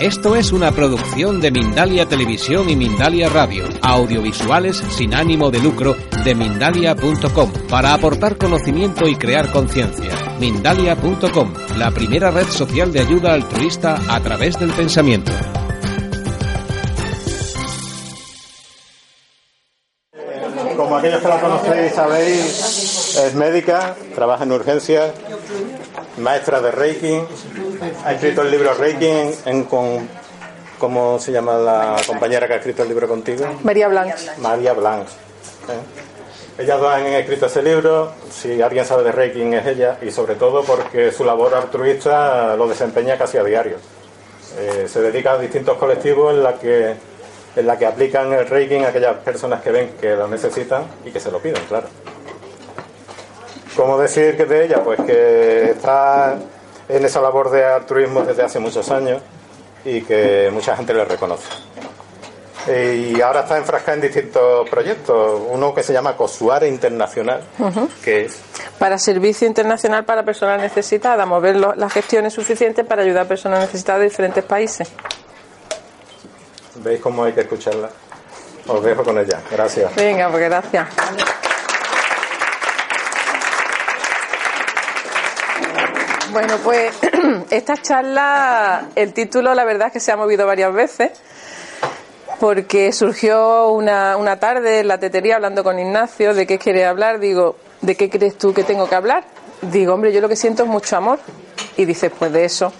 Esto 0.00 0.36
es 0.36 0.52
una 0.52 0.70
producción 0.70 1.40
de 1.40 1.50
Mindalia 1.50 2.06
Televisión 2.06 2.70
y 2.70 2.76
Mindalia 2.76 3.28
Radio, 3.28 3.64
audiovisuales 3.82 4.76
sin 4.76 5.12
ánimo 5.12 5.50
de 5.50 5.58
lucro 5.58 5.96
de 6.24 6.36
mindalia.com, 6.36 7.52
para 7.68 7.94
aportar 7.94 8.36
conocimiento 8.36 9.08
y 9.08 9.16
crear 9.16 9.50
conciencia. 9.50 10.12
Mindalia.com, 10.38 11.52
la 11.76 11.90
primera 11.90 12.30
red 12.30 12.46
social 12.46 12.92
de 12.92 13.00
ayuda 13.00 13.34
altruista 13.34 13.98
a 14.08 14.20
través 14.20 14.56
del 14.60 14.70
pensamiento. 14.70 15.32
Como 20.76 20.96
aquellos 20.96 21.20
que 21.20 21.28
la 21.28 21.40
conocéis 21.40 21.92
sabéis, 21.92 23.16
es 23.16 23.34
médica, 23.34 23.96
trabaja 24.14 24.44
en 24.44 24.52
urgencias, 24.52 25.12
maestra 26.18 26.60
de 26.60 26.70
Reiki, 26.70 27.20
ha 28.04 28.12
escrito 28.12 28.42
el 28.42 28.50
libro 28.50 28.74
Reiki 28.74 29.10
en, 29.44 29.64
con, 29.64 30.08
¿cómo 30.78 31.18
se 31.18 31.32
llama 31.32 31.56
la 31.58 31.96
compañera 32.06 32.46
que 32.46 32.54
ha 32.54 32.56
escrito 32.56 32.82
el 32.82 32.88
libro 32.88 33.08
contigo? 33.08 33.44
María 33.62 33.88
Blanc. 33.88 34.14
María 34.38 34.72
Blanc. 34.72 35.06
¿eh? 35.06 36.62
Ellas 36.62 36.80
dos 36.80 36.92
han 36.92 37.06
escrito 37.06 37.46
ese 37.46 37.62
libro, 37.62 38.12
si 38.30 38.60
alguien 38.60 38.84
sabe 38.84 39.04
de 39.04 39.12
Reiki 39.12 39.42
es 39.54 39.66
ella, 39.66 39.98
y 40.02 40.10
sobre 40.10 40.34
todo 40.34 40.64
porque 40.64 41.12
su 41.12 41.24
labor 41.24 41.54
altruista 41.54 42.56
lo 42.56 42.66
desempeña 42.66 43.16
casi 43.16 43.38
a 43.38 43.44
diario. 43.44 43.76
Eh, 44.58 44.86
se 44.88 45.00
dedica 45.00 45.32
a 45.32 45.38
distintos 45.38 45.76
colectivos 45.76 46.34
en 46.34 46.42
la 46.42 46.54
que 46.58 46.96
en 47.56 47.66
la 47.66 47.76
que 47.78 47.86
aplican 47.86 48.32
el 48.32 48.46
Reiki 48.46 48.76
a 48.76 48.88
aquellas 48.88 49.16
personas 49.18 49.62
que 49.62 49.70
ven 49.70 49.90
que 50.00 50.14
lo 50.14 50.28
necesitan 50.28 50.84
y 51.04 51.10
que 51.10 51.18
se 51.20 51.30
lo 51.30 51.40
piden, 51.40 51.62
claro. 51.68 51.88
¿Cómo 53.78 53.96
decir 53.96 54.36
que 54.36 54.44
de 54.44 54.64
ella? 54.64 54.82
Pues 54.82 54.98
que 55.02 55.70
está 55.70 56.34
en 56.88 57.04
esa 57.04 57.20
labor 57.20 57.48
de 57.52 57.64
altruismo 57.64 58.22
desde 58.22 58.42
hace 58.42 58.58
muchos 58.58 58.90
años 58.90 59.22
y 59.84 60.02
que 60.02 60.50
mucha 60.52 60.76
gente 60.76 60.92
le 60.92 61.04
reconoce. 61.04 61.46
Y 62.66 63.20
ahora 63.20 63.42
está 63.42 63.56
enfrascada 63.56 63.94
en 63.94 64.00
distintos 64.00 64.68
proyectos. 64.68 65.40
Uno 65.50 65.72
que 65.72 65.84
se 65.84 65.92
llama 65.92 66.16
Cosuare 66.16 66.66
Internacional, 66.66 67.40
que 68.04 68.24
es 68.24 68.40
Para 68.80 68.98
Servicio 68.98 69.46
Internacional 69.46 70.04
para 70.04 70.24
Personas 70.24 70.60
Necesitadas, 70.60 71.24
mover 71.28 71.54
lo- 71.54 71.74
las 71.76 71.92
gestiones 71.92 72.34
suficientes 72.34 72.84
para 72.84 73.02
ayudar 73.02 73.26
a 73.26 73.28
personas 73.28 73.60
necesitadas 73.60 74.00
de 74.00 74.08
diferentes 74.08 74.42
países. 74.44 74.88
¿Veis 76.82 77.00
cómo 77.00 77.22
hay 77.22 77.32
que 77.32 77.42
escucharla? 77.42 77.90
Os 78.66 78.82
dejo 78.82 79.04
con 79.04 79.16
ella. 79.18 79.40
Gracias. 79.52 79.94
Venga, 79.94 80.28
pues 80.30 80.42
gracias. 80.42 80.88
Bueno, 86.32 86.56
pues 86.62 86.92
esta 87.50 87.76
charla, 87.76 88.88
el 88.94 89.12
título 89.12 89.54
la 89.54 89.64
verdad 89.64 89.88
es 89.88 89.92
que 89.94 90.00
se 90.00 90.12
ha 90.12 90.16
movido 90.16 90.46
varias 90.46 90.72
veces, 90.72 91.10
porque 92.38 92.92
surgió 92.92 93.68
una, 93.68 94.16
una 94.16 94.38
tarde 94.38 94.80
en 94.80 94.88
la 94.88 94.98
tetería 94.98 95.36
hablando 95.36 95.64
con 95.64 95.78
Ignacio 95.78 96.34
de 96.34 96.46
qué 96.46 96.58
quiere 96.58 96.84
hablar, 96.84 97.18
digo, 97.18 97.56
¿de 97.80 97.96
qué 97.96 98.10
crees 98.10 98.36
tú 98.36 98.52
que 98.52 98.62
tengo 98.64 98.88
que 98.88 98.94
hablar? 98.94 99.24
Digo, 99.62 99.94
hombre, 99.94 100.12
yo 100.12 100.20
lo 100.20 100.28
que 100.28 100.36
siento 100.36 100.64
es 100.64 100.68
mucho 100.68 100.96
amor. 100.96 101.18
Y 101.76 101.84
dices, 101.84 102.12
pues 102.16 102.32
de 102.32 102.44
eso. 102.44 102.72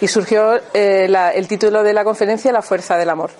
Y 0.00 0.08
surgió 0.08 0.60
eh, 0.74 1.06
la- 1.08 1.30
el 1.30 1.48
título 1.48 1.82
de 1.82 1.92
la 1.94 2.04
conferencia, 2.04 2.52
La 2.52 2.62
fuerza 2.62 2.96
del 2.96 3.08
amor. 3.10 3.30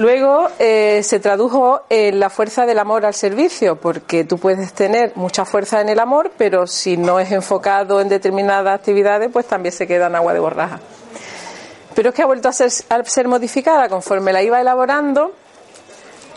Luego 0.00 0.48
eh, 0.58 1.02
se 1.04 1.20
tradujo 1.20 1.82
en 1.90 2.20
la 2.20 2.30
fuerza 2.30 2.64
del 2.64 2.78
amor 2.78 3.04
al 3.04 3.12
servicio, 3.12 3.76
porque 3.76 4.24
tú 4.24 4.38
puedes 4.38 4.72
tener 4.72 5.12
mucha 5.14 5.44
fuerza 5.44 5.82
en 5.82 5.90
el 5.90 6.00
amor, 6.00 6.32
pero 6.38 6.66
si 6.66 6.96
no 6.96 7.20
es 7.20 7.30
enfocado 7.32 8.00
en 8.00 8.08
determinadas 8.08 8.74
actividades, 8.74 9.28
pues 9.30 9.44
también 9.44 9.74
se 9.74 9.86
queda 9.86 10.06
en 10.06 10.16
agua 10.16 10.32
de 10.32 10.40
borraja. 10.40 10.80
Pero 11.94 12.08
es 12.08 12.14
que 12.14 12.22
ha 12.22 12.26
vuelto 12.26 12.48
a 12.48 12.54
ser, 12.54 12.72
a 12.88 13.04
ser 13.04 13.28
modificada 13.28 13.90
conforme 13.90 14.32
la 14.32 14.42
iba 14.42 14.58
elaborando. 14.58 15.32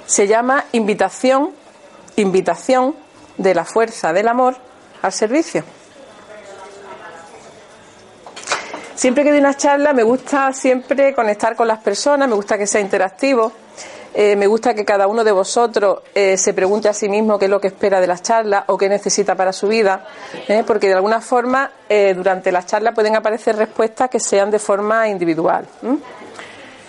Se 0.06 0.28
llama 0.28 0.66
invitación, 0.74 1.52
invitación 2.18 2.94
de 3.38 3.56
la 3.56 3.64
fuerza 3.64 4.12
del 4.12 4.28
amor 4.28 4.58
al 5.02 5.14
servicio. 5.14 5.64
Siempre 8.96 9.24
que 9.24 9.32
doy 9.32 9.40
una 9.40 9.56
charla 9.56 9.92
me 9.92 10.04
gusta 10.04 10.54
siempre 10.54 11.14
conectar 11.14 11.56
con 11.56 11.68
las 11.68 11.80
personas, 11.80 12.30
me 12.30 12.36
gusta 12.36 12.58
que 12.60 12.68
sea 12.68 12.80
interactivo, 12.80 13.52
eh, 14.14 14.36
me 14.36 14.46
gusta 14.46 14.76
que 14.76 14.86
cada 14.86 15.08
uno 15.08 15.24
de 15.24 15.32
vosotros 15.32 16.02
eh, 16.14 16.38
se 16.38 16.54
pregunte 16.54 16.88
a 16.88 16.94
sí 16.94 17.10
mismo 17.10 17.40
qué 17.40 17.46
es 17.46 17.52
lo 17.52 17.60
que 17.60 17.68
espera 17.68 18.00
de 18.00 18.06
las 18.06 18.22
charlas 18.22 18.66
o 18.68 18.78
qué 18.78 18.88
necesita 18.88 19.34
para 19.34 19.52
su 19.52 19.68
vida, 19.68 20.06
eh, 20.48 20.64
porque 20.66 20.88
de 20.88 20.94
alguna 20.94 21.22
forma 21.22 21.72
durante 22.16 22.52
las 22.52 22.66
charlas 22.66 22.96
pueden 22.96 23.16
aparecer 23.16 23.56
respuestas 23.56 24.10
que 24.10 24.20
sean 24.20 24.50
de 24.50 24.58
forma 24.58 25.08
individual. 25.10 25.68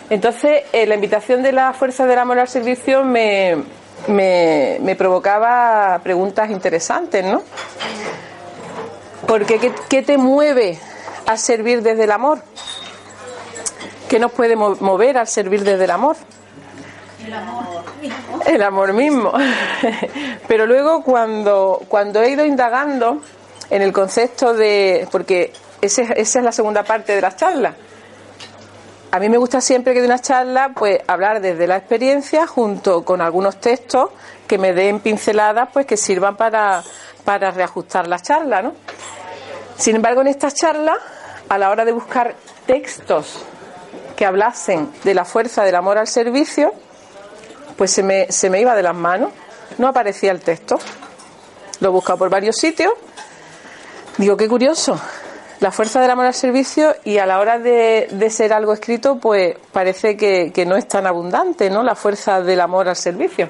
Entonces, 0.09 0.63
la 0.73 0.95
invitación 0.95 1.43
de 1.43 1.53
la 1.53 1.75
Fuerza 1.75 2.07
del 2.07 2.19
Amor 2.19 2.39
al 2.39 2.49
Servicio 2.49 3.05
me, 3.05 3.55
me, 4.09 4.79
me 4.81 4.97
provocaba 4.97 6.01
preguntas 6.03 6.51
interesantes, 6.51 7.23
¿no? 7.23 7.43
Porque 9.27 9.59
¿qué, 9.59 9.73
qué 9.91 10.01
te 10.01 10.17
mueve 10.17 10.79
a 11.27 11.37
servir 11.37 11.83
desde 11.83 12.05
el 12.05 12.11
amor? 12.13 12.41
¿Qué 14.09 14.19
nos 14.19 14.33
puede 14.33 14.57
mo- 14.57 14.77
mover 14.81 15.19
al 15.19 15.27
servir 15.27 15.65
desde 15.65 15.85
el 15.85 15.91
amor? 15.91 16.17
El 18.47 18.63
amor 18.63 18.93
mismo. 18.93 19.33
Pero 20.49 20.67
luego 20.67 21.03
cuando, 21.03 21.81
cuando 21.89 22.23
he 22.23 22.31
ido 22.31 22.45
indagando 22.45 23.21
en 23.71 23.83
el 23.83 23.93
concepto 23.93 24.53
de... 24.55 25.09
porque 25.11 25.53
ese- 25.81 26.03
esa 26.21 26.39
es 26.39 26.45
la 26.45 26.53
segunda 26.53 26.83
parte 26.85 27.15
de 27.15 27.21
la 27.23 27.35
charla. 27.35 27.75
A 29.11 29.19
mí 29.21 29.29
me 29.29 29.39
gusta 29.39 29.61
siempre 29.61 29.95
que 29.95 30.01
de 30.01 30.07
una 30.07 30.19
charla 30.19 30.73
pues 30.75 30.99
hablar 31.07 31.41
desde 31.41 31.67
la 31.67 31.77
experiencia 31.77 32.47
junto 32.47 33.05
con 33.05 33.21
algunos 33.21 33.61
textos 33.61 34.11
que 34.49 34.59
me 34.59 34.73
den 34.75 34.99
pinceladas 35.01 35.69
pues 35.73 35.87
que 35.87 35.97
sirvan 35.97 36.37
para, 36.37 36.83
para 37.25 37.51
reajustar 37.53 38.09
la 38.09 38.19
charla, 38.19 38.61
¿no? 38.61 38.73
Sin 39.77 39.97
embargo, 39.97 40.21
en 40.21 40.29
esta 40.29 40.51
charla, 40.51 40.97
a 41.49 41.59
la 41.59 41.71
hora 41.71 41.85
de 41.85 41.93
buscar 41.93 42.35
textos 42.67 43.45
que 44.17 44.25
hablasen 44.25 44.91
de 45.03 45.15
la 45.15 45.25
fuerza 45.25 45.65
del 45.65 45.75
amor 45.75 45.99
al 45.99 46.07
servicio, 46.07 46.73
pues 47.77 47.91
se 47.91 48.03
me, 48.03 48.31
se 48.31 48.51
me 48.51 48.61
iba 48.61 48.75
de 48.77 48.83
las 48.83 48.95
manos, 48.95 49.33
no 49.79 49.89
aparecía 49.89 50.31
el 50.31 50.41
texto. 50.41 50.79
Lo 51.81 51.89
he 51.89 51.91
buscado 51.91 52.19
por 52.19 52.31
varios 52.31 52.57
sitios. 52.57 52.93
Digo, 54.17 54.37
qué 54.37 54.49
curioso, 54.49 54.99
la 55.59 55.73
fuerza 55.73 56.01
del 56.01 56.11
amor 56.11 56.27
al 56.27 56.35
servicio 56.35 56.95
y 57.05 57.19
a 57.19 57.27
la 57.27 57.41
hora 57.41 57.59
de, 57.59 58.09
de 58.13 58.31
ser 58.31 58.53
algo 58.53 58.73
escrito, 58.73 59.19
pues 59.19 59.57
parece 59.73 60.17
que, 60.17 60.53
que 60.53 60.65
no 60.67 60.77
es 60.77 60.87
tan 60.87 61.07
abundante, 61.07 61.69
¿no? 61.69 61.83
La 61.83 61.97
fuerza 61.97 62.41
del 62.41 62.61
amor 62.61 62.89
al 62.89 62.97
servicio. 62.97 63.49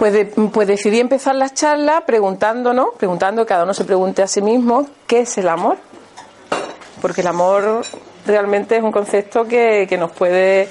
Pues, 0.00 0.14
de- 0.14 0.24
pues 0.24 0.66
decidí 0.66 0.98
empezar 0.98 1.34
la 1.34 1.50
charla 1.50 2.04
preguntándonos, 2.06 2.94
preguntando, 2.96 3.44
cada 3.44 3.64
uno 3.64 3.74
se 3.74 3.84
pregunte 3.84 4.22
a 4.22 4.26
sí 4.26 4.40
mismo, 4.40 4.88
¿qué 5.06 5.20
es 5.20 5.36
el 5.36 5.46
amor? 5.46 5.76
Porque 7.02 7.20
el 7.20 7.26
amor 7.26 7.82
realmente 8.26 8.78
es 8.78 8.82
un 8.82 8.92
concepto 8.92 9.44
que, 9.46 9.84
que 9.86 9.98
nos 9.98 10.10
puede, 10.12 10.68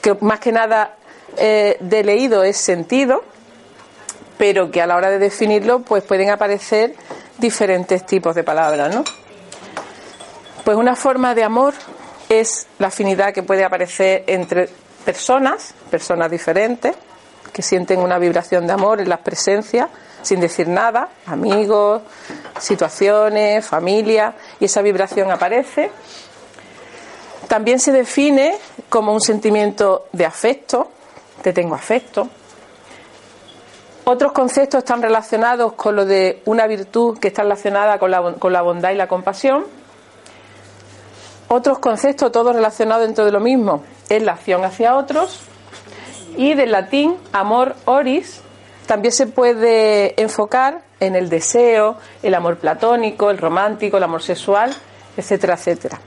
que 0.00 0.14
más 0.20 0.38
que 0.38 0.52
nada 0.52 0.94
eh, 1.36 1.78
de 1.80 2.04
leído 2.04 2.44
es 2.44 2.56
sentido, 2.58 3.24
pero 4.38 4.70
que 4.70 4.80
a 4.80 4.86
la 4.86 4.94
hora 4.94 5.10
de 5.10 5.18
definirlo 5.18 5.80
pues 5.80 6.04
pueden 6.04 6.30
aparecer 6.30 6.94
diferentes 7.38 8.06
tipos 8.06 8.36
de 8.36 8.44
palabras, 8.44 8.94
¿no? 8.94 9.02
Pues 10.64 10.76
una 10.76 10.94
forma 10.94 11.34
de 11.34 11.42
amor 11.42 11.74
es 12.28 12.68
la 12.78 12.86
afinidad 12.86 13.34
que 13.34 13.42
puede 13.42 13.64
aparecer 13.64 14.22
entre 14.28 14.68
personas, 15.04 15.74
personas 15.90 16.30
diferentes, 16.30 16.94
que 17.52 17.62
sienten 17.62 18.00
una 18.00 18.18
vibración 18.18 18.66
de 18.66 18.72
amor 18.72 19.00
en 19.00 19.08
las 19.08 19.20
presencias, 19.20 19.88
sin 20.22 20.40
decir 20.40 20.68
nada, 20.68 21.08
amigos, 21.26 22.02
situaciones, 22.58 23.66
familia, 23.66 24.34
y 24.58 24.66
esa 24.66 24.82
vibración 24.82 25.30
aparece. 25.30 25.90
También 27.48 27.80
se 27.80 27.92
define 27.92 28.56
como 28.88 29.12
un 29.12 29.20
sentimiento 29.20 30.06
de 30.12 30.24
afecto, 30.24 30.90
te 31.42 31.52
tengo 31.52 31.74
afecto. 31.74 32.28
Otros 34.04 34.32
conceptos 34.32 34.78
están 34.78 35.02
relacionados 35.02 35.72
con 35.74 35.96
lo 35.96 36.04
de 36.04 36.42
una 36.44 36.66
virtud 36.66 37.18
que 37.18 37.28
está 37.28 37.42
relacionada 37.42 37.98
con 37.98 38.10
la, 38.10 38.34
con 38.34 38.52
la 38.52 38.62
bondad 38.62 38.90
y 38.90 38.96
la 38.96 39.08
compasión. 39.08 39.64
Otros 41.48 41.80
conceptos, 41.80 42.30
todos 42.30 42.54
relacionados 42.54 43.06
dentro 43.06 43.24
de 43.24 43.32
lo 43.32 43.40
mismo, 43.40 43.82
es 44.08 44.22
la 44.22 44.32
acción 44.32 44.64
hacia 44.64 44.96
otros. 44.96 45.40
Y 46.36 46.54
del 46.54 46.72
latín, 46.72 47.16
amor 47.32 47.74
oris, 47.84 48.40
también 48.86 49.12
se 49.12 49.26
puede 49.26 50.20
enfocar 50.20 50.82
en 51.00 51.16
el 51.16 51.28
deseo, 51.28 51.96
el 52.22 52.34
amor 52.34 52.58
platónico, 52.58 53.30
el 53.30 53.38
romántico, 53.38 53.96
el 53.96 54.02
amor 54.02 54.22
sexual, 54.22 54.74
etcétera, 55.16 55.54
etcétera. 55.54 56.00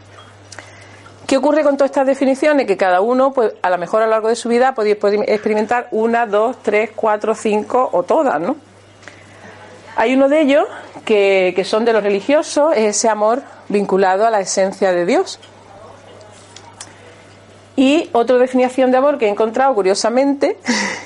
¿Qué 1.28 1.38
ocurre 1.38 1.64
con 1.64 1.78
todas 1.78 1.92
estas 1.92 2.06
definiciones? 2.06 2.68
Que 2.68 2.78
cada 2.78 3.02
uno, 3.02 3.32
pues, 3.34 3.54
a 3.62 3.70
lo 3.70 3.78
mejor 3.78 4.02
a 4.02 4.06
lo 4.06 4.12
largo 4.12 4.28
de 4.28 4.36
su 4.36 4.50
vida 4.50 4.74
puede 4.74 4.92
experimentar 4.92 5.88
una, 5.92 6.26
dos, 6.26 6.58
tres, 6.62 6.92
cuatro, 6.96 7.34
cinco 7.34 7.90
o 7.92 8.04
todas, 8.04 8.40
¿no? 8.40 8.58
Hay 9.96 10.14
uno 10.14 10.28
de 10.28 10.42
ellos 10.42 10.66
que, 11.06 11.54
que 11.56 11.64
son 11.64 11.86
de 11.86 11.94
los 11.94 12.04
religiosos, 12.04 12.74
es 12.76 12.98
ese 12.98 13.10
amor 13.10 13.42
vinculado 13.70 14.26
a 14.26 14.30
la 14.30 14.42
esencia 14.42 14.92
de 14.92 15.06
Dios. 15.06 15.40
Y 17.76 18.10
otra 18.14 18.38
definición 18.38 18.92
de 18.92 18.98
amor 18.98 19.18
que 19.18 19.26
he 19.26 19.30
encontrado, 19.30 19.74
curiosamente, 19.74 20.58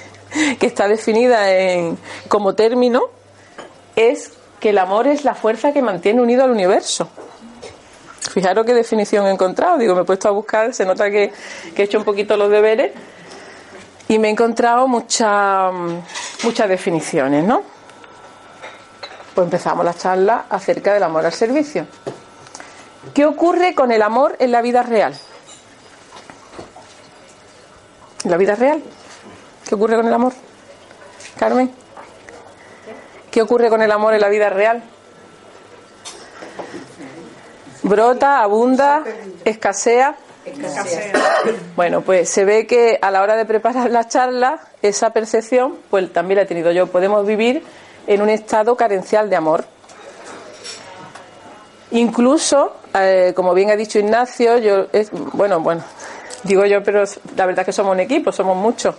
que 0.59 0.65
está 0.65 0.87
definida 0.87 1.51
en, 1.51 1.97
como 2.27 2.55
término, 2.55 3.03
es 3.95 4.31
que 4.59 4.69
el 4.69 4.77
amor 4.77 5.07
es 5.07 5.23
la 5.23 5.35
fuerza 5.35 5.71
que 5.71 5.81
mantiene 5.81 6.21
unido 6.21 6.43
al 6.43 6.51
universo. 6.51 7.09
Fijaros 8.33 8.65
qué 8.65 8.73
definición 8.73 9.25
he 9.25 9.31
encontrado. 9.31 9.77
Digo, 9.77 9.95
me 9.95 10.01
he 10.01 10.05
puesto 10.05 10.27
a 10.27 10.31
buscar, 10.31 10.73
se 10.73 10.85
nota 10.85 11.09
que, 11.09 11.31
he 11.75 11.83
hecho 11.83 11.97
un 11.97 12.03
poquito 12.03 12.35
los 12.37 12.49
deberes 12.49 12.91
y 14.07 14.19
me 14.19 14.27
he 14.27 14.31
encontrado 14.31 14.87
muchas 14.87 15.73
muchas 16.43 16.69
definiciones, 16.69 17.43
¿no? 17.43 17.63
Pues 19.33 19.45
empezamos 19.45 19.85
la 19.85 19.93
charla 19.93 20.45
acerca 20.49 20.93
del 20.93 21.03
amor 21.03 21.25
al 21.25 21.33
servicio. 21.33 21.87
¿Qué 23.13 23.25
ocurre 23.25 23.73
con 23.73 23.91
el 23.91 24.01
amor 24.01 24.35
en 24.39 24.51
la 24.51 24.61
vida 24.61 24.83
real? 24.83 25.15
¿En 28.27 28.31
la 28.31 28.37
vida 28.37 28.55
real? 28.55 28.83
¿Qué 29.65 29.73
ocurre 29.73 29.95
con 29.95 30.05
el 30.05 30.13
amor? 30.13 30.33
Carmen. 31.39 31.71
¿Qué 33.31 33.41
ocurre 33.41 33.69
con 33.69 33.81
el 33.81 33.89
amor 33.89 34.13
en 34.15 34.19
la 34.19 34.27
vida 34.27 34.49
real? 34.49 34.83
Brota, 37.83 38.41
abunda, 38.41 39.05
escasea. 39.45 40.17
Bueno, 41.77 42.01
pues 42.01 42.29
se 42.29 42.43
ve 42.43 42.67
que 42.67 42.99
a 43.01 43.11
la 43.11 43.21
hora 43.21 43.37
de 43.37 43.45
preparar 43.45 43.91
la 43.91 44.09
charla, 44.09 44.59
esa 44.81 45.11
percepción, 45.11 45.77
pues 45.89 46.11
también 46.11 46.35
la 46.35 46.41
he 46.41 46.47
tenido 46.47 46.73
yo. 46.73 46.87
Podemos 46.87 47.25
vivir 47.25 47.63
en 48.07 48.21
un 48.21 48.27
estado 48.27 48.75
carencial 48.75 49.29
de 49.29 49.37
amor. 49.37 49.63
Incluso, 51.91 52.75
eh, 52.93 53.31
como 53.33 53.53
bien 53.53 53.69
ha 53.69 53.77
dicho 53.77 53.99
Ignacio, 53.99 54.57
yo, 54.57 54.87
es, 54.91 55.11
bueno, 55.11 55.61
bueno, 55.61 55.81
digo 56.43 56.65
yo, 56.65 56.83
pero 56.83 57.03
la 57.35 57.45
verdad 57.45 57.61
es 57.61 57.65
que 57.67 57.71
somos 57.71 57.93
un 57.93 57.99
equipo, 57.99 58.31
somos 58.31 58.55
muchos. 58.57 58.95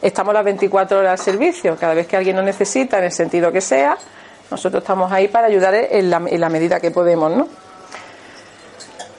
Estamos 0.00 0.32
las 0.32 0.44
24 0.44 0.98
horas 0.98 1.20
al 1.20 1.24
servicio. 1.24 1.76
Cada 1.76 1.94
vez 1.94 2.06
que 2.06 2.16
alguien 2.16 2.36
nos 2.36 2.44
necesita, 2.44 2.98
en 2.98 3.04
el 3.04 3.12
sentido 3.12 3.50
que 3.50 3.60
sea, 3.60 3.98
nosotros 4.50 4.82
estamos 4.82 5.10
ahí 5.12 5.28
para 5.28 5.48
ayudar 5.48 5.74
en 5.74 6.10
la, 6.10 6.22
en 6.26 6.40
la 6.40 6.48
medida 6.48 6.80
que 6.80 6.90
podemos, 6.90 7.30
¿no? 7.32 7.48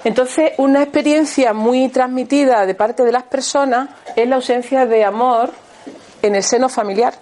Entonces, 0.04 0.54
una 0.58 0.82
experiencia 0.82 1.54
muy 1.54 1.90
transmitida 1.90 2.66
de 2.66 2.74
parte 2.74 3.04
de 3.04 3.12
las 3.12 3.24
personas 3.24 3.90
es 4.16 4.28
la 4.28 4.38
ausencia 4.38 4.86
de 4.86 5.04
amor 5.04 5.52
en 6.22 6.36
el 6.36 6.44
seno 6.44 6.70
familiar, 6.70 7.14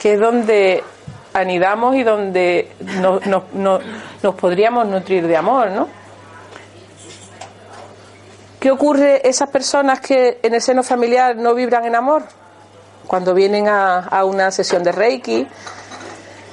que 0.00 0.14
es 0.14 0.20
donde 0.20 0.82
anidamos 1.32 1.94
y 1.94 2.02
donde 2.02 2.72
nos, 2.80 3.22
nos 3.52 4.34
podríamos 4.34 4.86
nutrir 4.88 5.26
de 5.28 5.36
amor, 5.36 5.70
¿no? 5.70 6.05
¿Qué 8.60 8.70
ocurre 8.70 9.28
esas 9.28 9.50
personas 9.50 10.00
que 10.00 10.38
en 10.42 10.54
el 10.54 10.62
seno 10.62 10.82
familiar 10.82 11.36
no 11.36 11.54
vibran 11.54 11.84
en 11.84 11.94
amor? 11.94 12.22
Cuando 13.06 13.34
vienen 13.34 13.68
a, 13.68 13.98
a 13.98 14.24
una 14.24 14.50
sesión 14.50 14.82
de 14.82 14.92
Reiki, 14.92 15.46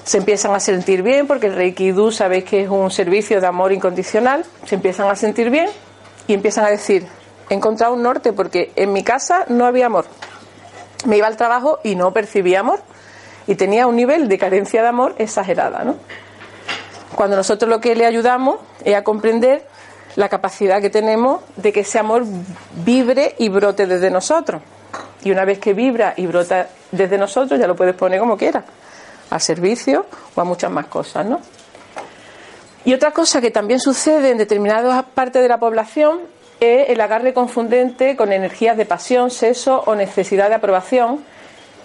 se 0.04 0.18
empiezan 0.18 0.54
a 0.54 0.60
sentir 0.60 1.02
bien, 1.02 1.28
porque 1.28 1.48
el 1.48 1.56
Reiki 1.56 1.92
Du 1.92 2.12
sabéis 2.12 2.44
que 2.44 2.64
es 2.64 2.70
un 2.70 2.92
servicio 2.92 3.40
de 3.40 3.48
amor 3.48 3.72
incondicional, 3.72 4.46
se 4.66 4.76
empiezan 4.76 5.10
a 5.10 5.16
sentir 5.16 5.50
bien 5.50 5.70
y 6.28 6.34
empiezan 6.34 6.66
a 6.66 6.70
decir, 6.70 7.08
he 7.50 7.54
encontrado 7.54 7.94
un 7.94 8.04
norte 8.04 8.34
porque 8.34 8.74
en 8.76 8.92
mi 8.92 9.04
casa 9.04 9.46
no 9.48 9.66
había 9.66 9.86
amor. 9.86 10.06
Me 11.06 11.18
iba 11.18 11.28
al 11.28 11.38
trabajo 11.38 11.80
y 11.84 11.96
no 11.96 12.12
percibía 12.12 12.60
amor 12.60 12.82
y 13.48 13.56
tenía 13.56 13.88
un 13.88 13.96
nivel 13.96 14.28
de 14.28 14.38
carencia 14.38 14.82
de 14.82 14.88
amor 14.90 15.16
exagerada, 15.18 15.84
¿no? 15.84 15.96
Cuando 17.16 17.36
nosotros 17.36 17.70
lo 17.70 17.80
que 17.80 17.96
le 17.96 18.06
ayudamos 18.06 18.60
es 18.84 18.96
a 18.96 19.04
comprender 19.04 19.68
la 20.16 20.30
capacidad 20.30 20.82
que 20.82 20.90
tenemos 20.90 21.42
de 21.56 21.74
que 21.74 21.82
ese 21.82 22.00
amor 22.00 22.24
vibre 22.86 23.36
y 23.40 23.50
brote 23.50 23.88
desde 23.88 24.10
nosotros. 24.10 24.62
Y 25.24 25.32
una 25.32 25.46
vez 25.46 25.60
que 25.60 25.74
vibra 25.74 26.14
y 26.18 26.28
brota 26.28 26.68
desde 26.92 27.18
nosotros, 27.18 27.60
ya 27.60 27.68
lo 27.68 27.76
puedes 27.76 27.96
poner 27.96 28.20
como 28.20 28.38
quieras 28.38 28.64
a 29.30 29.40
servicio 29.40 30.06
o 30.36 30.42
a 30.42 30.44
muchas 30.44 30.70
más 30.70 30.86
cosas, 30.88 31.26
¿no? 31.26 31.40
Y 32.86 32.94
otra 32.94 33.12
cosa 33.12 33.40
que 33.40 33.50
también 33.50 33.80
sucede 33.80 34.32
en 34.32 34.38
determinadas 34.38 35.06
partes 35.14 35.42
de 35.42 35.48
la 35.48 35.58
población 35.58 36.20
es 36.60 36.90
el 36.90 37.00
agarre 37.02 37.34
confundente 37.34 38.16
con 38.16 38.32
energías 38.32 38.78
de 38.78 38.86
pasión, 38.86 39.32
sexo 39.32 39.84
o 39.86 39.96
necesidad 39.96 40.50
de 40.50 40.56
aprobación 40.56 41.24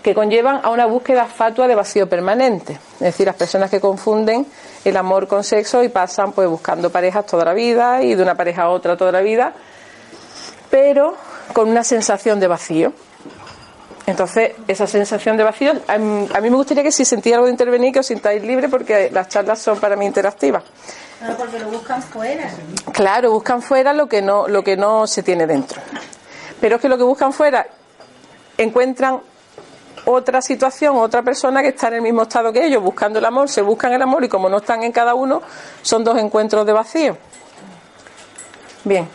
que 0.02 0.14
conllevan 0.14 0.60
a 0.62 0.70
una 0.70 0.86
búsqueda 0.86 1.26
fatua 1.26 1.66
de 1.66 1.74
vacío 1.74 2.08
permanente. 2.08 2.74
Es 2.94 3.00
decir, 3.00 3.26
las 3.26 3.36
personas 3.36 3.70
que 3.70 3.80
confunden 3.80 4.46
el 4.84 4.96
amor 4.96 5.26
con 5.26 5.44
sexo 5.44 5.82
y 5.82 5.88
pasan 5.88 6.32
pues 6.32 6.48
buscando 6.48 6.90
parejas 6.90 7.26
toda 7.26 7.44
la 7.44 7.54
vida 7.54 8.02
y 8.02 8.14
de 8.14 8.22
una 8.22 8.34
pareja 8.34 8.62
a 8.62 8.68
otra 8.70 8.96
toda 8.96 9.12
la 9.12 9.20
vida, 9.20 9.52
pero 10.70 11.14
con 11.52 11.68
una 11.68 11.84
sensación 11.84 12.40
de 12.40 12.46
vacío. 12.46 12.92
Entonces, 14.06 14.52
esa 14.66 14.86
sensación 14.86 15.36
de 15.36 15.44
vacío, 15.44 15.72
a 15.86 15.98
mí, 15.98 16.28
me 16.40 16.56
gustaría 16.56 16.82
que 16.82 16.92
si 16.92 17.04
sentís 17.04 17.34
algo 17.34 17.44
de 17.44 17.52
intervenir, 17.52 17.92
que 17.92 17.98
os 17.98 18.06
sintáis 18.06 18.42
libre, 18.42 18.70
porque 18.70 19.10
las 19.12 19.28
charlas 19.28 19.58
son 19.58 19.78
para 19.78 19.96
mí 19.96 20.06
interactivas. 20.06 20.64
Claro, 21.18 21.36
porque 21.36 21.58
lo 21.58 21.68
buscan 21.68 22.02
fuera. 22.02 22.50
Claro, 22.92 23.32
buscan 23.32 23.60
fuera 23.60 23.92
lo 23.92 24.08
que 24.08 24.22
no, 24.22 24.48
lo 24.48 24.64
que 24.64 24.78
no 24.78 25.06
se 25.06 25.22
tiene 25.22 25.46
dentro. 25.46 25.82
Pero 26.58 26.76
es 26.76 26.82
que 26.82 26.88
lo 26.88 26.96
que 26.96 27.04
buscan 27.04 27.34
fuera 27.34 27.66
encuentran 28.56 29.20
otra 30.10 30.40
situación, 30.40 30.96
otra 30.96 31.22
persona 31.22 31.60
que 31.60 31.68
está 31.68 31.88
en 31.88 31.94
el 31.94 32.02
mismo 32.02 32.22
estado 32.22 32.50
que 32.50 32.64
ellos, 32.64 32.82
buscando 32.82 33.18
el 33.18 33.24
amor, 33.26 33.50
se 33.50 33.60
buscan 33.60 33.92
el 33.92 34.00
amor 34.00 34.24
y 34.24 34.28
como 34.28 34.48
no 34.48 34.56
están 34.56 34.82
en 34.82 34.90
cada 34.90 35.14
uno, 35.14 35.42
son 35.82 36.02
dos 36.02 36.18
encuentros 36.18 36.64
de 36.64 36.72
vacío. 36.72 37.18
Bien, 38.84 39.06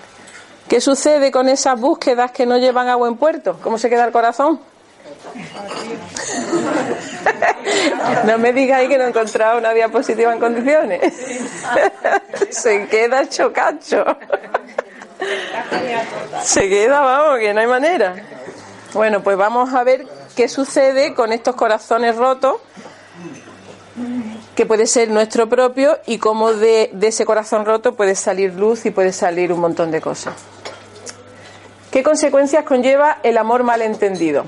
¿qué 0.67 0.79
sucede 0.79 1.31
con 1.31 1.49
esas 1.49 1.79
búsquedas 1.79 2.31
que 2.31 2.45
no 2.45 2.59
llevan 2.59 2.89
a 2.89 2.95
buen 2.95 3.17
puerto? 3.17 3.57
¿Cómo 3.63 3.79
se 3.79 3.89
queda 3.89 4.05
el 4.05 4.11
corazón? 4.11 4.59
No 8.25 8.37
me 8.37 8.53
digáis 8.53 8.89
que 8.89 8.97
no 8.97 9.05
he 9.05 9.09
encontrado 9.09 9.57
una 9.57 9.73
diapositiva 9.73 10.33
en 10.33 10.39
condiciones. 10.39 11.01
Se 12.49 12.87
queda 12.87 13.27
chocacho. 13.27 14.03
Se 16.43 16.69
queda, 16.69 17.01
vamos, 17.01 17.39
que 17.39 17.53
no 17.53 17.61
hay 17.61 17.67
manera. 17.67 18.15
Bueno, 18.93 19.23
pues 19.23 19.37
vamos 19.37 19.73
a 19.73 19.83
ver 19.83 20.05
qué 20.35 20.47
sucede 20.49 21.13
con 21.13 21.31
estos 21.31 21.55
corazones 21.55 22.15
rotos, 22.15 22.57
que 24.55 24.65
puede 24.65 24.87
ser 24.87 25.09
nuestro 25.09 25.49
propio 25.49 25.99
y 26.05 26.17
cómo 26.17 26.53
de, 26.53 26.89
de 26.93 27.07
ese 27.07 27.25
corazón 27.25 27.65
roto 27.65 27.95
puede 27.95 28.15
salir 28.15 28.53
luz 28.53 28.85
y 28.85 28.91
puede 28.91 29.13
salir 29.13 29.51
un 29.51 29.59
montón 29.59 29.91
de 29.91 30.01
cosas. 30.01 30.35
¿Qué 31.91 32.01
consecuencias 32.01 32.63
conlleva 32.63 33.19
el 33.23 33.37
amor 33.37 33.63
malentendido? 33.63 34.45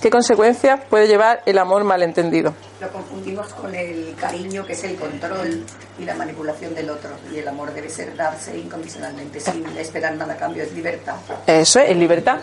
¿Qué 0.00 0.08
consecuencias 0.08 0.80
puede 0.88 1.06
llevar 1.06 1.42
el 1.44 1.58
amor 1.58 1.84
malentendido? 1.84 2.54
Lo 2.80 2.90
confundimos 2.90 3.52
con 3.52 3.74
el 3.74 4.14
cariño, 4.18 4.64
que 4.64 4.72
es 4.72 4.82
el 4.84 4.96
control 4.96 5.62
y 5.98 6.04
la 6.06 6.14
manipulación 6.14 6.74
del 6.74 6.88
otro. 6.88 7.10
Y 7.30 7.38
el 7.38 7.46
amor 7.46 7.74
debe 7.74 7.90
ser 7.90 8.16
darse 8.16 8.56
incondicionalmente, 8.56 9.40
sin 9.40 9.66
esperar 9.76 10.14
nada 10.14 10.32
a 10.32 10.36
cambio, 10.38 10.62
es 10.62 10.72
libertad. 10.72 11.16
Eso 11.46 11.80
es, 11.80 11.90
es 11.90 11.96
libertad. 11.98 12.38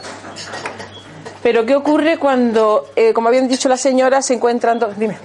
Pero 1.41 1.65
¿qué 1.65 1.75
ocurre 1.75 2.19
cuando, 2.19 2.91
eh, 2.95 3.11
como 3.11 3.29
habían 3.29 3.47
dicho 3.47 3.67
las 3.69 3.81
señoras, 3.81 4.27
se 4.27 4.35
encuentran 4.35 4.77
dos... 4.77 4.95
Dime. 4.95 5.17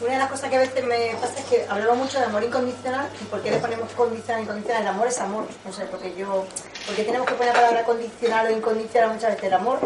Una 0.00 0.12
de 0.12 0.18
las 0.18 0.30
cosas 0.30 0.50
que 0.50 0.56
a 0.56 0.60
veces 0.60 0.84
me 0.84 1.14
pasa 1.20 1.38
es 1.38 1.44
que 1.44 1.66
hablamos 1.68 1.98
mucho 1.98 2.18
de 2.18 2.24
amor 2.24 2.42
incondicional 2.42 3.08
y 3.20 3.24
por 3.26 3.42
qué 3.42 3.52
le 3.52 3.58
ponemos 3.58 3.92
condicional 3.92 4.42
incondicional. 4.42 4.82
El 4.82 4.88
amor 4.88 5.06
es 5.06 5.18
amor, 5.20 5.46
no 5.64 5.72
sé, 5.72 5.84
porque 5.84 6.12
yo, 6.16 6.46
porque 6.84 7.04
tenemos 7.04 7.28
que 7.28 7.34
poner 7.34 7.54
la 7.54 7.60
palabra 7.60 7.84
condicional 7.84 8.46
o 8.48 8.50
incondicional 8.50 9.14
muchas 9.14 9.30
veces. 9.30 9.44
El 9.44 9.54
amor, 9.54 9.78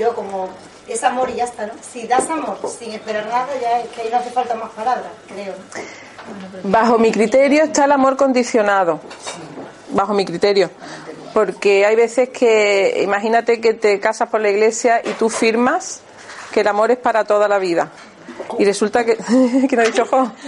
yo 0.00 0.12
como 0.14 0.48
es 0.88 1.02
amor 1.04 1.30
y 1.30 1.34
ya 1.36 1.44
está, 1.44 1.66
¿no? 1.66 1.72
Si 1.80 2.06
das 2.06 2.28
amor 2.30 2.58
sin 2.78 2.92
esperar 2.92 3.26
nada, 3.26 3.48
ya 3.60 3.80
es 3.80 3.88
que 3.88 4.02
ahí 4.02 4.08
no 4.10 4.18
hace 4.18 4.30
falta 4.30 4.54
más 4.54 4.70
palabras, 4.70 5.10
creo. 5.28 5.54
Bajo 6.64 6.98
mi 6.98 7.12
criterio 7.12 7.64
está 7.64 7.84
el 7.84 7.92
amor 7.92 8.16
condicionado. 8.16 9.00
Bajo 9.90 10.14
mi 10.14 10.24
criterio. 10.24 10.70
Porque 11.34 11.84
hay 11.84 11.96
veces 11.96 12.30
que, 12.30 13.00
imagínate 13.02 13.60
que 13.60 13.74
te 13.74 14.00
casas 14.00 14.28
por 14.28 14.40
la 14.40 14.48
iglesia 14.48 15.02
y 15.04 15.10
tú 15.10 15.28
firmas 15.28 16.00
que 16.52 16.60
el 16.60 16.68
amor 16.68 16.90
es 16.90 16.98
para 16.98 17.24
toda 17.24 17.48
la 17.48 17.58
vida. 17.58 17.90
Y 18.58 18.64
resulta 18.64 19.04
que. 19.04 19.16
¿Quién 19.68 19.80
ha 19.80 19.84
dicho 19.84 20.06
jo? 20.06 20.32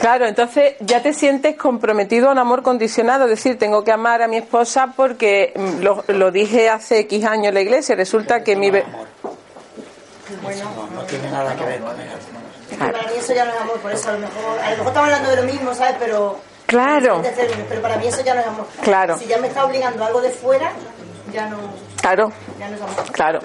Claro, 0.00 0.26
entonces 0.26 0.74
ya 0.80 1.02
te 1.02 1.12
sientes 1.12 1.56
comprometido 1.56 2.28
a 2.28 2.32
un 2.32 2.38
amor 2.38 2.62
condicionado, 2.62 3.24
es 3.24 3.30
decir, 3.30 3.58
tengo 3.58 3.84
que 3.84 3.92
amar 3.92 4.22
a 4.22 4.28
mi 4.28 4.36
esposa 4.36 4.92
porque 4.96 5.52
mm, 5.54 5.80
lo, 5.82 6.04
lo 6.08 6.30
dije 6.30 6.68
hace 6.68 7.00
X 7.00 7.24
años 7.24 7.48
en 7.48 7.54
la 7.54 7.60
iglesia, 7.60 7.94
resulta 7.94 8.42
que 8.42 8.56
mi... 8.56 8.70
be- 8.70 8.84
Bueno, 10.42 10.64
No, 10.74 10.86
no 11.00 11.02
tiene 11.06 11.30
nada 11.30 11.54
que 11.56 11.64
ver 11.64 11.80
con 11.80 12.00
el 12.00 12.06
es 12.08 12.78
que 12.78 12.84
para 12.86 13.02
mí 13.02 13.12
eso 13.18 13.34
ya 13.34 13.44
no 13.44 13.50
es 13.52 13.60
amor, 13.60 13.78
por 13.80 13.92
eso 13.92 14.08
a 14.08 14.12
lo 14.12 14.18
mejor, 14.20 14.58
a 14.58 14.70
lo 14.70 14.76
mejor 14.76 14.86
estamos 14.88 14.96
hablando 15.10 15.30
de 15.30 15.36
lo 15.36 15.42
mismo, 15.42 15.74
¿sabes? 15.74 15.96
Pero, 15.98 16.38
Claro. 16.66 17.22
pero 17.68 17.82
para 17.82 17.96
mí 17.98 18.06
eso 18.06 18.22
ya 18.24 18.34
no 18.34 18.40
es 18.40 18.46
amor. 18.46 18.66
Claro. 18.82 19.18
Si 19.18 19.26
ya 19.26 19.36
me 19.38 19.48
está 19.48 19.64
obligando 19.66 20.02
algo 20.04 20.22
de 20.22 20.30
fuera, 20.30 20.72
ya 21.32 21.46
no, 21.48 21.58
Claro, 22.00 22.32
ya 22.58 22.68
no 22.70 22.76
es 22.76 22.82
amor. 22.82 23.12
Claro. 23.12 23.40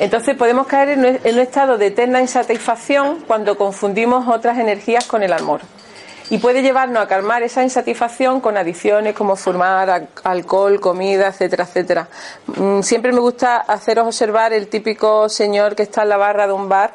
Entonces 0.00 0.34
podemos 0.36 0.66
caer 0.66 0.88
en 0.88 1.34
un 1.34 1.38
estado 1.40 1.76
de 1.78 1.88
eterna 1.88 2.20
insatisfacción 2.22 3.18
cuando 3.26 3.56
confundimos 3.56 4.26
otras 4.26 4.58
energías 4.58 5.04
con 5.04 5.22
el 5.22 5.32
amor. 5.32 5.60
Y 6.30 6.38
puede 6.38 6.62
llevarnos 6.62 7.02
a 7.02 7.06
calmar 7.06 7.42
esa 7.42 7.62
insatisfacción 7.62 8.40
con 8.40 8.56
adicciones 8.56 9.14
como 9.14 9.36
fumar, 9.36 9.90
al- 9.90 10.08
alcohol, 10.24 10.80
comida, 10.80 11.26
etcétera, 11.28 11.64
etcétera. 11.64 12.08
Mm, 12.56 12.80
Siempre 12.82 13.12
me 13.12 13.20
gusta 13.20 13.58
haceros 13.58 14.06
observar 14.06 14.52
el 14.54 14.68
típico 14.68 15.28
señor 15.28 15.74
que 15.76 15.82
está 15.82 16.02
en 16.04 16.08
la 16.08 16.16
barra 16.16 16.46
de 16.46 16.52
un 16.54 16.68
bar 16.68 16.92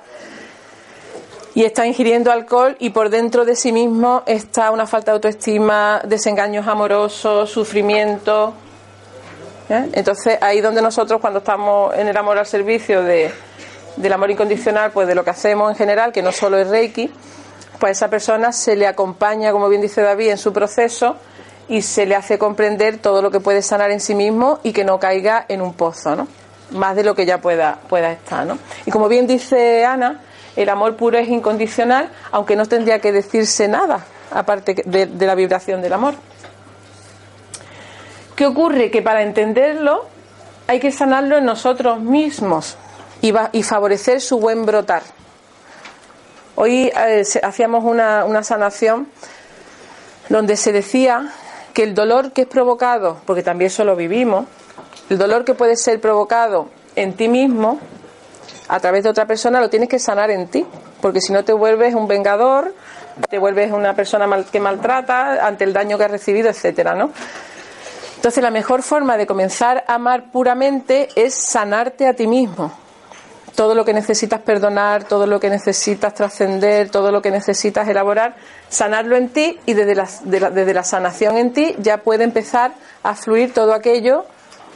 y 1.53 1.63
está 1.63 1.85
ingiriendo 1.85 2.31
alcohol 2.31 2.75
y 2.79 2.89
por 2.89 3.09
dentro 3.09 3.45
de 3.45 3.55
sí 3.55 3.71
mismo 3.71 4.23
está 4.25 4.71
una 4.71 4.87
falta 4.87 5.11
de 5.11 5.15
autoestima, 5.17 6.01
desengaños 6.05 6.65
amorosos, 6.67 7.49
sufrimiento, 7.51 8.53
¿eh? 9.69 9.89
Entonces, 9.93 10.37
ahí 10.41 10.61
donde 10.61 10.81
nosotros, 10.81 11.19
cuando 11.21 11.39
estamos 11.39 11.93
en 11.95 12.07
el 12.07 12.17
amor 12.17 12.37
al 12.37 12.45
servicio 12.45 13.03
de, 13.03 13.31
del 13.95 14.13
amor 14.13 14.31
incondicional, 14.31 14.91
pues 14.91 15.07
de 15.07 15.15
lo 15.15 15.23
que 15.23 15.29
hacemos 15.31 15.69
en 15.71 15.75
general, 15.77 16.11
que 16.11 16.21
no 16.21 16.31
solo 16.31 16.57
es 16.57 16.67
Reiki, 16.67 17.11
pues 17.79 17.89
a 17.89 17.91
esa 17.91 18.09
persona 18.09 18.51
se 18.51 18.75
le 18.75 18.87
acompaña, 18.87 19.51
como 19.51 19.67
bien 19.69 19.81
dice 19.81 20.01
David, 20.01 20.29
en 20.31 20.37
su 20.37 20.53
proceso 20.53 21.17
y 21.67 21.81
se 21.81 22.05
le 22.05 22.15
hace 22.15 22.37
comprender 22.37 22.97
todo 22.99 23.21
lo 23.21 23.31
que 23.31 23.39
puede 23.39 23.61
sanar 23.61 23.91
en 23.91 23.99
sí 23.99 24.15
mismo 24.15 24.59
y 24.63 24.71
que 24.71 24.83
no 24.83 24.99
caiga 24.99 25.45
en 25.49 25.61
un 25.61 25.73
pozo, 25.73 26.15
¿no? 26.15 26.27
Más 26.71 26.95
de 26.95 27.03
lo 27.03 27.15
que 27.15 27.25
ya 27.25 27.39
pueda, 27.39 27.79
pueda 27.89 28.11
estar, 28.11 28.45
¿no? 28.45 28.57
Y 28.85 28.91
como 28.91 29.07
bien 29.07 29.27
dice 29.27 29.83
Ana, 29.85 30.21
el 30.55 30.69
amor 30.69 30.95
puro 30.95 31.17
es 31.17 31.27
incondicional, 31.27 32.09
aunque 32.31 32.55
no 32.55 32.65
tendría 32.65 32.99
que 32.99 33.11
decirse 33.11 33.67
nada, 33.67 34.05
aparte 34.31 34.75
de- 34.85 35.05
de 35.07 35.25
la 35.25 35.35
vibración 35.35 35.81
del 35.81 35.93
amor. 35.93 36.13
¿Qué 38.35 38.45
ocurre? 38.45 38.91
Que 38.91 39.01
para 39.01 39.23
entenderlo 39.23 40.05
hay 40.67 40.79
que 40.79 40.91
sanarlo 40.91 41.37
en 41.37 41.45
nosotros 41.45 41.99
mismos 41.99 42.77
y, 43.21 43.63
favorecer 43.63 44.21
su 44.21 44.39
buen 44.39 44.65
brotar. 44.65 45.03
Hoy 46.55 46.91
eh, 46.95 47.23
hacíamos 47.43 47.83
una, 47.83 48.25
una 48.25 48.43
sanación 48.43 49.07
donde 50.29 50.57
se 50.57 50.71
decía 50.71 51.31
que 51.73 51.83
el 51.83 51.93
dolor 51.93 52.31
que 52.31 52.41
es 52.43 52.47
provocado, 52.47 53.17
porque 53.25 53.43
también 53.43 53.67
eso 53.67 53.83
lo 53.83 53.95
vivimos, 53.95 54.45
el 55.09 55.17
dolor 55.17 55.45
que 55.45 55.53
puede 55.53 55.75
ser 55.75 55.99
provocado 56.01 56.69
en 56.95 57.13
ti 57.13 57.27
mismo 57.27 57.79
a 58.67 58.79
través 58.79 59.03
de 59.03 59.09
otra 59.09 59.25
persona 59.25 59.59
lo 59.59 59.69
tienes 59.69 59.89
que 59.89 59.99
sanar 59.99 60.31
en 60.31 60.47
ti, 60.47 60.65
porque 61.01 61.21
si 61.21 61.31
no 61.31 61.43
te 61.43 61.53
vuelves 61.53 61.93
un 61.93 62.07
vengador, 62.07 62.73
te 63.29 63.37
vuelves 63.37 63.71
una 63.71 63.95
persona 63.95 64.25
mal- 64.25 64.45
que 64.45 64.59
maltrata 64.59 65.45
ante 65.45 65.63
el 65.63 65.73
daño 65.73 65.97
que 65.97 66.05
has 66.05 66.11
recibido, 66.11 66.49
etcétera, 66.49 66.95
¿no? 66.95 67.11
Entonces 68.25 68.41
la 68.41 68.49
mejor 68.49 68.81
forma 68.81 69.17
de 69.17 69.27
comenzar 69.27 69.85
a 69.87 69.93
amar 69.93 70.31
puramente 70.31 71.09
es 71.15 71.35
sanarte 71.35 72.07
a 72.07 72.15
ti 72.15 72.25
mismo. 72.25 72.71
Todo 73.53 73.75
lo 73.75 73.85
que 73.85 73.93
necesitas 73.93 74.41
perdonar, 74.41 75.03
todo 75.03 75.27
lo 75.27 75.39
que 75.39 75.51
necesitas 75.51 76.15
trascender, 76.15 76.89
todo 76.89 77.11
lo 77.11 77.21
que 77.21 77.29
necesitas 77.29 77.87
elaborar, 77.87 78.35
sanarlo 78.67 79.15
en 79.15 79.29
ti 79.29 79.59
y 79.67 79.75
desde 79.75 79.93
la, 79.93 80.09
de 80.23 80.39
la- 80.39 80.49
desde 80.49 80.73
la 80.73 80.83
sanación 80.83 81.37
en 81.37 81.53
ti 81.53 81.75
ya 81.77 81.97
puede 81.99 82.23
empezar 82.23 82.71
a 83.03 83.13
fluir 83.13 83.53
todo 83.53 83.75
aquello 83.75 84.25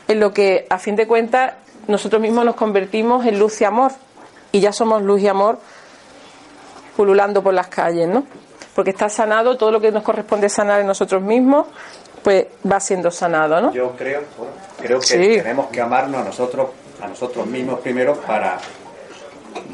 en 0.08 0.20
lo 0.20 0.32
que 0.32 0.68
a 0.70 0.78
fin 0.78 0.96
de 0.96 1.08
cuentas 1.08 1.54
nosotros 1.88 2.22
mismos 2.22 2.46
nos 2.46 2.54
convertimos 2.56 3.26
en 3.26 3.40
luz 3.40 3.60
y 3.62 3.66
amor 3.66 3.94
y 4.52 4.60
ya 4.60 4.72
somos 4.72 5.02
luz 5.02 5.22
y 5.22 5.28
amor 5.28 5.58
pululando 6.96 7.42
por 7.42 7.56
las 7.56 7.66
calles, 7.68 8.08
¿no? 8.08 8.26
Porque 8.76 8.92
está 8.92 9.10
sanado 9.10 9.58
todo 9.58 9.72
lo 9.72 9.82
que 9.82 9.92
nos 9.92 10.04
corresponde 10.04 10.50
sanar 10.50 10.82
en 10.82 10.86
nosotros 10.88 11.24
mismos, 11.24 11.66
pues 12.24 12.46
va 12.70 12.80
siendo 12.80 13.10
sanado, 13.12 13.60
¿no? 13.62 13.72
Yo 13.74 13.92
creo, 13.96 14.22
bueno, 14.38 14.54
creo 14.82 15.00
que 15.00 15.06
Sí. 15.08 15.18
tenemos 15.38 15.68
que 15.68 15.82
amarnos 15.82 16.22
a 16.22 16.26
nosotros, 16.26 16.68
a 17.02 17.08
nosotros 17.08 17.46
mismos 17.48 17.80
primero 17.80 18.16
para 18.16 18.58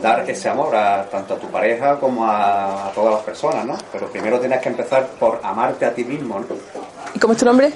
dar 0.02 0.30
ese 0.30 0.48
amor 0.50 0.76
a 0.76 1.06
tanto 1.10 1.34
a 1.34 1.38
tu 1.38 1.48
pareja 1.50 2.00
como 2.00 2.26
a, 2.26 2.88
a 2.88 2.92
todas 2.92 3.14
las 3.16 3.24
personas, 3.24 3.66
¿no? 3.66 3.78
Pero 3.92 4.08
primero 4.08 4.40
tienes 4.40 4.60
que 4.62 4.70
empezar 4.70 5.08
por 5.20 5.40
amarte 5.44 5.86
a 5.86 5.94
ti 5.94 6.04
mismo, 6.04 6.40
¿no? 6.40 6.46
¿Y 7.14 7.20
cómo 7.20 7.34
es 7.34 7.40
tu 7.40 7.46
nombre? 7.46 7.72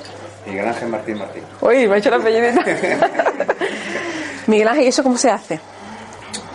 Miguel 0.46 0.68
Ángel 0.68 0.88
Martín 0.90 1.18
Martín. 1.18 1.44
Uy, 1.62 1.88
me 1.88 1.96
ha 1.96 1.98
hecho 1.98 2.10
la 2.10 2.16
apellidita. 2.18 2.64
Miguel 4.48 4.68
Ángel, 4.68 4.86
¿y 4.86 4.88
eso 4.88 5.04
cómo 5.04 5.18
se 5.18 5.30
hace? 5.30 5.60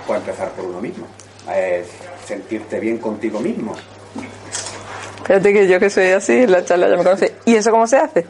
Pues 0.07 0.21
empezar 0.21 0.49
por 0.51 0.65
uno 0.65 0.81
mismo. 0.81 1.07
Eh, 1.51 1.85
sentirte 2.27 2.81
bien 2.81 2.99
contigo 2.99 3.39
mismo. 3.41 3.75
Fíjate 5.27 5.53
que 5.53 5.67
yo 5.69 5.81
que 5.81 5.91
soy 5.91 6.09
así, 6.09 6.47
la 6.47 6.65
charla 6.65 6.89
ya 6.89 6.97
me 6.97 7.05
conoce. 7.05 7.35
¿Y 7.47 7.55
eso 7.55 7.71
cómo 7.71 7.87
se 7.87 7.97
hace? 7.97 8.27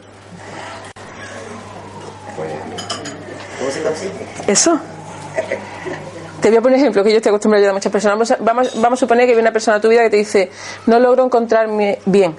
¿Cómo 3.59 3.71
se? 3.71 4.51
Eso. 4.51 4.79
Te 6.41 6.49
voy 6.49 6.57
a 6.57 6.61
poner 6.61 6.77
un 6.77 6.81
ejemplo 6.83 7.03
que 7.03 7.11
yo 7.11 7.17
estoy 7.17 7.29
acostumbrado 7.31 7.59
a 7.59 7.63
ayudar 7.63 7.71
a 7.71 7.73
muchas 7.73 7.91
personas. 7.91 8.37
Vamos 8.39 8.67
a, 8.67 8.79
vamos 8.79 8.99
a 8.99 8.99
suponer 8.99 9.23
que 9.25 9.33
viene 9.33 9.41
una 9.41 9.51
persona 9.53 9.77
a 9.77 9.81
tu 9.81 9.89
vida 9.89 10.03
que 10.03 10.09
te 10.11 10.17
dice, 10.17 10.51
no 10.85 10.99
logro 10.99 11.25
encontrarme 11.25 11.99
bien. 12.05 12.35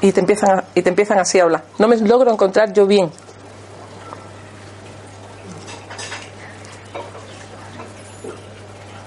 Y 0.00 0.12
te 0.12 0.20
empiezan, 0.20 0.58
a- 0.58 0.64
y 0.74 0.82
te 0.82 0.88
empiezan 0.88 1.18
así 1.18 1.38
a 1.40 1.42
hablar. 1.44 1.64
No 1.78 1.88
me 1.88 1.96
logro 1.96 2.30
encontrar 2.32 2.72
yo 2.72 2.86
bien. 2.86 3.10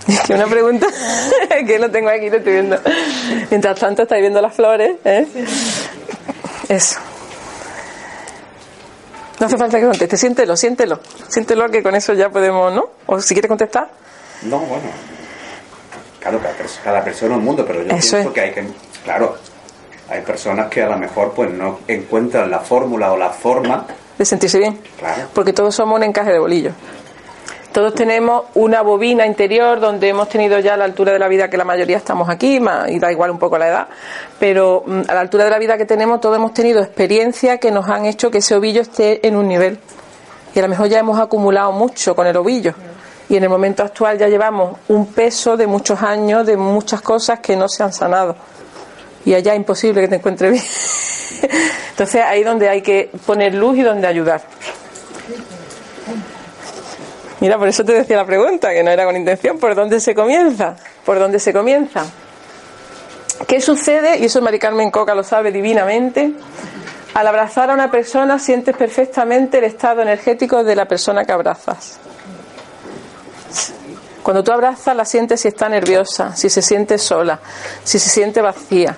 Es 0.08 0.22
que 0.28 0.34
una 0.34 0.48
pregunta 0.48 0.88
que 1.68 1.80
no 1.80 1.90
tengo 1.92 2.10
aquí, 2.10 2.30
lo 2.30 2.38
estoy 2.38 2.54
viendo. 2.54 2.78
Mientras 3.50 3.80
tanto 3.80 4.04
estáis 4.04 4.22
viendo 4.22 4.42
las 4.42 4.54
flores, 4.54 4.98
¿eh? 5.04 5.28
Eso. 6.70 7.00
No 9.40 9.48
hace 9.48 9.58
falta 9.58 9.80
que 9.80 9.86
conteste, 9.86 10.16
siéntelo, 10.18 10.56
siéntelo. 10.56 11.00
Siéntelo 11.28 11.70
que 11.70 11.84
con 11.84 11.94
eso 11.96 12.14
ya 12.14 12.30
podemos, 12.30 12.74
¿no? 12.74 12.86
O 13.08 13.20
si 13.20 13.34
quieres 13.34 13.50
contestar. 13.50 13.90
No, 14.44 14.60
bueno. 14.60 14.84
Claro, 16.20 16.40
cada, 16.42 16.54
pers- 16.56 16.80
cada 16.84 17.04
persona 17.04 17.34
es 17.34 17.40
un 17.40 17.46
mundo, 17.46 17.66
pero 17.68 17.80
yo 17.84 17.88
Eso 17.96 18.12
pienso 18.18 18.18
es. 18.30 18.34
que 18.34 18.42
hay 18.42 18.52
que. 18.54 18.66
Claro, 19.04 19.36
hay 20.10 20.22
personas 20.22 20.70
que 20.70 20.82
a 20.82 20.88
lo 20.90 20.98
mejor 20.98 21.34
pues 21.34 21.52
no 21.52 21.80
encuentran 21.88 22.50
la 22.50 22.60
fórmula 22.60 23.12
o 23.12 23.18
la 23.18 23.30
forma. 23.30 23.86
de 24.18 24.26
sentirse 24.26 24.58
bien. 24.58 24.80
Claro. 24.98 25.28
Porque 25.34 25.52
todos 25.52 25.76
somos 25.76 25.98
un 25.98 26.04
encaje 26.04 26.32
de 26.32 26.40
bolillos. 26.40 26.74
Todos 27.76 27.94
tenemos 27.94 28.46
una 28.54 28.82
bobina 28.84 29.26
interior 29.26 29.82
donde 29.82 30.08
hemos 30.08 30.30
tenido 30.30 30.58
ya 30.60 30.78
la 30.78 30.86
altura 30.86 31.12
de 31.12 31.20
la 31.20 31.28
vida 31.28 31.50
que 31.50 31.58
la 31.58 31.66
mayoría 31.66 31.98
estamos 31.98 32.30
aquí, 32.30 32.62
y 32.88 33.00
da 33.00 33.12
igual 33.12 33.32
un 33.32 33.38
poco 33.38 33.58
la 33.58 33.68
edad, 33.68 33.88
pero 34.40 34.86
mm, 34.88 35.02
a 35.10 35.14
la 35.14 35.20
altura 35.20 35.44
de 35.44 35.50
la 35.50 35.60
vida 35.60 35.78
que 35.78 35.84
tenemos 35.84 36.22
todos 36.22 36.38
hemos 36.38 36.54
tenido 36.54 36.82
experiencias 36.82 37.60
que 37.60 37.72
nos 37.72 37.90
han 37.90 38.06
hecho 38.06 38.32
que 38.32 38.38
ese 38.38 38.56
ovillo 38.56 38.80
esté 38.80 39.28
en 39.28 39.36
un 39.36 39.50
nivel. 39.50 39.78
Y 40.54 40.60
a 40.60 40.62
lo 40.62 40.70
mejor 40.70 40.88
ya 40.88 41.00
hemos 41.00 41.20
acumulado 41.20 41.74
mucho 41.74 42.16
con 42.16 42.26
el 42.28 42.38
ovillo. 42.38 42.74
Y 43.28 43.36
en 43.36 43.44
el 43.44 43.50
momento 43.50 43.84
actual 43.84 44.18
ya 44.18 44.30
llevamos 44.30 44.80
un 44.88 45.08
peso 45.08 45.58
de 45.58 45.68
muchos 45.68 46.02
años, 46.02 46.46
de 46.46 46.56
muchas 46.56 47.02
cosas 47.02 47.42
que 47.42 47.58
no 47.58 47.68
se 47.68 47.84
han 47.84 47.92
sanado. 47.92 48.38
Y 49.26 49.34
allá 49.34 49.52
es 49.52 49.58
imposible 49.58 50.00
que 50.00 50.08
te 50.08 50.16
encuentres 50.16 50.50
bien. 50.50 51.52
Entonces 51.90 52.24
ahí 52.24 52.42
donde 52.42 52.70
hay 52.70 52.82
que 52.82 53.12
poner 53.26 53.54
luz 53.54 53.78
y 53.80 53.82
donde 53.82 54.08
ayudar. 54.08 54.44
Mira, 57.46 57.60
por 57.60 57.68
eso 57.68 57.86
te 57.86 57.94
decía 57.94 58.18
la 58.18 58.26
pregunta, 58.26 58.74
que 58.74 58.82
no 58.82 58.90
era 58.90 59.06
con 59.06 59.16
intención. 59.16 59.60
¿Por 59.60 59.76
dónde 59.76 60.00
se 60.00 60.16
comienza? 60.16 60.76
¿Por 61.06 61.20
dónde 61.20 61.40
se 61.40 61.54
comienza? 61.54 62.04
¿Qué 63.48 63.62
sucede? 63.62 64.18
Y 64.18 64.26
eso 64.26 64.42
Mari 64.42 64.58
Carmen 64.58 64.90
Coca 64.90 65.14
lo 65.14 65.24
sabe 65.24 65.52
divinamente. 65.52 66.34
Al 67.14 67.28
abrazar 67.28 67.70
a 67.70 67.76
una 67.76 67.92
persona 67.92 68.40
sientes 68.40 68.76
perfectamente 68.76 69.60
el 69.60 69.66
estado 69.66 70.02
energético 70.02 70.64
de 70.64 70.76
la 70.76 70.88
persona 70.88 71.24
que 71.24 71.34
abrazas. 71.34 72.00
Cuando 74.24 74.44
tú 74.44 74.52
abrazas 74.52 74.96
la 74.96 75.06
sientes 75.06 75.42
si 75.42 75.50
está 75.50 75.70
nerviosa, 75.70 76.36
si 76.36 76.50
se 76.50 76.64
siente 76.64 76.98
sola, 76.98 77.40
si 77.84 78.00
se 78.00 78.10
siente 78.10 78.42
vacía, 78.42 78.98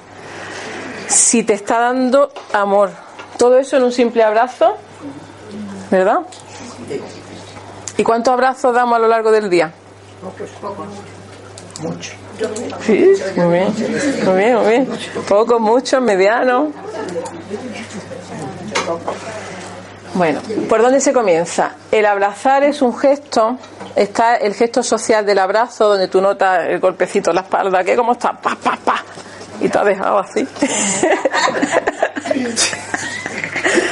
si 1.09 1.43
te 1.43 1.51
está 1.51 1.79
dando 1.79 2.31
amor. 2.53 2.91
Todo 3.37 3.59
eso 3.59 3.75
en 3.75 3.83
un 3.83 3.91
simple 3.91 4.23
abrazo, 4.23 4.77
¿verdad? 5.91 6.21
¿Y 7.97 8.03
cuántos 8.03 8.33
abrazos 8.33 8.73
damos 8.73 8.95
a 8.95 8.99
lo 8.99 9.07
largo 9.07 9.31
del 9.31 9.49
día? 9.49 9.73
Sí, 12.85 13.13
muy 13.35 13.47
bien, 13.47 13.73
muy 14.25 14.35
bien, 14.35 14.55
muy 14.55 14.69
bien. 14.69 14.87
Pocos, 15.27 15.59
muchos, 15.59 16.01
medianos. 16.01 16.69
Bueno, 20.13 20.41
¿por 20.69 20.81
dónde 20.81 21.01
se 21.01 21.11
comienza? 21.11 21.71
El 21.91 22.05
abrazar 22.05 22.63
es 22.63 22.81
un 22.81 22.95
gesto, 22.95 23.57
está 23.95 24.35
el 24.35 24.53
gesto 24.53 24.83
social 24.83 25.25
del 25.25 25.39
abrazo, 25.39 25.89
donde 25.89 26.07
tú 26.07 26.21
notas 26.21 26.67
el 26.67 26.79
golpecito 26.79 27.31
en 27.31 27.35
la 27.35 27.41
espalda, 27.41 27.83
que 27.83 27.95
cómo 27.95 28.13
está, 28.13 28.33
pa, 28.33 28.55
pa, 28.55 28.77
pa. 28.83 29.03
y 29.59 29.69
te 29.69 29.77
ha 29.77 29.83
dejado 29.83 30.19
así. 30.19 30.47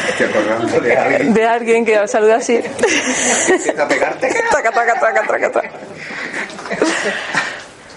Estoy 0.10 0.28
acordando 0.28 0.80
de 0.80 0.98
alguien 0.98 1.34
De 1.34 1.46
alguien 1.46 1.86
que 1.86 2.08
saluda 2.08 2.36
así. 2.38 2.60
que 2.60 3.54
empieza 3.54 3.84
a 3.84 3.88
pegarte. 3.88 4.28
Taca, 4.52 4.72
taca, 4.72 5.00
taca, 5.00 5.28
taca, 5.28 5.52
taca. 5.52 5.70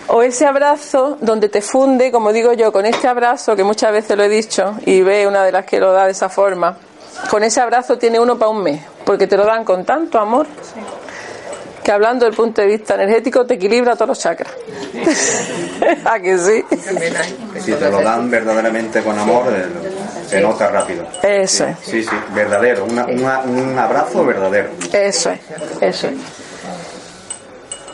O 0.08 0.22
ese 0.22 0.46
abrazo 0.46 1.18
donde 1.20 1.48
te 1.50 1.60
funde, 1.60 2.10
como 2.10 2.32
digo 2.32 2.54
yo, 2.54 2.72
con 2.72 2.86
este 2.86 3.06
abrazo 3.08 3.54
que 3.56 3.62
muchas 3.64 3.92
veces 3.92 4.16
lo 4.16 4.22
he 4.24 4.28
dicho 4.28 4.74
y 4.86 5.02
ve 5.02 5.26
una 5.26 5.44
de 5.44 5.52
las 5.52 5.66
que 5.66 5.78
lo 5.78 5.92
da 5.92 6.06
de 6.06 6.12
esa 6.12 6.28
forma. 6.30 6.78
Con 7.30 7.42
ese 7.44 7.60
abrazo 7.60 7.98
tiene 7.98 8.18
uno 8.18 8.38
para 8.38 8.50
un 8.50 8.62
mes, 8.62 8.80
porque 9.04 9.26
te 9.26 9.36
lo 9.36 9.44
dan 9.44 9.64
con 9.64 9.84
tanto 9.84 10.18
amor 10.18 10.46
que 11.88 11.92
hablando 11.92 12.26
del 12.26 12.34
punto 12.34 12.60
de 12.60 12.66
vista 12.66 12.96
energético 12.96 13.46
te 13.46 13.54
equilibra 13.54 13.94
todos 13.96 14.08
los 14.08 14.18
chakras. 14.18 14.52
¿A 16.04 16.20
que 16.20 16.36
sí? 16.36 16.62
Si 17.60 17.72
te 17.72 17.90
lo 17.90 18.02
dan 18.02 18.30
verdaderamente 18.30 19.02
con 19.02 19.18
amor, 19.18 19.44
eh, 19.56 19.64
se 20.28 20.38
nota 20.42 20.68
rápido. 20.68 21.06
Eso 21.22 21.64
es. 21.64 21.78
Sí, 21.80 22.02
sí, 22.02 22.10
verdadero. 22.34 22.84
una- 22.84 23.06
una- 23.06 23.38
un 23.40 23.78
abrazo 23.78 24.22
verdadero. 24.26 24.68
Eso 24.92 25.30
es, 25.30 25.40
eso 25.80 26.08
es. 26.08 26.14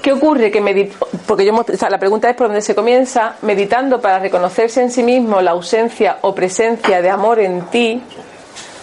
¿Qué 0.03 0.13
ocurre? 0.13 0.51
Que 0.51 0.61
medit 0.61 0.93
porque 1.29 1.45
yo 1.45 1.51
hemos- 1.53 1.69
o 1.71 1.77
sea, 1.77 1.89
la 1.89 1.99
pregunta 1.99 2.29
es 2.29 2.35
por 2.35 2.49
dónde 2.49 2.63
se 2.63 2.75
comienza, 2.75 3.37
meditando 3.43 4.01
para 4.01 4.19
reconocerse 4.19 4.83
en 4.83 4.91
sí 4.91 5.05
mismo 5.05 5.41
la 5.41 5.53
ausencia 5.53 6.19
o 6.23 6.35
presencia 6.35 7.01
de 7.01 7.11
amor 7.11 7.39
en 7.39 7.61
ti, 7.67 8.03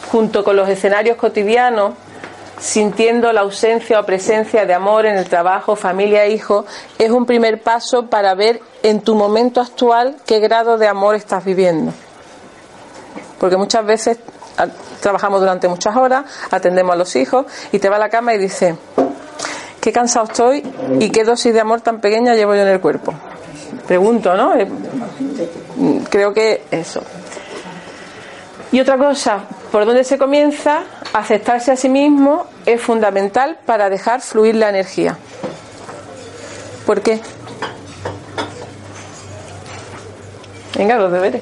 junto 0.10 0.42
con 0.46 0.56
los 0.56 0.70
escenarios 0.70 1.18
cotidianos, 1.18 1.96
sintiendo 2.62 3.34
la 3.34 3.42
ausencia 3.42 4.00
o 4.00 4.06
presencia 4.06 4.66
de 4.68 4.74
amor 4.74 5.06
en 5.08 5.18
el 5.18 5.28
trabajo, 5.28 5.76
familia 5.76 6.24
e 6.26 6.32
hijo, 6.32 6.66
es 7.00 7.10
un 7.10 7.26
primer 7.26 7.62
paso 7.62 8.06
para 8.06 8.36
ver 8.36 8.62
en 8.84 9.02
tu 9.02 9.16
momento 9.16 9.60
actual 9.62 10.16
qué 10.28 10.40
grado 10.40 10.78
de 10.78 10.88
amor 10.88 11.16
estás 11.16 11.44
viviendo. 11.44 11.92
Porque 13.40 13.58
muchas 13.58 13.84
veces 13.84 14.20
a- 14.58 14.68
trabajamos 15.02 15.40
durante 15.40 15.68
muchas 15.68 15.96
horas, 15.98 16.26
atendemos 16.52 16.94
a 16.94 16.98
los 16.98 17.16
hijos 17.16 17.48
y 17.72 17.80
te 17.80 17.90
va 17.90 17.96
a 17.96 18.00
la 18.00 18.10
cama 18.10 18.36
y 18.36 18.38
dice, 18.38 18.76
qué 19.82 19.92
cansado 19.92 20.28
estoy 20.28 20.64
y 21.00 21.10
qué 21.10 21.24
dosis 21.24 21.54
de 21.54 21.60
amor 21.62 21.82
tan 21.82 22.00
pequeña 22.00 22.36
llevo 22.36 22.54
yo 22.54 22.62
en 22.62 22.68
el 22.68 22.80
cuerpo. 22.80 23.12
Pregunto, 23.88 24.36
¿no? 24.36 24.54
Eh, 24.56 24.68
Creo 26.12 26.32
que 26.32 26.64
eso. 26.70 27.02
Y 28.72 28.80
otra 28.80 28.98
cosa, 28.98 29.40
por 29.72 29.86
dónde 29.86 30.04
se 30.04 30.18
comienza, 30.20 30.84
aceptarse 31.12 31.72
a 31.72 31.76
sí 31.76 31.90
mismo 31.90 32.46
es 32.74 32.82
fundamental 32.82 33.58
para 33.66 33.90
dejar 33.90 34.22
fluir 34.22 34.56
la 34.56 34.70
energía. 34.70 35.18
¿Por 36.86 37.02
qué? 37.02 37.22
Venga, 40.78 40.98
los 40.98 41.12
deberes. 41.12 41.42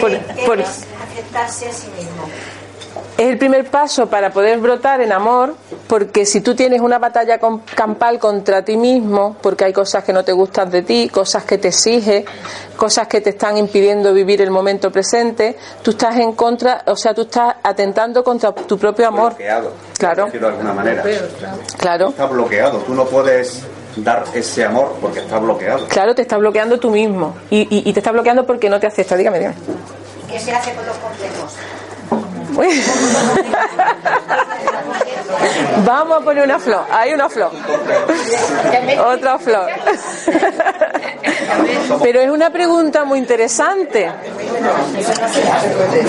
Por- 0.00 0.10
¿Qué 0.10 0.42
por- 0.46 0.60
a 0.60 1.72
sí 1.72 1.88
mismo? 1.96 2.28
Es 3.20 3.28
el 3.30 3.38
primer 3.38 3.66
paso 3.66 4.06
para 4.08 4.30
poder 4.32 4.58
brotar 4.58 5.00
en 5.00 5.12
amor, 5.12 5.54
porque 5.86 6.24
si 6.24 6.40
tú 6.40 6.54
tienes 6.54 6.80
una 6.80 6.98
batalla 6.98 7.38
con- 7.38 7.60
campal 7.60 8.18
contra 8.18 8.64
ti 8.64 8.76
mismo, 8.76 9.36
porque 9.42 9.64
hay 9.66 9.72
cosas 9.72 10.04
que 10.04 10.12
no 10.12 10.24
te 10.24 10.32
gustan 10.32 10.70
de 10.70 10.82
ti, 10.82 11.08
cosas 11.08 11.44
que 11.44 11.58
te 11.58 11.68
exige, 11.68 12.24
cosas 12.76 13.06
que 13.08 13.20
te 13.20 13.30
están 13.30 13.58
impidiendo 13.58 14.12
vivir 14.14 14.40
el 14.40 14.50
momento 14.50 14.90
presente, 14.90 15.56
tú 15.82 15.90
estás 15.90 16.16
en 16.16 16.32
contra, 16.32 16.82
o 16.86 16.96
sea, 16.96 17.12
tú 17.12 17.22
estás 17.22 17.56
atentando 17.62 18.24
contra 18.24 18.52
tu 18.52 18.78
propio 18.78 19.08
amor. 19.08 19.30
Bloqueado. 19.30 19.72
Claro. 19.98 20.16
por 20.22 20.26
decirlo 20.26 20.46
de 20.48 20.52
alguna 20.54 20.72
manera. 20.72 21.02
Claro, 21.78 22.08
Está 22.08 22.26
bloqueado. 22.26 22.78
Tú 22.78 22.94
no 22.94 23.04
puedes 23.04 23.62
dar 23.96 24.24
ese 24.32 24.64
amor 24.64 24.96
porque 25.00 25.20
está 25.20 25.38
bloqueado. 25.38 25.86
claro, 25.88 26.14
te 26.14 26.22
está 26.22 26.38
bloqueando 26.38 26.78
tú 26.80 26.90
mismo. 26.90 27.36
Y, 27.50 27.62
y- 27.62 27.88
y 27.90 27.92
te 27.92 28.00
está 28.00 28.12
bloqueando 28.12 28.46
porque 28.46 28.70
no 28.70 28.80
te 28.80 28.86
acepta. 28.86 29.14
Dígame, 29.16 29.38
dígame. 29.40 29.56
¿Qué 30.30 30.38
se 30.38 30.52
hace 30.52 30.72
con 30.74 30.86
los 30.86 30.96
complejos? 30.96 31.52
Uy. 32.56 32.68
Vamos 35.84 36.20
a 36.20 36.24
poner 36.24 36.44
una 36.44 36.58
flor. 36.58 36.84
Hay 36.90 37.12
una 37.12 37.28
flor. 37.28 37.50
Otra 39.06 39.38
flor. 39.38 39.66
Pero 42.02 42.20
es 42.20 42.30
una 42.30 42.50
pregunta 42.50 43.04
muy 43.04 43.18
interesante. 43.18 44.10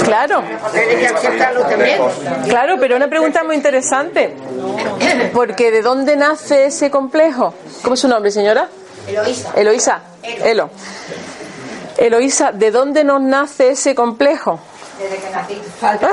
Claro. 0.03 0.43
Claro, 2.47 2.75
pero 2.79 2.95
es 2.95 2.97
una 2.97 3.09
pregunta 3.09 3.43
muy 3.43 3.55
interesante. 3.55 4.35
Porque 5.33 5.71
¿de 5.71 5.81
dónde 5.81 6.15
nace 6.15 6.65
ese 6.65 6.91
complejo? 6.91 7.53
¿Cómo 7.81 7.95
es 7.95 7.99
su 7.99 8.07
nombre, 8.07 8.31
señora? 8.31 8.69
Eloísa. 9.07 9.51
Eloísa. 9.55 10.01
Elo. 10.43 10.69
Eloísa, 11.97 12.51
¿de 12.51 12.71
dónde 12.71 13.03
nos 13.03 13.21
nace 13.21 13.71
ese 13.71 13.95
complejo? 13.95 14.59
Desde 15.01 15.17
que 15.17 15.29
nací. 15.31 15.61
Falta 15.79 16.07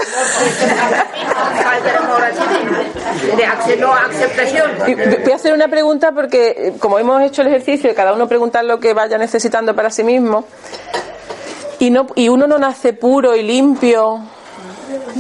de 1.85 1.90
amor 1.90 2.22
a 2.22 2.31
ti 2.31 2.40
mismo, 2.40 3.37
de 3.37 3.44
acce- 3.46 3.77
no 3.79 3.92
aceptación. 3.94 4.70
Y 4.87 4.94
Voy 4.94 5.33
a 5.33 5.37
hacer 5.37 5.53
una 5.53 5.68
pregunta 5.68 6.12
porque, 6.12 6.48
eh, 6.57 6.74
como 6.79 6.98
hemos 6.98 7.20
hecho 7.22 7.42
el 7.42 7.48
ejercicio 7.48 7.90
de 7.90 7.94
cada 7.94 8.12
uno 8.14 8.27
preguntar 8.29 8.64
lo 8.64 8.81
que 8.81 8.94
vaya 8.94 9.18
necesitando 9.18 9.74
para 9.74 9.90
sí 9.90 10.05
mismo, 10.05 10.44
y, 11.81 11.90
no, 11.90 12.07
y 12.14 12.29
uno 12.29 12.46
no 12.46 12.59
nace 12.59 12.92
puro 12.94 13.37
y 13.37 13.42
limpio, 13.42 14.20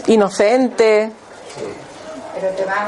inocente. 0.06 1.10
Pero 2.34 2.48
te 2.54 2.64
van 2.64 2.86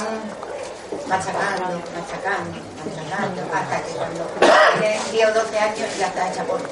machacando, 1.08 1.80
machacando, 1.94 2.58
machacando, 2.84 3.42
hasta 3.52 3.82
que 3.82 3.92
cuando 3.92 4.24
tienes 4.78 5.12
10 5.12 5.28
o 5.28 5.34
12 5.34 5.58
años 5.58 5.88
ya 5.98 6.06
estás 6.06 6.32
hecha 6.32 6.44
polvo. 6.44 6.64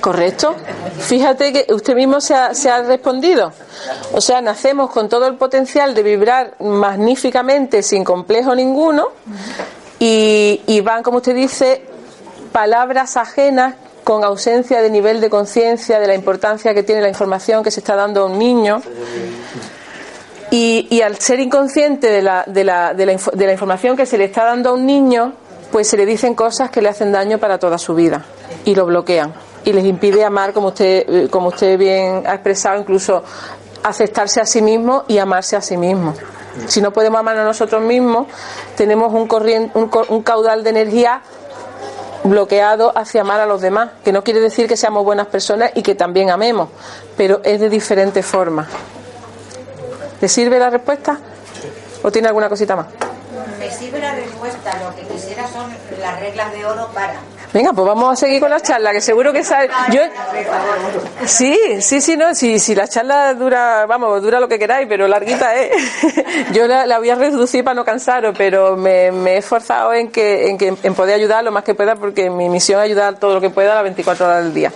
¿Correcto? 0.00 0.54
Fíjate 1.00 1.52
que 1.52 1.72
usted 1.72 1.94
mismo 1.94 2.20
se 2.20 2.34
ha, 2.34 2.54
se 2.54 2.70
ha 2.70 2.82
respondido. 2.82 3.52
O 4.12 4.20
sea, 4.20 4.40
nacemos 4.40 4.90
con 4.90 5.08
todo 5.08 5.26
el 5.26 5.36
potencial 5.36 5.94
de 5.94 6.02
vibrar 6.02 6.54
magníficamente, 6.60 7.82
sin 7.82 8.04
complejo 8.04 8.54
ninguno, 8.54 9.08
y, 9.98 10.60
y 10.66 10.80
van, 10.80 11.02
como 11.02 11.18
usted 11.18 11.34
dice, 11.34 11.84
palabras 12.52 13.16
ajenas 13.16 13.74
con 14.04 14.24
ausencia 14.24 14.82
de 14.82 14.90
nivel 14.90 15.20
de 15.20 15.30
conciencia 15.30 16.00
de 16.00 16.06
la 16.06 16.14
importancia 16.14 16.74
que 16.74 16.82
tiene 16.82 17.00
la 17.00 17.08
información 17.08 17.62
que 17.62 17.70
se 17.70 17.80
está 17.80 17.94
dando 17.96 18.22
a 18.22 18.24
un 18.26 18.38
niño. 18.38 18.82
Y, 20.52 20.86
y 20.90 21.00
al 21.00 21.16
ser 21.18 21.40
inconsciente 21.40 22.08
de 22.12 22.20
la, 22.20 22.44
de, 22.46 22.62
la, 22.62 22.92
de, 22.92 23.06
la, 23.06 23.12
de 23.32 23.46
la 23.46 23.52
información 23.52 23.96
que 23.96 24.04
se 24.06 24.18
le 24.18 24.24
está 24.26 24.44
dando 24.44 24.68
a 24.68 24.72
un 24.74 24.84
niño, 24.84 25.32
pues 25.72 25.88
se 25.88 25.96
le 25.96 26.04
dicen 26.04 26.34
cosas 26.34 26.70
que 26.70 26.82
le 26.82 26.90
hacen 26.90 27.10
daño 27.10 27.38
para 27.38 27.58
toda 27.58 27.78
su 27.78 27.94
vida 27.94 28.22
y 28.66 28.74
lo 28.74 28.84
bloquean 28.84 29.32
y 29.64 29.72
les 29.72 29.84
impide 29.86 30.24
amar, 30.24 30.52
como 30.52 30.68
usted, 30.68 31.04
eh, 31.08 31.28
como 31.30 31.48
usted 31.48 31.78
bien 31.78 32.24
ha 32.26 32.34
expresado, 32.34 32.78
incluso 32.78 33.24
aceptarse 33.82 34.40
a 34.42 34.44
sí 34.44 34.60
mismo 34.60 35.04
y 35.08 35.16
amarse 35.18 35.56
a 35.56 35.62
sí 35.62 35.78
mismo. 35.78 36.12
Si 36.66 36.82
no 36.82 36.92
podemos 36.92 37.18
amar 37.18 37.38
a 37.38 37.44
nosotros 37.44 37.80
mismos, 37.80 38.26
tenemos 38.76 39.10
un, 39.14 39.26
corrien- 39.26 39.70
un, 39.72 39.90
un 40.10 40.22
caudal 40.22 40.62
de 40.64 40.68
energía 40.70 41.22
bloqueado 42.24 42.92
hacia 42.94 43.22
amar 43.22 43.40
a 43.40 43.46
los 43.46 43.62
demás, 43.62 43.90
que 44.04 44.12
no 44.12 44.22
quiere 44.22 44.40
decir 44.40 44.68
que 44.68 44.76
seamos 44.76 45.02
buenas 45.04 45.28
personas 45.28 45.70
y 45.74 45.82
que 45.82 45.94
también 45.94 46.30
amemos, 46.30 46.68
pero 47.16 47.40
es 47.42 47.58
de 47.58 47.70
diferentes 47.70 48.26
formas. 48.26 48.68
¿Le 50.22 50.28
sirve 50.28 50.56
la 50.56 50.70
respuesta? 50.70 51.18
¿O 52.04 52.12
tiene 52.12 52.28
alguna 52.28 52.48
cosita 52.48 52.76
más? 52.76 52.86
Me 53.58 53.68
sirve 53.72 53.98
la 53.98 54.14
respuesta, 54.14 54.70
lo 54.78 54.94
que 54.94 55.02
quisiera 55.12 55.48
son 55.48 55.68
las 56.00 56.20
reglas 56.20 56.52
de 56.52 56.64
oro 56.64 56.88
para. 56.94 57.14
Venga, 57.52 57.72
pues 57.72 57.84
vamos 57.84 58.12
a 58.12 58.14
seguir 58.14 58.38
con 58.38 58.48
la 58.48 58.60
charla, 58.60 58.92
que 58.92 59.00
seguro 59.00 59.32
que 59.32 59.42
sabe. 59.42 59.68
Yo, 59.90 60.00
sí, 61.26 61.58
sí, 61.80 62.00
sí, 62.00 62.16
no, 62.16 62.36
si, 62.36 62.60
si 62.60 62.76
la 62.76 62.86
charla 62.86 63.34
dura, 63.34 63.84
vamos, 63.86 64.22
dura 64.22 64.38
lo 64.38 64.46
que 64.46 64.60
queráis, 64.60 64.86
pero 64.88 65.08
larguita 65.08 65.56
es. 65.56 65.72
Yo 66.52 66.68
la, 66.68 66.86
la 66.86 67.00
voy 67.00 67.10
a 67.10 67.16
reducir 67.16 67.64
para 67.64 67.74
no 67.74 67.84
cansaros, 67.84 68.32
pero 68.38 68.76
me, 68.76 69.10
me 69.10 69.32
he 69.34 69.38
esforzado 69.38 69.92
en 69.92 70.08
que, 70.12 70.50
en 70.50 70.56
que, 70.56 70.72
en 70.80 70.94
poder 70.94 71.16
ayudar 71.16 71.42
lo 71.42 71.50
más 71.50 71.64
que 71.64 71.74
pueda, 71.74 71.96
porque 71.96 72.30
mi 72.30 72.48
misión 72.48 72.78
es 72.78 72.84
ayudar 72.84 73.16
todo 73.16 73.34
lo 73.34 73.40
que 73.40 73.50
pueda 73.50 73.72
a 73.72 73.74
las 73.74 73.82
24 73.82 74.24
horas 74.24 74.44
del 74.44 74.54
día. 74.54 74.72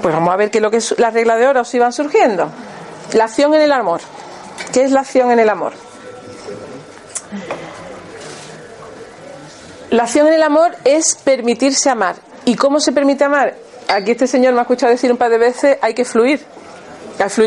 Pues 0.00 0.14
vamos 0.14 0.32
a 0.32 0.36
ver 0.36 0.52
qué 0.52 0.58
es 0.58 0.62
lo 0.62 0.70
que 0.70 0.76
es 0.76 0.94
las 1.00 1.12
reglas 1.12 1.36
de 1.40 1.48
oro 1.48 1.64
si 1.64 1.80
van 1.80 1.92
surgiendo. 1.92 2.48
La 3.12 3.24
acción 3.24 3.54
en 3.54 3.60
el 3.60 3.72
amor. 3.72 4.00
¿Qué 4.72 4.82
es 4.82 4.90
la 4.90 5.00
acción 5.00 5.30
en 5.30 5.38
el 5.38 5.48
amor? 5.48 5.72
La 9.90 10.04
acción 10.04 10.26
en 10.26 10.34
el 10.34 10.42
amor 10.42 10.74
es 10.84 11.14
permitirse 11.14 11.88
amar. 11.90 12.16
¿Y 12.44 12.56
cómo 12.56 12.80
se 12.80 12.92
permite 12.92 13.24
amar? 13.24 13.54
Aquí 13.88 14.12
este 14.12 14.26
señor 14.26 14.52
me 14.52 14.60
ha 14.60 14.62
escuchado 14.62 14.90
decir 14.90 15.12
un 15.12 15.18
par 15.18 15.30
de 15.30 15.38
veces, 15.38 15.78
hay 15.80 15.94
que 15.94 16.04
fluir. 16.04 16.44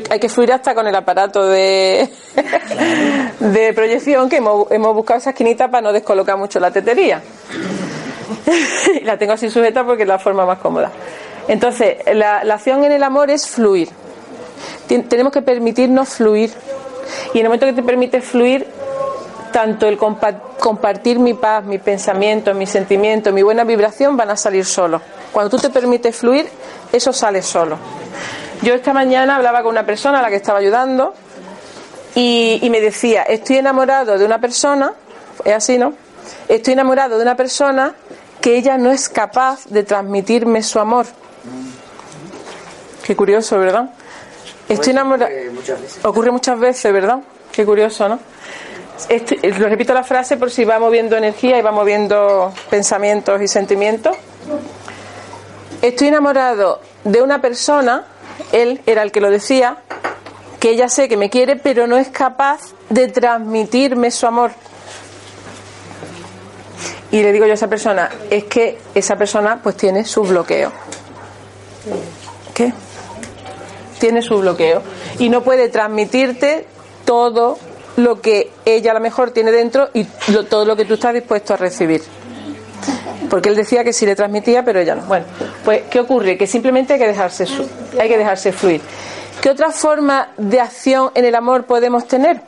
Hay 0.09 0.19
que 0.19 0.29
fluir 0.29 0.53
hasta 0.53 0.73
con 0.73 0.87
el 0.87 0.95
aparato 0.95 1.45
de, 1.45 2.09
de 3.39 3.73
proyección 3.73 4.29
que 4.29 4.37
hemos, 4.37 4.95
buscado 4.95 5.19
esa 5.19 5.31
esquinita 5.31 5.69
para 5.69 5.81
no 5.81 5.91
descolocar 5.91 6.37
mucho 6.37 6.59
la 6.59 6.71
tetería. 6.71 7.21
La 9.03 9.17
tengo 9.17 9.33
así 9.33 9.49
sujeta 9.49 9.83
porque 9.83 10.03
es 10.03 10.07
la 10.07 10.19
forma 10.19 10.45
más 10.45 10.59
cómoda. 10.59 10.91
Entonces, 11.49 11.97
la 12.13 12.39
acción 12.39 12.85
en 12.85 12.93
el 12.93 13.03
amor 13.03 13.29
es 13.29 13.47
fluir. 13.47 13.89
Tenemos 15.09 15.31
que 15.33 15.41
permitirnos 15.41 16.09
fluir. 16.09 16.51
Y 17.33 17.39
en 17.39 17.45
el 17.45 17.49
momento 17.49 17.65
que 17.65 17.73
te 17.73 17.83
permites 17.83 18.23
fluir, 18.25 18.67
tanto 19.51 19.87
el 19.87 19.97
compa- 19.97 20.41
compartir 20.59 21.19
mi 21.19 21.33
paz, 21.33 21.63
mi 21.63 21.77
pensamiento, 21.77 22.53
mis 22.53 22.69
sentimientos, 22.69 23.33
mi 23.33 23.41
buena 23.43 23.63
vibración 23.63 24.17
van 24.17 24.29
a 24.31 24.35
salir 24.35 24.65
solos. 24.65 25.01
Cuando 25.31 25.49
tú 25.49 25.57
te 25.57 25.69
permites 25.69 26.15
fluir, 26.15 26.47
eso 26.91 27.13
sale 27.13 27.41
solo. 27.41 27.77
Yo 28.61 28.73
esta 28.73 28.93
mañana 28.93 29.35
hablaba 29.35 29.61
con 29.61 29.71
una 29.71 29.85
persona 29.85 30.19
a 30.19 30.21
la 30.21 30.29
que 30.29 30.35
estaba 30.35 30.59
ayudando 30.59 31.13
y 32.15 32.67
me 32.71 32.81
decía, 32.81 33.21
estoy 33.23 33.57
enamorado 33.57 34.17
de 34.17 34.25
una 34.25 34.39
persona, 34.39 34.93
es 35.45 35.53
así, 35.53 35.77
¿no? 35.77 35.93
Estoy 36.49 36.73
enamorado 36.73 37.17
de 37.17 37.21
una 37.23 37.35
persona 37.35 37.93
que 38.41 38.57
ella 38.57 38.77
no 38.77 38.91
es 38.91 39.07
capaz 39.07 39.65
de 39.67 39.83
transmitirme 39.83 40.63
su 40.63 40.79
amor. 40.79 41.05
Qué 43.05 43.15
curioso, 43.15 43.59
¿verdad? 43.59 43.91
Estoy 44.69 44.91
enamorado. 44.91 45.31
Muchas 45.53 45.81
veces. 45.81 46.05
Ocurre 46.05 46.31
muchas 46.31 46.59
veces, 46.59 46.91
¿verdad? 46.91 47.19
Qué 47.51 47.65
curioso, 47.65 48.07
¿no? 48.09 48.19
Estoy- 49.09 49.39
eh, 49.41 49.53
lo 49.57 49.69
repito 49.69 49.93
la 49.93 50.03
frase 50.03 50.37
por 50.37 50.49
si 50.51 50.65
va 50.65 50.79
moviendo 50.79 51.15
energía 51.15 51.57
y 51.57 51.61
va 51.61 51.71
moviendo 51.71 52.51
pensamientos 52.69 53.41
y 53.41 53.47
sentimientos. 53.47 54.15
Estoy 55.81 56.07
enamorado 56.07 56.81
de 57.03 57.21
una 57.21 57.39
persona, 57.39 58.05
él 58.51 58.81
era 58.85 59.03
el 59.03 59.11
que 59.11 59.21
lo 59.21 59.29
decía, 59.29 59.77
que 60.59 60.71
ella 60.71 60.89
sé 60.89 61.07
que 61.07 61.15
me 61.17 61.29
quiere, 61.29 61.55
pero 61.55 61.85
no 61.87 61.97
es 61.97 62.09
capaz 62.09 62.59
de 62.89 63.07
transmitirme 63.07 64.09
su 64.11 64.25
amor. 64.25 64.51
Y 67.11 67.21
le 67.21 67.31
digo 67.31 67.45
yo 67.45 67.51
a 67.51 67.55
esa 67.55 67.67
persona, 67.69 68.09
es 68.29 68.45
que 68.45 68.79
esa 68.95 69.15
persona 69.15 69.59
pues 69.61 69.77
tiene 69.77 70.03
su 70.03 70.23
bloqueo. 70.23 70.71
¿Qué? 72.53 72.73
Tiene 73.99 74.21
su 74.21 74.37
bloqueo. 74.39 74.81
Y 75.19 75.29
no 75.29 75.43
puede 75.43 75.69
transmitirte 75.69 76.65
todo 77.05 77.57
lo 77.95 78.21
que 78.21 78.51
ella 78.65 78.91
a 78.91 78.93
lo 78.93 78.99
mejor 78.99 79.31
tiene 79.31 79.51
dentro 79.51 79.89
y 79.93 80.05
lo- 80.31 80.45
todo 80.45 80.65
lo 80.65 80.75
que 80.75 80.85
tú 80.85 80.95
estás 80.95 81.13
dispuesto 81.13 81.53
a 81.53 81.57
recibir. 81.57 82.03
Porque 83.29 83.49
él 83.49 83.55
decía 83.55 83.83
que 83.83 83.91
sí 83.91 84.05
le 84.05 84.15
transmitía, 84.15 84.63
pero 84.63 84.79
ella 84.79 84.95
no. 84.95 85.01
Bueno, 85.03 85.25
pues 85.65 85.83
¿qué 85.89 85.99
ocurre? 85.99 86.37
Que 86.37 86.47
simplemente 86.47 86.93
hay 86.93 86.99
que 86.99 87.07
dejarse, 87.07 87.45
su- 87.45 87.67
hay 87.99 88.07
que 88.07 88.17
dejarse 88.17 88.51
fluir. 88.51 88.81
¿Qué 89.41 89.49
otra 89.49 89.71
forma 89.71 90.29
de 90.37 90.59
acción 90.61 91.11
en 91.15 91.25
el 91.25 91.35
amor 91.35 91.65
podemos 91.65 92.07
tener? 92.07 92.41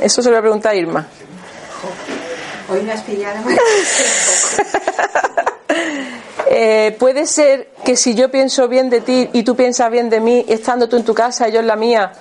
Eso 0.00 0.22
se 0.22 0.28
lo 0.28 0.34
voy 0.34 0.38
a 0.38 0.42
preguntar 0.42 0.72
a 0.72 0.76
Irma. 0.76 1.06
Hoy 2.68 2.82
me 2.82 2.92
has 2.92 3.02
pillado. 3.02 3.38
Eh, 6.50 6.96
puede 6.98 7.26
ser 7.26 7.68
que 7.84 7.96
si 7.96 8.14
yo 8.14 8.30
pienso 8.30 8.68
bien 8.68 8.90
de 8.90 9.00
ti 9.00 9.30
y 9.32 9.42
tú 9.42 9.56
piensas 9.56 9.90
bien 9.90 10.10
de 10.10 10.20
mí, 10.20 10.44
estando 10.48 10.88
tú 10.88 10.96
en 10.96 11.04
tu 11.04 11.14
casa 11.14 11.48
y 11.48 11.52
yo 11.52 11.60
en 11.60 11.66
la 11.66 11.76
mía, 11.76 12.12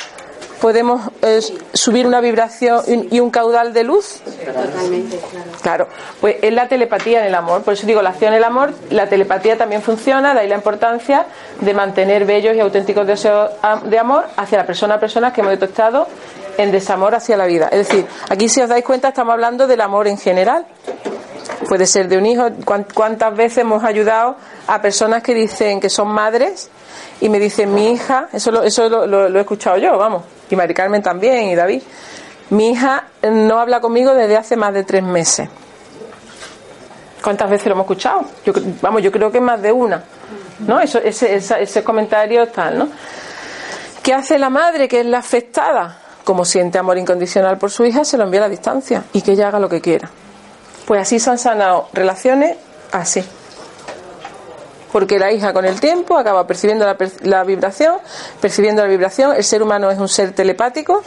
podemos 0.63 1.12
eh, 1.22 1.42
subir 1.74 2.08
una 2.08 2.22
vibración 2.22 2.82
y 3.12 3.20
un 3.20 3.30
caudal 3.32 3.74
de 3.74 3.84
luz. 3.84 4.22
Totalmente, 4.46 5.20
claro. 5.20 5.52
Claro, 5.62 5.88
pues 6.22 6.38
es 6.42 6.54
la 6.54 6.70
telepatía 6.70 7.20
en 7.20 7.26
el 7.26 7.36
amor. 7.36 7.63
Por 7.63 7.74
eso 7.74 7.86
digo, 7.86 8.02
la 8.02 8.12
acción 8.12 8.32
en 8.32 8.38
el 8.38 8.46
amor, 8.46 8.74
la 8.89 9.10
telepatía 9.10 9.58
también 9.58 9.82
funciona, 9.82 10.34
de 10.34 10.39
ahí 10.39 10.48
la 10.48 10.56
importancia 10.56 11.26
de 11.60 11.74
mantener 11.74 12.24
bellos 12.24 12.56
y 12.56 12.62
auténticos 12.62 13.06
deseos 13.06 13.52
de 13.84 14.00
amor 14.00 14.26
hacia 14.38 14.58
la 14.58 14.66
persona 14.66 14.96
a 14.96 15.00
personas 15.02 15.34
que 15.34 15.42
hemos 15.42 15.52
detectado 15.52 16.08
en 16.58 16.72
desamor 16.72 17.13
hacia 17.13 17.36
la 17.36 17.46
vida. 17.46 17.68
Es 17.70 17.89
decir, 17.89 18.06
aquí 18.30 18.48
si 18.48 18.62
os 18.62 18.70
dais 18.70 18.86
cuenta 18.86 19.10
estamos 19.10 19.34
hablando 19.34 19.68
del 19.68 19.82
amor 19.82 20.08
en 20.08 20.18
general. 20.18 20.66
Puede 21.68 21.86
ser 21.88 22.08
de 22.08 22.18
un 22.18 22.26
hijo. 22.26 22.50
¿Cuán- 22.66 22.86
¿Cuántas 22.94 23.36
veces 23.36 23.60
hemos 23.60 23.84
ayudado 23.84 24.36
a 24.68 24.82
personas 24.82 25.24
que 25.24 25.34
dicen 25.34 25.80
que 25.80 25.90
son 25.90 26.08
madres 26.10 26.70
y 27.22 27.30
me 27.30 27.40
dicen 27.40 27.74
mi 27.74 27.92
hija, 27.92 28.28
eso 28.34 28.52
lo, 28.52 28.64
eso 28.64 28.88
lo, 29.08 29.28
he 29.28 29.42
escuchado 29.42 29.78
yo, 29.78 29.98
vamos, 29.98 30.24
y 30.50 30.56
Mari 30.56 30.74
Carmen 30.74 31.02
también 31.02 31.44
y 31.50 31.56
David, 31.56 31.82
mi 32.50 32.72
hija 32.72 33.06
no 33.24 33.60
habla 33.60 33.80
conmigo 33.82 34.14
desde 34.14 34.38
hace 34.38 34.56
más 34.56 34.74
de 34.74 34.84
tres 34.84 35.04
meses. 35.04 35.50
¿Cuántas 37.24 37.50
veces 37.50 37.68
lo 37.68 37.74
hemos 37.74 37.86
escuchado? 37.86 38.26
Yo, 38.46 38.52
vamos, 38.82 39.02
yo 39.02 39.12
creo 39.12 39.32
que 39.32 39.40
más 39.40 39.62
de 39.62 39.72
una. 39.72 40.04
¿No? 40.68 40.80
Eso, 40.80 41.00
ese, 41.00 41.36
esa- 41.36 41.60
ese 41.60 41.84
comentario 41.84 42.48
tal, 42.48 42.78
¿no? 42.80 42.88
¿Qué 44.02 44.14
hace 44.14 44.38
la 44.38 44.50
madre 44.50 44.88
que 44.88 45.00
es 45.00 45.06
la 45.06 45.20
afectada? 45.20 46.00
Como 46.26 46.46
siente 46.46 46.78
amor 46.78 46.98
incondicional 46.98 47.58
por 47.58 47.72
su 47.72 47.86
hija, 47.86 48.04
se 48.06 48.18
lo 48.18 48.24
envía 48.26 48.42
a 48.42 48.44
la 48.44 48.50
distancia 48.50 49.04
y 49.14 49.22
que 49.22 49.32
ella 49.34 49.48
haga 49.48 49.60
lo 49.60 49.68
que 49.70 49.82
quiera. 49.82 50.10
Pues 50.86 51.02
así 51.02 51.19
se 51.19 51.30
han 51.30 51.38
sanado 51.38 51.88
relaciones 51.93 52.58
así. 52.91 53.24
Porque 54.91 55.17
la 55.17 55.32
hija 55.32 55.54
con 55.54 55.65
el 55.65 55.80
tiempo 55.80 56.17
acaba 56.17 56.46
percibiendo 56.46 56.86
la, 56.86 56.96
la 57.22 57.43
vibración, 57.43 57.98
percibiendo 58.39 58.84
la 58.84 58.88
vibración, 58.88 59.36
el 59.36 59.43
ser 59.43 59.63
humano 59.63 59.89
es 59.89 59.98
un 59.98 60.08
ser 60.08 60.34
telepático 60.34 61.02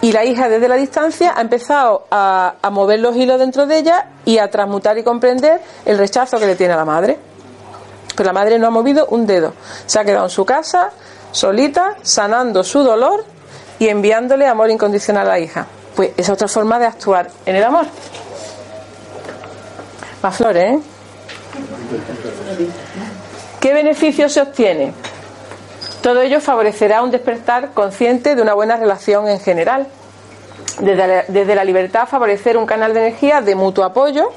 y 0.00 0.12
la 0.12 0.24
hija 0.24 0.48
desde 0.48 0.68
la 0.68 0.76
distancia 0.76 1.34
ha 1.36 1.40
empezado 1.40 2.06
a, 2.10 2.54
a 2.60 2.70
mover 2.70 3.00
los 3.00 3.16
hilos 3.16 3.38
dentro 3.38 3.66
de 3.66 3.78
ella 3.78 4.06
y 4.24 4.38
a 4.38 4.50
transmutar 4.50 4.98
y 4.98 5.02
comprender 5.02 5.60
el 5.84 5.98
rechazo 5.98 6.38
que 6.38 6.46
le 6.46 6.56
tiene 6.56 6.74
a 6.74 6.76
la 6.76 6.84
madre. 6.84 7.18
Pero 8.16 8.26
la 8.26 8.32
madre 8.32 8.58
no 8.58 8.66
ha 8.66 8.70
movido 8.70 9.06
un 9.10 9.26
dedo. 9.26 9.54
Se 9.86 9.98
ha 9.98 10.04
quedado 10.04 10.24
en 10.24 10.30
su 10.30 10.44
casa, 10.44 10.90
solita, 11.30 11.96
sanando 12.02 12.62
su 12.62 12.82
dolor 12.82 13.24
y 13.78 13.88
enviándole 13.88 14.46
amor 14.46 14.70
incondicional 14.70 15.26
a 15.26 15.30
la 15.30 15.38
hija. 15.38 15.66
Pues 15.96 16.10
esa 16.16 16.20
es 16.20 16.30
otra 16.30 16.48
forma 16.48 16.78
de 16.78 16.86
actuar 16.86 17.30
en 17.46 17.56
el 17.56 17.64
amor. 17.64 17.86
Más 20.22 20.36
flores, 20.36 20.74
¿eh? 20.74 20.78
¿Qué 23.60 23.74
beneficio 23.74 24.28
se 24.28 24.40
obtiene? 24.40 24.92
Todo 26.02 26.20
ello 26.20 26.40
favorecerá 26.40 27.02
un 27.02 27.10
despertar 27.10 27.70
consciente 27.74 28.34
de 28.34 28.42
una 28.42 28.54
buena 28.54 28.76
relación 28.76 29.28
en 29.28 29.38
general. 29.40 29.86
Desde 30.80 31.54
la, 31.54 31.64
libertad 31.64 32.08
favorecer 32.08 32.56
un 32.56 32.66
canal 32.66 32.94
de 32.94 33.06
energía 33.06 33.40
de 33.40 33.54
mutuo 33.54 33.84
apoyo 33.84 34.30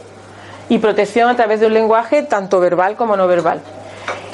y 0.69 0.77
protección 0.79 1.29
a 1.29 1.35
través 1.35 1.59
de 1.59 1.67
un 1.67 1.73
lenguaje 1.73 2.23
tanto 2.23 2.59
verbal 2.59 2.95
como 2.95 3.15
no 3.17 3.27
verbal. 3.27 3.61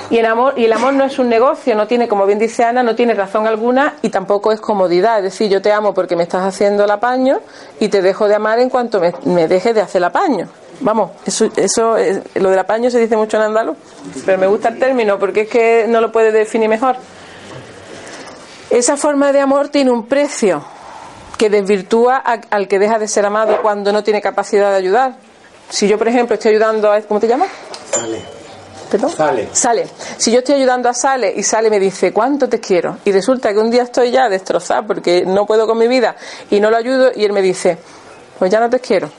Y 0.10 0.18
el 0.18 0.26
amor, 0.26 0.56
y 0.58 0.66
el 0.66 0.74
amor 0.74 0.94
no 0.94 1.06
es 1.06 1.20
un 1.20 1.30
negocio, 1.30 1.74
no 1.76 1.88
tiene, 1.88 2.10
como 2.10 2.26
bien 2.26 2.38
dice 2.38 2.66
Ana, 2.66 2.84
no 2.84 2.96
tiene 2.96 3.14
razón 3.14 3.48
alguna 3.48 3.96
y 4.02 4.10
tampoco 4.10 4.52
es 4.52 4.60
comodidad. 4.60 5.20
Es 5.20 5.24
decir, 5.24 5.50
yo 5.50 5.62
te 5.62 5.72
amo 5.72 5.94
porque 5.94 6.18
me 6.18 6.24
estás 6.24 6.44
haciendo 6.44 6.84
el 6.84 6.92
apaño 6.92 7.40
y 7.80 7.88
te 7.88 8.02
dejo 8.02 8.28
de 8.28 8.36
amar 8.36 8.60
en 8.60 8.70
cuanto 8.70 9.00
me, 9.00 9.14
me 9.24 9.48
dejes 9.48 9.74
de 9.74 9.82
hacer 9.82 10.00
el 10.00 10.06
apaño. 10.06 10.50
Vamos, 10.82 11.12
eso, 11.26 11.50
eso 11.56 11.96
es- 11.98 12.20
lo 12.36 12.50
del 12.50 12.60
apaño 12.60 12.90
se 12.90 13.00
dice 13.00 13.16
mucho 13.16 13.38
en 13.38 13.44
andaluz, 13.44 13.78
pero 14.26 14.38
me 14.38 14.48
gusta 14.48 14.70
el 14.70 14.80
término 14.80 15.18
porque 15.20 15.42
es 15.42 15.50
que 15.50 15.86
no 15.88 16.02
lo 16.02 16.12
puede 16.12 16.32
definir 16.32 16.68
mejor. 16.70 16.96
Esa 18.70 18.98
forma 18.98 19.32
de 19.32 19.40
amor 19.42 19.70
tiene 19.70 19.92
un 19.92 20.08
precio 20.08 20.64
que 21.38 21.50
desvirtúa 21.50 22.18
a- 22.24 22.42
al 22.50 22.68
que 22.68 22.80
deja 22.80 22.98
de 23.00 23.08
ser 23.08 23.26
amado 23.26 23.62
cuando 23.62 23.92
no 23.92 24.04
tiene 24.04 24.22
capacidad 24.22 24.72
de 24.72 24.78
ayudar. 24.78 25.16
Si 25.70 25.88
yo, 25.88 25.98
por 25.98 26.08
ejemplo, 26.08 26.34
estoy 26.36 26.52
ayudando 26.52 26.92
a... 26.92 27.02
¿Cómo 27.02 27.20
te 27.20 27.28
llamas? 27.28 27.50
Sale. 27.92 28.22
¿Perdón? 28.90 29.10
Sale. 29.10 29.50
Sale. 29.54 29.88
Si 30.18 30.32
yo 30.32 30.40
estoy 30.40 30.56
ayudando 30.56 30.90
a 30.90 30.94
Sale 30.94 31.34
y 31.36 31.44
Sale 31.44 31.70
me 31.70 31.80
dice 31.80 32.12
cuánto 32.12 32.50
te 32.50 32.60
quiero 32.60 32.98
y 33.06 33.12
resulta 33.12 33.54
que 33.54 33.60
un 33.60 33.70
día 33.72 33.84
estoy 33.84 34.12
ya 34.12 34.30
destrozada 34.30 34.82
porque 34.86 35.24
no 35.26 35.46
puedo 35.46 35.66
con 35.68 35.78
mi 35.78 35.88
vida 35.88 36.16
y 36.50 36.60
no 36.60 36.70
lo 36.70 36.78
ayudo 36.78 37.12
y 37.16 37.24
él 37.24 37.32
me 37.34 37.42
dice 37.42 37.78
pues 38.38 38.52
ya 38.52 38.60
no 38.60 38.70
te 38.70 38.80
quiero 38.80 39.10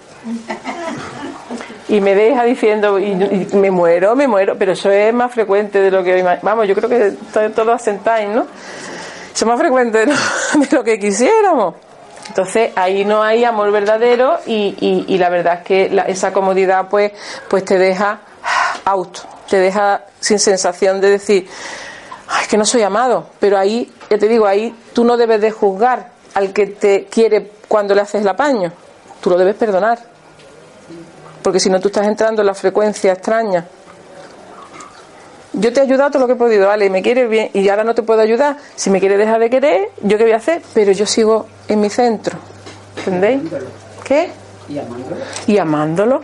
y 1.92 2.00
me 2.00 2.14
deja 2.14 2.44
diciendo 2.44 2.98
y, 2.98 3.04
y 3.12 3.48
me 3.56 3.70
muero, 3.70 4.16
me 4.16 4.26
muero, 4.26 4.56
pero 4.58 4.72
eso 4.72 4.90
es 4.90 5.12
más 5.12 5.32
frecuente 5.32 5.80
de 5.80 5.90
lo 5.90 6.02
que 6.02 6.22
vamos, 6.42 6.66
yo 6.66 6.74
creo 6.74 6.88
que 6.88 7.12
to- 7.32 7.50
todos 7.50 7.74
asentáis, 7.80 8.28
¿no? 8.30 8.42
Eso 8.42 9.44
es 9.44 9.46
más 9.46 9.58
frecuente 9.58 10.06
de 10.06 10.12
lo, 10.70 10.82
que 10.82 10.98
quisiéramos. 10.98 11.74
Entonces 12.28 12.70
ahí 12.76 13.04
no 13.04 13.22
hay 13.22 13.44
amor 13.44 13.70
verdadero 13.70 14.38
y, 14.46 14.74
y- 14.80 15.04
y 15.14 15.18
la 15.18 15.28
verdad 15.28 15.58
es 15.58 15.64
que 15.64 15.88
la- 15.90 16.04
esa 16.04 16.32
comodidad 16.32 16.88
pues, 16.88 17.12
pues 17.48 17.64
te 17.64 17.78
deja 17.78 18.20
out, 18.86 19.18
te 19.50 19.58
deja 19.58 20.02
sin 20.18 20.38
sensación 20.38 21.00
de 21.00 21.10
decir, 21.10 21.46
"Ay, 22.28 22.42
es 22.42 22.48
que 22.48 22.56
no 22.56 22.64
soy 22.64 22.82
amado, 22.82 23.26
pero 23.38 23.58
ahí, 23.58 23.92
ya 24.08 24.16
te 24.18 24.28
digo, 24.28 24.46
ahí 24.46 24.74
tú 24.94 25.04
no 25.04 25.16
debes 25.18 25.40
de 25.42 25.50
juzgar 25.50 26.08
al 26.34 26.52
que 26.54 26.66
te 26.68 27.04
quiere 27.10 27.50
cuando 27.68 27.94
le 27.94 28.00
haces 28.00 28.22
el 28.22 28.28
apaño, 28.28 28.72
tú 29.20 29.28
lo 29.28 29.36
debes 29.36 29.56
perdonar, 29.56 29.98
porque 31.42 31.60
si 31.60 31.68
no 31.70 31.80
tú 31.80 31.88
estás 31.88 32.06
entrando 32.06 32.42
en 32.42 32.46
la 32.46 32.54
frecuencia 32.54 33.12
extraña. 33.12 33.64
Yo 35.54 35.72
te 35.72 35.80
he 35.80 35.82
ayudado 35.82 36.12
todo 36.12 36.20
lo 36.20 36.26
que 36.26 36.32
he 36.32 36.36
podido, 36.36 36.66
vale, 36.66 36.88
me 36.88 37.02
quieres 37.02 37.28
bien 37.28 37.50
y 37.52 37.68
ahora 37.68 37.84
no 37.84 37.94
te 37.94 38.02
puedo 38.02 38.20
ayudar. 38.22 38.56
Si 38.74 38.88
me 38.88 39.00
quieres 39.00 39.18
dejar 39.18 39.38
de 39.38 39.50
querer, 39.50 39.90
¿yo 40.00 40.16
qué 40.16 40.24
voy 40.24 40.32
a 40.32 40.36
hacer? 40.36 40.62
Pero 40.72 40.92
yo 40.92 41.04
sigo 41.04 41.46
en 41.68 41.80
mi 41.80 41.90
centro. 41.90 42.38
¿Entendéis? 42.96 43.42
¿Qué? 44.02 44.30
Y 44.68 44.78
amándolo. 44.78 45.16
Y 45.46 45.58
amándolo. 45.58 46.22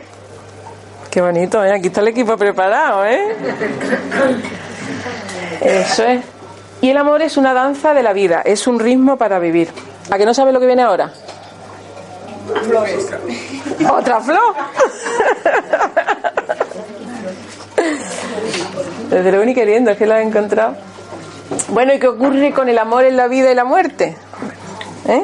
Qué 1.11 1.21
bonito, 1.21 1.63
¿eh? 1.65 1.73
Aquí 1.73 1.89
está 1.89 2.01
el 2.01 2.09
equipo 2.09 2.37
preparado, 2.37 3.05
¿eh? 3.05 3.37
Eso 5.61 6.05
es. 6.05 6.25
Y 6.81 6.91
el 6.91 6.97
amor 6.97 7.23
es 7.23 7.37
una 7.37 7.53
danza 7.53 7.93
de 7.93 8.03
la 8.03 8.13
vida, 8.13 8.43
es 8.45 8.67
un 8.67 8.79
ritmo 8.79 9.17
para 9.19 9.39
vivir. 9.39 9.69
¿A 10.11 10.17
que 10.17 10.25
no 10.25 10.33
sabes 10.33 10.55
lo 10.55 10.61
que 10.61 10.67
viene 10.67 10.83
ahora? 10.83 11.13
Flores. 12.63 13.11
¿Otra 13.91 14.21
flor? 14.21 14.55
Desde 19.11 19.31
luego 19.31 19.45
ni 19.45 19.55
queriendo, 19.55 19.91
es 19.91 19.97
que 19.97 20.07
la 20.07 20.21
he 20.21 20.23
encontrado. 20.23 20.77
Bueno, 21.69 21.95
¿y 21.95 21.99
qué 21.99 22.09
ocurre 22.09 22.53
con 22.53 22.69
el 22.69 22.79
amor 22.79 23.05
en 23.05 23.17
la 23.17 23.27
vida 23.27 23.51
y 23.51 23.55
la 23.55 23.65
muerte? 23.65 24.17
¿Eh? 25.07 25.23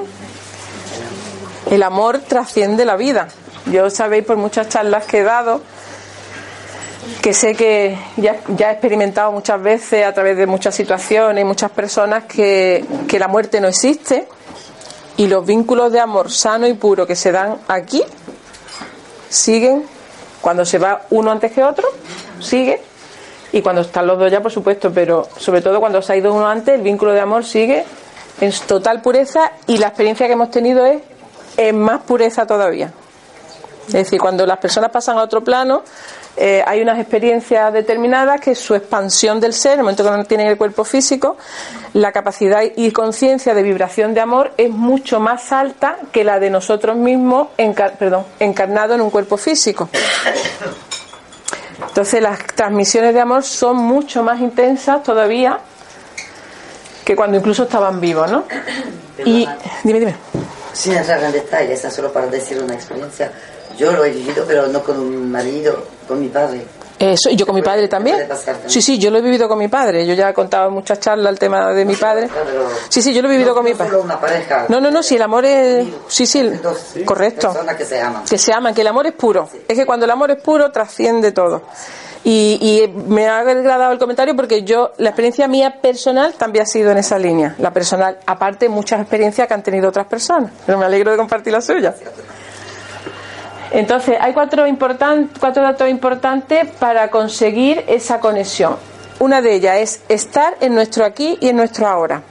El 1.70 1.82
amor 1.82 2.20
trasciende 2.20 2.84
la 2.84 2.96
vida. 2.96 3.28
Yo 3.66 3.90
sabéis 3.90 4.24
por 4.24 4.36
muchas 4.36 4.68
charlas 4.68 5.04
que 5.04 5.18
he 5.18 5.24
dado 5.24 5.60
que 7.20 7.34
sé 7.34 7.54
que 7.54 7.98
ya, 8.16 8.36
ya 8.48 8.70
he 8.70 8.72
experimentado 8.72 9.32
muchas 9.32 9.62
veces 9.62 10.06
a 10.06 10.12
través 10.12 10.36
de 10.36 10.46
muchas 10.46 10.74
situaciones 10.74 11.42
y 11.42 11.44
muchas 11.44 11.70
personas 11.70 12.24
que, 12.24 12.84
que 13.08 13.18
la 13.18 13.28
muerte 13.28 13.60
no 13.60 13.68
existe 13.68 14.26
y 15.16 15.26
los 15.26 15.44
vínculos 15.44 15.92
de 15.92 16.00
amor 16.00 16.30
sano 16.30 16.66
y 16.66 16.74
puro 16.74 17.06
que 17.06 17.16
se 17.16 17.32
dan 17.32 17.58
aquí 17.68 18.02
siguen 19.28 19.84
cuando 20.44 20.66
se 20.66 20.76
va 20.76 21.00
uno 21.08 21.30
antes 21.30 21.52
que 21.52 21.64
otro, 21.64 21.88
sigue 22.38 22.78
y 23.50 23.62
cuando 23.62 23.80
están 23.80 24.06
los 24.06 24.18
dos 24.18 24.30
ya, 24.30 24.42
por 24.42 24.52
supuesto, 24.52 24.92
pero 24.92 25.26
sobre 25.38 25.62
todo 25.62 25.80
cuando 25.80 26.02
se 26.02 26.12
ha 26.12 26.16
ido 26.16 26.34
uno 26.34 26.46
antes, 26.46 26.74
el 26.74 26.82
vínculo 26.82 27.12
de 27.12 27.20
amor 27.20 27.46
sigue 27.46 27.82
en 28.42 28.52
total 28.66 29.00
pureza 29.00 29.52
y 29.66 29.78
la 29.78 29.86
experiencia 29.86 30.26
que 30.26 30.34
hemos 30.34 30.50
tenido 30.50 30.84
es 30.84 31.00
en 31.56 31.78
más 31.78 32.02
pureza 32.02 32.46
todavía. 32.46 32.92
Es 33.86 33.94
decir, 33.94 34.20
cuando 34.20 34.44
las 34.44 34.58
personas 34.58 34.90
pasan 34.90 35.16
a 35.16 35.22
otro 35.22 35.42
plano, 35.42 35.82
eh, 36.36 36.64
hay 36.66 36.80
unas 36.80 36.98
experiencias 36.98 37.72
determinadas 37.72 38.40
que 38.40 38.54
su 38.54 38.74
expansión 38.74 39.40
del 39.40 39.52
ser, 39.52 39.74
en 39.74 39.78
el 39.78 39.84
momento 39.84 40.02
que 40.02 40.10
no 40.10 40.24
tienen 40.24 40.48
el 40.48 40.56
cuerpo 40.56 40.84
físico, 40.84 41.36
la 41.92 42.10
capacidad 42.10 42.62
y 42.76 42.90
conciencia 42.90 43.54
de 43.54 43.62
vibración 43.62 44.14
de 44.14 44.20
amor 44.20 44.52
es 44.56 44.70
mucho 44.70 45.20
más 45.20 45.52
alta 45.52 45.96
que 46.10 46.24
la 46.24 46.40
de 46.40 46.50
nosotros 46.50 46.96
mismos 46.96 47.48
encar 47.56 47.96
perdón, 47.98 48.24
encarnado 48.40 48.94
en 48.94 49.00
un 49.00 49.10
cuerpo 49.10 49.36
físico. 49.36 49.88
Entonces 51.88 52.20
las 52.20 52.38
transmisiones 52.46 53.14
de 53.14 53.20
amor 53.20 53.44
son 53.44 53.76
mucho 53.76 54.24
más 54.24 54.40
intensas 54.40 55.02
todavía 55.04 55.60
que 57.04 57.14
cuando 57.14 57.36
incluso 57.36 57.64
estaban 57.64 58.00
vivos, 58.00 58.30
¿no? 58.30 58.44
Y 59.24 59.46
dime, 59.84 60.00
dime. 60.00 60.16
Sin 60.72 60.94
entrar 60.94 61.22
en 61.22 61.32
detalles, 61.32 61.82
solo 61.82 62.12
para 62.12 62.26
decir 62.26 62.60
una 62.60 62.74
experiencia. 62.74 63.30
Yo 63.76 63.92
lo 63.92 64.04
he 64.04 64.10
vivido, 64.10 64.44
pero 64.46 64.66
no 64.68 64.82
con 64.82 64.98
un 64.98 65.30
marido, 65.30 65.84
con 66.06 66.20
mi 66.20 66.28
padre. 66.28 66.64
Eso, 66.98 67.28
y 67.28 67.36
yo 67.36 67.44
con 67.44 67.56
mi 67.56 67.62
padre 67.62 67.88
también. 67.88 68.28
Sí, 68.66 68.80
sí, 68.80 68.98
yo 68.98 69.10
lo 69.10 69.18
he 69.18 69.20
vivido 69.20 69.48
con 69.48 69.58
mi 69.58 69.68
padre. 69.68 70.06
Yo 70.06 70.14
ya 70.14 70.30
he 70.30 70.34
contado 70.34 70.68
en 70.68 70.74
muchas 70.74 71.00
charlas 71.00 71.32
el 71.32 71.38
tema 71.38 71.72
de 71.72 71.84
mi 71.84 71.96
padre. 71.96 72.28
Sí, 72.88 73.02
sí, 73.02 73.12
yo 73.12 73.20
lo 73.20 73.28
he 73.28 73.32
vivido 73.32 73.54
con 73.54 73.64
mi 73.64 73.74
padre. 73.74 73.98
No, 74.68 74.80
no, 74.80 74.90
no, 74.90 75.02
si 75.02 75.16
el 75.16 75.22
amor 75.22 75.44
es. 75.44 75.86
Sí, 76.08 76.24
sí, 76.24 76.52
correcto. 77.04 77.52
Que 77.76 77.84
se 77.84 78.00
aman. 78.00 78.24
Que 78.24 78.38
se 78.38 78.52
aman, 78.52 78.74
que 78.74 78.82
el 78.82 78.86
amor 78.86 79.06
es 79.06 79.12
puro. 79.12 79.48
Es 79.66 79.76
que 79.76 79.84
cuando 79.84 80.04
el 80.04 80.10
amor 80.12 80.30
es 80.30 80.40
puro, 80.40 80.70
trasciende 80.70 81.32
todo. 81.32 81.62
Y, 82.22 82.58
y 82.60 82.88
me 82.88 83.26
ha 83.26 83.40
agradado 83.40 83.92
el 83.92 83.98
comentario 83.98 84.34
porque 84.34 84.62
yo, 84.62 84.92
la 84.96 85.10
experiencia 85.10 85.46
mía 85.46 85.80
personal 85.82 86.32
también 86.34 86.62
ha 86.62 86.66
sido 86.66 86.90
en 86.90 86.98
esa 86.98 87.18
línea. 87.18 87.54
La 87.58 87.70
personal, 87.70 88.18
aparte, 88.24 88.68
muchas 88.68 89.00
experiencias 89.00 89.46
que 89.46 89.52
han 89.52 89.62
tenido 89.62 89.90
otras 89.90 90.06
personas. 90.06 90.50
Pero 90.64 90.78
me 90.78 90.86
alegro 90.86 91.10
de 91.10 91.18
compartir 91.18 91.52
la 91.52 91.60
suya. 91.60 91.94
Entonces, 93.74 94.16
hay 94.20 94.32
cuatro, 94.32 94.64
cuatro 95.40 95.62
datos 95.64 95.88
importantes 95.88 96.70
para 96.78 97.10
conseguir 97.10 97.84
esa 97.88 98.20
conexión. 98.20 98.76
Una 99.18 99.42
de 99.42 99.52
ellas 99.52 99.76
es 99.78 100.02
estar 100.08 100.54
en 100.60 100.76
nuestro 100.76 101.04
aquí 101.04 101.36
y 101.40 101.48
en 101.48 101.56
nuestro 101.56 101.88
ahora. 101.88 102.22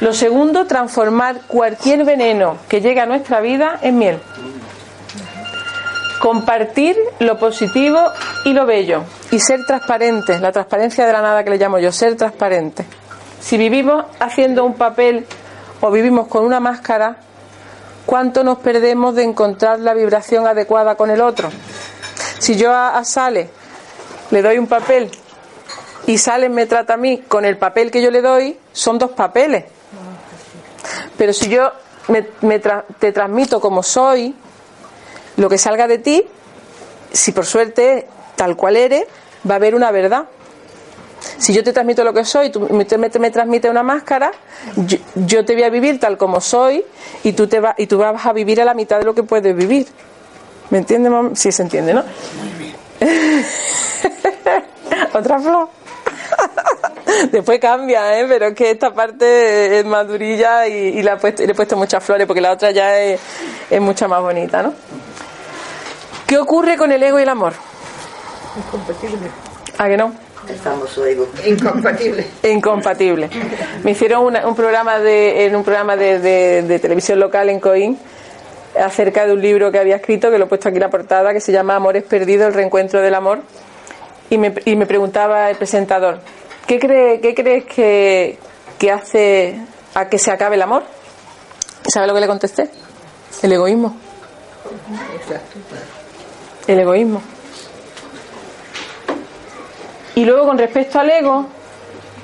Lo 0.00 0.12
segundo, 0.12 0.66
transformar 0.66 1.40
cualquier 1.48 2.04
veneno 2.04 2.58
que 2.68 2.80
llegue 2.80 3.00
a 3.00 3.06
nuestra 3.06 3.40
vida 3.40 3.80
en 3.82 3.98
miel. 3.98 4.20
Compartir 6.20 6.96
lo 7.18 7.36
positivo 7.36 7.98
y 8.44 8.52
lo 8.52 8.66
bello. 8.66 9.02
Y 9.32 9.40
ser 9.40 9.64
transparentes, 9.66 10.40
la 10.40 10.52
transparencia 10.52 11.06
de 11.06 11.12
la 11.12 11.22
nada 11.22 11.42
que 11.42 11.50
le 11.50 11.58
llamo 11.58 11.80
yo, 11.80 11.90
ser 11.90 12.16
transparente. 12.16 12.84
Si 13.40 13.58
vivimos 13.58 14.04
haciendo 14.20 14.64
un 14.64 14.74
papel 14.74 15.26
o 15.80 15.90
vivimos 15.90 16.28
con 16.28 16.44
una 16.44 16.60
máscara, 16.60 17.16
¿cuánto 18.06 18.44
nos 18.44 18.58
perdemos 18.58 19.14
de 19.14 19.24
encontrar 19.24 19.80
la 19.80 19.94
vibración 19.94 20.46
adecuada 20.46 20.96
con 20.96 21.10
el 21.10 21.20
otro? 21.20 21.50
Si 22.38 22.56
yo 22.56 22.72
a, 22.72 22.96
a 22.98 23.04
Sale 23.04 23.50
le 24.30 24.42
doy 24.42 24.58
un 24.58 24.66
papel 24.66 25.10
y 26.06 26.18
Sale 26.18 26.48
me 26.48 26.66
trata 26.66 26.94
a 26.94 26.96
mí 26.96 27.18
con 27.28 27.44
el 27.44 27.56
papel 27.56 27.90
que 27.90 28.02
yo 28.02 28.10
le 28.10 28.20
doy, 28.20 28.58
son 28.72 28.98
dos 28.98 29.12
papeles. 29.12 29.64
Pero 31.16 31.32
si 31.32 31.48
yo 31.48 31.72
me, 32.08 32.58
te 32.98 33.12
transmito 33.12 33.60
como 33.60 33.82
soy, 33.82 34.34
lo 35.36 35.48
que 35.48 35.58
salga 35.58 35.86
de 35.86 35.98
ti, 35.98 36.26
si 37.12 37.32
por 37.32 37.46
suerte 37.46 38.06
tal 38.36 38.56
cual 38.56 38.76
eres, 38.76 39.04
va 39.48 39.54
a 39.54 39.56
haber 39.56 39.74
una 39.74 39.90
verdad. 39.90 40.26
Si 41.38 41.52
yo 41.52 41.62
te 41.64 41.72
transmito 41.72 42.04
lo 42.04 42.12
que 42.12 42.24
soy, 42.24 42.50
tú 42.50 42.60
me, 42.70 42.86
me, 43.18 43.30
transmites 43.30 43.70
una 43.70 43.82
máscara, 43.82 44.30
yo, 44.76 44.98
yo 45.14 45.44
te 45.44 45.54
voy 45.54 45.64
a 45.64 45.70
vivir 45.70 45.98
tal 46.00 46.16
como 46.16 46.40
soy 46.40 46.84
y 47.22 47.32
tú, 47.32 47.46
te 47.48 47.60
va, 47.60 47.74
y 47.76 47.86
tú 47.86 47.98
vas 47.98 48.24
a 48.24 48.32
vivir 48.32 48.60
a 48.62 48.64
la 48.64 48.74
mitad 48.74 48.98
de 48.98 49.04
lo 49.04 49.14
que 49.14 49.22
puedes 49.24 49.54
vivir. 49.54 49.86
¿Me 50.70 50.78
entiendes, 50.78 51.12
mam? 51.12 51.36
Sí, 51.36 51.52
se 51.52 51.62
entiende, 51.62 51.92
¿no? 51.94 52.02
Otra 55.12 55.38
flor. 55.38 55.68
Después 57.32 57.58
cambia, 57.60 58.18
¿eh? 58.18 58.26
pero 58.28 58.46
es 58.48 58.54
que 58.54 58.70
esta 58.70 58.92
parte 58.92 59.78
es 59.80 59.84
más 59.84 60.06
durilla 60.06 60.66
y, 60.66 60.98
y 60.98 61.02
la 61.02 61.14
he 61.14 61.16
puesto- 61.16 61.42
y 61.42 61.46
le 61.46 61.52
he 61.52 61.54
puesto 61.54 61.76
muchas 61.76 62.02
flores 62.02 62.26
porque 62.26 62.40
la 62.40 62.52
otra 62.52 62.70
ya 62.70 62.98
es, 63.00 63.20
es 63.70 63.80
mucha 63.80 64.08
más 64.08 64.20
bonita, 64.20 64.62
¿no? 64.62 64.72
¿Qué 66.26 66.38
ocurre 66.38 66.76
con 66.76 66.90
el 66.92 67.02
ego 67.02 67.18
y 67.18 67.22
el 67.22 67.28
amor? 67.28 67.52
¿A 69.78 69.88
que 69.88 69.96
no? 69.96 70.12
El 70.48 70.56
famoso 70.56 71.04
ego. 71.06 71.26
Incompatible. 71.46 72.26
Incompatible. 72.42 73.30
Me 73.82 73.92
hicieron 73.92 74.24
una- 74.24 74.46
un 74.46 74.54
programa 74.54 74.98
de, 74.98 75.46
en 75.46 75.56
un 75.56 75.64
programa 75.64 75.96
de, 75.96 76.18
de- 76.18 76.62
de 76.62 76.78
televisión 76.78 77.18
local 77.20 77.48
en 77.48 77.60
Coín 77.60 77.98
acerca 78.78 79.24
de 79.26 79.32
un 79.32 79.40
libro 79.40 79.70
que 79.72 79.78
había 79.78 79.96
escrito, 79.96 80.30
que 80.30 80.38
lo 80.38 80.44
he 80.44 80.48
puesto 80.48 80.68
aquí 80.68 80.76
en 80.76 80.82
la 80.82 80.90
portada, 80.90 81.32
que 81.32 81.40
se 81.40 81.52
llama 81.52 81.76
Amores 81.76 82.02
Perdidos, 82.04 82.48
el 82.48 82.54
reencuentro 82.54 83.00
del 83.00 83.14
amor. 83.14 83.40
Y 84.30 84.38
me, 84.38 84.52
y 84.64 84.74
me 84.76 84.86
preguntaba 84.86 85.48
el 85.50 85.56
presentador, 85.56 86.18
¿qué, 86.66 86.78
cree, 86.80 87.20
qué 87.20 87.34
crees 87.34 87.64
que, 87.66 88.38
que 88.78 88.90
hace 88.90 89.58
a 89.94 90.08
que 90.08 90.18
se 90.18 90.30
acabe 90.30 90.56
el 90.56 90.62
amor? 90.62 90.82
¿Sabe 91.92 92.06
lo 92.06 92.14
que 92.14 92.20
le 92.20 92.26
contesté? 92.26 92.68
El 93.42 93.52
egoísmo. 93.52 93.96
El 96.66 96.80
egoísmo. 96.80 97.22
Y 100.14 100.24
luego 100.24 100.46
con 100.46 100.58
respecto 100.58 101.00
al 101.00 101.10
ego, 101.10 101.46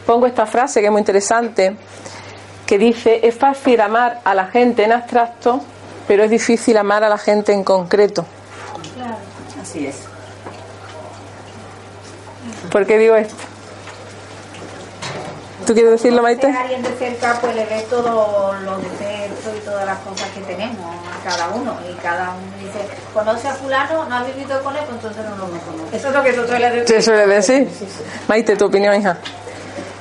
pongo 0.07 0.27
esta 0.27 0.47
frase 0.47 0.81
que 0.81 0.87
es 0.87 0.93
muy 0.93 1.01
interesante, 1.01 1.77
que 2.67 2.79
dice, 2.79 3.21
es 3.27 3.35
fácil 3.35 3.81
amar 3.81 4.21
a 4.25 4.35
la 4.35 4.47
gente 4.47 4.85
en 4.85 4.93
abstracto, 4.93 5.61
pero 6.07 6.23
es 6.23 6.31
difícil 6.31 6.77
amar 6.77 7.03
a 7.03 7.09
la 7.09 7.19
gente 7.19 7.53
en 7.53 7.65
concreto. 7.65 8.25
Así 9.61 9.87
es. 9.87 9.97
¿Por 12.71 12.87
qué 12.87 12.99
digo 12.99 13.17
esto? 13.17 13.50
¿Tú 15.71 15.75
quieres 15.75 15.93
decirlo, 15.93 16.21
Maite? 16.21 16.49
Alguien 16.49 16.83
de 16.83 16.89
cerca, 16.99 17.39
pues 17.41 17.55
le 17.55 17.65
ves 17.65 17.89
todos 17.89 18.61
los 18.63 18.83
defectos 18.83 19.53
y 19.57 19.61
todas 19.65 19.87
las 19.87 19.99
cosas 20.01 20.29
que 20.31 20.41
tenemos, 20.41 20.85
a 20.85 21.23
cada 21.23 21.49
uno. 21.51 21.77
Y 21.89 21.95
cada 22.03 22.31
uno 22.31 22.57
dice, 22.59 22.89
conoce 23.15 23.47
a 23.47 23.55
fulano, 23.55 24.05
no 24.07 24.17
ha 24.17 24.25
vivido 24.25 24.61
con 24.65 24.75
él, 24.75 24.83
pues 24.85 24.97
entonces 24.97 25.25
no 25.27 25.37
lo 25.37 25.45
conoce. 25.45 25.97
Eso 25.97 26.09
es 26.09 26.15
lo 26.15 26.25
que 26.25 26.33
tú 26.33 26.45
sueles 26.45 26.73
decir. 26.73 26.97
¿Te 26.97 27.01
suele 27.01 27.27
decir? 27.29 27.69
Maite, 28.27 28.57
tu 28.57 28.65
opinión, 28.65 28.97
hija. 28.97 29.17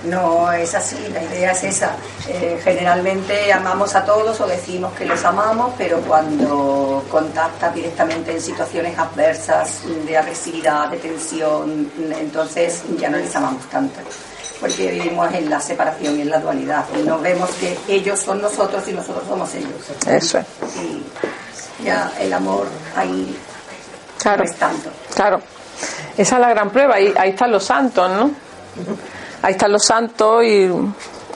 No, 0.05 0.51
es 0.51 0.73
así, 0.73 0.97
la 1.13 1.21
idea 1.21 1.51
es 1.51 1.63
esa. 1.63 1.91
Eh, 2.27 2.59
generalmente 2.63 3.53
amamos 3.53 3.93
a 3.93 4.03
todos 4.03 4.41
o 4.41 4.47
decimos 4.47 4.91
que 4.93 5.05
los 5.05 5.23
amamos, 5.23 5.73
pero 5.77 5.99
cuando 6.01 7.05
contactas 7.11 7.75
directamente 7.75 8.31
en 8.31 8.41
situaciones 8.41 8.97
adversas, 8.97 9.81
de 10.07 10.17
agresividad, 10.17 10.89
de 10.89 10.97
tensión, 10.97 11.91
entonces 12.19 12.81
ya 12.99 13.11
no 13.11 13.17
les 13.17 13.35
amamos 13.35 13.69
tanto. 13.69 13.99
Porque 14.59 14.91
vivimos 14.91 15.33
en 15.33 15.49
la 15.49 15.59
separación 15.61 16.17
y 16.17 16.21
en 16.21 16.29
la 16.29 16.39
dualidad. 16.39 16.85
Y 16.99 17.03
no 17.03 17.19
vemos 17.19 17.49
que 17.51 17.77
ellos 17.87 18.19
son 18.19 18.41
nosotros 18.41 18.85
y 18.87 18.93
nosotros 18.93 19.23
somos 19.27 19.53
ellos. 19.55 19.71
Eso 20.07 20.39
es. 20.39 20.45
Y 20.81 21.05
ya 21.85 22.11
el 22.19 22.33
amor 22.33 22.67
ahí 22.95 23.37
Claro. 24.17 24.43
no 24.43 24.49
es 24.51 24.55
tanto. 24.57 24.89
Claro. 25.15 25.41
Esa 26.17 26.35
es 26.35 26.41
la 26.41 26.49
gran 26.49 26.69
prueba. 26.71 26.95
Ahí, 26.95 27.13
ahí 27.17 27.29
están 27.29 27.51
los 27.51 27.63
santos, 27.63 28.09
¿no? 28.11 28.31
Ahí 29.41 29.53
están 29.53 29.71
los 29.71 29.85
santos 29.85 30.43
y, 30.43 30.69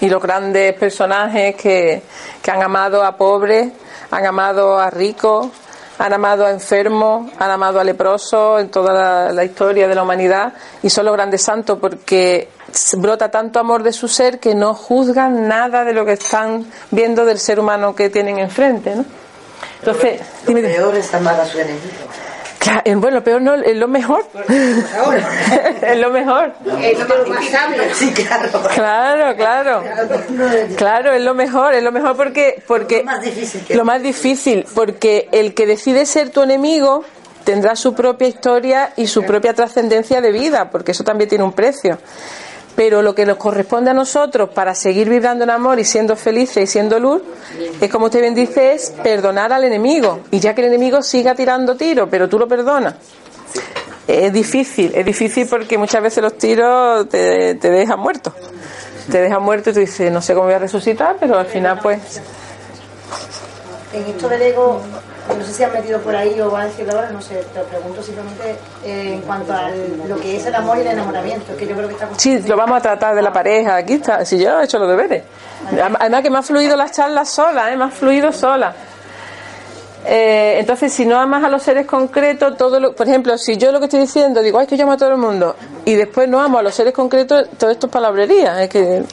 y 0.02 0.10
los 0.10 0.22
grandes 0.22 0.74
personajes 0.78 1.56
que, 1.56 2.04
que 2.42 2.52
han 2.52 2.62
amado 2.62 3.04
a 3.06 3.16
pobres, 3.16 3.72
han 4.12 4.26
amado 4.26 4.78
a 4.78 4.90
ricos, 4.90 5.48
han 5.98 6.12
amado 6.12 6.46
a 6.46 6.52
enfermos, 6.52 7.32
han 7.40 7.52
amado 7.52 7.80
a 7.80 7.84
leprosos 7.86 8.60
en 8.60 8.70
toda 8.70 8.92
la, 8.94 9.32
la 9.32 9.46
historia 9.46 9.88
de 9.88 9.96
la 9.96 10.04
humanidad 10.04 10.52
y 10.82 10.90
son 10.90 11.06
los 11.06 11.14
grandes 11.14 11.42
santos 11.42 11.78
porque 11.80 12.50
brota 12.98 13.30
tanto 13.32 13.60
amor 13.60 13.84
de 13.84 13.94
su 13.94 14.08
ser 14.08 14.40
que 14.40 14.56
no 14.56 14.74
juzgan 14.74 15.48
nada 15.48 15.84
de 15.84 15.94
lo 15.94 16.06
que 16.06 16.14
están 16.14 16.66
viendo 16.92 17.26
del 17.26 17.40
ser 17.40 17.60
humano 17.60 17.96
que 17.96 18.10
tienen 18.10 18.40
enfrente, 18.40 18.96
¿no? 18.96 19.06
Entonces, 19.80 20.22
Lo 20.48 20.54
peor 20.54 20.96
es 20.96 21.14
amar 21.14 21.40
a 21.40 21.46
su 21.46 21.60
enemigo. 21.60 21.84
Claro, 22.58 22.82
eh, 22.86 22.96
bueno, 22.96 23.18
lo 23.18 23.24
peor 23.26 23.42
no, 23.42 23.56
es 23.56 23.76
lo 23.76 23.90
mejor. 23.90 24.26
es 24.48 25.98
lo 25.98 26.10
mejor. 26.12 26.54
Es 26.82 26.98
lo 27.00 27.28
más 27.28 27.46
sabio. 27.50 27.84
Sí, 27.94 28.14
claro. 28.14 28.50
Claro, 28.74 29.36
claro. 29.36 29.84
Claro, 30.78 31.12
es 31.12 31.22
lo 31.22 31.34
mejor, 31.34 31.74
es 31.74 31.84
lo 31.84 31.92
mejor 31.92 32.16
porque 32.16 32.64
porque 32.66 33.00
Lo 33.00 33.04
más 33.06 33.22
difícil 33.22 33.66
que- 33.66 33.76
lo 33.76 33.84
más 33.86 34.02
difícil, 34.02 34.66
porque 34.74 35.28
el 35.34 35.54
que 35.54 35.66
decide 35.66 36.06
ser 36.06 36.30
tu 36.30 36.42
enemigo 36.44 37.04
tendrá 37.44 37.76
su 37.76 37.94
propia 37.94 38.30
historia 38.30 38.94
y 38.96 39.08
su 39.08 39.24
propia 39.24 39.54
trascendencia 39.54 40.22
de 40.22 40.32
vida, 40.32 40.70
porque 40.72 40.92
eso 40.94 41.04
también 41.04 41.28
tiene 41.30 41.44
un 41.44 41.52
precio. 41.52 41.98
Pero 42.76 43.02
lo 43.02 43.14
que 43.14 43.26
nos 43.26 43.38
corresponde 43.38 43.92
a 43.92 43.94
nosotros 43.94 44.50
para 44.50 44.74
seguir 44.74 45.08
vibrando 45.10 45.44
en 45.44 45.52
amor 45.52 45.80
y 45.80 45.86
siendo 45.86 46.16
felices 46.16 46.64
y 46.64 46.68
siendo 46.68 47.00
luz, 47.00 47.22
es 47.80 47.90
como 47.92 48.06
usted 48.06 48.22
bien 48.22 48.34
dice, 48.34 48.74
es 48.74 48.90
perdonar 49.04 49.54
al 49.54 49.64
enemigo. 49.64 50.22
Y 50.32 50.40
ya 50.40 50.56
que 50.56 50.62
el 50.62 50.68
enemigo 50.68 51.02
siga 51.04 51.36
tirando 51.36 51.76
tiros, 51.76 52.08
pero 52.10 52.28
tú 52.28 52.40
lo 52.40 52.48
perdonas. 52.48 52.96
Es 54.08 54.34
difícil, 54.34 54.92
es 54.96 55.06
difícil 55.06 55.48
porque 55.48 55.78
muchas 55.78 56.02
veces 56.02 56.22
los 56.24 56.38
tiros 56.38 57.08
te, 57.08 57.56
te 57.56 57.70
dejan 57.70 58.00
muerto. 58.00 58.34
Te 59.10 59.22
dejan 59.22 59.42
muerto 59.44 59.70
y 59.70 59.74
tú 59.74 59.80
dices, 59.80 60.12
no 60.12 60.22
sé 60.22 60.34
cómo 60.34 60.46
voy 60.46 60.56
a 60.56 60.60
resucitar, 60.60 61.18
pero 61.20 61.38
al 61.38 61.46
final 61.46 61.80
pues 61.82 62.22
En 63.94 64.04
esto 64.04 64.28
del 64.28 64.42
ego, 64.42 64.82
no 65.28 65.46
sé 65.46 65.54
si 65.54 65.64
han 65.64 65.72
metido 65.74 66.00
por 66.02 66.16
ahí 66.16 66.40
o 66.42 66.50
van 66.50 66.64
a 66.64 66.66
decirlo 66.66 66.94
ahora, 66.94 67.10
no 67.10 67.22
sé, 67.22 67.44
te 67.54 67.60
lo 67.60 67.66
pregunto 67.66 68.04
simplemente 68.04 68.58
eh, 68.84 69.14
en 69.14 69.22
cuanto 69.22 69.54
a 69.54 69.70
lo 70.08 70.20
que 70.20 70.38
es 70.38 70.46
el 70.46 70.56
amor 70.56 70.78
y 70.78 70.82
el 70.82 70.88
enamoramiento, 70.88 71.56
que 71.56 71.66
yo 71.66 71.76
creo 71.76 71.88
que 71.88 71.94
está 71.94 72.10
Sí, 72.18 72.40
lo 72.42 72.58
vamos 72.58 72.78
a 72.78 72.82
tratar 72.82 73.16
de 73.16 73.22
la 73.22 73.32
pareja. 73.32 73.78
Aquí 73.78 73.94
está. 73.94 74.26
Si 74.26 74.38
yo 74.38 74.60
he 74.60 74.66
hecho 74.66 74.80
los 74.80 74.90
deberes. 74.90 75.24
Además 76.00 76.22
que 76.22 76.30
me 76.30 76.40
ha 76.40 76.42
fluido 76.42 76.76
las 76.76 76.92
charlas 76.92 77.30
sola, 77.30 77.72
¿eh? 77.72 77.78
me 77.78 77.86
ha 77.86 77.90
fluido 77.90 78.32
sola. 78.32 78.74
Eh, 80.06 80.58
entonces, 80.60 80.92
si 80.92 81.06
no 81.06 81.18
amas 81.18 81.44
a 81.44 81.50
los 81.50 81.64
seres 81.64 81.86
concretos, 81.86 82.58
todo 82.58 82.80
lo, 82.80 82.94
por 82.94 83.08
ejemplo, 83.08 83.38
si 83.38 83.58
yo 83.58 83.72
lo 83.72 83.80
que 83.80 83.86
estoy 83.86 84.02
diciendo 84.02 84.42
digo, 84.42 84.60
ay, 84.60 84.68
que 84.68 84.76
yo 84.76 84.84
amo 84.84 84.94
a 84.94 84.98
todo 84.98 85.12
el 85.12 85.18
mundo, 85.18 85.56
y 85.86 85.96
después 85.96 86.28
no 86.28 86.42
amo 86.42 86.58
a 86.58 86.64
los 86.64 86.76
seres 86.76 86.94
concretos, 86.94 87.48
todo 87.58 87.70
esto 87.70 87.88
es 87.88 87.94
palabrería, 87.94 88.62
es 88.64 88.70
que 88.70 89.04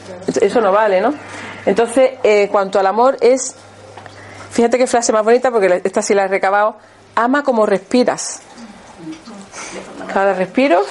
eso 0.41 0.61
no 0.61 0.73
vale, 0.73 1.01
¿no? 1.01 1.15
Entonces, 1.65 2.13
eh, 2.23 2.49
cuanto 2.51 2.81
al 2.81 2.87
amor 2.87 3.17
es, 3.21 3.55
fíjate 4.51 4.79
qué 4.79 4.87
frase 4.87 5.13
más 5.13 5.25
bonita, 5.25 5.51
porque 5.51 5.81
esta 5.85 6.03
sí 6.03 6.15
la 6.15 6.25
he 6.25 6.29
recabado, 6.29 6.77
ama 7.15 7.43
como 7.43 7.67
respiras. 7.67 8.41
Cada 10.13 10.35
respiro 10.35 10.83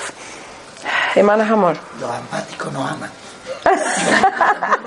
emanas 1.16 1.50
amor. 1.52 1.78
Los 2.00 2.10
asmáticos 2.10 2.74
no 2.74 2.88
aman. 2.88 3.10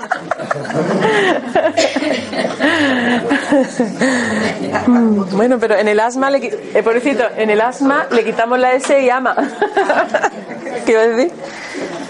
Bueno, 5.31 5.59
pero 5.59 5.75
en 5.75 5.87
el 5.87 5.99
asma, 5.99 6.29
le, 6.29 6.47
eh, 6.73 6.83
pobrecito, 6.83 7.23
en 7.35 7.49
el 7.49 7.61
asma 7.61 8.07
le 8.11 8.23
quitamos 8.23 8.59
la 8.59 8.73
S 8.73 8.99
y 8.99 9.09
ama. 9.09 9.35
¿Qué 10.85 10.91
iba 10.91 11.01
a 11.01 11.07
decir? 11.07 11.31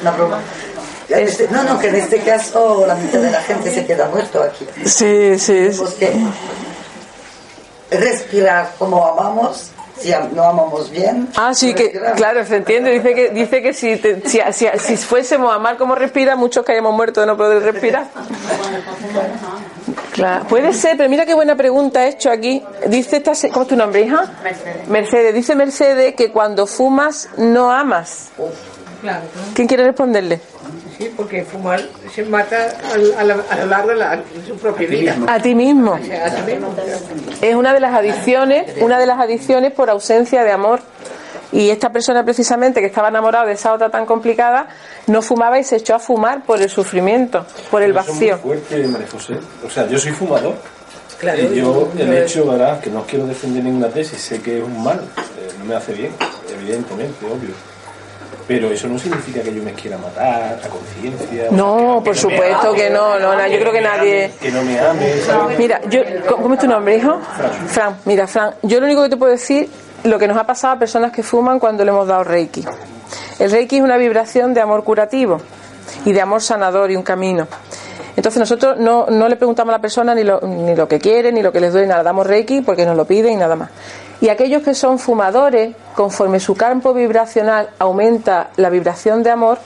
Una 0.01 0.11
broma. 0.11 0.39
Este- 1.09 1.47
no, 1.49 1.63
no, 1.63 1.79
que 1.79 1.87
en 1.89 1.95
este 1.95 2.19
caso 2.19 2.85
la 2.87 2.95
mitad 2.95 3.19
de 3.19 3.31
la 3.31 3.41
gente 3.41 3.71
se 3.73 3.85
queda 3.85 4.07
muerto 4.09 4.41
aquí. 4.41 4.65
Sí, 4.85 5.37
sí. 5.37 5.71
sí. 5.73 5.81
Tenemos 5.81 5.93
que 5.95 6.13
respirar 7.91 8.71
como 8.79 9.05
amamos, 9.05 9.71
si 9.99 10.11
no 10.33 10.43
amamos 10.43 10.89
bien. 10.89 11.29
Ah, 11.35 11.53
sí, 11.53 11.73
que 11.73 11.91
claro, 12.15 12.45
se 12.45 12.55
entiende. 12.57 12.91
Dice 12.91 13.13
que, 13.13 13.29
dice 13.29 13.61
que 13.61 13.73
si, 13.73 13.97
te- 13.97 14.27
si, 14.27 14.39
si, 14.53 14.67
si 14.79 14.97
fuésemos 14.97 15.51
a 15.51 15.55
amar 15.55 15.77
como 15.77 15.93
respira, 15.95 16.35
muchos 16.35 16.65
que 16.65 16.71
hayamos 16.71 16.93
muerto 16.95 17.21
de 17.21 17.27
no 17.27 17.37
poder 17.37 17.61
respirar. 17.63 18.07
Claro, 20.13 20.45
puede 20.47 20.73
ser, 20.73 20.95
pero 20.97 21.09
mira 21.09 21.25
qué 21.25 21.33
buena 21.33 21.55
pregunta 21.55 22.05
he 22.05 22.09
hecho 22.09 22.31
aquí. 22.31 22.63
Dice 22.87 23.17
esta, 23.17 23.35
se- 23.35 23.49
¿cómo 23.49 23.63
es 23.63 23.67
tu 23.69 23.75
nombre, 23.75 24.01
hija? 24.01 24.31
Mercedes. 24.43 24.87
Mercedes. 24.87 25.33
Dice 25.33 25.55
Mercedes 25.55 26.15
que 26.15 26.31
cuando 26.31 26.65
fumas 26.67 27.29
no 27.37 27.71
amas. 27.71 28.29
Claro, 29.01 29.21
¿Quién 29.53 29.67
quiere 29.67 29.83
responderle? 29.85 30.39
Sí, 30.97 31.11
porque 31.15 31.43
fumar 31.43 31.81
se 32.13 32.23
mata 32.23 32.67
al- 32.93 33.13
a, 33.17 33.23
la- 33.23 33.43
a 33.49 33.55
lo 33.59 33.65
largo 33.67 33.89
de, 33.89 33.95
la- 33.95 34.15
de 34.17 34.23
su 34.47 34.55
propia 34.57 34.87
vida. 34.87 35.15
A 35.27 35.39
ti 35.39 35.55
mismo. 35.55 35.91
O 35.93 35.97
sea, 36.05 36.27
a 36.27 36.29
ti 36.35 36.51
mismo. 36.51 36.73
Es 37.41 37.55
una 37.55 37.73
de 37.73 37.79
las 37.79 37.93
adicciones, 37.93 38.71
una 38.81 38.99
de 38.99 39.05
las 39.05 39.19
adicciones 39.19 39.71
por 39.71 39.89
ausencia 39.89 40.43
de 40.43 40.51
amor. 40.51 40.81
Y 41.51 41.69
esta 41.69 41.91
persona 41.91 42.23
precisamente 42.23 42.79
que 42.79 42.87
estaba 42.87 43.09
enamorada 43.09 43.45
de 43.45 43.53
esa 43.53 43.73
otra 43.73 43.89
tan 43.91 44.07
complicada, 44.07 44.69
no 45.05 45.21
fumaba 45.21 45.59
y 45.59 45.63
se 45.63 45.75
echó 45.75 45.93
a 45.93 45.99
fumar 45.99 46.43
por 46.45 46.59
el 46.59 46.67
sufrimiento, 46.69 47.45
por 47.69 47.83
el 47.83 47.93
vacío. 47.93 48.39
muy 48.43 48.57
fuerte, 48.57 48.87
María 48.87 49.07
José. 49.07 49.35
O 49.63 49.69
sea, 49.69 49.87
yo 49.87 49.99
soy 49.99 50.13
fumador. 50.13 50.55
Claro, 51.19 51.41
y 51.43 51.55
yo, 51.55 51.91
yo- 51.95 52.03
el 52.03 52.17
hecho, 52.17 52.45
¿verdad? 52.49 52.79
Que 52.81 52.89
no 52.89 53.03
quiero 53.03 53.27
defender 53.27 53.63
ninguna 53.63 53.87
tesis, 53.89 54.19
sé 54.19 54.41
que 54.41 54.57
es 54.57 54.63
un 54.63 54.83
mal, 54.83 54.97
eh, 54.99 55.51
no 55.59 55.65
me 55.65 55.75
hace 55.75 55.93
bien, 55.93 56.11
evidentemente, 56.59 57.23
obvio. 57.27 57.51
Pero 58.47 58.69
eso 58.71 58.87
no 58.87 58.99
significa 58.99 59.41
que 59.41 59.53
yo 59.53 59.63
me 59.63 59.71
quiera 59.73 59.97
matar 59.97 60.59
a 60.63 60.67
conciencia. 60.67 61.47
No, 61.51 62.01
por 62.03 62.15
supuesto 62.15 62.73
que 62.73 62.89
no, 62.89 63.17
no, 63.19 63.35
no, 63.35 63.47
yo 63.47 63.57
creo 63.59 63.71
que 63.71 63.81
nadie- 63.81 64.25
ame, 64.25 64.33
Que 64.41 64.51
no 64.51 64.61
me 64.63 64.79
ame, 64.79 65.17
¿sabes? 65.25 65.57
Mira, 65.57 65.79
yo, 65.89 66.01
¿cómo 66.27 66.53
es 66.55 66.59
tu 66.59 66.67
nombre, 66.67 66.97
hijo? 66.97 67.19
Fran. 67.67 67.95
Mira, 68.05 68.27
Fran, 68.27 68.53
yo 68.63 68.79
lo 68.79 68.85
único 68.85 69.03
que 69.03 69.09
te 69.09 69.17
puedo 69.17 69.31
decir, 69.31 69.69
lo 70.03 70.19
que 70.19 70.27
nos 70.27 70.37
ha 70.37 70.45
pasado 70.45 70.73
a 70.73 70.79
personas 70.79 71.11
que 71.13 71.23
fuman 71.23 71.59
cuando 71.59 71.85
le 71.85 71.91
hemos 71.91 72.05
dado 72.07 72.23
Reiki. 72.25 72.65
El 73.39 73.49
Reiki 73.51 73.77
es 73.77 73.81
una 73.81 73.95
vibración 73.97 74.53
de 74.53 74.59
amor 74.61 74.83
curativo 74.83 75.39
y 76.05 76.11
de 76.11 76.21
amor 76.21 76.41
sanador 76.41 76.91
y 76.91 76.95
un 76.97 77.03
camino. 77.03 77.47
Entonces 78.15 78.39
nosotros 78.39 78.77
no, 78.77 79.07
no 79.09 79.27
le 79.27 79.37
preguntamos 79.37 79.71
a 79.73 79.77
la 79.77 79.81
persona 79.81 80.13
ni 80.13 80.23
lo, 80.23 80.39
ni 80.41 80.75
lo 80.75 80.87
que 80.87 80.99
quiere, 80.99 81.31
ni 81.31 81.41
lo 81.41 81.51
que 81.51 81.59
les 81.59 81.71
duele, 81.71 81.87
nada. 81.87 82.03
Damos 82.03 82.27
Reiki 82.27 82.61
porque 82.61 82.85
nos 82.85 82.95
lo 82.97 83.05
piden 83.05 83.33
y 83.33 83.35
nada 83.37 83.55
más. 83.55 83.69
Y 84.23 84.29
aquellos 84.29 84.63
que 84.63 84.73
son 84.73 84.99
fumadores, 84.99 85.75
conforme 85.95 86.39
su 86.39 86.55
campo 86.55 86.93
vibracional 86.93 87.71
aumenta 87.77 88.51
la 88.55 88.69
vibración 88.69 89.21
de 89.21 89.31
amor, 89.31 89.57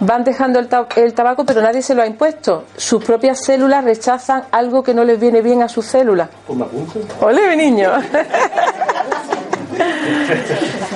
van 0.00 0.22
dejando 0.22 0.58
el, 0.58 0.68
ta- 0.68 0.86
el 0.96 1.14
tabaco, 1.14 1.46
pero 1.46 1.62
nadie 1.62 1.80
se 1.80 1.94
lo 1.94 2.02
ha 2.02 2.06
impuesto. 2.06 2.64
Sus 2.76 3.02
propias 3.02 3.40
células 3.42 3.84
rechazan 3.84 4.44
algo 4.52 4.82
que 4.82 4.92
no 4.92 5.02
les 5.02 5.18
viene 5.18 5.40
bien 5.40 5.62
a 5.62 5.70
sus 5.70 5.86
células. 5.86 6.28
¡Ole, 7.22 7.48
mi 7.48 7.56
niño! 7.56 7.90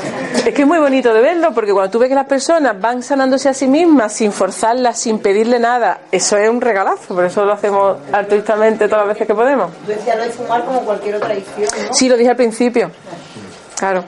Es 0.51 0.57
que 0.57 0.63
es 0.63 0.69
muy 0.69 0.81
bonito 0.81 1.15
de 1.15 1.21
verlo 1.21 1.55
porque 1.55 1.73
cuando 1.73 1.93
tú 1.93 2.01
ves 2.01 2.09
que 2.09 2.15
las 2.17 2.27
personas 2.27 2.81
van 2.81 3.05
sanándose 3.05 3.49
a 3.49 3.55
sí 3.55 3.69
mismas 3.69 4.13
sin 4.13 4.33
forzarlas, 4.33 4.99
sin 4.99 5.21
pedirle 5.21 5.61
nada, 5.61 6.01
eso 6.11 6.37
es 6.37 6.51
un 6.51 6.61
regalazo, 6.61 7.15
por 7.15 7.25
eso 7.25 7.45
lo 7.45 7.53
hacemos 7.53 7.99
altruistamente 8.11 8.89
todas 8.89 9.07
las 9.07 9.15
veces 9.15 9.29
que 9.29 9.35
podemos. 9.37 9.71
Tú 9.87 9.93
decías 9.93 10.17
lo 10.17 10.25
de 10.25 10.31
fumar 10.31 10.65
como 10.65 10.81
cualquier 10.81 11.15
otra 11.15 11.29
adicción, 11.29 11.69
¿no? 11.87 11.95
Sí, 11.95 12.09
lo 12.09 12.17
dije 12.17 12.31
al 12.31 12.37
principio. 12.37 12.91
Claro. 13.79 14.03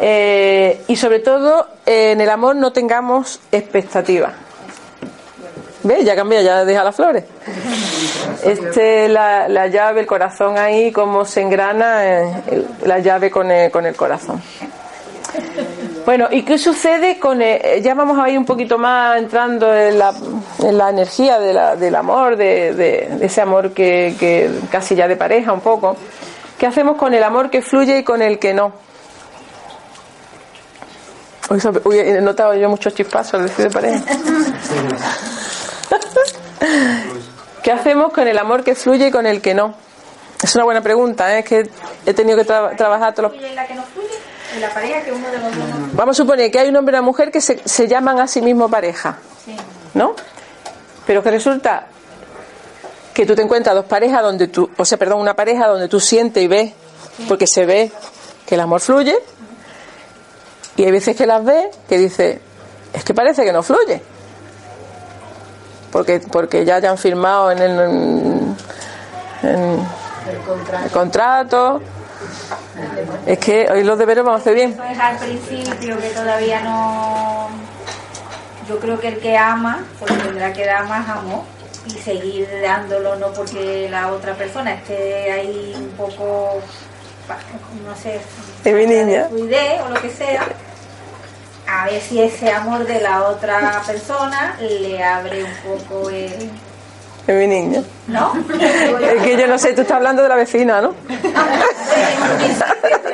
Eh, 0.00 0.84
y 0.86 0.94
sobre 0.94 1.18
todo, 1.18 1.66
eh, 1.84 2.12
en 2.12 2.20
el 2.20 2.30
amor 2.30 2.54
no 2.54 2.72
tengamos 2.72 3.40
expectativas. 3.50 4.34
¿Ves? 5.82 6.04
Ya 6.04 6.14
cambia, 6.14 6.42
ya 6.42 6.64
deja 6.64 6.84
las 6.84 6.94
flores. 6.94 7.24
Este, 8.44 9.08
la, 9.08 9.48
la 9.48 9.66
llave, 9.66 10.02
el 10.02 10.06
corazón 10.06 10.56
ahí, 10.58 10.92
cómo 10.92 11.24
se 11.24 11.40
engrana 11.40 12.06
eh, 12.06 12.64
la 12.84 13.00
llave 13.00 13.28
con 13.28 13.50
el, 13.50 13.72
con 13.72 13.86
el 13.86 13.96
corazón. 13.96 14.40
Bueno, 16.04 16.28
¿y 16.30 16.42
qué 16.42 16.56
sucede 16.58 17.18
con 17.18 17.42
el- 17.42 17.82
ya 17.82 17.94
vamos 17.94 18.16
a 18.18 18.28
ir 18.30 18.38
un 18.38 18.44
poquito 18.44 18.78
más 18.78 19.18
entrando 19.18 19.74
en 19.74 19.98
la, 19.98 20.14
en 20.60 20.78
la 20.78 20.90
energía 20.90 21.38
de 21.40 21.52
la- 21.52 21.74
del 21.76 21.94
amor, 21.96 22.36
de, 22.36 22.72
de- 22.74 23.18
ese 23.22 23.40
amor 23.40 23.72
que, 23.72 24.14
que 24.18 24.48
casi 24.70 24.94
ya 24.94 25.08
de 25.08 25.16
pareja 25.16 25.52
un 25.52 25.60
poco. 25.60 25.96
¿Qué 26.58 26.66
hacemos 26.66 26.96
con 26.96 27.12
el 27.12 27.22
amor 27.24 27.50
que 27.50 27.60
fluye 27.60 27.98
y 27.98 28.04
con 28.04 28.22
el 28.22 28.38
que 28.38 28.54
no? 28.54 28.72
Uy, 31.84 31.98
he 31.98 32.20
notado 32.20 32.54
yo 32.54 32.68
muchos 32.68 32.94
chispazos 32.94 33.34
al 33.34 33.42
decir 33.48 33.66
de 33.68 33.70
pareja. 33.70 34.02
¿Qué 37.62 37.72
hacemos 37.72 38.12
con 38.12 38.26
el 38.28 38.38
amor 38.38 38.62
que 38.64 38.74
fluye 38.74 39.08
y 39.08 39.10
con 39.10 39.26
el 39.26 39.40
que 39.40 39.54
no? 39.54 39.74
Es 40.42 40.54
una 40.54 40.64
buena 40.64 40.80
pregunta, 40.82 41.34
¿eh? 41.34 41.40
es 41.40 41.44
que 41.44 41.70
he 42.04 42.14
tenido 42.14 42.36
que 42.36 42.44
tra- 42.46 42.76
trabajar 42.76 43.14
todos 43.14 43.32
los 43.32 43.40
¿Y 44.56 44.62
en 44.62 44.62
la 44.62 44.68
que 44.74 44.74
no 44.74 44.80
fluye? 44.80 44.96
En 44.96 45.00
la 45.00 45.00
pareja 45.00 45.02
que 45.04 45.12
uno 45.12 45.28
de 45.30 45.38
los 45.38 45.56
dos 45.56 45.68
no 45.80 45.88
Vamos 45.92 46.16
a 46.18 46.22
suponer 46.22 46.50
que 46.50 46.58
hay 46.58 46.68
un 46.68 46.76
hombre 46.76 46.92
y 46.94 46.98
una 46.98 47.02
mujer 47.02 47.30
que 47.30 47.40
se, 47.40 47.60
se 47.68 47.86
llaman 47.88 48.18
a 48.20 48.26
sí 48.26 48.40
mismo 48.42 48.68
pareja, 48.68 49.18
Sí. 49.44 49.56
¿no? 49.94 50.14
Pero 51.06 51.22
que 51.22 51.30
resulta 51.30 51.86
que 53.14 53.24
tú 53.26 53.34
te 53.34 53.42
encuentras 53.42 53.74
dos 53.74 53.84
parejas 53.86 54.22
donde 54.22 54.48
tú, 54.48 54.68
o 54.76 54.84
sea, 54.84 54.98
perdón, 54.98 55.20
una 55.20 55.34
pareja 55.34 55.66
donde 55.68 55.88
tú 55.88 56.00
sientes 56.00 56.42
y 56.42 56.48
ves, 56.48 56.72
porque 57.28 57.46
se 57.46 57.64
ve 57.64 57.90
que 58.46 58.54
el 58.56 58.60
amor 58.60 58.80
fluye, 58.80 59.16
y 60.76 60.84
hay 60.84 60.90
veces 60.90 61.16
que 61.16 61.26
las 61.26 61.42
ves 61.44 61.66
que 61.88 61.96
dices, 61.96 62.38
es 62.92 63.04
que 63.04 63.14
parece 63.14 63.44
que 63.44 63.52
no 63.52 63.62
fluye. 63.62 64.02
Porque, 65.92 66.20
porque 66.20 66.64
ya 66.64 66.76
hayan 66.76 66.98
firmado 66.98 67.50
en 67.52 67.58
el, 67.58 67.80
en- 67.80 68.56
en 69.42 69.86
el 70.84 70.90
contrato. 70.92 71.80
Es 73.26 73.38
que 73.38 73.68
hoy 73.70 73.84
los 73.84 73.98
deberes 73.98 74.24
vamos 74.24 74.40
a 74.40 74.42
hacer 74.42 74.54
bien. 74.54 74.70
Eso 74.72 74.84
es 74.84 74.98
al 74.98 75.16
principio 75.18 75.98
que 75.98 76.08
todavía 76.10 76.60
no. 76.62 77.48
Yo 78.68 78.78
creo 78.78 78.98
que 78.98 79.08
el 79.08 79.18
que 79.18 79.36
ama, 79.36 79.84
pues 79.98 80.16
tendrá 80.22 80.52
que 80.52 80.66
dar 80.66 80.86
más 80.88 81.08
amor 81.08 81.42
y 81.86 81.90
seguir 81.90 82.48
dándolo, 82.62 83.16
no 83.16 83.32
porque 83.32 83.88
la 83.88 84.08
otra 84.12 84.34
persona 84.34 84.74
esté 84.74 85.30
ahí 85.30 85.72
un 85.76 85.90
poco, 85.90 86.60
no 87.86 87.96
sé, 87.96 88.20
Es 88.64 88.74
mi 88.74 88.86
niña. 88.86 89.28
o 89.30 89.88
lo 89.88 90.00
que 90.00 90.10
sea. 90.10 90.46
A 91.68 91.86
ver 91.86 92.00
si 92.00 92.20
ese 92.22 92.50
amor 92.52 92.86
de 92.86 93.00
la 93.00 93.24
otra 93.24 93.82
persona 93.86 94.56
le 94.60 95.02
abre 95.02 95.44
un 95.44 95.78
poco 95.78 96.10
el. 96.10 96.50
Es 97.26 97.34
mi 97.34 97.46
niña. 97.48 97.82
¿No? 98.06 98.32
Es 99.02 99.22
que 99.22 99.36
yo 99.36 99.48
no 99.48 99.58
sé, 99.58 99.72
tú 99.72 99.80
estás 99.82 99.96
hablando 99.96 100.22
de 100.22 100.28
la 100.28 100.36
vecina, 100.36 100.80
¿no? 100.80 100.94
Te 101.08 101.16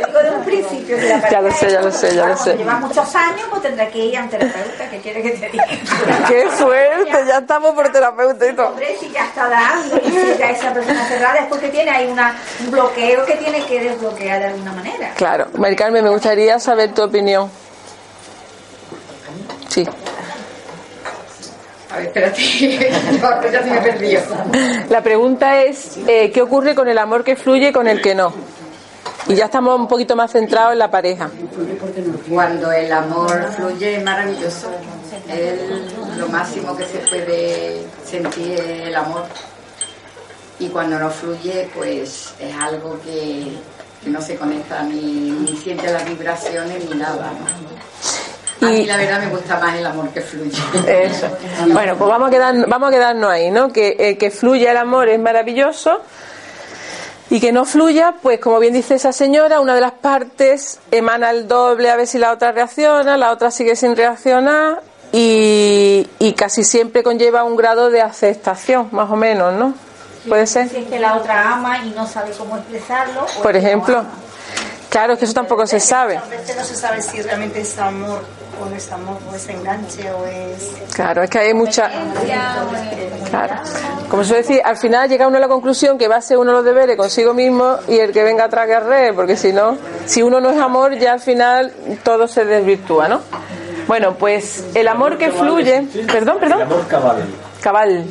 digo 0.07 0.19
de 0.23 0.31
un 0.37 0.45
principio. 0.45 0.99
si 1.01 1.09
la 1.09 1.31
Ya 1.31 1.41
lo 1.41 1.51
sé, 1.51 1.71
ya 1.71 1.81
lo 1.81 1.91
sé, 1.91 2.15
ya 2.15 2.27
lo 2.27 2.37
sé. 2.37 2.43
cuando 2.57 2.59
Lleva 2.65 2.75
muchos 2.81 3.15
años, 3.17 3.47
pues 3.49 3.63
tendrá 3.63 3.89
que 3.89 3.99
ir 3.99 4.19
a 4.19 4.23
un 4.25 4.29
terapeuta. 4.29 4.91
¿Qué 4.91 4.99
quiere 4.99 5.23
que 5.23 5.31
te 5.31 5.49
diga? 5.49 5.65
¡Qué 6.29 6.47
fuerte! 6.51 7.25
Ya 7.27 7.39
estamos 7.39 7.73
por 7.75 7.91
terapeuta 7.91 8.47
y 8.47 8.53
todo. 8.55 8.69
Hombre, 8.69 8.97
si 9.01 9.11
ya 9.11 9.25
está 9.25 9.49
dando 9.49 9.97
y 10.05 10.11
si 10.11 10.39
ya 10.39 10.51
esa 10.51 10.75
persona 10.75 11.07
cerrada 11.07 11.39
es 11.39 11.47
porque 11.47 11.69
tiene 11.71 11.91
ahí 11.91 12.07
una, 12.09 12.37
un 12.65 12.71
bloqueo 12.71 13.25
que 13.25 13.37
tiene 13.37 13.65
que 13.65 13.81
desbloquear 13.81 14.41
de 14.41 14.47
alguna 14.49 14.73
manera. 14.73 15.13
Claro. 15.17 15.47
Mari 15.57 15.75
Carmen, 15.77 16.05
me 16.05 16.11
gustaría 16.11 16.59
saber 16.61 16.93
tu 16.93 17.03
opinión. 17.03 17.51
Sí. 19.69 19.89
A 21.93 21.97
ver, 21.99 22.07
espérate, 22.07 22.41
no, 23.21 23.51
ya 23.51 23.63
se 23.63 23.71
me 23.71 23.81
perdió. 23.83 24.21
La 24.89 25.03
pregunta 25.03 25.63
es, 25.63 25.99
eh, 26.07 26.31
¿qué 26.31 26.41
ocurre 26.41 26.75
con 26.75 26.89
el 26.89 26.97
amor 26.97 27.23
que 27.23 27.37
fluye 27.37 27.69
y 27.69 27.73
con 27.73 27.87
el 27.87 28.01
que 28.01 28.15
no? 28.15 28.33
Y 29.29 29.35
ya 29.35 29.45
estamos 29.45 29.79
un 29.79 29.87
poquito 29.87 30.17
más 30.17 30.33
centrados 30.33 30.73
en 30.73 30.79
la 30.79 30.91
pareja. 30.91 31.31
Cuando 32.29 32.73
el 32.73 32.91
amor 32.91 33.53
fluye 33.55 33.97
es 33.97 34.05
maravilloso. 34.05 34.71
Es 35.29 35.61
lo 36.17 36.29
máximo 36.29 36.77
que 36.77 36.85
se 36.87 36.99
puede 36.99 37.83
sentir 38.05 38.53
es 38.53 38.89
el 38.89 38.95
amor. 38.95 39.25
Y 40.59 40.69
cuando 40.69 40.99
no 40.99 41.11
fluye, 41.11 41.69
pues 41.75 42.35
es 42.41 42.55
algo 42.57 42.99
que, 43.03 43.53
que 44.03 44.11
no 44.11 44.21
se 44.23 44.37
conecta 44.37 44.83
ni, 44.83 45.31
ni 45.31 45.57
siente 45.57 45.93
las 45.93 46.05
vibraciones 46.05 46.89
ni 46.89 46.97
nada. 46.97 47.33
¿no? 47.33 47.92
A 48.63 48.71
mí 48.71 48.87
la 48.87 48.97
verdad 48.97 49.21
me 49.21 49.29
gusta 49.29 49.59
más 49.59 49.77
el 49.77 49.87
amor 49.87 50.09
que 50.11 50.21
fluye. 50.21 50.59
Eso. 50.87 51.29
Bueno, 51.69 51.97
pues 51.97 52.11
vamos 52.11 52.29
a, 52.29 52.31
quedar, 52.31 52.69
vamos 52.69 52.89
a 52.89 52.93
quedarnos 52.93 53.31
ahí, 53.31 53.51
¿no? 53.51 53.73
Que, 53.73 53.97
eh, 53.99 54.19
que 54.19 54.31
fluya 54.31 54.71
el 54.71 54.77
amor 54.77 55.09
es 55.09 55.19
maravilloso 55.19 56.01
y 57.31 57.41
que 57.41 57.51
no 57.51 57.65
fluya, 57.65 58.15
pues 58.21 58.39
como 58.41 58.59
bien 58.59 58.75
dice 58.75 58.95
esa 58.95 59.13
señora, 59.13 59.61
una 59.61 59.75
de 59.75 59.81
las 59.81 59.93
partes 59.93 60.79
emana 60.91 61.31
el 61.31 61.49
doble 61.49 61.91
a 61.91 61.97
ver 61.97 62.07
si 62.07 62.19
la 62.19 62.31
otra 62.33 62.53
reacciona, 62.53 63.17
la 63.17 63.33
otra 63.33 63.51
sigue 63.51 63.75
sin 63.75 63.97
reaccionar 63.97 64.83
y, 65.13 66.07
y 66.19 66.33
casi 66.35 66.63
siempre 66.63 67.03
conlleva 67.03 67.43
un 67.45 67.57
grado 67.57 67.91
de 67.91 68.03
aceptación, 68.03 68.89
más 68.93 69.11
o 69.11 69.17
menos, 69.17 69.55
¿no? 69.55 69.75
¿Puede 70.29 70.47
ser? 70.47 70.69
Si 70.69 70.77
es 70.77 70.87
que 70.89 70.99
la 71.01 71.17
otra 71.17 71.53
ama 71.53 71.79
y 71.85 71.91
no 71.91 72.07
sabe 72.07 72.33
cómo 72.37 72.57
expresarlo. 72.57 73.25
o 73.39 73.43
Por 73.43 73.53
no 73.53 73.59
ejemplo. 73.59 74.05
Claro, 74.89 75.15
es 75.15 75.19
que 75.19 75.25
eso 75.25 75.35
tampoco 75.35 75.67
se 75.67 75.81
sabe. 75.81 76.19
A 76.19 76.25
veces 76.27 76.55
no 76.55 76.63
se 76.63 76.77
sabe 76.77 77.01
si 77.01 77.23
realmente 77.23 77.63
es 77.63 77.79
amor 77.79 78.23
o 78.63 78.75
es 78.75 78.91
amor, 78.93 79.19
o 79.31 79.35
es 79.35 79.49
enganche 79.49 80.11
o 80.13 80.25
es... 80.27 80.73
Claro, 80.95 81.23
es 81.23 81.31
que 81.31 81.39
hay 81.39 81.55
mucha... 81.55 81.91
Claro. 83.31 83.55
Como 84.09 84.25
suele 84.25 84.43
decir, 84.43 84.61
al 84.65 84.77
final 84.77 85.09
llega 85.09 85.27
uno 85.27 85.39
a 85.39 85.41
la 85.41 85.49
conclusión 85.49 85.97
que 85.97 86.07
va 86.09 86.17
a 86.17 86.19
hacer 86.19 86.37
uno 86.37 86.53
los 86.53 86.65
deberes 86.65 86.97
consigo 86.97 87.33
mismo 87.33 87.77
y 87.89 87.99
el 87.99 88.13
que 88.13 88.23
venga 88.23 88.45
atrás 88.45 88.67
que 88.67 88.75
arree, 88.75 89.13
porque 89.15 89.37
si 89.37 89.53
no, 89.53 89.77
si 90.05 90.23
uno 90.23 90.41
no 90.41 90.51
es 90.51 90.61
amor, 90.61 90.95
ya 90.99 91.15
al 91.15 91.21
final 91.21 91.73
todo 92.03 92.29
se 92.29 92.45
desvirtúa, 92.45 93.09
¿no? 93.09 93.21
Bueno, 93.87 94.15
pues 94.15 94.65
el 94.75 94.87
amor 94.89 95.19
que 95.19 95.31
fluye... 95.31 95.87
Perdón, 96.13 96.37
El 96.37 96.41
perdón. 96.41 96.63
amor 96.63 96.87
cabal. 96.89 97.25
Cabal. 97.61 98.05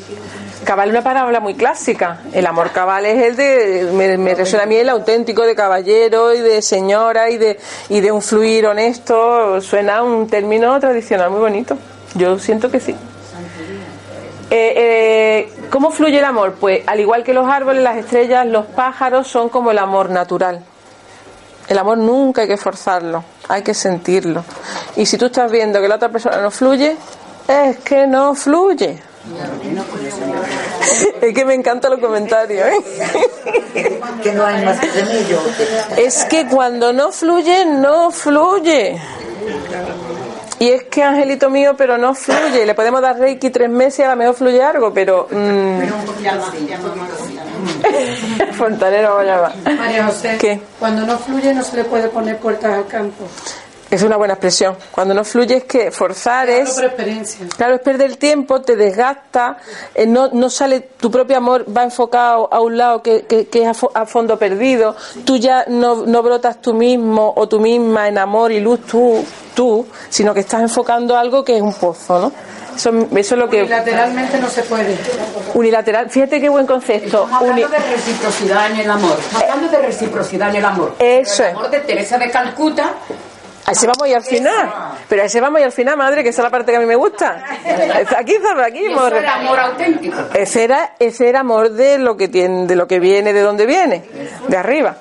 Cabal 0.63 0.89
es 0.89 0.93
una 0.93 1.03
palabra 1.03 1.39
muy 1.39 1.55
clásica. 1.55 2.19
El 2.33 2.45
amor 2.45 2.71
cabal 2.71 3.05
es 3.05 3.21
el 3.23 3.35
de, 3.35 3.91
me, 3.93 4.17
me 4.17 4.35
resuena 4.35 4.63
a 4.63 4.67
mí 4.67 4.75
el 4.75 4.89
auténtico 4.89 5.41
de 5.41 5.55
caballero 5.55 6.33
y 6.33 6.39
de 6.39 6.61
señora 6.61 7.29
y 7.31 7.37
de, 7.37 7.59
y 7.89 7.99
de 7.99 8.11
un 8.11 8.21
fluir 8.21 8.67
honesto. 8.67 9.59
Suena 9.61 10.03
un 10.03 10.27
término 10.27 10.79
tradicional 10.79 11.31
muy 11.31 11.39
bonito. 11.39 11.77
Yo 12.13 12.37
siento 12.37 12.69
que 12.69 12.79
sí. 12.79 12.95
Eh, 14.51 14.73
eh, 14.75 15.53
¿Cómo 15.69 15.91
fluye 15.91 16.19
el 16.19 16.25
amor? 16.25 16.55
Pues 16.59 16.83
al 16.85 16.99
igual 16.99 17.23
que 17.23 17.33
los 17.33 17.47
árboles, 17.47 17.81
las 17.81 17.97
estrellas, 17.97 18.45
los 18.45 18.65
pájaros 18.67 19.27
son 19.27 19.49
como 19.49 19.71
el 19.71 19.79
amor 19.79 20.09
natural. 20.09 20.61
El 21.67 21.77
amor 21.77 21.97
nunca 21.97 22.41
hay 22.41 22.49
que 22.49 22.57
forzarlo, 22.57 23.23
hay 23.47 23.61
que 23.61 23.73
sentirlo. 23.73 24.43
Y 24.97 25.05
si 25.05 25.17
tú 25.17 25.27
estás 25.27 25.49
viendo 25.49 25.79
que 25.79 25.87
la 25.87 25.95
otra 25.95 26.09
persona 26.09 26.41
no 26.41 26.51
fluye, 26.51 26.97
es 27.47 27.77
que 27.77 28.05
no 28.07 28.35
fluye. 28.35 29.10
Es 31.21 31.33
que 31.33 31.45
me 31.45 31.53
encantan 31.53 31.91
los 31.91 31.99
comentarios. 31.99 32.67
¿eh? 32.67 33.99
Que 34.23 34.31
no 34.33 34.45
hay 34.45 34.65
más 34.65 34.79
remedio. 34.95 35.39
Es 35.97 36.25
que 36.25 36.47
cuando 36.47 36.91
no 36.91 37.11
fluye, 37.11 37.65
no 37.65 38.11
fluye. 38.11 38.99
Y 40.59 40.69
es 40.69 40.83
que, 40.83 41.03
Angelito 41.03 41.49
mío, 41.49 41.75
pero 41.77 41.97
no 41.97 42.13
fluye. 42.13 42.65
Le 42.65 42.75
podemos 42.75 43.01
dar 43.01 43.17
Reiki 43.17 43.49
tres 43.49 43.69
meses 43.69 43.99
y 43.99 44.03
a 44.03 44.09
lo 44.11 44.15
mejor 44.15 44.35
fluye 44.35 44.61
algo, 44.61 44.93
pero... 44.93 45.27
mm, 45.31 45.81
Fontanero 48.53 49.15
voy 49.15 49.27
a 49.27 49.35
llamar. 49.35 49.53
María 49.77 50.05
José, 50.05 50.37
¿Qué? 50.39 50.59
cuando 50.79 51.05
no 51.05 51.17
fluye 51.17 51.53
no 51.53 51.63
se 51.63 51.77
le 51.77 51.83
puede 51.83 52.09
poner 52.09 52.37
puertas 52.37 52.73
al 52.73 52.87
campo. 52.87 53.25
Es 53.91 54.03
una 54.03 54.15
buena 54.15 54.35
expresión. 54.35 54.77
Cuando 54.91 55.13
no 55.13 55.25
fluye 55.25 55.57
es 55.57 55.63
que 55.65 55.91
forzar 55.91 56.49
es... 56.49 56.69
Claro, 57.57 57.75
es 57.75 57.81
perder 57.81 58.15
tiempo, 58.15 58.61
te 58.61 58.77
desgasta, 58.77 59.57
eh, 59.93 60.07
no, 60.07 60.29
no 60.31 60.49
sale, 60.49 60.79
tu 60.79 61.11
propio 61.11 61.35
amor 61.35 61.65
va 61.75 61.83
enfocado 61.83 62.47
a 62.51 62.61
un 62.61 62.77
lado 62.77 63.03
que, 63.03 63.23
que- 63.23 63.47
que 63.47 63.63
es 63.63 63.67
a, 63.67 63.73
fo- 63.73 63.91
a 63.93 64.05
fondo 64.05 64.39
perdido, 64.39 64.95
tú 65.25 65.35
ya 65.35 65.65
no, 65.67 66.05
no 66.05 66.23
brotas 66.23 66.61
tú 66.61 66.73
mismo 66.73 67.33
o 67.35 67.49
tú 67.49 67.59
misma 67.59 68.07
en 68.07 68.17
amor 68.17 68.53
y 68.53 68.61
luz 68.61 68.79
tú, 68.89 69.25
tú, 69.53 69.85
sino 70.09 70.33
que 70.33 70.39
estás 70.39 70.61
enfocando 70.61 71.17
algo 71.17 71.43
que 71.43 71.57
es 71.57 71.61
un 71.61 71.73
pozo, 71.73 72.17
¿no? 72.19 72.31
Eso, 72.73 72.89
eso 72.91 73.35
es 73.35 73.39
lo 73.39 73.49
que... 73.49 73.63
Unilateralmente 73.63 74.39
no 74.39 74.49
se 74.49 74.63
puede. 74.63 74.97
Unilateral, 75.53 76.09
fíjate 76.09 76.39
qué 76.39 76.47
buen 76.47 76.65
concepto. 76.65 77.25
Estamos 77.25 77.41
Uni- 77.41 77.63
hablando 77.63 77.85
de 77.85 77.91
reciprocidad 77.93 78.71
en 78.71 78.77
el 78.77 78.89
amor. 78.89 79.17
Estamos 79.19 79.43
hablando 79.43 79.67
de 79.69 79.77
reciprocidad 79.85 80.49
en 80.51 80.55
el 80.55 80.65
amor. 80.65 80.95
Eso 80.97 81.43
el 81.43 81.49
amor 81.49 81.69
de 81.69 81.79
Teresa 81.81 82.17
de 82.17 82.31
Calcuta. 82.31 82.93
A 83.71 83.73
ese 83.73 83.87
vamos 83.87 84.07
y 84.07 84.13
al 84.13 84.23
final. 84.23 84.73
Pero 85.09 85.21
a 85.21 85.25
ese 85.25 85.41
vamos 85.41 85.59
y 85.61 85.63
al 85.63 85.71
final, 85.71 85.97
madre, 85.97 86.23
que 86.23 86.29
esa 86.29 86.41
es 86.41 86.43
la 86.43 86.49
parte 86.49 86.71
que 86.71 86.77
a 86.77 86.79
mí 86.81 86.85
me 86.85 86.95
gusta. 86.95 87.43
Aquí, 88.17 88.35
aquí, 88.63 88.79
Y 88.85 88.93
eso 88.93 89.07
era 89.17 89.35
amor 89.35 89.59
auténtico. 89.59 90.17
Ese 90.33 90.63
era, 90.63 90.93
ese 90.99 91.29
era 91.29 91.39
amor 91.39 91.71
de 91.71 91.97
lo 91.97 92.17
que 92.17 92.27
tiene, 92.27 92.67
de 92.67 92.75
lo 92.75 92.87
que 92.87 92.99
viene, 92.99 93.33
de 93.33 93.41
donde 93.41 93.65
viene, 93.65 94.03
de 94.47 94.57
arriba. 94.57 94.95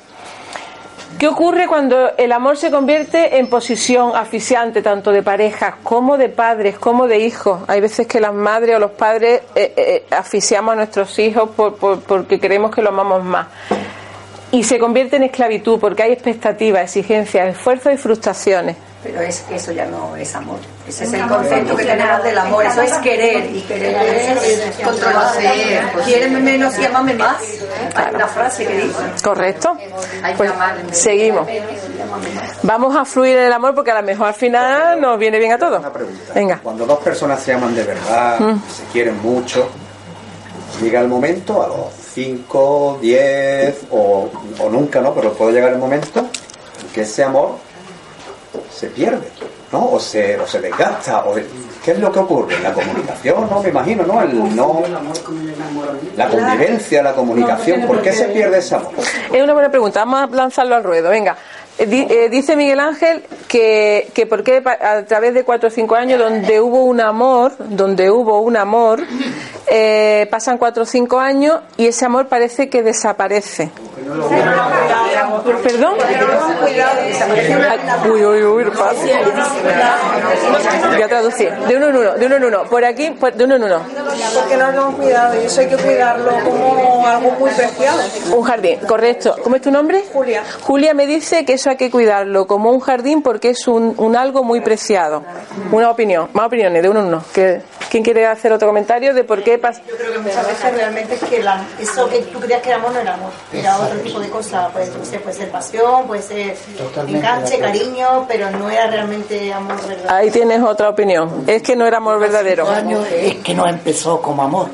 ¿Qué 1.19 1.29
ocurre 1.29 1.67
cuando 1.67 2.13
el 2.17 2.33
amor 2.33 2.57
se 2.57 2.71
convierte 2.71 3.37
en 3.39 3.51
posición 3.51 4.17
asfixiante 4.17 4.81
tanto 4.81 5.11
de 5.13 5.23
parejas 5.23 5.75
como 5.83 6.17
de 6.17 6.31
padres, 6.31 6.79
como 6.79 7.07
de 7.09 7.19
hijos? 7.19 7.61
Hay 7.67 7.81
veces 7.83 8.07
que 8.07 8.21
las 8.21 8.33
madres 8.33 8.77
o 8.77 8.79
los 8.79 8.93
padres 8.93 9.43
eh, 9.55 9.75
eh, 9.77 10.07
asfixiamos 10.11 10.73
a 10.73 10.77
nuestros 10.77 11.19
hijos 11.19 11.51
por- 11.51 11.77
por- 11.77 12.01
porque 12.01 12.41
creemos 12.41 12.75
que 12.75 12.81
lo 12.81 12.89
amamos 12.89 13.23
más. 13.23 13.49
Y 14.53 14.65
se 14.65 14.79
convierte 14.79 15.17
en 15.17 15.23
esclavitud 15.25 15.79
porque 15.79 16.03
hay 16.03 16.13
expectativas, 16.13 16.83
exigencias, 16.83 17.49
esfuerzos 17.51 17.93
y 17.95 17.97
frustraciones. 17.97 18.77
Pero 19.03 19.21
es 19.23 19.41
que 19.43 19.55
eso 19.57 19.73
ya 19.73 19.87
no 19.87 20.15
es 20.17 20.35
amor. 20.35 20.59
Ese 20.87 21.05
es 21.05 21.13
el 21.15 21.27
concepto 21.27 21.75
que 21.75 21.85
tenemos 21.85 22.23
del 22.23 22.37
amor. 22.37 22.67
Eso 22.67 22.83
es 22.83 22.93
querer. 22.99 23.49
Y 23.57 23.61
querer 23.63 23.97
es 24.45 24.77
controlar. 24.85 25.33
Quiéreme 26.05 26.41
menos 26.41 26.79
y 26.79 26.85
amame 26.85 27.15
más. 27.15 27.37
Hay 27.95 28.15
una 28.15 28.27
frase 28.27 28.67
que 28.67 28.75
dice. 28.77 28.99
¿Correcto? 29.25 29.75
Pues 30.37 30.53
seguimos. 30.91 31.47
Vamos 32.63 32.95
a 32.95 33.05
fluir 33.07 33.39
en 33.39 33.47
el 33.47 33.53
amor 33.53 33.75
porque 33.75 33.91
a 33.93 33.95
lo 33.95 34.03
mejor 34.03 34.27
al 34.29 34.35
final 34.35 35.01
nos 35.01 35.19
viene 35.19 35.39
bien 35.39 35.53
a 35.53 35.59
todos. 35.59 35.83
Venga. 36.35 36.61
Cuando 36.63 36.85
dos 36.85 36.99
personas 36.99 37.41
se 37.41 37.55
aman 37.55 37.75
de 37.75 37.85
verdad, 37.85 38.39
Mm. 38.41 38.61
se 38.69 38.83
quieren 38.93 39.23
mucho, 39.23 39.69
llega 40.83 41.01
el 41.01 41.09
momento, 41.09 41.63
a 41.63 41.69
los 41.69 41.93
5, 42.15 42.99
10 43.01 43.87
o, 43.91 44.29
o 44.59 44.69
nunca, 44.69 45.01
¿no? 45.01 45.15
Pero 45.15 45.33
puede 45.33 45.53
llegar 45.53 45.73
el 45.73 45.79
momento 45.79 46.21
en 46.21 46.89
que 46.93 47.03
ese 47.03 47.25
amor 47.25 47.57
se 48.73 48.89
pierde, 48.89 49.29
¿no? 49.73 49.93
O 49.93 50.01
se, 50.01 50.39
o 50.39 50.47
se 50.47 50.61
desgasta. 50.61 51.25
O, 51.25 51.35
¿Qué 51.85 51.93
es 51.93 51.99
lo 51.99 52.11
que 52.11 52.19
ocurre? 52.19 52.59
La 52.61 52.73
comunicación, 52.73 53.49
¿no? 53.49 53.63
Me 53.63 53.69
imagino, 53.69 54.05
¿no? 54.05 54.23
El, 54.23 54.57
no 54.57 54.83
la 56.17 56.29
convivencia, 56.29 57.03
la 57.03 57.13
comunicación. 57.15 57.87
¿Por 57.87 58.03
qué 58.03 58.13
se 58.13 58.27
pierde 58.27 58.59
ese 58.59 58.75
amor? 58.75 58.93
Es 59.33 59.43
una 59.43 59.53
buena 59.53 59.71
pregunta. 59.71 60.01
Vamos 60.01 60.23
a 60.23 60.37
lanzarlo 60.37 60.77
al 60.77 60.85
ruedo. 60.85 61.11
Venga. 61.11 61.37
Eh, 61.83 62.07
eh, 62.11 62.29
dice 62.29 62.57
Miguel 62.57 62.79
Ángel 62.79 63.23
que, 63.49 64.11
que 64.13 64.27
por 64.27 64.45
qué 64.45 64.61
pa- 64.61 64.77
a 64.81 65.03
través 65.07 65.33
de 65.33 65.45
cuatro 65.45 65.69
o 65.69 65.71
cinco 65.73 65.95
años 65.95 66.19
donde 66.19 66.61
hubo 66.61 66.85
un 66.85 67.01
amor, 67.01 67.53
donde 67.59 68.11
hubo 68.11 68.41
un 68.41 68.59
amor, 68.59 69.03
eh, 69.67 70.29
pasan 70.31 70.59
cuatro 70.59 70.83
o 70.83 70.87
cinco 70.87 71.19
años 71.21 71.61
y 71.79 71.87
ese 71.87 72.05
amor 72.05 72.27
parece 72.29 72.69
que 72.69 72.83
desaparece. 72.83 73.71
¿Perdón? 75.63 75.95
Uy, 78.11 78.25
uy, 78.25 78.45
uy. 78.45 78.65
Voy 78.65 78.73
a 81.03 81.09
traducir. 81.09 81.51
De 81.53 81.77
uno 81.77 81.89
en 81.89 81.97
uno, 81.97 82.13
de 82.15 82.27
uno 82.27 82.37
en 82.37 82.45
uno. 82.45 82.65
Por 82.65 82.85
aquí, 82.85 83.11
por- 83.11 83.33
de 83.33 83.45
uno 83.45 83.57
en 83.57 83.65
uno. 83.65 83.81
Porque 84.35 84.57
no 84.57 84.97
cuidado 84.97 85.41
y 85.41 85.45
eso 85.47 85.61
hay 85.61 85.69
que 85.69 85.77
cuidarlo 85.77 86.33
como 86.45 87.07
algo 87.07 87.31
muy 87.33 87.51
preciado. 87.51 88.01
Un 88.35 88.43
jardín, 88.43 88.79
correcto. 88.87 89.37
¿Cómo 89.43 89.57
es 89.57 89.63
tu 89.63 89.71
nombre? 89.71 90.05
Julia. 90.13 90.43
Julia 90.63 90.95
me 90.95 91.07
dice 91.07 91.45
que 91.45 91.55
eso 91.55 91.70
hay 91.71 91.77
que 91.77 91.91
cuidarlo 91.91 92.47
como 92.47 92.71
un 92.71 92.81
jardín 92.81 93.23
porque 93.23 93.51
es 93.51 93.67
un, 93.67 93.95
un 93.97 94.17
algo 94.17 94.45
muy 94.45 94.61
preciado. 94.61 95.23
Una 95.73 95.91
opinión, 95.91 96.29
más 96.33 96.47
opiniones, 96.47 96.83
de 96.83 96.89
uno 96.89 97.01
en 97.01 97.07
uno. 97.07 97.25
Que 97.33 97.63
¿Quién 97.91 98.05
quiere 98.05 98.25
hacer 98.25 98.53
otro 98.53 98.69
comentario 98.69 99.13
de 99.15 99.25
por 99.25 99.43
qué 99.43 99.59
pasa? 99.59 99.83
Yo 99.89 99.97
creo 99.97 100.13
que 100.13 100.19
muchas 100.21 100.47
veces 100.47 100.73
realmente 100.75 101.15
es 101.15 101.25
que 101.25 101.43
la- 101.43 101.65
eso 101.81 102.09
que 102.09 102.21
tú 102.21 102.39
creías 102.39 102.63
que 102.63 102.69
era 102.69 102.79
amor 102.79 102.93
no 102.93 103.01
era 103.01 103.15
amor, 103.15 103.31
era 103.53 103.79
otro 103.79 103.99
tipo 103.99 104.21
de 104.21 104.29
cosa. 104.29 104.69
Pues, 104.73 104.91
puede 104.91 105.33
ser 105.37 105.51
pasión, 105.51 106.07
puede 106.07 106.23
ser 106.23 106.57
enganche, 107.09 107.59
cariño, 107.59 108.27
pero 108.29 108.49
no 108.51 108.71
era 108.71 108.87
realmente 108.87 109.53
amor 109.53 109.77
verdadero. 109.89 110.15
Ahí 110.15 110.31
tienes 110.31 110.63
otra 110.63 110.89
opinión. 110.89 111.43
Es 111.49 111.63
que 111.63 111.75
no 111.75 111.85
era 111.87 111.97
amor 111.97 112.21
verdadero. 112.21 112.67
Es 112.73 113.35
que 113.37 113.55
no 113.55 113.67
empezó 113.67 114.23
como 114.23 114.43
amor. 114.43 114.69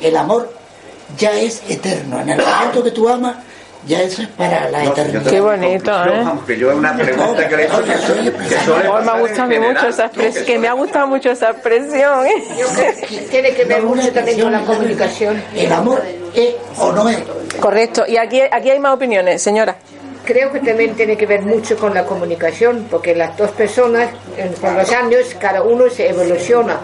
El 0.00 0.16
amor 0.16 0.48
ya 1.18 1.32
es 1.32 1.62
eterno. 1.68 2.20
En 2.20 2.28
el 2.30 2.40
momento 2.46 2.84
que 2.84 2.90
tú 2.92 3.08
amas, 3.08 3.36
ya 3.86 4.00
eso 4.02 4.22
es 4.22 4.28
para 4.28 4.68
la 4.70 4.84
eternidad. 4.84 5.30
Qué 5.30 5.40
bonito, 5.40 5.90
¿eh? 5.90 6.22
Aunque 6.26 6.58
yo 6.58 6.70
es 6.70 6.76
una 6.76 6.96
pregunta 6.96 7.48
que 7.48 7.56
le 7.56 7.62
he 7.62 7.66
hecho 7.66 7.84
que, 7.84 7.92
suele- 7.96 8.32
que 8.48 8.58
suele 8.64 8.88
Oh, 8.88 9.00
me 9.02 9.10
ha 9.10 9.18
gustado 9.20 9.48
mucho 9.60 9.88
esa 9.88 10.04
expresión, 10.06 10.44
que 10.44 10.58
me 10.58 10.68
ha 10.68 10.72
gustado 10.72 11.06
mucho 11.06 11.30
esa 11.30 11.50
expresión. 11.50 12.26
¿eh? 12.26 12.44
Yo 12.58 12.66
creo 12.68 12.92
que 13.08 13.16
tiene 13.30 13.50
que 13.54 13.64
ver 13.64 13.82
mucho 13.82 14.12
también 14.12 14.40
con 14.40 14.52
la 14.52 14.60
comunicación. 14.60 15.42
El 15.54 15.72
amor 15.72 16.02
es 16.34 16.54
o 16.78 16.92
no 16.92 17.08
es. 17.08 17.18
Correcto. 17.60 18.04
Y 18.06 18.16
aquí, 18.16 18.40
aquí 18.50 18.70
hay 18.70 18.78
más 18.78 18.94
opiniones, 18.94 19.42
señora. 19.42 19.76
Creo 20.24 20.52
que 20.52 20.60
también 20.60 20.94
tiene 20.94 21.16
que 21.16 21.26
ver 21.26 21.42
mucho 21.42 21.76
con 21.76 21.94
la 21.94 22.04
comunicación, 22.04 22.86
porque 22.90 23.14
las 23.14 23.36
dos 23.36 23.50
personas, 23.50 24.10
con 24.60 24.76
los 24.76 24.92
años, 24.92 25.34
cada 25.40 25.62
uno 25.62 25.90
se 25.90 26.08
evoluciona 26.10 26.78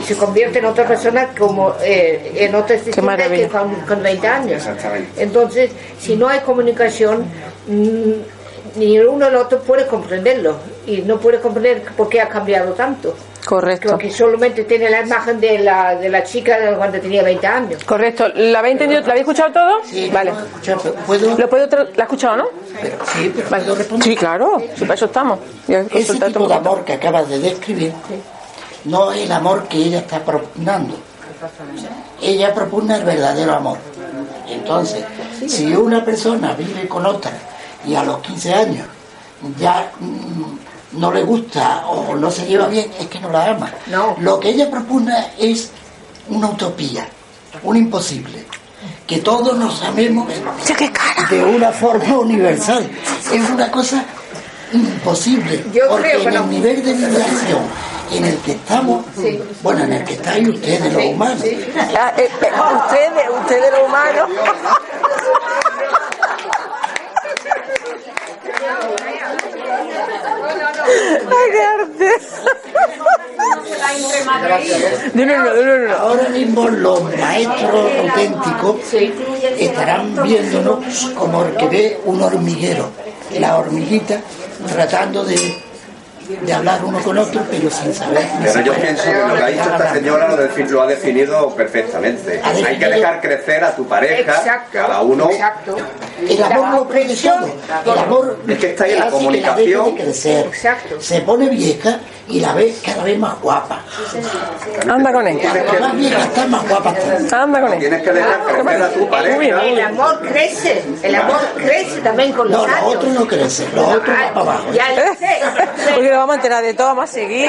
y 0.00 0.04
se 0.04 0.16
convierte 0.16 0.58
en 0.58 0.64
otra 0.64 0.86
persona 0.86 1.28
como 1.38 1.74
eh, 1.82 2.32
en 2.34 2.54
otras 2.54 2.84
distintas 2.84 3.28
que 3.28 3.48
con, 3.48 3.74
con 3.82 4.02
20 4.02 4.26
años. 4.26 4.68
Entonces, 5.16 5.70
si 6.00 6.16
no 6.16 6.28
hay 6.28 6.40
comunicación, 6.40 7.24
mm, 7.68 8.78
ni 8.78 8.96
el 8.96 9.06
uno 9.06 9.30
ni 9.30 9.36
el 9.36 9.36
otro 9.36 9.60
puede 9.60 9.86
comprenderlo 9.86 10.56
y 10.86 10.98
no 11.02 11.18
puede 11.18 11.38
comprender 11.38 11.82
por 11.96 12.08
qué 12.08 12.20
ha 12.20 12.28
cambiado 12.28 12.72
tanto. 12.72 13.14
Correcto. 13.44 13.90
Porque 13.90 14.10
solamente 14.10 14.64
tiene 14.64 14.90
la 14.90 15.00
imagen 15.00 15.40
de 15.40 15.58
la, 15.58 15.96
de 15.96 16.08
la 16.08 16.22
chica 16.22 16.58
de 16.58 16.76
cuando 16.76 17.00
tenía 17.00 17.22
20 17.22 17.46
años. 17.46 17.84
Correcto. 17.84 18.28
¿La 18.34 18.58
habéis 18.58 18.72
entendido? 18.74 19.00
¿La 19.02 19.08
habéis 19.08 19.22
escuchado 19.22 19.52
todo? 19.52 19.80
vale. 20.12 20.32
¿Puedo? 21.06 21.38
¿Lo 21.38 21.48
puedo 21.48 21.66
¿La 21.66 22.02
ha 22.02 22.02
escuchado, 22.02 22.36
no? 22.36 22.44
Sí, 23.12 23.32
pero 23.34 23.48
¿puedo 23.48 23.74
responder? 23.74 24.08
Sí, 24.08 24.16
claro. 24.16 24.62
Si 24.74 24.82
para 24.82 24.94
eso 24.94 25.06
estamos. 25.06 25.38
Ese 25.68 26.14
tipo 26.18 26.46
de 26.46 26.54
amor 26.54 26.84
que 26.84 26.94
acabas 26.94 27.28
de 27.28 27.38
describir 27.38 27.92
no 28.84 29.12
es 29.12 29.22
el 29.24 29.32
amor 29.32 29.66
que 29.68 29.78
ella 29.78 29.98
está 30.00 30.20
propugnando. 30.20 30.96
Ella 32.20 32.54
propugna 32.54 32.96
el 32.96 33.04
verdadero 33.04 33.54
amor. 33.54 33.78
Entonces, 34.48 35.04
si 35.46 35.74
una 35.74 36.04
persona 36.04 36.54
vive 36.54 36.86
con 36.88 37.06
otra 37.06 37.32
y 37.86 37.94
a 37.94 38.02
los 38.02 38.18
15 38.18 38.54
años 38.54 38.86
ya 39.58 39.90
mm, 39.98 40.69
no 40.92 41.12
le 41.12 41.22
gusta 41.22 41.86
o 41.86 42.14
no 42.14 42.30
se 42.30 42.46
lleva 42.46 42.66
bien, 42.66 42.90
es 42.98 43.06
que 43.08 43.20
no 43.20 43.30
la 43.30 43.46
ama. 43.50 43.70
Lo 44.18 44.40
que 44.40 44.50
ella 44.50 44.70
propugna 44.70 45.28
es 45.38 45.70
una 46.28 46.48
utopía, 46.48 47.06
un 47.62 47.76
imposible. 47.76 48.44
Que 49.06 49.18
todos 49.18 49.56
nos 49.58 49.82
amemos 49.82 50.28
de 51.28 51.44
una 51.44 51.70
forma 51.72 52.18
universal. 52.18 52.88
Es 53.32 53.50
una 53.50 53.70
cosa 53.70 54.04
imposible. 54.72 55.64
Yo 55.72 55.88
porque 55.88 56.10
creo 56.10 56.20
que 56.22 56.28
en 56.28 56.34
no. 56.34 56.44
el 56.44 56.50
nivel 56.50 56.84
de 56.84 56.94
vibración 56.94 57.60
en 58.12 58.24
el 58.24 58.36
que 58.38 58.52
estamos, 58.52 59.04
bueno, 59.62 59.84
en 59.84 59.92
el 59.92 60.04
que 60.04 60.14
estáis 60.14 60.48
ustedes, 60.48 60.92
los 60.92 61.04
humanos, 61.04 61.42
Ah, 61.96 62.12
eh, 62.16 62.28
eh, 62.40 62.50
ustedes, 62.84 63.30
ustedes 63.40 63.70
los 63.72 63.88
humanos. 63.88 64.30
No, 75.14 75.26
no, 75.26 75.78
no. 75.88 75.94
Ahora 75.96 76.28
mismo 76.28 76.68
los 76.68 77.02
maestros 77.16 77.90
auténticos 77.98 78.76
estarán 79.58 80.22
viéndonos 80.22 81.10
como 81.16 81.44
el 81.44 81.56
que 81.56 81.66
ve 81.68 82.00
un 82.04 82.22
hormiguero, 82.22 82.90
la 83.38 83.58
hormiguita 83.58 84.20
tratando 84.68 85.24
de, 85.24 85.62
de 86.40 86.52
hablar 86.52 86.80
uno 86.84 87.00
con 87.00 87.18
otro, 87.18 87.42
pero 87.50 87.70
sin 87.70 87.94
saber. 87.94 88.24
Pero 88.42 88.60
yo 88.60 88.72
saber 88.72 88.86
pienso 88.86 89.04
que 89.04 89.12
lo 89.28 89.34
que 89.36 89.42
ha 89.42 89.46
dicho 89.46 89.62
esta 89.70 89.92
señora 89.94 90.28
lo, 90.28 90.82
ha 90.82 90.86
definido 90.86 91.54
perfectamente. 91.54 92.40
Hay 92.44 92.78
que 92.78 92.86
dejar 92.86 93.20
crecer 93.20 93.64
a 93.64 93.74
tu 93.74 93.86
pareja, 93.86 94.20
Exacto, 94.36 94.70
cada 94.72 95.00
uno. 95.02 95.30
exacto. 95.30 95.76
El 96.28 96.42
amor 96.42 96.86
puede 96.88 97.14
todo. 97.16 97.48
El 97.92 97.98
amor 97.98 98.38
Es 98.48 98.58
que 98.58 98.70
está 98.70 98.84
ahí 98.84 98.94
la 98.98 99.04
que 99.06 99.10
comunicación. 99.10 99.94
crecer. 99.96 100.50
Se 101.00 101.20
pone 101.22 101.48
vieja 101.48 101.98
y 102.28 102.40
la 102.40 102.52
ves 102.52 102.80
cada 102.84 103.02
vez 103.04 103.18
más 103.18 103.40
guapa. 103.40 103.82
Anda 104.88 105.12
con 105.12 105.26
él. 105.26 105.38
Cuanto 105.40 105.80
más 105.80 105.96
vieja 105.96 106.22
está, 106.24 106.46
más 106.46 106.68
guapa. 106.68 106.94
Anda 107.32 107.60
con 107.60 107.72
él. 107.72 107.78
Tienes 107.80 108.02
que 108.02 108.12
dejar 108.12 108.44
crecer 108.44 108.82
a 108.82 108.88
tu 108.90 109.08
pareja. 109.08 109.62
El 109.64 109.80
amor 109.80 110.20
crece, 110.28 110.82
el 111.02 111.14
amor 111.14 111.40
crece 111.56 112.00
también 112.02 112.32
con 112.32 112.50
los 112.50 112.60
No, 112.60 112.66
lo 112.66 112.74
años. 112.74 112.94
otro 112.96 113.08
no 113.10 113.26
crece, 113.26 113.68
lo 113.74 113.88
otro 113.88 114.12
va 114.12 114.34
para 114.34 114.40
abajo. 114.40 114.72
Ya 114.72 114.88
lo 114.90 115.14
sé. 115.14 115.40
Vamos 116.20 116.34
a 116.34 116.36
enterar 116.36 116.62
de 116.62 116.74
todo, 116.74 116.88
vamos 116.88 117.04
a 117.04 117.12
seguir. 117.14 117.48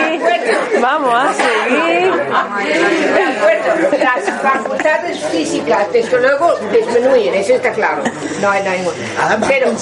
Vamos 0.79 1.13
a 1.13 1.33
seguir. 1.33 2.13
De 2.13 3.23
acuerdo, 3.23 3.97
las 3.97 4.41
facultades 4.41 5.19
físicas, 5.25 5.91
desde 5.91 6.21
luego, 6.21 6.55
disminuyen, 6.71 7.33
eso 7.33 7.55
está 7.55 7.73
claro. 7.73 8.01
No 8.39 8.49
hay, 8.49 8.63
no 8.63 9.45
pero, 9.45 9.73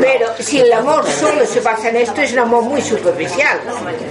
pero 0.00 0.26
si 0.40 0.58
el 0.58 0.72
amor 0.72 1.06
solo 1.08 1.46
se 1.46 1.60
basa 1.60 1.90
en 1.90 1.98
esto, 1.98 2.20
es 2.20 2.32
un 2.32 2.40
amor 2.40 2.64
muy 2.64 2.82
superficial. 2.82 3.60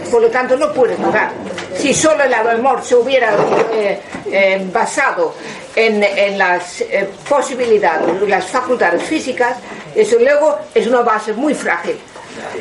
Por 0.10 0.22
lo 0.22 0.30
tanto, 0.30 0.56
no 0.56 0.72
puede 0.72 0.96
durar. 0.96 1.32
Si 1.76 1.94
solo 1.94 2.24
el 2.24 2.34
amor 2.34 2.82
se 2.86 2.96
hubiera 2.96 3.36
eh, 3.74 4.02
eh, 4.32 4.66
basado 4.72 5.36
en, 5.76 6.02
en 6.02 6.38
las 6.38 6.80
eh, 6.80 7.10
posibilidades, 7.28 8.22
las 8.26 8.46
facultades 8.46 9.04
físicas, 9.04 9.58
eso 9.94 10.16
luego 10.18 10.60
es 10.74 10.88
una 10.88 11.02
base 11.02 11.34
muy 11.34 11.54
frágil. 11.54 12.00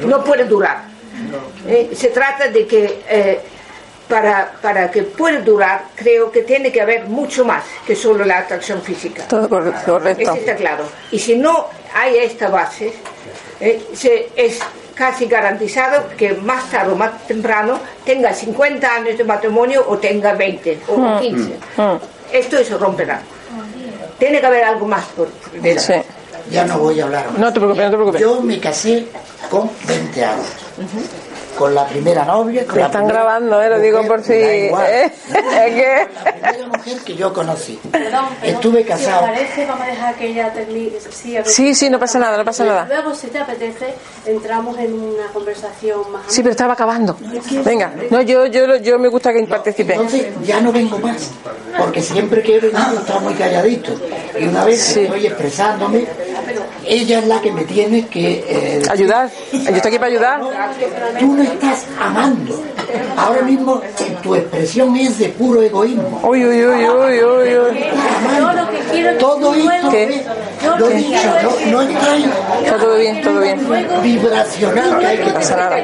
No 0.00 0.24
puede 0.24 0.42
durar. 0.42 0.95
Eh, 1.66 1.90
se 1.94 2.08
trata 2.08 2.48
de 2.48 2.66
que 2.66 3.02
eh, 3.08 3.40
para, 4.08 4.52
para 4.62 4.90
que 4.90 5.02
pueda 5.02 5.40
durar, 5.40 5.84
creo 5.94 6.30
que 6.30 6.42
tiene 6.42 6.70
que 6.70 6.80
haber 6.80 7.04
mucho 7.06 7.44
más 7.44 7.64
que 7.86 7.96
solo 7.96 8.24
la 8.24 8.38
atracción 8.38 8.80
física. 8.82 9.26
Todo 9.28 9.48
correcto. 9.48 9.92
correcto. 9.92 10.22
Eso 10.22 10.34
está 10.34 10.54
claro. 10.56 10.84
Y 11.10 11.18
si 11.18 11.36
no 11.36 11.66
hay 11.94 12.16
esta 12.18 12.48
base, 12.48 12.92
eh, 13.60 13.82
se- 13.94 14.28
es 14.36 14.60
casi 14.94 15.26
garantizado 15.26 16.04
que 16.16 16.32
más 16.34 16.70
tarde 16.70 16.92
o 16.92 16.96
más 16.96 17.26
temprano 17.26 17.78
tenga 18.04 18.32
50 18.32 18.94
años 18.94 19.18
de 19.18 19.24
matrimonio 19.24 19.84
o 19.88 19.98
tenga 19.98 20.32
20 20.34 20.78
o 20.88 20.96
Mm. 20.96 21.20
15. 21.20 21.52
Esto 22.32 22.62
se 22.64 22.78
romperá. 22.78 23.20
Tiene 24.18 24.40
que 24.40 24.46
haber 24.46 24.64
algo 24.64 24.86
más 24.86 25.04
por. 25.06 25.28
Sí. 25.78 25.92
Ya 26.50 26.64
no 26.64 26.78
voy 26.78 27.00
a 27.00 27.04
hablar 27.04 27.26
más. 27.30 27.38
No 27.38 27.52
te 27.52 27.58
preocupes, 27.58 27.84
no 27.84 27.90
te 27.90 27.96
preocupes. 27.96 28.20
Yo 28.20 28.40
me 28.40 28.58
casé 28.60 29.04
con 29.50 29.68
20 29.86 30.24
años. 30.24 30.46
Con 31.56 31.74
la 31.74 31.86
primera 31.86 32.24
novia, 32.24 32.66
con 32.66 32.78
la 32.78 32.86
están 32.86 33.02
primera 33.06 33.22
grabando, 33.24 33.62
¿eh? 33.62 33.70
Lo 33.70 33.78
digo 33.80 34.06
por 34.06 34.22
si... 34.22 34.34
igual. 34.34 34.86
¿eh? 34.90 35.04
Es 35.06 35.74
que... 35.74 36.08
La 36.24 36.32
primera 36.32 36.66
mujer 36.68 36.98
que 37.04 37.14
yo 37.16 37.32
conocí. 37.32 37.78
Perdón, 37.90 38.26
perdón. 38.40 38.54
Estuve 38.54 38.82
Si 38.82 38.88
casado. 38.88 39.20
parece, 39.22 39.66
vamos 39.66 39.86
a 39.86 39.90
dejar 39.90 40.14
que 40.16 40.26
ella 40.26 40.52
termine. 40.52 40.92
Sí. 41.10 41.36
Sí, 41.44 41.74
sí, 41.74 41.88
no 41.90 41.98
pasa 41.98 42.18
nada, 42.18 42.36
no 42.36 42.44
pasa 42.44 42.64
nada. 42.64 42.84
Luego, 42.86 43.14
si 43.14 43.28
te 43.28 43.38
apetece, 43.38 43.94
entramos 44.26 44.78
en 44.78 44.92
una 44.92 45.26
conversación 45.32 46.12
más 46.12 46.22
Sí, 46.26 46.42
pero 46.42 46.50
estaba 46.50 46.74
acabando. 46.74 47.16
Venga, 47.64 47.92
no, 48.10 48.20
yo, 48.22 48.46
yo, 48.46 48.76
yo 48.76 48.98
me 48.98 49.08
gusta 49.08 49.32
que 49.32 49.42
participe. 49.44 49.94
Entonces 49.94 50.26
ya 50.44 50.60
no 50.60 50.72
vengo 50.72 50.98
más, 50.98 51.30
porque 51.78 52.02
siempre 52.02 52.42
que 52.42 52.56
he 52.56 52.60
venido 52.60 52.98
estaba 53.00 53.20
muy 53.20 53.34
calladito. 53.34 53.92
Y 54.38 54.44
una 54.46 54.64
vez 54.64 54.96
estoy 54.96 55.26
expresándome, 55.26 56.06
ella 56.86 57.18
es 57.20 57.26
la 57.26 57.40
que 57.40 57.52
me 57.52 57.64
tiene 57.64 58.06
que... 58.06 58.44
eh, 58.48 58.82
Ayudar. 58.90 59.28
Yo 59.52 59.58
estoy 59.58 59.78
aquí 59.90 59.96
para 59.98 60.06
ayudar. 60.06 60.40
Tú 61.18 61.34
no 61.34 61.42
estás 61.42 61.86
amando. 62.00 62.62
Ahora 63.16 63.42
mismo 63.42 63.80
tu 64.22 64.34
expresión 64.34 64.96
es 64.96 65.18
de 65.18 65.28
puro 65.30 65.60
egoísmo. 65.62 66.20
Uy, 66.22 66.44
uy, 66.44 66.64
uy, 66.64 66.88
uy, 66.88 67.22
uy, 67.24 67.58
uy. 67.58 67.84
Yo 68.38 68.52
lo 68.52 68.68
que 68.70 68.78
quiero 68.90 69.10
es 69.10 69.18
Todo 69.18 69.52
que 69.90 70.04
esto, 70.14 70.32
lo 70.78 70.88
he 70.90 70.94
dicho, 70.94 71.18
no, 71.42 71.70
no 71.72 71.82
está 71.82 72.16
Está 72.64 72.76
todo 72.78 72.96
bien, 72.96 73.22
todo 73.22 73.40
bien. 73.40 73.66
vibracional 74.02 74.98
que 74.98 75.06
hay 75.06 75.18
que 75.18 75.30
pasa 75.30 75.56
nada. 75.56 75.76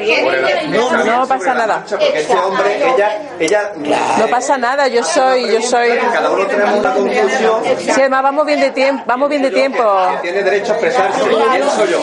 No, 0.69 1.03
No 1.19 1.27
pasa 1.27 1.53
nada. 1.53 1.83
Este 2.13 2.33
hombre, 2.35 2.93
ella, 2.95 3.21
ella, 3.39 3.71
No 4.19 4.27
pasa 4.27 4.57
nada, 4.57 4.87
yo 4.87 5.03
soy, 5.03 5.51
yo 5.51 5.61
soy... 5.61 5.89
cada 6.13 6.31
uno 6.31 6.45
tenemos 6.47 6.79
una 6.79 6.93
conclusión 6.93 7.61
Sí, 7.79 7.91
además 7.91 8.23
vamos 8.23 8.45
bien 8.45 8.59
de 8.61 8.71
tiempo, 8.71 9.03
vamos 9.05 9.29
bien 9.29 9.41
de 9.41 9.51
tiempo. 9.51 9.83
que 10.21 10.29
tiene 10.29 10.43
derecho 10.43 10.73
a 10.73 10.77
yo. 11.89 11.99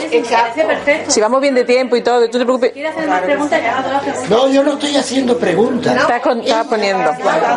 Si 1.09 1.21
vamos 1.21 1.41
bien 1.41 1.55
de 1.55 1.65
tiempo 1.65 1.97
y 1.97 2.03
todo, 2.03 2.29
tú 2.29 2.39
te 2.39 2.45
preocupes. 2.45 2.73
¿Quieres 2.73 2.93
hacer 2.97 3.09
más 3.09 3.21
preguntas? 3.23 3.61
Ya 3.63 3.81
no 4.29 4.49
yo 4.49 4.63
no 4.63 4.73
estoy 4.75 4.97
haciendo 4.97 5.39
preguntas. 5.39 5.97
Estás, 5.97 6.21
con- 6.23 6.41
estás 6.41 6.67
poniendo. 6.67 7.11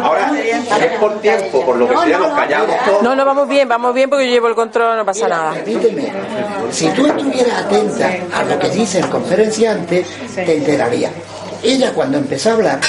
Ahora, 0.04 0.32
es 0.38 1.00
por 1.00 1.20
tiempo, 1.22 1.66
por 1.66 1.78
lo 1.78 1.88
que 1.88 1.98
sea, 1.98 2.18
nos 2.20 2.34
callamos 2.34 2.76
todos. 2.86 3.02
No, 3.04 3.16
no, 3.16 3.26
vamos 3.26 3.48
bien, 3.48 3.68
vamos 3.68 3.94
bien 3.94 4.10
porque 4.10 4.26
yo 4.28 4.32
llevo 4.32 4.48
el 4.48 4.56
control, 4.56 4.98
no 4.98 5.06
pasa 5.06 5.28
nada. 5.28 5.54
Permíteme, 5.54 6.12
si 6.72 6.88
tú 6.90 7.06
estuvieras 7.08 7.66
atenta 7.66 8.12
a 8.34 8.44
lo 8.44 8.60
que 8.60 8.70
dice 8.70 9.00
el 9.00 9.10
conferenciante, 9.10 10.06
te 10.36 10.58
enterarías. 10.58 11.12
Ella 11.64 11.94
cuando 11.94 12.18
empezó 12.18 12.50
a 12.50 12.54
hablar 12.54 12.80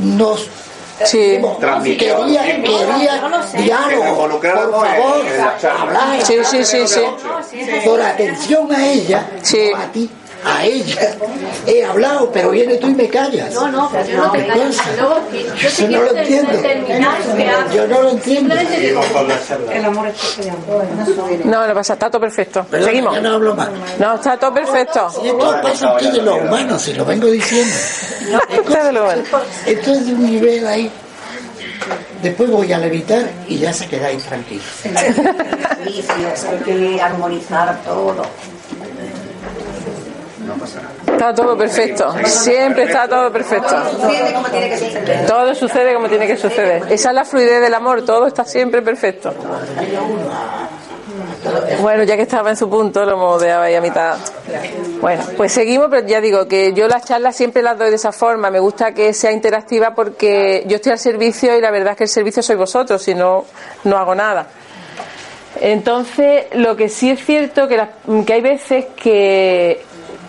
nos 0.00 0.48
Sí. 1.04 1.40
Quería, 1.98 2.42
quería 2.62 3.42
diálogo, 3.56 4.28
por 4.28 4.40
favor, 4.40 5.26
hablar. 5.80 6.22
Sí, 6.22 6.36
sí, 6.44 6.64
sí, 6.64 6.86
sí. 6.86 7.00
Por 7.84 8.00
atención 8.00 8.72
a 8.72 8.86
ella, 8.86 9.26
no 9.42 9.74
a 9.74 9.86
ti, 9.92 10.10
a 10.44 10.64
ella. 10.64 11.16
He 11.66 11.84
hablado, 11.84 12.30
pero 12.32 12.50
viene 12.50 12.76
tú 12.76 12.88
y 12.88 12.94
me 12.94 13.08
callas. 13.08 13.54
No, 13.54 13.68
no, 13.68 13.88
pero 13.92 14.06
yo 14.08 14.16
no 14.18 14.30
te 14.32 14.38
¿Qué 14.38 14.46
callo. 14.46 14.70
yo 15.88 15.88
no 15.88 16.02
lo 16.02 16.10
entiendo. 16.18 16.52
Yo 17.74 17.86
no 17.88 18.02
lo 18.02 18.10
entiendo. 18.10 18.54
El 19.72 19.84
amor 19.84 20.12
No, 21.44 21.66
no 21.66 21.74
pasa, 21.74 21.92
está 21.94 22.10
todo 22.10 22.20
perfecto. 22.20 22.64
Perdona, 22.64 22.90
Seguimos. 22.90 23.22
no 23.22 23.30
hablo 23.34 23.54
más. 23.54 23.68
No, 23.98 24.14
está 24.14 24.36
todo 24.38 24.52
perfecto. 24.54 25.08
Y 25.22 25.28
esto 25.28 25.60
pasa 25.62 25.96
aquí 25.96 26.10
de 26.10 26.22
los 26.22 26.40
humanos, 26.40 26.82
si 26.82 26.92
lo 26.94 27.04
vengo 27.04 27.26
diciendo. 27.28 27.74
Lo. 28.92 29.10
Esto 29.66 29.92
es 29.92 30.06
de 30.06 30.12
un 30.14 30.26
nivel 30.30 30.66
ahí. 30.66 30.90
Después 32.22 32.50
voy 32.50 32.72
a 32.72 32.78
levitar 32.78 33.22
y 33.46 33.58
ya 33.58 33.72
se 33.72 33.86
quedáis 33.86 34.22
tranquilos. 34.24 34.64
Servicios, 34.82 36.44
hay 36.44 36.58
que 36.64 37.00
armonizar 37.02 37.78
todo. 37.84 38.22
Está 41.06 41.34
todo 41.34 41.56
perfecto. 41.56 42.14
Siempre 42.24 42.84
está 42.84 43.08
todo 43.08 43.32
perfecto. 43.32 43.74
Todo 45.26 45.54
sucede 45.54 45.94
como 45.94 46.08
tiene 46.08 46.26
que 46.26 46.36
suceder. 46.36 46.82
Esa 46.90 47.08
es 47.10 47.14
la 47.14 47.24
fluidez 47.24 47.60
del 47.60 47.74
amor, 47.74 48.04
todo 48.04 48.26
está 48.26 48.44
siempre 48.44 48.82
perfecto. 48.82 49.32
Bueno, 51.80 52.02
ya 52.04 52.16
que 52.16 52.22
estaba 52.22 52.50
en 52.50 52.56
su 52.56 52.68
punto, 52.70 53.04
lo 53.04 53.38
dejado 53.38 53.62
ahí 53.62 53.74
a 53.74 53.80
mitad. 53.80 54.16
Bueno, 55.00 55.22
pues 55.36 55.52
seguimos, 55.52 55.88
pero 55.90 56.06
ya 56.06 56.20
digo 56.20 56.48
que 56.48 56.72
yo 56.72 56.88
las 56.88 57.04
charlas 57.04 57.36
siempre 57.36 57.62
las 57.62 57.78
doy 57.78 57.90
de 57.90 57.96
esa 57.96 58.12
forma. 58.12 58.50
Me 58.50 58.58
gusta 58.60 58.92
que 58.92 59.12
sea 59.12 59.30
interactiva 59.30 59.94
porque 59.94 60.64
yo 60.66 60.76
estoy 60.76 60.92
al 60.92 60.98
servicio 60.98 61.56
y 61.56 61.60
la 61.60 61.70
verdad 61.70 61.92
es 61.92 61.96
que 61.98 62.04
el 62.04 62.10
servicio 62.10 62.42
sois 62.42 62.58
vosotros, 62.58 63.02
si 63.02 63.14
no, 63.14 63.44
no 63.84 63.96
hago 63.98 64.14
nada. 64.14 64.46
Entonces, 65.60 66.46
lo 66.54 66.74
que 66.76 66.88
sí 66.88 67.10
es 67.10 67.24
cierto 67.24 67.68
que, 67.68 67.76
las- 67.76 67.90
que 68.26 68.32
hay 68.32 68.40
veces 68.40 68.86
que, 68.96 69.84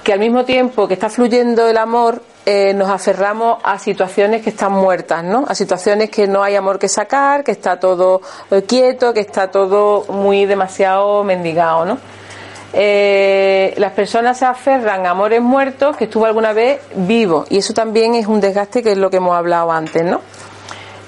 que 0.05 0.13
al 0.13 0.19
mismo 0.19 0.45
tiempo 0.45 0.87
que 0.87 0.93
está 0.93 1.09
fluyendo 1.09 1.67
el 1.67 1.77
amor, 1.77 2.21
eh, 2.45 2.75
nos 2.75 2.89
aferramos 2.89 3.57
a 3.63 3.79
situaciones 3.79 4.43
que 4.43 4.51
están 4.51 4.71
muertas, 4.71 5.23
¿no? 5.23 5.45
A 5.47 5.55
situaciones 5.55 6.11
que 6.11 6.27
no 6.27 6.43
hay 6.43 6.55
amor 6.55 6.77
que 6.77 6.87
sacar, 6.87 7.43
que 7.43 7.51
está 7.51 7.79
todo 7.79 8.21
eh, 8.51 8.61
quieto, 8.67 9.15
que 9.15 9.21
está 9.21 9.49
todo 9.49 10.05
muy 10.13 10.45
demasiado 10.45 11.23
mendigado, 11.23 11.85
¿no? 11.85 11.97
Eh, 12.71 13.73
las 13.77 13.93
personas 13.93 14.37
se 14.37 14.45
aferran 14.45 15.07
a 15.07 15.09
amores 15.09 15.41
muertos 15.41 15.97
que 15.97 16.03
estuvo 16.03 16.27
alguna 16.27 16.53
vez 16.53 16.81
vivo 16.93 17.45
y 17.49 17.57
eso 17.57 17.73
también 17.73 18.13
es 18.13 18.27
un 18.27 18.39
desgaste 18.39 18.83
que 18.83 18.91
es 18.91 18.97
lo 18.99 19.09
que 19.09 19.17
hemos 19.17 19.35
hablado 19.35 19.71
antes, 19.71 20.03
¿no? 20.03 20.21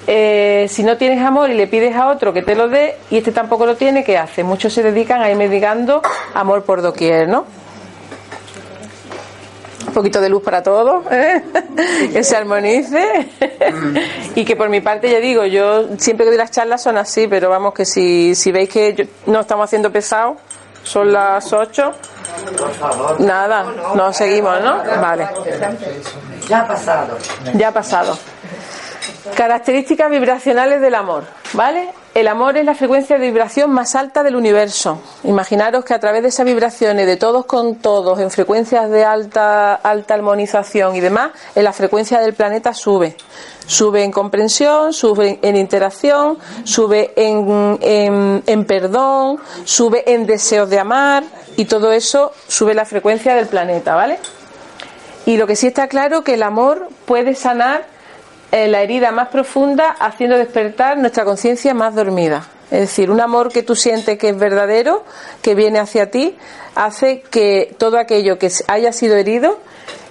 Si 0.08 0.82
no 0.82 0.96
tienes 0.96 1.22
amor 1.22 1.50
y 1.50 1.54
le 1.54 1.66
pides 1.68 1.94
a 1.94 2.08
otro 2.08 2.32
que 2.32 2.42
te 2.42 2.56
lo 2.56 2.68
dé 2.68 2.96
y 3.10 3.18
este 3.18 3.30
tampoco 3.30 3.64
lo 3.64 3.76
tiene, 3.76 4.02
¿qué 4.02 4.18
hace? 4.18 4.42
Muchos 4.42 4.72
se 4.72 4.82
dedican 4.82 5.20
a 5.20 5.30
ir 5.30 5.36
mendigando 5.36 6.02
amor 6.34 6.64
por 6.64 6.82
doquier, 6.82 7.28
¿no? 7.28 7.44
Un 9.88 9.92
poquito 9.94 10.20
de 10.20 10.28
luz 10.28 10.42
para 10.42 10.62
todos, 10.62 11.04
¿eh? 11.10 11.42
que 12.12 12.22
se 12.22 12.36
armonice 12.36 13.28
y 14.34 14.44
que 14.44 14.54
por 14.56 14.68
mi 14.68 14.80
parte 14.80 15.10
ya 15.10 15.18
digo, 15.18 15.44
yo 15.44 15.96
siempre 15.98 16.24
que 16.24 16.30
doy 16.30 16.38
las 16.38 16.50
charlas 16.50 16.82
son 16.82 16.96
así, 16.98 17.26
pero 17.26 17.50
vamos 17.50 17.74
que 17.74 17.84
si, 17.84 18.34
si 18.34 18.52
veis 18.52 18.68
que 18.68 18.94
yo- 18.94 19.04
no 19.26 19.40
estamos 19.40 19.64
haciendo 19.64 19.90
pesado, 19.90 20.36
son 20.82 21.12
las 21.12 21.52
8, 21.52 21.92
nada, 23.18 23.64
nos 23.94 24.16
seguimos, 24.16 24.60
¿no? 24.62 24.78
Vale. 25.00 25.28
Ya 26.48 26.60
ha 26.60 26.66
pasado. 26.68 27.18
Ya 27.54 27.68
ha 27.68 27.72
pasado. 27.72 28.18
Características 29.36 30.10
vibracionales 30.10 30.80
del 30.80 30.94
amor, 30.94 31.24
¿vale? 31.52 31.88
El 32.14 32.26
amor 32.26 32.56
es 32.56 32.64
la 32.64 32.74
frecuencia 32.74 33.16
de 33.18 33.26
vibración 33.26 33.70
más 33.70 33.94
alta 33.94 34.24
del 34.24 34.34
universo. 34.34 35.00
Imaginaros 35.22 35.84
que 35.84 35.94
a 35.94 36.00
través 36.00 36.22
de 36.22 36.28
esas 36.30 36.44
vibraciones 36.46 37.06
de 37.06 37.16
todos 37.16 37.44
con 37.46 37.76
todos, 37.76 38.18
en 38.18 38.30
frecuencias 38.32 38.90
de 38.90 39.04
alta, 39.04 39.74
alta 39.74 40.14
armonización 40.14 40.96
y 40.96 41.00
demás, 41.00 41.30
en 41.54 41.62
la 41.62 41.72
frecuencia 41.72 42.18
del 42.18 42.34
planeta 42.34 42.74
sube. 42.74 43.16
Sube 43.66 44.02
en 44.02 44.10
comprensión, 44.10 44.92
sube 44.92 45.38
en, 45.42 45.54
interacción, 45.54 46.38
sube 46.64 47.12
en, 47.14 47.78
en- 47.82 48.42
en 48.46 48.64
perdón, 48.64 49.38
sube 49.64 50.02
en 50.12 50.26
deseos 50.26 50.68
de 50.70 50.80
amar 50.80 51.22
y 51.56 51.66
todo 51.66 51.92
eso 51.92 52.32
sube 52.48 52.74
la 52.74 52.86
frecuencia 52.86 53.34
del 53.36 53.46
planeta, 53.46 53.94
¿vale? 53.94 54.18
Y 55.26 55.36
lo 55.36 55.46
que 55.46 55.54
sí 55.54 55.66
está 55.68 55.86
claro 55.86 56.24
que 56.24 56.34
el 56.34 56.42
amor 56.42 56.88
puede 57.04 57.34
sanar 57.36 57.84
eh, 58.52 58.68
la 58.68 58.82
herida 58.82 59.10
más 59.10 59.28
profunda 59.28 59.90
haciendo 59.90 60.38
despertar 60.38 60.98
nuestra 60.98 61.24
conciencia 61.24 61.74
más 61.74 61.94
dormida. 61.94 62.46
Es 62.70 62.80
decir, 62.80 63.10
un 63.10 63.20
amor 63.20 63.50
que 63.50 63.62
tú 63.62 63.74
sientes 63.74 64.18
que 64.18 64.30
es 64.30 64.38
verdadero, 64.38 65.04
que 65.42 65.54
viene 65.54 65.78
hacia 65.78 66.10
ti, 66.10 66.36
hace 66.74 67.22
que 67.22 67.74
todo 67.78 67.98
aquello 67.98 68.38
que 68.38 68.50
haya 68.66 68.92
sido 68.92 69.16
herido, 69.16 69.58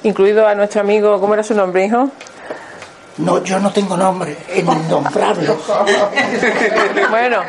incluido 0.03 0.47
a 0.47 0.55
nuestro 0.55 0.81
amigo, 0.81 1.19
¿cómo 1.19 1.33
era 1.35 1.43
su 1.43 1.53
nombre, 1.53 1.85
hijo? 1.85 2.09
No, 3.17 3.43
yo 3.43 3.59
no 3.59 3.71
tengo 3.71 3.97
nombre, 3.97 4.38
es 4.47 4.59
innombrable. 4.63 5.47
Bueno, 7.09 7.41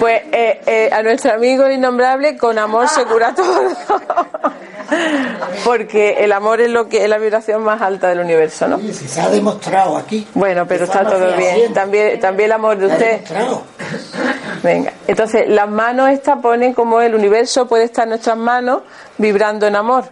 pues 0.00 0.22
eh, 0.32 0.60
eh, 0.66 0.90
a 0.92 1.02
nuestro 1.02 1.34
amigo 1.34 1.70
innombrable 1.70 2.36
con 2.36 2.58
amor 2.58 2.88
se 2.88 3.04
cura 3.04 3.34
todo. 3.34 3.68
Porque 5.64 6.24
el 6.24 6.32
amor 6.32 6.60
es 6.60 6.70
lo 6.70 6.88
que 6.88 7.04
es 7.04 7.08
la 7.08 7.18
vibración 7.18 7.62
más 7.62 7.80
alta 7.80 8.08
del 8.08 8.20
universo, 8.20 8.68
¿no? 8.68 8.80
Se 8.92 9.20
ha 9.20 9.28
demostrado 9.28 9.96
aquí. 9.96 10.26
Bueno, 10.34 10.66
pero 10.66 10.84
está 10.84 11.04
todo 11.04 11.36
bien. 11.36 11.72
También, 11.72 12.20
también 12.20 12.46
el 12.46 12.52
amor 12.52 12.78
de 12.78 12.86
usted. 12.86 13.20
Venga, 14.62 14.92
entonces 15.06 15.48
las 15.48 15.68
manos 15.68 16.10
estas 16.10 16.38
ponen 16.38 16.72
como 16.72 17.00
el 17.00 17.14
universo 17.14 17.66
puede 17.66 17.84
estar 17.84 18.04
en 18.04 18.10
nuestras 18.10 18.36
manos 18.36 18.82
vibrando 19.18 19.66
en 19.66 19.76
amor. 19.76 20.04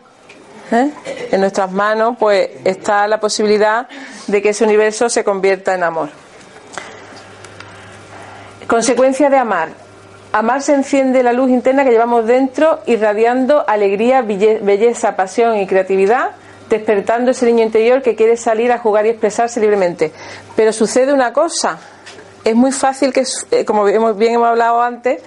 ¿eh? 0.72 0.90
En 1.30 1.40
nuestras 1.40 1.70
manos 1.70 2.16
pues 2.18 2.48
está 2.64 3.06
la 3.06 3.20
posibilidad 3.20 3.88
de 4.26 4.42
que 4.42 4.50
ese 4.50 4.64
universo 4.64 5.08
se 5.08 5.22
convierta 5.22 5.74
en 5.74 5.84
amor. 5.84 6.08
Consecuencia 8.66 9.30
de 9.30 9.36
amar. 9.36 9.68
Amar 10.32 10.62
se 10.62 10.74
enciende 10.74 11.22
la 11.24 11.32
luz 11.32 11.50
interna 11.50 11.84
que 11.84 11.90
llevamos 11.90 12.24
dentro, 12.26 12.80
irradiando 12.86 13.64
alegría, 13.68 14.22
belle- 14.22 14.60
belleza, 14.62 15.16
pasión 15.16 15.56
y 15.58 15.66
creatividad, 15.66 16.30
despertando 16.68 17.32
ese 17.32 17.46
niño 17.46 17.64
interior 17.64 18.00
que 18.00 18.14
quiere 18.14 18.36
salir 18.36 18.70
a 18.70 18.78
jugar 18.78 19.06
y 19.06 19.08
expresarse 19.08 19.58
libremente. 19.60 20.12
Pero 20.54 20.72
sucede 20.72 21.12
una 21.12 21.32
cosa, 21.32 21.78
es 22.44 22.54
muy 22.54 22.70
fácil 22.70 23.12
que, 23.12 23.24
eh, 23.50 23.64
como 23.64 23.84
bien 24.14 24.34
hemos 24.34 24.46
hablado 24.48 24.80
antes, 24.80 25.20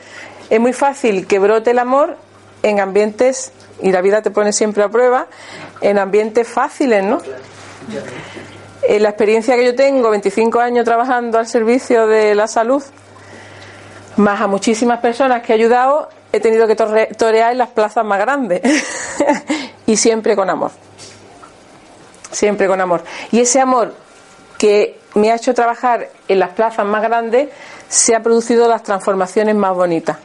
es 0.49 0.59
muy 0.59 0.71
fácil 0.71 1.27
que 1.27 1.37
brote 1.37 1.71
el 1.71 1.79
amor 1.79 2.15
en 2.61 2.79
ambientes, 2.79 3.51
y 3.81 3.91
la 3.91 3.99
vida 4.01 4.21
te 4.21 4.31
pone 4.31 4.53
siempre 4.53 4.83
a 4.83 4.89
prueba, 4.89 5.27
en 5.81 5.97
ambientes 5.99 6.47
fáciles, 6.47 7.03
¿no? 7.03 7.17
En 8.83 9.03
la 9.03 9.09
experiencia 9.09 9.55
que 9.57 9.65
yo 9.65 9.75
tengo, 9.75 10.09
25 10.11 10.61
años 10.61 10.85
trabajando 10.85 11.39
al 11.39 11.47
servicio 11.47 12.07
de 12.07 12.35
la 12.35 12.47
salud, 12.47 12.81
más 14.18 14.41
a 14.41 14.47
muchísimas 14.47 14.99
personas 14.99 15.41
que 15.41 15.53
he 15.53 15.55
ayudado, 15.55 16.09
he 16.32 16.39
tenido 16.39 16.68
que 16.68 16.76
torear 16.76 17.51
en 17.51 17.57
las 17.57 17.70
plazas 17.70 18.05
más 18.05 18.20
grandes. 18.20 18.61
y 19.86 19.97
siempre 19.97 20.36
con 20.36 20.49
amor. 20.49 20.72
Siempre 22.32 22.68
con 22.68 22.82
amor. 22.82 23.03
Y 23.32 23.39
ese 23.39 23.59
amor 23.59 23.93
que 24.57 24.99
me 25.16 25.32
ha 25.32 25.36
hecho 25.36 25.53
trabajar 25.53 26.09
en 26.28 26.39
las 26.39 26.49
plazas 26.49 26.86
más 26.86 27.01
grandes, 27.01 27.49
se 27.88 28.16
ha 28.16 28.24
producido 28.24 28.68
las 28.68 28.84
transformaciones 28.84 29.55
más 29.55 29.76
bonitas. 29.76 30.18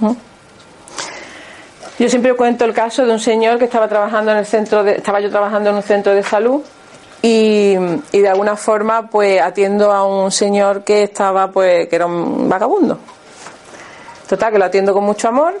¿Mm? 0.00 0.12
Yo 1.98 2.08
siempre 2.08 2.34
cuento 2.34 2.64
el 2.64 2.72
caso 2.72 3.04
de 3.04 3.12
un 3.12 3.20
señor 3.20 3.58
que 3.58 3.66
estaba 3.66 3.88
trabajando 3.88 4.32
en 4.32 4.38
el 4.38 4.46
centro 4.46 4.82
de, 4.82 4.92
estaba 4.92 5.20
yo 5.20 5.30
trabajando 5.30 5.70
en 5.70 5.76
un 5.76 5.82
centro 5.82 6.14
de 6.14 6.22
salud 6.22 6.62
y, 7.22 7.74
y 8.12 8.20
de 8.20 8.28
alguna 8.28 8.56
forma 8.56 9.08
pues 9.08 9.40
atiendo 9.40 9.92
a 9.92 10.04
un 10.04 10.30
señor 10.30 10.82
que 10.82 11.04
estaba 11.04 11.50
pues 11.50 11.88
que 11.88 11.96
era 11.96 12.06
un 12.06 12.48
vagabundo. 12.48 12.98
Total 14.28 14.52
que 14.52 14.58
lo 14.58 14.64
atiendo 14.64 14.92
con 14.92 15.04
mucho 15.04 15.28
amor 15.28 15.54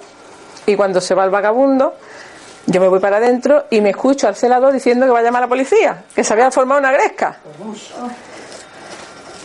y 0.66 0.74
cuando 0.76 1.00
se 1.00 1.14
va 1.14 1.24
el 1.24 1.30
vagabundo 1.30 1.94
yo 2.66 2.80
me 2.80 2.88
voy 2.88 3.00
para 3.00 3.16
adentro 3.16 3.64
y 3.70 3.80
me 3.80 3.90
escucho 3.90 4.28
al 4.28 4.36
celador 4.36 4.72
diciendo 4.72 5.04
que 5.06 5.12
va 5.12 5.18
a 5.18 5.22
llamar 5.22 5.42
a 5.42 5.46
la 5.46 5.48
policía, 5.48 6.04
que 6.14 6.22
se 6.22 6.32
había 6.32 6.50
formado 6.50 6.80
una 6.80 6.92
gresca. 6.92 7.38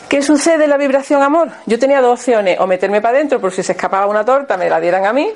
¿Qué 0.07 0.21
sucede 0.21 0.65
en 0.65 0.69
la 0.69 0.77
vibración 0.77 1.21
amor? 1.21 1.49
Yo 1.65 1.79
tenía 1.79 1.99
dos 1.99 2.19
opciones, 2.19 2.59
o 2.59 2.67
meterme 2.67 3.01
para 3.01 3.17
adentro 3.17 3.41
por 3.41 3.51
si 3.51 3.63
se 3.63 3.73
escapaba 3.73 4.05
una 4.05 4.23
torta, 4.23 4.55
me 4.55 4.69
la 4.69 4.79
dieran 4.79 5.05
a 5.05 5.13
mí, 5.13 5.29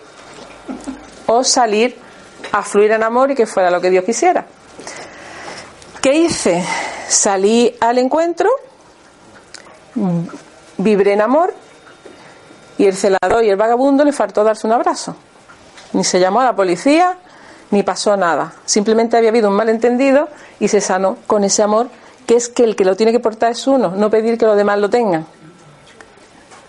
o 1.26 1.44
salir 1.44 1.98
a 2.52 2.62
fluir 2.62 2.92
en 2.92 3.04
amor 3.04 3.32
y 3.32 3.36
que 3.36 3.46
fuera 3.46 3.72
lo 3.72 3.82
que 3.82 3.90
Dios 3.90 4.06
quisiera. 4.06 4.46
¿Qué 6.02 6.16
hice? 6.16 6.66
Salí 7.08 7.76
al 7.80 8.00
encuentro, 8.00 8.50
vibré 10.78 11.14
en 11.14 11.22
amor 11.22 11.54
y 12.80 12.88
el 12.88 12.96
celador 12.96 13.44
y 13.44 13.50
el 13.50 13.56
vagabundo 13.56 14.04
le 14.04 14.12
faltó 14.12 14.44
darse 14.44 14.66
un 14.66 14.74
abrazo. 14.74 15.16
Ni 15.94 16.04
se 16.04 16.20
llamó 16.20 16.42
a 16.42 16.46
la 16.46 16.56
policía, 16.56 17.18
ni 17.70 17.84
pasó 17.84 18.18
nada. 18.18 18.54
Simplemente 18.66 19.16
había 19.16 19.30
habido 19.30 19.50
un 19.50 19.56
malentendido 19.56 20.28
y 20.60 20.70
se 20.70 20.82
sanó 20.82 21.18
con 21.28 21.44
ese 21.44 21.62
amor 21.62 21.88
que 22.26 22.36
es 22.36 22.50
que 22.50 22.64
el 22.64 22.76
que 22.76 22.84
lo 22.84 22.96
tiene 22.96 23.12
que 23.12 23.20
portar 23.20 23.52
es 23.52 23.68
uno, 23.68 23.90
no 23.96 24.10
pedir 24.10 24.40
que 24.40 24.46
los 24.48 24.58
demás 24.58 24.80
lo 24.80 24.90
tengan. 24.90 25.28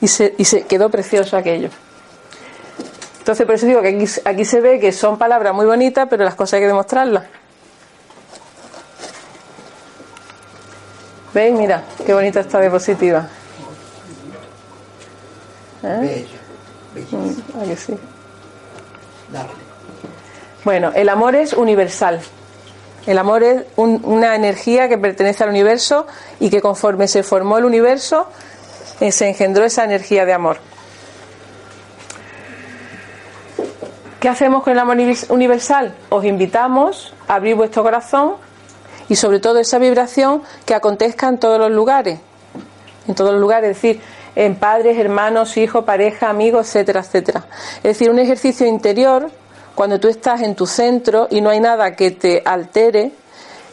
Y 0.03 0.09
se, 0.09 0.35
y 0.37 0.45
se 0.45 0.66
quedó 0.66 0.91
precioso 0.91 1.39
aquello. 1.39 1.70
Entonces, 3.18 3.47
por 3.47 3.55
eso 3.55 3.64
digo 3.64 3.80
que 3.80 3.89
aquí, 3.89 4.05
aquí 4.26 4.45
se 4.45 4.61
ve 4.61 4.78
que 4.78 4.93
son 4.93 5.16
palabras 5.16 5.55
muy 5.55 5.64
bonitas, 5.64 6.07
pero 6.11 6.22
las 6.22 6.35
cosas 6.35 6.55
hay 6.55 6.61
que 6.61 6.66
demostrarlas. 6.66 7.24
¿Veis? 11.35 11.55
Mira, 11.55 11.85
qué 12.05 12.12
bonita 12.14 12.41
esta 12.41 12.61
diapositiva. 12.61 13.26
¿Eh? 15.83 16.26
Mm, 17.11 17.61
¿a 17.61 17.64
que 17.64 17.76
sí? 17.76 17.95
Bueno, 20.64 20.93
el 20.95 21.09
amor 21.09 21.35
es 21.35 21.55
universal. 21.55 22.20
El 23.07 23.18
amor 23.18 23.43
es 23.43 23.64
un- 23.76 24.01
una 24.05 24.37
energía 24.37 24.89
que 24.89 24.99
pertenece 24.99 25.43
al 25.43 25.51
universo 25.51 26.07
y 26.39 26.51
que 26.51 26.61
conforme 26.61 27.09
se 27.09 27.22
formó 27.22 27.59
el 27.59 27.64
universo, 27.64 28.28
eh, 29.01 29.11
se 29.11 29.28
engendró 29.28 29.64
esa 29.64 29.85
energía 29.85 30.24
de 30.24 30.35
amor. 30.35 30.59
¿Qué 34.20 34.28
hacemos 34.28 34.62
con 34.62 34.72
el 34.74 34.78
amor 34.78 34.99
universal? 35.30 35.95
Os 36.11 36.24
invitamos 36.24 37.12
a 37.26 37.35
abrir 37.37 37.57
vuestro 37.57 37.83
corazón 37.83 38.35
y 39.12 39.16
sobre 39.16 39.40
todo 39.40 39.58
esa 39.58 39.78
vibración 39.78 40.40
que 40.64 40.74
acontezca 40.74 41.28
en 41.28 41.36
todos 41.36 41.58
los 41.58 41.70
lugares. 41.70 42.18
En 43.06 43.14
todos 43.14 43.32
los 43.32 43.42
lugares, 43.42 43.72
es 43.72 43.76
decir, 43.76 44.00
en 44.34 44.54
padres, 44.54 44.96
hermanos, 44.96 45.58
hijos, 45.58 45.84
pareja, 45.84 46.30
amigos, 46.30 46.68
etcétera, 46.68 47.00
etcétera. 47.00 47.44
Es 47.76 47.82
decir, 47.82 48.08
un 48.08 48.18
ejercicio 48.18 48.66
interior, 48.66 49.30
cuando 49.74 50.00
tú 50.00 50.08
estás 50.08 50.40
en 50.40 50.54
tu 50.54 50.66
centro 50.66 51.28
y 51.30 51.42
no 51.42 51.50
hay 51.50 51.60
nada 51.60 51.94
que 51.94 52.12
te 52.12 52.40
altere, 52.42 53.12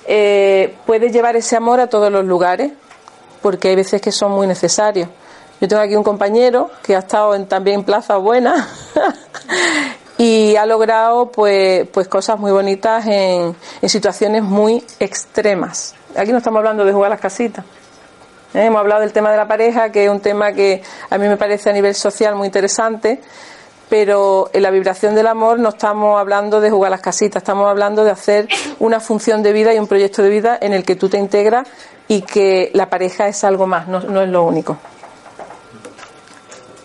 eh, 0.05 0.75
puedes 0.85 1.13
llevar 1.13 1.37
ese 1.37 1.55
amor 1.55 1.79
a 1.79 1.87
todos 1.87 2.11
los 2.11 2.25
lugares, 2.25 2.73
porque 3.41 3.69
hay 3.69 3.77
veces 3.77 4.01
que 4.01 4.11
son 4.11 4.33
muy 4.33 4.45
necesarios. 4.45 5.07
Yo 5.61 5.69
tengo 5.69 5.81
aquí 5.81 5.95
un 5.95 6.03
compañero 6.03 6.69
que 6.83 6.97
ha 6.97 6.99
estado 6.99 7.41
también 7.45 7.79
en 7.79 7.85
Plaza 7.85 8.17
Buena 8.17 8.67
y 10.20 10.57
ha 10.57 10.65
logrado 10.65 11.32
pues, 11.32 11.88
pues 11.88 12.09
cosas 12.09 12.38
muy 12.38 12.51
bonitas 12.51 13.07
en, 13.07 13.55
situaciones 13.88 14.43
muy 14.43 14.84
extremas. 14.99 15.95
Aquí 16.13 16.34
no 16.34 16.39
estamos 16.39 16.57
hablando 16.57 16.84
de 16.84 16.91
jugar 16.91 17.09
las 17.09 17.22
casitas. 17.22 17.63
¿eh? 18.53 18.65
Hemos 18.65 18.82
hablado 18.82 18.99
del 18.99 19.13
tema 19.13 19.32
de 19.32 19.38
la 19.38 19.47
pareja, 19.47 19.93
que 19.93 20.03
es 20.03 20.11
un 20.11 20.20
tema 20.20 20.51
que 20.51 20.84
a 21.09 21.17
mí 21.17 21.26
me 21.30 21.38
parece 21.38 21.70
a 21.70 21.74
nivel 21.74 21.95
social 21.95 22.36
muy 22.36 22.47
interesante, 22.47 23.22
pero 23.88 24.49
en 24.51 24.61
la 24.61 24.72
vibración 24.72 25.15
del 25.15 25.26
amor 25.26 25.57
no 25.57 25.70
estamos 25.70 26.20
hablando 26.20 26.59
de 26.59 26.70
jugar 26.70 26.91
las 26.91 27.01
casitas, 27.01 27.41
estamos 27.41 27.70
hablando 27.70 28.03
de 28.03 28.11
hacer 28.11 28.49
una 28.80 28.99
función 28.99 29.41
de 29.41 29.53
vida 29.53 29.74
y 29.74 29.80
un 29.80 29.88
proyecto 29.88 30.22
de 30.22 30.30
vida 30.30 30.57
en 30.59 30.74
el 30.74 30.84
que 30.84 30.97
tú 30.97 31.07
te 31.07 31.17
integras 31.17 31.65
y 32.09 32.24
que 32.24 32.72
la 32.74 32.89
pareja 32.89 33.30
es 33.30 33.45
algo 33.45 33.67
más, 33.67 33.88
no, 33.88 34.01
no 34.01 34.22
es 34.22 34.28
lo 34.28 34.43
único. 34.43 34.76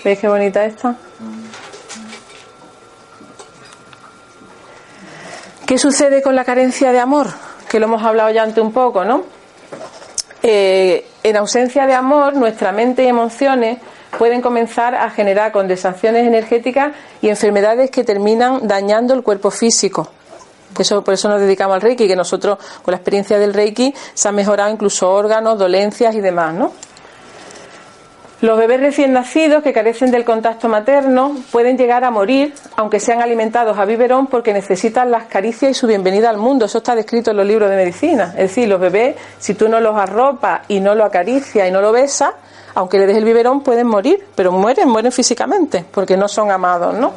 ¿Veis 0.05 0.21
qué 0.21 0.29
bonita 0.29 0.65
esta? 0.65 0.97
¿Qué 5.67 5.79
sucede 5.79 6.21
con 6.21 6.35
la 6.35 6.45
carencia 6.45 6.93
de 6.93 7.01
amor? 7.01 7.29
Que 7.71 7.79
lo 7.79 7.87
hemos 7.87 8.03
hablado 8.03 8.31
ya 8.31 8.43
antes 8.43 8.63
un 8.63 8.73
poco, 8.73 9.05
¿no? 9.05 9.23
Eh, 10.43 11.07
en 11.23 11.37
ausencia 11.39 11.87
de 11.87 11.95
amor, 11.95 12.35
nuestra 12.37 12.71
mente 12.71 13.05
y 13.05 13.07
emociones 13.07 13.79
pueden 14.19 14.43
comenzar 14.43 14.95
a 14.95 15.09
generar 15.09 15.53
condensaciones 15.53 16.27
energéticas 16.27 16.93
y 17.23 17.31
enfermedades 17.31 17.91
que 17.91 18.05
terminan 18.05 18.69
dañando 18.69 19.15
el 19.15 19.23
cuerpo 19.23 19.51
físico. 19.51 20.09
Eso, 20.79 21.03
por 21.03 21.15
eso 21.15 21.31
nos 21.31 21.41
dedicamos 21.41 21.77
al 21.77 21.81
Reiki, 21.81 22.07
que 22.07 22.17
nosotros 22.17 22.59
con 22.83 22.93
la 22.93 22.97
experiencia 22.97 23.39
del 23.39 23.55
Reiki 23.55 23.95
se 24.13 24.29
han 24.29 24.35
mejorado 24.35 24.71
incluso 24.71 25.11
órganos, 25.11 25.59
dolencias 25.59 26.15
y 26.15 26.21
demás, 26.21 26.53
¿no? 26.53 26.73
Los 28.45 28.59
bebés 28.59 28.79
recién 28.79 29.15
nacidos 29.15 29.63
que 29.63 29.73
carecen 29.73 30.11
del 30.11 30.23
contacto 30.23 30.69
materno 30.69 31.35
pueden 31.51 31.79
llegar 31.79 32.05
a 32.05 32.11
morir, 32.11 32.53
aunque 32.77 33.01
sean 33.01 33.23
alimentados 33.23 33.79
a 33.79 33.87
biberón, 33.87 34.27
porque 34.27 34.53
necesitan 34.53 35.11
las 35.11 35.25
caricias 35.25 35.71
y 35.71 35.73
su 35.73 35.87
bienvenida 35.87 36.29
al 36.29 36.37
mundo. 36.37 36.67
Eso 36.67 36.77
está 36.77 36.95
descrito 36.95 37.31
en 37.31 37.39
los 37.39 37.47
libros 37.47 37.71
de 37.71 37.77
medicina. 37.77 38.35
Es 38.37 38.51
decir, 38.51 38.69
los 38.69 38.79
bebés, 38.79 39.17
si 39.39 39.55
tú 39.55 39.67
no 39.67 39.81
los 39.81 39.97
arropas 39.97 40.61
y 40.69 40.81
no 40.81 40.95
lo 40.95 41.07
acaricias 41.07 41.67
y 41.67 41.71
no 41.71 41.81
lo 41.81 41.91
besas, 41.91 42.35
aunque 42.75 42.99
le 42.99 43.07
des 43.07 43.17
el 43.17 43.25
biberón, 43.25 43.63
pueden 43.63 43.87
morir, 43.87 44.23
pero 44.35 44.53
mueren, 44.53 44.91
mueren 44.91 45.11
físicamente, 45.11 45.83
porque 45.91 46.15
no 46.19 46.29
son 46.29 46.51
amados, 46.51 46.93
¿no? 46.93 47.15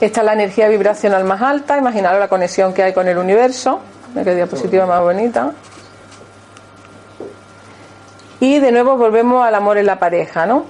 Esta 0.00 0.20
es 0.20 0.24
la 0.24 0.32
energía 0.32 0.68
vibracional 0.68 1.24
más 1.24 1.42
alta. 1.42 1.76
Imaginaros 1.76 2.20
la 2.20 2.28
conexión 2.28 2.72
que 2.72 2.84
hay 2.84 2.92
con 2.92 3.08
el 3.08 3.18
universo. 3.18 3.80
Mira 4.10 4.22
qué 4.22 4.36
diapositiva 4.36 4.86
más 4.86 5.00
bonita. 5.00 5.50
Y 8.44 8.58
de 8.58 8.72
nuevo 8.72 8.98
volvemos 8.98 9.42
al 9.42 9.54
amor 9.54 9.78
en 9.78 9.86
la 9.86 9.98
pareja, 9.98 10.44
¿no? 10.44 10.66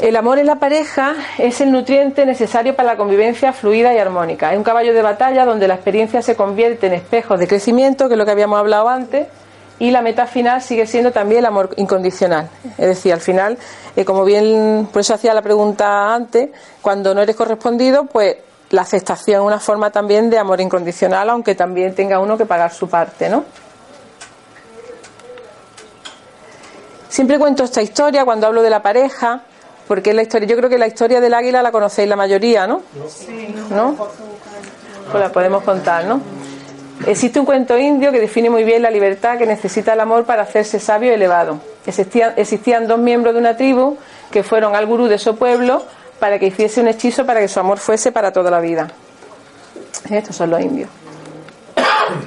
El 0.00 0.16
amor 0.16 0.40
en 0.40 0.46
la 0.46 0.56
pareja 0.56 1.14
es 1.38 1.60
el 1.60 1.70
nutriente 1.70 2.26
necesario 2.26 2.74
para 2.74 2.88
la 2.88 2.96
convivencia 2.96 3.52
fluida 3.52 3.94
y 3.94 3.98
armónica. 3.98 4.50
Es 4.50 4.58
un 4.58 4.64
caballo 4.64 4.92
de 4.92 5.02
batalla 5.02 5.44
donde 5.44 5.68
la 5.68 5.74
experiencia 5.74 6.20
se 6.20 6.34
convierte 6.34 6.88
en 6.88 6.94
espejos 6.94 7.38
de 7.38 7.46
crecimiento, 7.46 8.08
que 8.08 8.14
es 8.14 8.18
lo 8.18 8.24
que 8.24 8.32
habíamos 8.32 8.58
hablado 8.58 8.88
antes, 8.88 9.28
y 9.78 9.92
la 9.92 10.02
meta 10.02 10.26
final 10.26 10.62
sigue 10.62 10.84
siendo 10.84 11.12
también 11.12 11.38
el 11.40 11.46
amor 11.46 11.70
incondicional. 11.76 12.48
Es 12.76 12.88
decir, 12.88 13.12
al 13.12 13.20
final, 13.20 13.56
eh, 13.94 14.04
como 14.04 14.24
bien, 14.24 14.88
por 14.92 15.02
eso 15.02 15.14
hacía 15.14 15.32
la 15.32 15.42
pregunta 15.42 16.12
antes, 16.12 16.48
cuando 16.82 17.14
no 17.14 17.22
eres 17.22 17.36
correspondido, 17.36 18.06
pues 18.06 18.36
la 18.70 18.82
aceptación 18.82 19.42
es 19.42 19.46
una 19.46 19.60
forma 19.60 19.92
también 19.92 20.28
de 20.28 20.38
amor 20.38 20.60
incondicional, 20.60 21.30
aunque 21.30 21.54
también 21.54 21.94
tenga 21.94 22.18
uno 22.18 22.36
que 22.36 22.46
pagar 22.46 22.72
su 22.72 22.88
parte, 22.88 23.28
¿no? 23.28 23.44
Siempre 27.08 27.38
cuento 27.38 27.64
esta 27.64 27.82
historia 27.82 28.24
cuando 28.24 28.46
hablo 28.46 28.62
de 28.62 28.70
la 28.70 28.82
pareja, 28.82 29.42
porque 29.86 30.10
es 30.10 30.16
la 30.16 30.22
historia, 30.22 30.46
yo 30.46 30.56
creo 30.56 30.68
que 30.68 30.78
la 30.78 30.86
historia 30.86 31.20
del 31.20 31.32
águila 31.32 31.62
la 31.62 31.72
conocéis 31.72 32.08
la 32.08 32.16
mayoría, 32.16 32.66
¿no? 32.66 32.82
¿No? 33.70 33.94
Pues 35.10 35.22
la 35.22 35.32
podemos 35.32 35.62
contar, 35.62 36.04
¿no? 36.04 36.20
Existe 37.06 37.40
un 37.40 37.46
cuento 37.46 37.78
indio 37.78 38.12
que 38.12 38.20
define 38.20 38.50
muy 38.50 38.64
bien 38.64 38.82
la 38.82 38.90
libertad 38.90 39.38
que 39.38 39.46
necesita 39.46 39.94
el 39.94 40.00
amor 40.00 40.24
para 40.24 40.42
hacerse 40.42 40.80
sabio 40.80 41.10
y 41.10 41.14
elevado. 41.14 41.60
Existían, 41.86 42.34
existían 42.36 42.86
dos 42.86 42.98
miembros 42.98 43.34
de 43.34 43.40
una 43.40 43.56
tribu 43.56 43.96
que 44.30 44.42
fueron 44.42 44.74
al 44.74 44.84
gurú 44.84 45.06
de 45.06 45.18
su 45.18 45.36
pueblo 45.36 45.84
para 46.18 46.38
que 46.38 46.46
hiciese 46.46 46.80
un 46.80 46.88
hechizo 46.88 47.24
para 47.24 47.40
que 47.40 47.48
su 47.48 47.60
amor 47.60 47.78
fuese 47.78 48.12
para 48.12 48.32
toda 48.32 48.50
la 48.50 48.60
vida. 48.60 48.88
Estos 50.10 50.36
son 50.36 50.50
los 50.50 50.60
indios. 50.60 50.90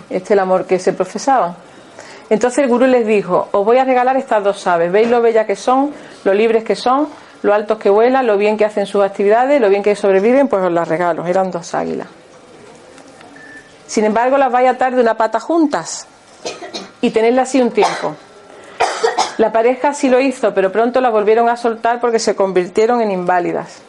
Este 0.10 0.24
es 0.24 0.32
el 0.32 0.40
amor 0.40 0.66
que 0.66 0.80
se 0.80 0.94
profesaba. 0.94 1.56
Entonces 2.32 2.60
el 2.60 2.70
gurú 2.70 2.88
les 2.88 3.06
dijo, 3.06 3.50
os 3.52 3.66
voy 3.66 3.78
a 3.78 3.84
regalar 3.84 4.16
estas 4.16 4.42
dos 4.42 4.66
aves, 4.66 4.90
veis 4.90 5.10
lo 5.10 5.22
bellas 5.22 5.46
que 5.46 5.58
son, 5.58 5.92
lo 6.24 6.34
libres 6.34 6.64
que 6.64 6.78
son, 6.78 7.10
lo 7.42 7.54
altos 7.54 7.78
que 7.78 7.90
vuelan, 7.90 8.26
lo 8.26 8.38
bien 8.38 8.56
que 8.56 8.64
hacen 8.64 8.86
sus 8.86 9.04
actividades, 9.04 9.60
lo 9.60 9.68
bien 9.68 9.84
que 9.84 9.98
sobreviven, 9.98 10.48
pues 10.48 10.64
os 10.64 10.72
las 10.72 10.88
regalo. 10.88 11.26
Eran 11.28 11.52
dos 11.52 11.76
águilas. 11.76 12.08
Sin 13.86 14.06
embargo, 14.06 14.38
las 14.38 14.50
vais 14.50 14.66
a 14.70 14.72
atar 14.72 14.96
de 14.96 15.02
una 15.02 15.18
pata 15.18 15.42
juntas 15.42 16.08
y 17.02 17.10
tenerlas 17.10 17.50
así 17.50 17.62
un 17.62 17.72
tiempo. 17.72 18.16
La 19.38 19.52
pareja 19.52 19.94
sí 19.94 20.08
lo 20.08 20.22
hizo, 20.22 20.54
pero 20.54 20.72
pronto 20.72 21.02
las 21.02 21.12
volvieron 21.12 21.50
a 21.50 21.58
soltar 21.58 22.00
porque 22.00 22.20
se 22.20 22.34
convirtieron 22.34 23.02
en 23.02 23.12
inválidas. 23.12 23.82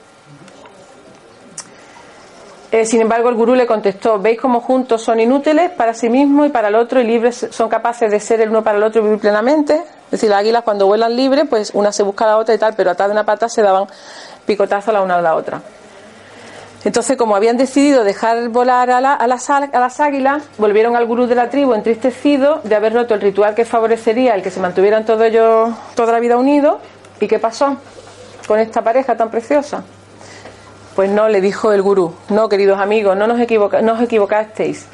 Eh, 2.72 2.86
sin 2.86 3.02
embargo, 3.02 3.28
el 3.28 3.34
gurú 3.34 3.54
le 3.54 3.66
contestó, 3.66 4.18
¿veis 4.18 4.40
cómo 4.40 4.60
juntos 4.60 5.02
son 5.02 5.20
inútiles 5.20 5.70
para 5.72 5.92
sí 5.92 6.08
mismos 6.08 6.46
y 6.46 6.50
para 6.50 6.68
el 6.68 6.74
otro 6.74 7.00
y 7.00 7.04
libres 7.04 7.46
son 7.50 7.68
capaces 7.68 8.10
de 8.10 8.18
ser 8.18 8.40
el 8.40 8.48
uno 8.48 8.64
para 8.64 8.78
el 8.78 8.82
otro 8.82 9.02
y 9.02 9.04
vivir 9.04 9.18
plenamente? 9.20 9.74
Es 10.06 10.10
decir, 10.12 10.30
las 10.30 10.40
águilas 10.40 10.62
cuando 10.62 10.86
vuelan 10.86 11.14
libres, 11.14 11.44
pues 11.50 11.72
una 11.74 11.92
se 11.92 12.02
busca 12.02 12.24
a 12.24 12.28
la 12.28 12.38
otra 12.38 12.54
y 12.54 12.58
tal, 12.58 12.72
pero 12.74 12.90
atadas 12.90 13.10
de 13.10 13.12
una 13.12 13.24
pata 13.24 13.50
se 13.50 13.60
daban 13.60 13.84
picotazos 14.46 14.92
la 14.94 15.02
una 15.02 15.16
a 15.16 15.20
la 15.22 15.34
otra. 15.34 15.60
Entonces, 16.84 17.16
como 17.18 17.36
habían 17.36 17.58
decidido 17.58 18.04
dejar 18.04 18.48
volar 18.48 18.90
a, 18.90 19.02
la- 19.02 19.14
a 19.14 19.26
las, 19.26 19.48
a 19.50 19.60
las 19.60 20.00
águilas, 20.00 20.42
volvieron 20.56 20.96
al 20.96 21.04
gurú 21.06 21.26
de 21.26 21.34
la 21.34 21.50
tribu 21.50 21.74
entristecidos 21.74 22.64
de 22.64 22.74
haber 22.74 22.94
roto 22.94 23.12
el 23.14 23.20
ritual 23.20 23.54
que 23.54 23.66
favorecería 23.66 24.34
el 24.34 24.42
que 24.42 24.50
se 24.50 24.60
mantuvieran 24.60 25.04
todos 25.04 25.22
ellos 25.24 25.70
toda 25.94 26.10
la 26.12 26.20
vida 26.20 26.38
unidos. 26.38 26.78
¿Y 27.20 27.28
qué 27.28 27.38
pasó 27.38 27.76
con 28.48 28.58
esta 28.58 28.80
pareja 28.82 29.14
tan 29.14 29.30
preciosa? 29.30 29.84
Pues 30.94 31.10
no, 31.10 31.28
le 31.28 31.40
dijo 31.40 31.72
el 31.72 31.80
gurú, 31.82 32.14
no, 32.28 32.48
queridos 32.48 32.78
amigos, 32.80 33.16
no 33.16 33.26
nos, 33.26 33.40
equivoca- 33.40 33.80
no 33.80 33.94
os 33.94 34.00
equivocasteis. 34.02 34.86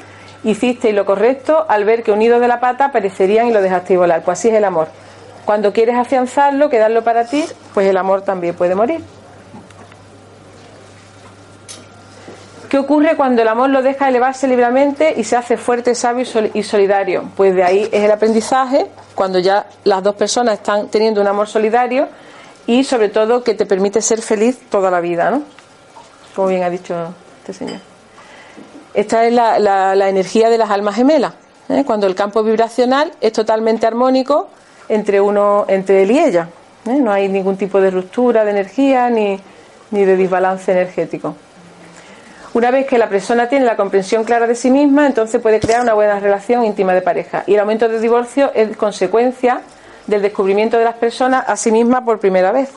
Hicisteis 0.43 0.95
lo 0.95 1.05
correcto 1.05 1.65
al 1.67 1.83
ver 1.83 2.03
que 2.03 2.11
unidos 2.13 2.39
de 2.39 2.47
la 2.47 2.61
pata 2.61 2.91
perecerían 2.93 3.47
y 3.47 3.51
lo 3.51 3.61
dejasteis 3.61 3.99
volar. 3.99 4.23
Pues 4.23 4.39
así 4.39 4.47
es 4.47 4.53
el 4.55 4.63
amor. 4.63 4.87
Cuando 5.43 5.73
quieres 5.73 5.95
afianzarlo, 5.95 6.69
quedarlo 6.69 7.03
para 7.03 7.25
ti, 7.25 7.43
pues 7.73 7.87
el 7.87 7.97
amor 7.97 8.21
también 8.21 8.55
puede 8.55 8.75
morir. 8.75 9.03
¿Qué 12.69 12.77
ocurre 12.77 13.15
cuando 13.17 13.41
el 13.41 13.47
amor 13.47 13.71
lo 13.71 13.81
deja 13.81 14.07
elevarse 14.07 14.47
libremente 14.47 15.15
y 15.17 15.23
se 15.23 15.35
hace 15.35 15.57
fuerte, 15.57 15.95
sabio 15.95 16.21
y 16.21 16.25
sol- 16.25 16.51
y 16.53 16.61
solidario? 16.63 17.23
Pues 17.35 17.55
de 17.55 17.63
ahí 17.63 17.89
es 17.91 18.03
el 18.03 18.11
aprendizaje, 18.11 18.85
cuando 19.15 19.39
ya 19.39 19.65
las 19.85 20.03
dos 20.03 20.13
personas 20.15 20.53
están 20.59 20.87
teniendo 20.89 21.19
un 21.19 21.27
amor 21.27 21.47
solidario 21.47 22.07
y 22.67 22.83
sobre 22.83 23.09
todo 23.09 23.43
que 23.43 23.55
te 23.55 23.65
permite 23.65 24.01
ser 24.01 24.21
feliz 24.21 24.59
toda 24.69 24.91
la 24.91 24.99
vida, 24.99 25.31
¿no? 25.31 25.41
Como 26.39 26.47
bien 26.47 26.63
ha 26.63 26.69
dicho 26.69 27.13
este 27.41 27.51
señor. 27.51 27.81
Esta 28.93 29.25
es 29.25 29.33
la, 29.33 29.59
la- 29.59 29.93
la 29.93 30.07
energía 30.07 30.49
de 30.49 30.57
las 30.57 30.69
almas 30.69 30.95
gemelas, 30.95 31.33
¿eh? 31.67 31.83
cuando 31.85 32.07
el 32.07 32.15
campo 32.15 32.43
vibracional 32.43 33.11
es 33.19 33.33
totalmente 33.33 33.85
armónico 33.85 34.47
entre 34.87 35.19
uno, 35.19 35.65
entre 35.67 36.03
él 36.03 36.11
y 36.11 36.19
ella. 36.19 36.47
¿eh? 36.85 36.93
No 36.95 37.11
hay 37.11 37.27
ningún 37.27 37.57
tipo 37.57 37.81
de 37.81 37.91
ruptura 37.91 38.45
de 38.45 38.51
energía 38.51 39.09
ni, 39.09 39.37
ni 39.91 40.05
de 40.05 40.15
desbalance 40.15 40.71
energético. 40.71 41.35
Una 42.53 42.71
vez 42.71 42.87
que 42.87 42.97
la 42.97 43.09
persona 43.09 43.49
tiene 43.49 43.65
la 43.65 43.75
comprensión 43.75 44.23
clara 44.23 44.47
de 44.47 44.55
sí 44.55 44.71
misma, 44.71 45.07
entonces 45.07 45.41
puede 45.41 45.59
crear 45.59 45.81
una 45.81 45.93
buena 45.93 46.21
relación 46.21 46.63
íntima 46.63 46.93
de 46.93 47.01
pareja. 47.01 47.43
Y 47.47 47.55
el 47.55 47.59
aumento 47.59 47.89
de 47.89 47.99
divorcio 47.99 48.49
es 48.55 48.77
consecuencia 48.77 49.59
del 50.07 50.21
descubrimiento 50.21 50.77
de 50.77 50.85
las 50.85 50.95
personas 50.95 51.43
a 51.49 51.57
sí 51.57 51.69
mismas 51.69 52.03
por 52.03 52.17
primera 52.21 52.53
vez. 52.53 52.69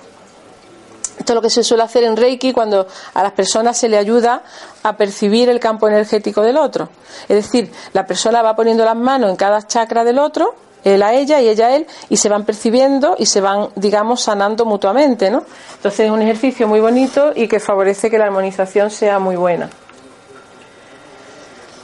Esto 1.19 1.33
es 1.33 1.35
lo 1.35 1.43
que 1.43 1.51
se 1.51 1.63
suele 1.63 1.83
hacer 1.83 2.05
en 2.05 2.17
Reiki 2.17 2.53
cuando 2.53 2.87
a 3.15 3.23
las 3.23 3.33
personas 3.33 3.77
se 3.77 3.89
le 3.89 3.99
ayuda 3.99 4.43
a 4.83 4.97
percibir 4.97 5.49
el 5.49 5.61
campo 5.61 5.87
energético 5.89 6.43
del 6.43 6.57
otro. 6.57 6.89
Es 7.29 7.37
decir, 7.37 7.71
la 7.93 8.07
persona 8.07 8.43
va 8.43 8.57
poniendo 8.57 8.85
las 8.85 8.97
manos 8.97 9.31
en 9.31 9.37
cada 9.37 9.67
chakra 9.67 10.05
del 10.05 10.19
otro, 10.19 10.55
él 10.85 11.03
a 11.03 11.15
ella 11.15 11.41
y 11.41 11.49
ella 11.49 11.67
a 11.67 11.77
él, 11.77 11.87
y 12.09 12.17
se 12.17 12.29
van 12.29 12.45
percibiendo 12.45 13.15
y 13.19 13.27
se 13.27 13.41
van, 13.41 13.69
digamos, 13.77 14.23
sanando 14.23 14.65
mutuamente, 14.65 15.31
¿no? 15.31 15.45
Entonces 15.77 16.07
es 16.07 16.11
un 16.11 16.23
ejercicio 16.23 16.67
muy 16.67 16.81
bonito 16.81 17.33
y 17.35 17.47
que 17.47 17.61
favorece 17.61 18.11
que 18.11 18.19
la 18.19 18.25
armonización 18.25 18.91
sea 18.91 19.19
muy 19.19 19.37
buena. 19.37 19.71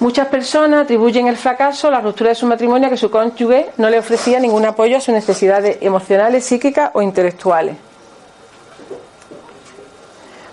Muchas 0.01 0.29
personas 0.29 0.85
atribuyen 0.85 1.27
el 1.27 1.37
fracaso, 1.37 1.91
la 1.91 2.01
ruptura 2.01 2.31
de 2.31 2.37
su 2.37 2.47
matrimonio, 2.47 2.87
a 2.87 2.91
que 2.91 2.97
su 2.97 3.11
cónyuge 3.11 3.71
no 3.79 3.91
le 3.91 3.99
ofrecía 3.99 4.39
ningún 4.39 4.65
apoyo 4.65 4.97
a 4.97 5.01
sus 5.01 5.13
necesidades 5.13 5.79
emocionales, 5.81 6.45
psíquicas 6.45 6.91
o 6.95 7.03
intelectuales. 7.03 7.77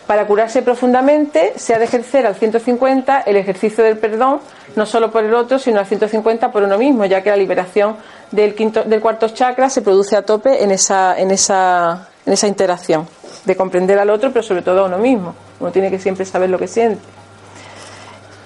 Para 0.07 0.27
curarse 0.27 0.61
profundamente 0.61 1.53
se 1.55 1.73
ha 1.73 1.79
de 1.79 1.85
ejercer 1.85 2.27
al 2.27 2.35
150 2.35 3.21
el 3.21 3.37
ejercicio 3.37 3.83
del 3.83 3.97
perdón, 3.97 4.39
no 4.75 4.85
solo 4.85 5.11
por 5.11 5.23
el 5.23 5.33
otro, 5.33 5.57
sino 5.57 5.79
al 5.79 5.87
150 5.87 6.51
por 6.51 6.61
uno 6.61 6.77
mismo, 6.77 7.05
ya 7.05 7.23
que 7.23 7.31
la 7.31 7.37
liberación 7.37 7.95
del, 8.29 8.53
quinto, 8.53 8.83
del 8.83 9.01
cuarto 9.01 9.29
chakra 9.29 9.67
se 9.69 9.81
produce 9.81 10.15
a 10.15 10.21
tope 10.21 10.63
en 10.63 10.69
esa, 10.69 11.17
en, 11.17 11.31
esa, 11.31 12.09
en 12.23 12.33
esa 12.33 12.47
interacción, 12.47 13.07
de 13.45 13.55
comprender 13.55 13.97
al 13.97 14.11
otro, 14.11 14.31
pero 14.31 14.43
sobre 14.43 14.61
todo 14.61 14.81
a 14.81 14.85
uno 14.85 14.99
mismo. 14.99 15.33
Uno 15.59 15.71
tiene 15.71 15.89
que 15.89 15.97
siempre 15.97 16.23
saber 16.23 16.51
lo 16.51 16.59
que 16.59 16.67
siente. 16.67 17.01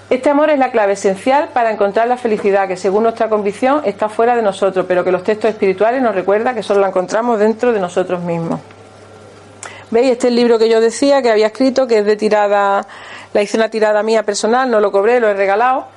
Este 0.10 0.30
amor 0.30 0.50
es 0.50 0.58
la 0.58 0.72
clave 0.72 0.94
esencial 0.94 1.50
para 1.54 1.72
encontrar 1.72 2.08
la 2.08 2.18
felicidad 2.18 2.70
que, 2.70 2.78
según 2.78 3.04
nuestra 3.04 3.28
convicción, 3.28 3.82
está 3.84 4.08
fuera 4.08 4.36
de 4.36 4.42
nosotros, 4.42 4.86
pero 4.88 5.04
que 5.04 5.12
los 5.12 5.24
textos 5.24 5.50
espirituales 5.50 6.02
nos 6.02 6.16
recuerdan 6.16 6.56
que 6.56 6.64
solo 6.64 6.80
la 6.80 6.88
encontramos 6.88 7.38
dentro 7.38 7.74
de 7.74 7.80
nosotros 7.80 8.22
mismos. 8.24 8.60
¿Veis? 9.92 10.12
Este 10.12 10.28
es 10.28 10.32
el 10.32 10.36
libro 10.36 10.60
que 10.60 10.70
yo 10.70 10.82
decía 10.82 11.22
que 11.22 11.32
había 11.32 11.48
escrito, 11.48 11.88
que 11.88 12.00
es 12.00 12.06
de 12.06 12.16
tirada, 12.16 12.86
la 13.34 13.42
hice 13.42 13.58
una 13.58 13.70
tirada 13.70 14.04
mía 14.04 14.24
personal, 14.24 14.70
no 14.70 14.80
lo 14.80 14.92
cobré, 14.92 15.20
lo 15.20 15.28
he 15.28 15.34
regalado, 15.34 15.88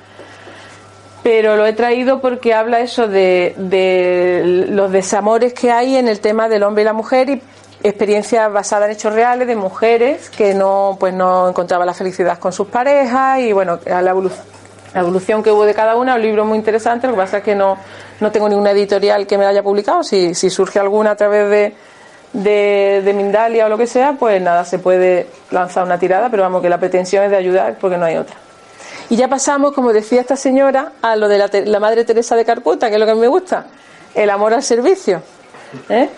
pero 1.21 1.55
lo 1.55 1.65
he 1.65 1.73
traído 1.73 2.19
porque 2.19 2.53
habla 2.53 2.79
eso 2.79 3.07
de, 3.07 3.53
de 3.57 4.67
los 4.69 4.91
desamores 4.91 5.53
que 5.53 5.71
hay 5.71 5.95
en 5.95 6.07
el 6.07 6.19
tema 6.19 6.49
del 6.49 6.63
hombre 6.63 6.81
y 6.81 6.85
la 6.85 6.93
mujer 6.93 7.29
y 7.29 7.41
experiencias 7.83 8.51
basadas 8.51 8.87
en 8.87 8.95
hechos 8.95 9.13
reales 9.13 9.47
de 9.47 9.55
mujeres 9.55 10.29
que 10.29 10.53
no, 10.53 10.97
pues 10.99 11.13
no 11.13 11.49
encontraban 11.49 11.85
la 11.85 11.93
felicidad 11.93 12.39
con 12.39 12.51
sus 12.51 12.67
parejas 12.67 13.39
y 13.39 13.53
bueno, 13.53 13.79
la 13.85 14.09
evolución, 14.09 14.45
la 14.93 15.01
evolución 15.01 15.43
que 15.43 15.51
hubo 15.51 15.65
de 15.65 15.73
cada 15.73 15.95
una, 15.95 16.15
un 16.15 16.21
libro 16.21 16.45
muy 16.45 16.57
interesante, 16.57 17.07
lo 17.07 17.13
que 17.13 17.19
pasa 17.19 17.37
es 17.39 17.43
que 17.43 17.55
no, 17.55 17.77
no 18.19 18.31
tengo 18.31 18.49
ninguna 18.49 18.71
editorial 18.71 19.27
que 19.27 19.37
me 19.37 19.43
la 19.43 19.49
haya 19.49 19.63
publicado, 19.63 20.03
si, 20.03 20.33
si 20.33 20.49
surge 20.49 20.79
alguna 20.79 21.11
a 21.11 21.15
través 21.15 21.49
de 21.49 21.75
de, 22.33 23.01
de 23.05 23.13
Mindalia 23.13 23.65
o 23.65 23.69
lo 23.69 23.77
que 23.77 23.87
sea, 23.87 24.13
pues 24.13 24.41
nada, 24.41 24.65
se 24.65 24.79
puede 24.79 25.27
lanzar 25.51 25.83
una 25.83 25.97
tirada, 25.97 26.29
pero 26.29 26.43
vamos, 26.43 26.61
que 26.61 26.69
la 26.69 26.79
pretensión 26.79 27.23
es 27.23 27.31
de 27.31 27.37
ayudar 27.37 27.77
porque 27.79 27.97
no 27.97 28.05
hay 28.05 28.17
otra. 28.17 28.35
Y 29.09 29.15
ya 29.15 29.27
pasamos, 29.27 29.73
como 29.73 29.93
decía 29.93 30.21
esta 30.21 30.35
señora, 30.35 30.93
a 31.01 31.15
lo 31.15 31.27
de 31.27 31.37
la, 31.37 31.49
la 31.65 31.79
Madre 31.79 32.03
Teresa 32.03 32.35
de 32.35 32.45
Calcuta, 32.45 32.89
que 32.89 32.95
es 32.95 32.99
lo 32.99 33.05
que 33.05 33.15
me 33.15 33.27
gusta, 33.27 33.67
el 34.15 34.29
amor 34.29 34.53
al 34.53 34.63
servicio. 34.63 35.21
¿eh? 35.89 36.09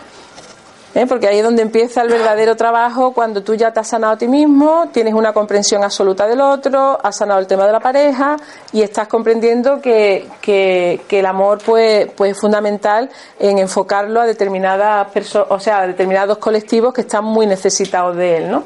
¿Eh? 0.95 1.05
Porque 1.07 1.27
ahí 1.27 1.39
es 1.39 1.43
donde 1.43 1.61
empieza 1.61 2.01
el 2.03 2.07
verdadero 2.07 2.55
trabajo, 2.55 3.11
cuando 3.11 3.43
tú 3.43 3.53
ya 3.53 3.73
te 3.73 3.81
has 3.81 3.87
sanado 3.89 4.13
a 4.13 4.17
ti 4.17 4.29
mismo, 4.29 4.87
tienes 4.93 5.13
una 5.13 5.33
comprensión 5.33 5.83
absoluta 5.83 6.25
del 6.25 6.39
otro, 6.39 6.97
has 7.03 7.17
sanado 7.17 7.41
el 7.41 7.47
tema 7.47 7.65
de 7.65 7.73
la 7.73 7.81
pareja 7.81 8.37
y 8.71 8.81
estás 8.81 9.09
comprendiendo 9.09 9.81
que, 9.81 10.25
que, 10.41 11.01
el 11.09 11.25
amor 11.25 11.59
pues, 11.65 12.07
pues 12.15 12.31
es 12.31 12.39
fundamental 12.39 13.09
en 13.37 13.59
enfocarlo 13.59 14.21
a 14.21 14.25
determinadas 14.25 15.11
personas, 15.11 15.47
o 15.49 15.59
sea, 15.59 15.79
a 15.79 15.87
determinados 15.87 16.37
colectivos 16.37 16.93
que 16.93 17.01
están 17.01 17.25
muy 17.25 17.45
necesitados 17.45 18.15
de 18.15 18.37
él, 18.37 18.51
¿no? 18.51 18.63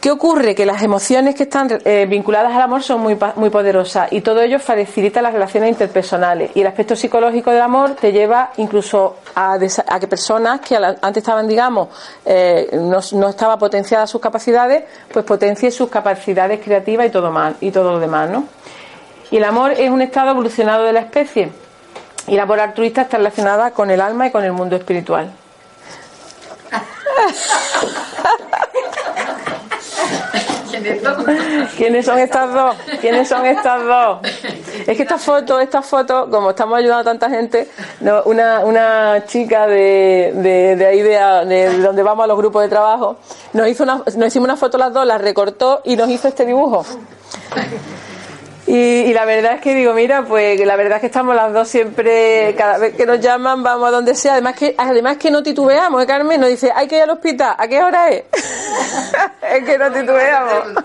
¿Qué 0.00 0.12
ocurre? 0.12 0.54
Que 0.54 0.64
las 0.64 0.80
emociones 0.82 1.34
que 1.34 1.42
están 1.42 1.80
eh, 1.84 2.06
vinculadas 2.08 2.54
al 2.54 2.62
amor 2.62 2.84
son 2.84 3.00
muy, 3.00 3.18
muy 3.34 3.50
poderosas 3.50 4.12
y 4.12 4.20
todo 4.20 4.40
ello 4.40 4.60
facilita 4.60 5.20
las 5.20 5.32
relaciones 5.32 5.70
interpersonales. 5.70 6.52
Y 6.54 6.60
el 6.60 6.68
aspecto 6.68 6.94
psicológico 6.94 7.50
del 7.50 7.62
amor 7.62 7.96
te 7.96 8.12
lleva 8.12 8.52
incluso 8.58 9.16
a, 9.34 9.58
que 9.58 10.06
personas 10.06 10.60
que 10.60 10.76
antes 10.76 11.16
estaban, 11.16 11.48
digamos, 11.48 11.88
eh, 12.24 12.68
no, 12.74 13.00
no 13.12 13.28
estaba 13.28 13.58
potenciadas 13.58 14.08
sus 14.08 14.20
capacidades, 14.20 14.84
pues 15.12 15.24
potencie 15.24 15.72
sus 15.72 15.90
capacidades 15.90 16.60
creativas 16.62 17.08
y 17.08 17.10
todo, 17.10 17.32
más, 17.32 17.54
y 17.60 17.72
todo 17.72 17.90
lo 17.92 17.98
demás, 17.98 18.30
¿no? 18.30 18.44
Y 19.32 19.38
el 19.38 19.44
amor 19.44 19.72
es 19.72 19.90
un 19.90 20.00
estado 20.00 20.30
evolucionado 20.30 20.84
de 20.84 20.92
la 20.92 21.00
especie. 21.00 21.50
Y 22.28 22.36
la 22.36 22.44
amor 22.44 22.60
altruista 22.60 23.02
está 23.02 23.16
relacionada 23.16 23.72
con 23.72 23.90
el 23.90 24.00
alma 24.00 24.28
y 24.28 24.30
con 24.30 24.44
el 24.44 24.52
mundo 24.52 24.76
espiritual. 24.76 25.32
¿Quiénes 31.76 32.06
son 32.06 32.18
estas 32.18 32.52
dos? 32.52 32.76
¿Quiénes 33.00 33.28
son 33.28 33.46
estas 33.46 33.84
dos? 33.84 34.18
Es 34.86 34.96
que 34.96 35.02
esta 35.02 35.18
foto, 35.18 35.60
esta 35.60 35.82
foto, 35.82 36.28
como 36.30 36.50
estamos 36.50 36.78
ayudando 36.78 37.10
a 37.10 37.12
tanta 37.12 37.30
gente, 37.30 37.68
una, 38.24 39.24
chica 39.26 39.66
de, 39.66 40.32
de, 40.76 40.86
ahí 40.86 41.02
de, 41.02 41.18
de 41.46 41.78
donde 41.78 42.02
vamos 42.02 42.24
a 42.24 42.26
los 42.26 42.36
grupos 42.36 42.62
de 42.62 42.68
trabajo, 42.68 43.16
nos 43.52 43.68
hizo 43.68 43.84
nos 43.84 44.06
hicimos 44.06 44.44
una 44.46 44.56
foto 44.56 44.78
las 44.78 44.92
dos, 44.92 45.06
la 45.06 45.18
recortó 45.18 45.80
y 45.84 45.96
nos 45.96 46.08
hizo 46.08 46.28
este 46.28 46.44
dibujo. 46.44 46.84
Y, 48.68 48.74
y 48.74 49.14
la 49.14 49.24
verdad 49.24 49.54
es 49.54 49.62
que 49.62 49.74
digo, 49.74 49.94
mira, 49.94 50.26
pues 50.26 50.60
la 50.60 50.76
verdad 50.76 50.96
es 50.96 51.00
que 51.00 51.06
estamos 51.06 51.34
las 51.34 51.54
dos 51.54 51.66
siempre, 51.66 52.54
cada 52.54 52.76
vez 52.76 52.94
que 52.94 53.06
nos 53.06 53.18
llaman, 53.18 53.62
vamos 53.62 53.88
a 53.88 53.90
donde 53.90 54.14
sea. 54.14 54.34
Además 54.34 54.56
que, 54.56 54.74
además 54.76 55.16
que 55.16 55.30
no 55.30 55.42
titubeamos, 55.42 56.02
¿eh, 56.02 56.06
Carmen? 56.06 56.38
Nos 56.38 56.50
dice, 56.50 56.70
hay 56.76 56.86
que 56.86 56.98
ir 56.98 57.04
al 57.04 57.10
hospital, 57.10 57.54
¿a 57.56 57.66
qué 57.66 57.82
hora 57.82 58.10
es? 58.10 58.24
es 59.54 59.64
que 59.64 59.78
no 59.78 59.90
titubeamos. 59.90 60.84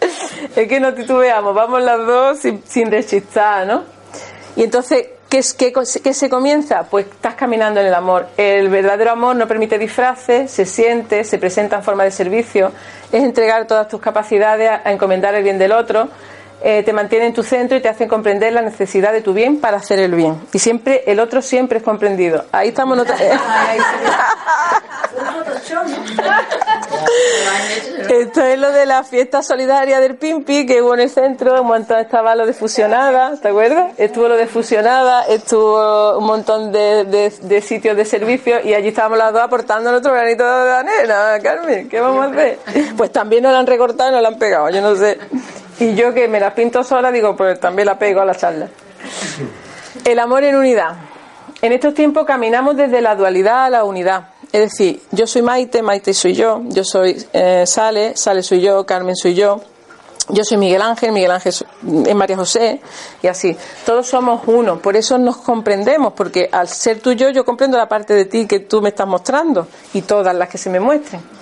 es 0.56 0.68
que 0.68 0.80
no 0.80 0.92
titubeamos, 0.92 1.54
vamos 1.54 1.80
las 1.80 1.98
dos 1.98 2.38
sin, 2.40 2.60
sin 2.66 2.90
rechistar, 2.90 3.68
¿no? 3.68 3.84
Y 4.56 4.64
entonces, 4.64 5.10
¿qué, 5.28 5.38
es, 5.38 5.54
qué, 5.54 5.72
qué 5.72 6.12
se 6.12 6.28
comienza? 6.28 6.82
Pues 6.82 7.06
estás 7.06 7.36
caminando 7.36 7.78
en 7.78 7.86
el 7.86 7.94
amor. 7.94 8.26
El 8.36 8.68
verdadero 8.68 9.12
amor 9.12 9.36
no 9.36 9.46
permite 9.46 9.78
disfraces, 9.78 10.50
se 10.50 10.66
siente, 10.66 11.22
se 11.22 11.38
presenta 11.38 11.76
en 11.76 11.84
forma 11.84 12.02
de 12.02 12.10
servicio, 12.10 12.72
es 13.12 13.22
entregar 13.22 13.68
todas 13.68 13.86
tus 13.86 14.00
capacidades 14.00 14.68
a 14.84 14.90
encomendar 14.90 15.36
el 15.36 15.44
bien 15.44 15.56
del 15.56 15.70
otro, 15.70 16.08
eh, 16.62 16.82
te 16.84 16.92
mantiene 16.92 17.26
en 17.26 17.32
tu 17.34 17.42
centro 17.42 17.76
y 17.76 17.80
te 17.80 17.88
hacen 17.88 18.08
comprender 18.08 18.52
la 18.52 18.62
necesidad 18.62 19.12
de 19.12 19.20
tu 19.22 19.32
bien 19.32 19.60
para 19.60 19.78
hacer 19.78 19.98
el 19.98 20.14
bien. 20.14 20.40
Y 20.52 20.58
siempre, 20.58 21.02
el 21.06 21.18
otro 21.20 21.40
siempre 21.42 21.78
es 21.78 21.84
comprendido. 21.84 22.44
Ahí 22.52 22.68
estamos 22.68 22.96
nosotros. 22.96 23.20
Esto 28.10 28.42
es 28.44 28.58
lo 28.58 28.72
de 28.72 28.86
la 28.86 29.04
fiesta 29.04 29.42
solidaria 29.42 30.00
del 30.00 30.16
Pimpi 30.16 30.66
que 30.66 30.82
hubo 30.82 30.94
en 30.94 31.00
el 31.00 31.10
centro, 31.10 31.60
un 31.62 31.68
montón 31.68 31.98
estaba 32.00 32.34
lo 32.34 32.44
de 32.46 32.52
fusionada, 32.52 33.36
¿te 33.40 33.48
acuerdas? 33.48 33.92
Estuvo 33.98 34.28
lo 34.28 34.36
de 34.36 34.46
fusionada, 34.46 35.22
estuvo 35.26 36.18
un 36.18 36.24
montón 36.26 36.72
de, 36.72 37.04
de- 37.04 37.30
de 37.42 37.60
sitios 37.62 37.96
de 37.96 38.04
servicio 38.04 38.60
y 38.64 38.74
allí 38.74 38.88
estábamos 38.88 39.18
las 39.18 39.32
dos 39.32 39.42
aportando 39.42 39.90
nuestro 39.90 40.12
granito 40.12 40.44
de 40.44 40.72
arena, 40.72 41.38
Carmen, 41.42 41.88
¿qué 41.88 42.00
vamos 42.00 42.26
a 42.26 42.30
hacer? 42.30 42.58
Pues 42.96 43.12
también 43.12 43.42
nos 43.44 43.52
la 43.52 43.60
han 43.60 43.66
recortado 43.66 44.10
y 44.10 44.12
nos 44.14 44.22
la 44.22 44.28
han 44.28 44.38
pegado, 44.38 44.68
yo 44.70 44.80
no 44.80 44.94
sé. 44.96 45.18
Y 45.80 45.94
yo 45.94 46.12
que 46.12 46.28
me 46.28 46.38
las 46.38 46.52
pinto 46.52 46.84
sola, 46.84 47.10
digo, 47.10 47.34
pues 47.34 47.58
también 47.58 47.86
la 47.86 47.98
pego 47.98 48.20
a 48.20 48.26
la 48.26 48.34
charla. 48.34 48.68
El 50.04 50.18
amor 50.18 50.44
en 50.44 50.54
unidad. 50.54 50.94
En 51.62 51.72
estos 51.72 51.94
tiempos 51.94 52.26
caminamos 52.26 52.76
desde 52.76 53.00
la 53.00 53.16
dualidad 53.16 53.64
a 53.64 53.70
la 53.70 53.84
unidad. 53.84 54.28
Es 54.52 54.60
decir, 54.60 55.02
yo 55.10 55.26
soy 55.26 55.42
Maite, 55.42 55.82
Maite 55.82 56.12
soy 56.12 56.34
yo, 56.34 56.62
yo 56.66 56.84
soy 56.84 57.16
eh, 57.32 57.64
Sale, 57.66 58.16
Sale 58.16 58.42
soy 58.42 58.60
yo, 58.60 58.84
Carmen 58.84 59.16
soy 59.16 59.34
yo, 59.34 59.62
yo 60.28 60.44
soy 60.44 60.58
Miguel 60.58 60.82
Ángel, 60.82 61.12
Miguel 61.12 61.30
Ángel 61.30 61.52
es 61.52 62.14
María 62.14 62.36
José, 62.36 62.80
y 63.22 63.26
así. 63.26 63.56
Todos 63.86 64.06
somos 64.06 64.42
uno, 64.46 64.78
por 64.80 64.96
eso 64.96 65.18
nos 65.18 65.38
comprendemos, 65.38 66.12
porque 66.12 66.48
al 66.50 66.68
ser 66.68 67.00
tú 67.00 67.12
yo, 67.12 67.30
yo 67.30 67.44
comprendo 67.44 67.78
la 67.78 67.88
parte 67.88 68.14
de 68.14 68.26
ti 68.26 68.46
que 68.46 68.60
tú 68.60 68.82
me 68.82 68.90
estás 68.90 69.06
mostrando 69.06 69.66
y 69.94 70.02
todas 70.02 70.34
las 70.34 70.48
que 70.48 70.58
se 70.58 70.68
me 70.68 70.80
muestren. 70.80 71.39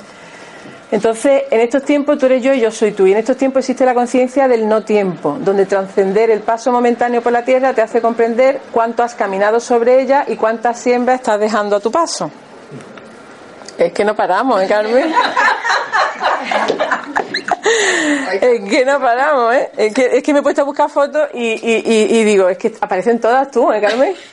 Entonces, 0.90 1.42
en 1.50 1.60
estos 1.60 1.82
tiempos 1.84 2.16
tú 2.18 2.26
eres 2.26 2.42
yo 2.42 2.54
y 2.54 2.60
yo 2.60 2.70
soy 2.70 2.92
tú. 2.92 3.06
Y 3.06 3.12
en 3.12 3.18
estos 3.18 3.36
tiempos 3.36 3.60
existe 3.60 3.84
la 3.84 3.92
conciencia 3.94 4.48
del 4.48 4.66
no 4.66 4.84
tiempo, 4.84 5.36
donde 5.40 5.66
trascender 5.66 6.30
el 6.30 6.40
paso 6.40 6.72
momentáneo 6.72 7.20
por 7.20 7.32
la 7.32 7.44
tierra 7.44 7.74
te 7.74 7.82
hace 7.82 8.00
comprender 8.00 8.60
cuánto 8.72 9.02
has 9.02 9.14
caminado 9.14 9.60
sobre 9.60 10.00
ella 10.00 10.24
y 10.26 10.36
cuántas 10.36 10.80
siembras 10.80 11.20
estás 11.20 11.38
dejando 11.38 11.76
a 11.76 11.80
tu 11.80 11.90
paso. 11.90 12.30
Es 13.76 13.92
que 13.92 14.04
no 14.04 14.16
paramos, 14.16 14.62
¿eh, 14.62 14.66
Carmen? 14.66 15.14
es 18.40 18.70
que 18.70 18.84
no 18.84 18.98
paramos, 18.98 19.54
¿eh? 19.54 19.70
Es 19.76 19.94
que, 19.94 20.16
es 20.16 20.22
que 20.22 20.32
me 20.32 20.38
he 20.40 20.42
puesto 20.42 20.62
a 20.62 20.64
buscar 20.64 20.90
fotos 20.90 21.28
y, 21.34 21.44
y, 21.44 21.82
y, 21.86 22.18
y 22.18 22.24
digo, 22.24 22.48
es 22.48 22.58
que 22.58 22.74
aparecen 22.80 23.20
todas 23.20 23.50
tú, 23.50 23.70
¿eh, 23.72 23.80
Carmen? 23.80 24.16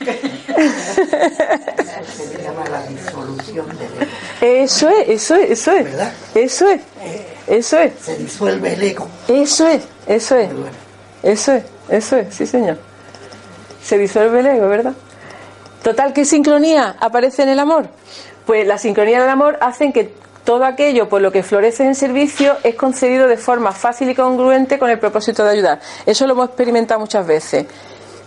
Se 2.16 2.42
llama 2.42 2.64
la 2.70 2.82
disolución 2.86 3.68
del 3.78 4.02
ego. 4.02 4.05
Eso 4.40 4.88
es, 4.88 5.08
eso 5.08 5.34
es, 5.34 5.50
eso 5.50 5.72
es. 5.72 5.86
Eso 6.34 6.68
es, 6.68 6.80
eso 7.46 7.78
es. 7.78 7.92
Se 8.00 8.16
disuelve 8.16 8.74
el 8.74 8.82
ego. 8.82 9.08
Eso 9.28 9.66
es, 9.66 9.82
eso 10.06 10.36
es. 10.36 10.50
Eso 11.22 11.52
es, 11.52 11.64
eso 11.88 12.16
es, 12.16 12.34
sí 12.34 12.46
señor. 12.46 12.78
Se 13.82 13.98
disuelve 13.98 14.40
el 14.40 14.46
ego, 14.46 14.68
¿verdad? 14.68 14.92
Total, 15.82 16.12
¿qué 16.12 16.24
sincronía 16.24 16.96
aparece 17.00 17.42
en 17.42 17.48
el 17.50 17.58
amor? 17.58 17.88
Pues 18.44 18.66
la 18.66 18.78
sincronía 18.78 19.20
del 19.20 19.28
amor 19.30 19.58
hacen 19.60 19.92
que 19.92 20.12
todo 20.44 20.64
aquello 20.64 21.08
por 21.08 21.20
lo 21.20 21.32
que 21.32 21.42
florece 21.42 21.84
en 21.84 21.94
servicio 21.94 22.56
es 22.62 22.76
concedido 22.76 23.26
de 23.26 23.36
forma 23.36 23.72
fácil 23.72 24.08
y 24.10 24.14
congruente 24.14 24.78
con 24.78 24.90
el 24.90 24.98
propósito 24.98 25.44
de 25.44 25.50
ayudar. 25.50 25.80
Eso 26.06 26.26
lo 26.26 26.34
hemos 26.34 26.48
experimentado 26.48 27.00
muchas 27.00 27.26
veces. 27.26 27.66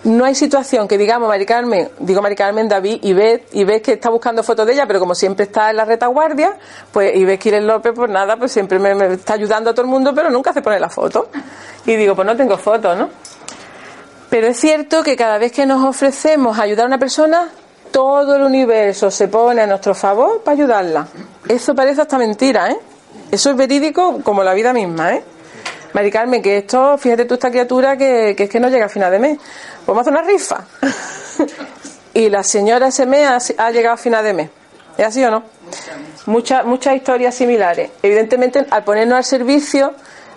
No 0.03 0.23
hay 0.23 0.33
situación 0.33 0.87
que 0.87 0.97
digamos, 0.97 1.27
Mari 1.27 1.45
Carmen, 1.45 1.89
digo 1.99 2.21
Mari 2.21 2.35
Carmen, 2.35 2.69
David, 2.69 2.99
y 3.03 3.11
ves, 3.11 3.41
y 3.51 3.65
ves 3.65 3.81
que 3.81 3.93
está 3.93 4.09
buscando 4.09 4.43
fotos 4.43 4.65
de 4.65 4.73
ella, 4.73 4.87
pero 4.87 4.99
como 4.99 5.13
siempre 5.13 5.43
está 5.45 5.71
en 5.71 5.75
la 5.75 5.83
retaguardia, 5.83 6.57
pues 6.91 7.13
y 7.15 7.25
ves 7.25 7.37
que 7.37 7.49
Irene 7.49 7.67
López, 7.67 7.91
pues 7.93 8.09
nada, 8.09 8.37
pues 8.37 8.51
siempre 8.51 8.79
me, 8.79 9.13
está 9.13 9.33
ayudando 9.33 9.71
a 9.71 9.73
todo 9.73 9.81
el 9.81 9.91
mundo, 9.91 10.13
pero 10.15 10.29
nunca 10.29 10.53
se 10.53 10.61
pone 10.61 10.79
la 10.79 10.89
foto. 10.89 11.29
Y 11.85 11.97
digo, 11.97 12.15
pues 12.15 12.25
no 12.25 12.35
tengo 12.37 12.57
fotos, 12.57 12.97
¿no? 12.97 13.09
Pero 14.29 14.47
es 14.47 14.57
cierto 14.57 15.03
que 15.03 15.17
cada 15.17 15.37
vez 15.37 15.51
que 15.51 15.65
nos 15.65 15.83
ofrecemos 15.83 16.57
a 16.57 16.61
ayudar 16.61 16.85
a 16.85 16.87
una 16.87 16.99
persona, 16.99 17.49
todo 17.91 18.35
el 18.35 18.43
universo 18.43 19.11
se 19.11 19.27
pone 19.27 19.61
a 19.63 19.67
nuestro 19.67 19.93
favor 19.93 20.41
para 20.43 20.55
ayudarla. 20.55 21.07
Eso 21.47 21.75
parece 21.75 22.01
hasta 22.01 22.17
mentira, 22.17 22.71
¿eh? 22.71 22.77
Eso 23.31 23.49
es 23.49 23.55
verídico 23.57 24.21
como 24.23 24.43
la 24.43 24.53
vida 24.53 24.71
misma, 24.71 25.13
¿eh? 25.15 25.23
Mari 25.93 26.11
Carmen, 26.11 26.41
que 26.41 26.57
esto, 26.57 26.97
fíjate 26.97 27.25
tú 27.25 27.35
esta 27.35 27.49
criatura 27.49 27.97
que, 27.97 28.35
que 28.35 28.43
es 28.43 28.49
que 28.49 28.59
no 28.59 28.69
llega 28.69 28.85
a 28.85 28.89
final 28.89 29.11
de 29.11 29.19
mes. 29.19 29.37
Pues 29.37 29.87
vamos 29.87 29.99
a 29.99 30.01
hacer 30.01 30.13
una 30.13 30.21
rifa. 30.21 30.65
y 32.13 32.29
la 32.29 32.43
señora 32.43 32.87
ese 32.87 33.05
mes 33.05 33.53
ha, 33.57 33.65
ha 33.65 33.71
llegado 33.71 33.95
a 33.95 33.97
final 33.97 34.23
de 34.23 34.33
mes. 34.33 34.49
¿Es 34.97 35.05
así 35.05 35.23
o 35.23 35.31
no? 35.31 35.43
Muchas, 36.25 36.65
muchas 36.65 36.95
historias 36.95 37.33
similares. 37.33 37.91
Evidentemente, 38.03 38.65
al 38.69 38.83
ponernos 38.83 39.17
al 39.17 39.23
servicio, 39.23 39.93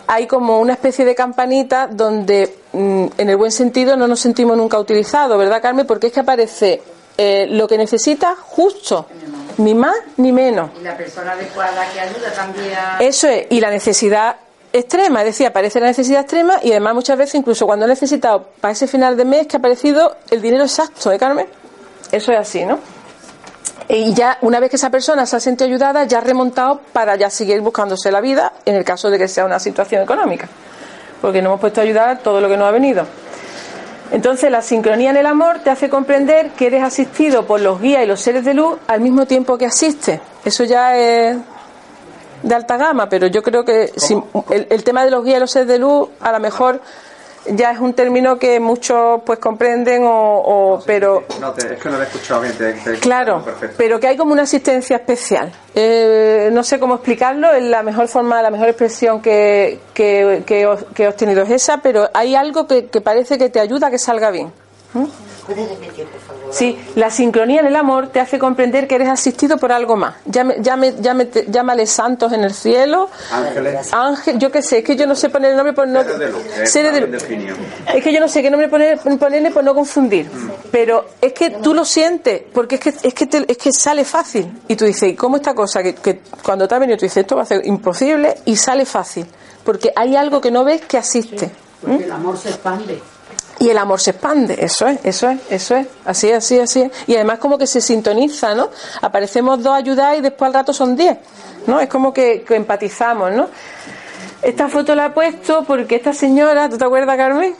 hay 0.06 0.26
como 0.26 0.60
una 0.60 0.74
especie 0.74 1.04
de 1.04 1.14
campanita 1.14 1.88
donde, 1.88 2.58
mm, 2.72 3.06
en 3.18 3.28
el 3.28 3.36
buen 3.36 3.50
sentido, 3.50 3.96
no 3.96 4.06
nos 4.06 4.20
sentimos 4.20 4.56
nunca 4.56 4.78
utilizados, 4.78 5.36
¿verdad, 5.38 5.60
Carmen? 5.60 5.86
Porque 5.86 6.08
es 6.08 6.12
que 6.12 6.20
aparece 6.20 6.80
eh, 7.18 7.46
lo 7.50 7.68
que 7.68 7.76
necesita 7.76 8.36
justo, 8.36 9.06
ni 9.58 9.74
más 9.74 9.96
ni 10.16 10.32
menos. 10.32 10.70
Y 10.80 10.84
la 10.84 10.96
persona 10.96 11.32
adecuada 11.32 11.84
que 11.92 12.00
ayuda 12.00 12.32
también 12.32 12.74
a... 12.74 12.98
Eso 13.00 13.28
es, 13.28 13.46
y 13.50 13.60
la 13.60 13.70
necesidad 13.70 14.36
extrema, 14.72 15.20
es 15.20 15.26
decir, 15.26 15.46
aparece 15.46 15.80
la 15.80 15.86
necesidad 15.86 16.22
extrema 16.22 16.58
y 16.62 16.70
además 16.70 16.94
muchas 16.94 17.18
veces, 17.18 17.34
incluso 17.36 17.66
cuando 17.66 17.86
he 17.86 17.88
necesitado 17.88 18.48
para 18.60 18.72
ese 18.72 18.86
final 18.86 19.16
de 19.16 19.24
mes, 19.24 19.46
que 19.46 19.56
ha 19.56 19.58
aparecido 19.58 20.16
el 20.30 20.40
dinero 20.40 20.64
exacto, 20.64 21.12
¿eh, 21.12 21.18
Carmen? 21.18 21.46
Eso 22.10 22.32
es 22.32 22.38
así, 22.38 22.64
¿no? 22.64 22.78
Y 23.88 24.14
ya, 24.14 24.38
una 24.40 24.60
vez 24.60 24.70
que 24.70 24.76
esa 24.76 24.90
persona 24.90 25.26
se 25.26 25.36
ha 25.36 25.40
sentido 25.40 25.68
ayudada, 25.68 26.04
ya 26.04 26.18
ha 26.18 26.20
remontado 26.20 26.80
para 26.92 27.16
ya 27.16 27.28
seguir 27.30 27.60
buscándose 27.60 28.10
la 28.10 28.20
vida 28.20 28.52
en 28.64 28.76
el 28.76 28.84
caso 28.84 29.10
de 29.10 29.18
que 29.18 29.28
sea 29.28 29.44
una 29.44 29.58
situación 29.58 30.02
económica. 30.02 30.48
Porque 31.20 31.42
no 31.42 31.50
hemos 31.50 31.60
puesto 31.60 31.80
a 31.80 31.84
ayudar 31.84 32.18
todo 32.20 32.40
lo 32.40 32.48
que 32.48 32.56
nos 32.56 32.68
ha 32.68 32.70
venido. 32.70 33.04
Entonces, 34.12 34.50
la 34.50 34.62
sincronía 34.62 35.10
en 35.10 35.16
el 35.16 35.26
amor 35.26 35.60
te 35.60 35.70
hace 35.70 35.88
comprender 35.88 36.50
que 36.50 36.66
eres 36.66 36.82
asistido 36.82 37.46
por 37.46 37.60
los 37.60 37.80
guías 37.80 38.04
y 38.04 38.06
los 38.06 38.20
seres 38.20 38.44
de 38.44 38.54
luz 38.54 38.78
al 38.86 39.00
mismo 39.00 39.26
tiempo 39.26 39.56
que 39.56 39.66
asistes. 39.66 40.20
Eso 40.44 40.64
ya 40.64 40.96
es 40.96 41.36
de 42.42 42.54
alta 42.54 42.76
gama, 42.76 43.08
pero 43.08 43.26
yo 43.26 43.42
creo 43.42 43.64
que 43.64 43.92
si- 43.96 44.20
el, 44.50 44.66
el 44.70 44.84
tema 44.84 45.04
de 45.04 45.10
los 45.10 45.24
guías 45.24 45.36
y 45.38 45.40
los 45.40 45.50
seres 45.50 45.68
de 45.68 45.78
luz, 45.78 46.08
a 46.20 46.32
lo 46.32 46.40
mejor 46.40 46.80
ya 47.46 47.72
es 47.72 47.80
un 47.80 47.92
término 47.92 48.38
que 48.38 48.60
muchos 48.60 49.22
pues 49.26 49.40
comprenden 49.40 50.04
o, 50.04 50.10
o- 50.38 50.82
pero 50.86 51.24
No, 51.40 51.50
te- 51.52 51.74
es 51.74 51.80
que 51.80 51.88
no 51.88 51.96
lo 51.96 52.02
he 52.02 52.06
escuchado 52.06 52.40
bien. 52.42 52.54
te- 52.56 52.72
te- 52.74 52.98
Claro, 53.00 53.42
perfecto. 53.44 53.74
pero 53.78 53.98
que 53.98 54.06
hay 54.06 54.16
como 54.16 54.32
una 54.32 54.42
asistencia 54.42 54.96
especial. 54.96 55.52
Eh, 55.74 56.50
no 56.52 56.62
sé 56.62 56.78
cómo 56.78 56.94
explicarlo, 56.94 57.50
es 57.52 57.64
la 57.64 57.82
mejor 57.82 58.06
forma, 58.06 58.40
la 58.42 58.50
mejor 58.50 58.68
expresión 58.68 59.20
que, 59.20 59.80
que, 59.92 60.44
que 60.46 60.62
he- 60.62 60.84
que 60.94 61.02
he 61.04 61.08
obtenido 61.08 61.42
es 61.42 61.50
esa, 61.50 61.78
pero 61.78 62.08
hay 62.14 62.36
algo 62.36 62.68
que, 62.68 62.86
que 62.86 63.00
parece 63.00 63.38
que 63.38 63.48
te 63.48 63.58
ayuda 63.58 63.88
a 63.88 63.90
que 63.90 63.98
salga 63.98 64.30
bien. 64.30 64.52
¿Mm? 64.94 65.04
¿Puedes 65.46 65.68
repetir, 65.70 66.04
por 66.06 66.20
favor? 66.20 66.54
Sí, 66.54 66.78
la 66.94 67.10
sincronía 67.10 67.60
en 67.62 67.66
el 67.66 67.74
amor 67.74 68.08
te 68.08 68.20
hace 68.20 68.38
comprender 68.38 68.86
que 68.86 68.94
eres 68.94 69.08
asistido 69.08 69.56
por 69.58 69.72
algo 69.72 69.96
más. 69.96 70.14
Llame, 70.24 70.56
llame, 70.60 70.94
llame- 70.98 71.28
llámale 71.50 71.86
santos 71.86 72.32
en 72.32 72.44
el 72.44 72.54
cielo, 72.54 73.10
Ángeles. 73.32 73.92
ángel, 73.92 74.38
yo 74.38 74.52
qué 74.52 74.62
sé, 74.62 74.78
es 74.78 74.84
que 74.84 74.94
yo 74.94 75.04
no 75.06 75.16
sé 75.16 75.30
poner 75.30 75.50
el 75.50 75.56
nombre 75.56 75.72
por 75.72 75.88
no... 75.88 76.00
Seres 76.04 76.18
de 76.20 76.28
luz, 76.30 76.42
eh, 76.58 76.66
Seres 76.66 76.92
de 76.92 77.00
luz. 77.00 77.22
Es 77.92 78.04
que 78.04 78.12
yo 78.12 78.20
no 78.20 78.28
sé 78.28 78.40
qué 78.40 78.50
nombre 78.50 78.68
poner, 78.68 78.98
ponerle 79.18 79.50
por 79.50 79.64
no 79.64 79.74
confundir. 79.74 80.30
Pero 80.70 81.06
es 81.20 81.32
que 81.32 81.50
tú 81.50 81.74
lo 81.74 81.84
sientes, 81.84 82.42
porque 82.52 82.76
es 82.76 82.80
que, 82.80 82.94
es 83.02 83.14
que, 83.14 83.26
te- 83.26 83.44
es 83.50 83.58
que 83.58 83.72
sale 83.72 84.04
fácil. 84.04 84.48
Y 84.68 84.76
tú 84.76 84.84
dices, 84.84 85.10
¿y 85.10 85.16
cómo 85.16 85.36
esta 85.36 85.54
cosa 85.54 85.82
que, 85.82 85.94
que 85.96 86.20
cuando 86.44 86.68
te 86.68 86.74
ha 86.76 86.78
venido 86.78 86.98
tú 86.98 87.04
dices, 87.06 87.16
esto 87.18 87.34
va 87.34 87.42
a 87.42 87.46
ser 87.46 87.66
imposible 87.66 88.36
y 88.44 88.54
sale 88.54 88.84
fácil? 88.86 89.26
Porque 89.64 89.92
hay 89.96 90.14
algo 90.14 90.40
que 90.40 90.52
no 90.52 90.62
ves 90.64 90.82
que 90.82 90.98
asiste. 90.98 91.50
¿Mm? 91.84 91.90
El 92.02 92.12
amor 92.12 92.38
se 92.38 92.50
expande. 92.50 93.02
Y 93.58 93.68
el 93.70 93.78
amor 93.78 94.00
se 94.00 94.10
expande, 94.10 94.56
eso 94.58 94.86
es, 94.88 94.98
eso 95.04 95.28
es, 95.28 95.38
eso 95.48 95.76
es, 95.76 95.86
así 96.04 96.28
es, 96.30 96.38
así 96.38 96.58
así 96.58 96.82
es. 96.82 96.90
Y 97.06 97.14
además 97.14 97.38
como 97.38 97.58
que 97.58 97.66
se 97.66 97.80
sintoniza, 97.80 98.54
¿no? 98.54 98.70
Aparecemos 99.02 99.62
dos 99.62 99.72
a 99.74 99.76
ayudar 99.76 100.16
y 100.16 100.20
después 100.20 100.48
al 100.48 100.54
rato 100.54 100.72
son 100.72 100.96
diez, 100.96 101.18
¿no? 101.66 101.78
Es 101.80 101.88
como 101.88 102.12
que, 102.12 102.44
empatizamos, 102.50 103.30
¿no? 103.32 103.48
Esta 104.42 104.68
foto 104.68 104.94
la 104.96 105.06
he 105.06 105.10
puesto 105.10 105.62
porque 105.64 105.94
esta 105.96 106.12
señora, 106.12 106.68
¿tú 106.68 106.76
te 106.76 106.84
acuerdas, 106.84 107.16
Carmen? 107.16 107.54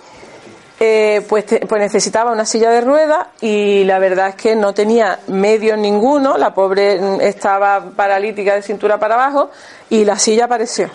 Eh, 0.80 1.24
pues, 1.28 1.47
te- 1.47 1.61
pues 1.66 1.80
necesitaba 1.80 2.32
una 2.32 2.45
silla 2.45 2.70
de 2.70 2.80
ruedas 2.80 3.28
y 3.40 3.84
la 3.84 4.01
verdad 4.01 4.30
es 4.30 4.34
que 4.34 4.57
no 4.57 4.74
tenía 4.74 5.20
medios 5.28 5.78
ninguno, 5.78 6.36
la 6.36 6.53
pobre 6.53 6.99
estaba 7.24 7.84
paralítica 7.95 8.55
de 8.57 8.62
cintura 8.62 8.99
para 8.99 9.14
abajo 9.14 9.51
y 9.90 10.05
la 10.05 10.18
silla 10.18 10.47
apareció. 10.47 10.90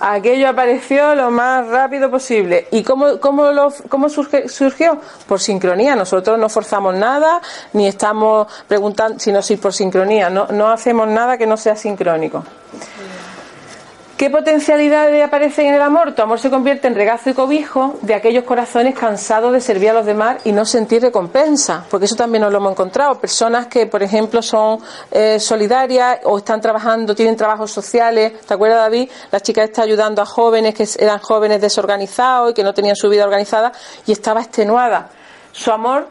Aquello 0.00 0.48
apareció 0.48 1.14
lo 1.14 1.30
más 1.30 1.66
rápido 1.68 2.10
posible. 2.10 2.66
¿Y 2.70 2.82
cómo, 2.82 3.18
cómo, 3.20 3.50
lo, 3.52 3.72
cómo 3.88 4.08
surge- 4.08 4.48
surgió? 4.48 4.98
Por 5.26 5.40
sincronía. 5.40 5.94
Nosotros 5.96 6.38
no 6.38 6.48
forzamos 6.48 6.94
nada, 6.94 7.40
ni 7.72 7.86
estamos 7.86 8.46
preguntando, 8.66 9.18
sino 9.18 9.42
si 9.42 9.56
por 9.56 9.72
sincronía. 9.72 10.30
No, 10.30 10.46
no 10.48 10.68
hacemos 10.68 11.08
nada 11.08 11.36
que 11.38 11.46
no 11.46 11.56
sea 11.56 11.76
sincrónico. 11.76 12.44
¿Qué 14.16 14.30
potencialidades 14.30 15.24
aparecen 15.24 15.66
en 15.66 15.74
el 15.74 15.82
amor? 15.82 16.12
Tu 16.14 16.22
amor 16.22 16.38
se 16.38 16.48
convierte 16.48 16.86
en 16.86 16.94
regazo 16.94 17.30
y 17.30 17.34
cobijo 17.34 17.96
de 18.02 18.14
aquellos 18.14 18.44
corazones 18.44 18.94
cansados 18.94 19.52
de 19.52 19.60
servir 19.60 19.90
a 19.90 19.92
los 19.92 20.06
demás 20.06 20.36
y 20.44 20.52
no 20.52 20.64
sentir 20.64 21.02
recompensa, 21.02 21.84
porque 21.90 22.06
eso 22.06 22.14
también 22.14 22.42
nos 22.42 22.52
lo 22.52 22.58
hemos 22.58 22.70
encontrado. 22.70 23.18
Personas 23.18 23.66
que, 23.66 23.86
por 23.86 24.04
ejemplo, 24.04 24.40
son 24.40 24.78
eh, 25.10 25.40
solidarias 25.40 26.20
o 26.22 26.38
están 26.38 26.60
trabajando, 26.60 27.12
tienen 27.12 27.34
trabajos 27.34 27.72
sociales. 27.72 28.40
¿Te 28.46 28.54
acuerdas, 28.54 28.78
David? 28.78 29.10
La 29.32 29.40
chica 29.40 29.64
está 29.64 29.82
ayudando 29.82 30.22
a 30.22 30.26
jóvenes 30.26 30.76
que 30.76 30.86
eran 31.02 31.18
jóvenes 31.18 31.60
desorganizados 31.60 32.52
y 32.52 32.54
que 32.54 32.62
no 32.62 32.72
tenían 32.72 32.94
su 32.94 33.08
vida 33.08 33.24
organizada 33.24 33.72
y 34.06 34.12
estaba 34.12 34.42
extenuada. 34.42 35.08
Su 35.50 35.72
amor 35.72 36.06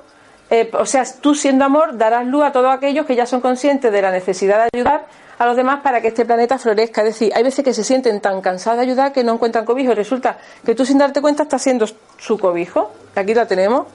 eh, 0.49 0.70
o 0.78 0.86
sea, 0.86 1.04
tú 1.22 1.34
siendo 1.34 1.64
amor 1.66 1.97
darás 1.97 2.28
luz 2.28 2.43
a 2.43 2.51
todos 2.51 2.72
aquellos 2.72 3.06
que 3.06 3.16
ya 3.16 3.26
son 3.26 3.39
conscientes 3.39 3.91
de 3.91 4.01
la 4.01 4.12
necesidad 4.12 4.58
de 4.58 4.70
ayudar 4.74 5.06
a 5.43 5.47
los 5.47 5.55
demás 5.55 5.81
para 5.81 6.01
que 6.01 6.07
este 6.09 6.25
planeta 6.25 6.57
florezca. 6.57 7.01
Es 7.01 7.07
decir, 7.07 7.31
hay 7.35 7.43
veces 7.43 7.63
que 7.63 7.73
se 7.73 7.83
sienten 7.83 8.19
tan 8.21 8.41
cansados 8.41 8.77
de 8.77 8.83
ayudar 8.83 9.11
que 9.13 9.23
no 9.23 9.33
encuentran 9.33 9.65
cobijo 9.65 9.91
y 9.91 9.95
resulta 9.95 10.37
que 10.65 10.73
tú 10.75 10.85
sin 10.85 10.97
darte 10.97 11.21
cuenta 11.21 11.43
estás 11.43 11.61
siendo 11.61 11.85
su 12.17 12.37
cobijo. 12.37 12.91
Aquí 13.15 13.33
la 13.33 13.45
tenemos. 13.47 13.87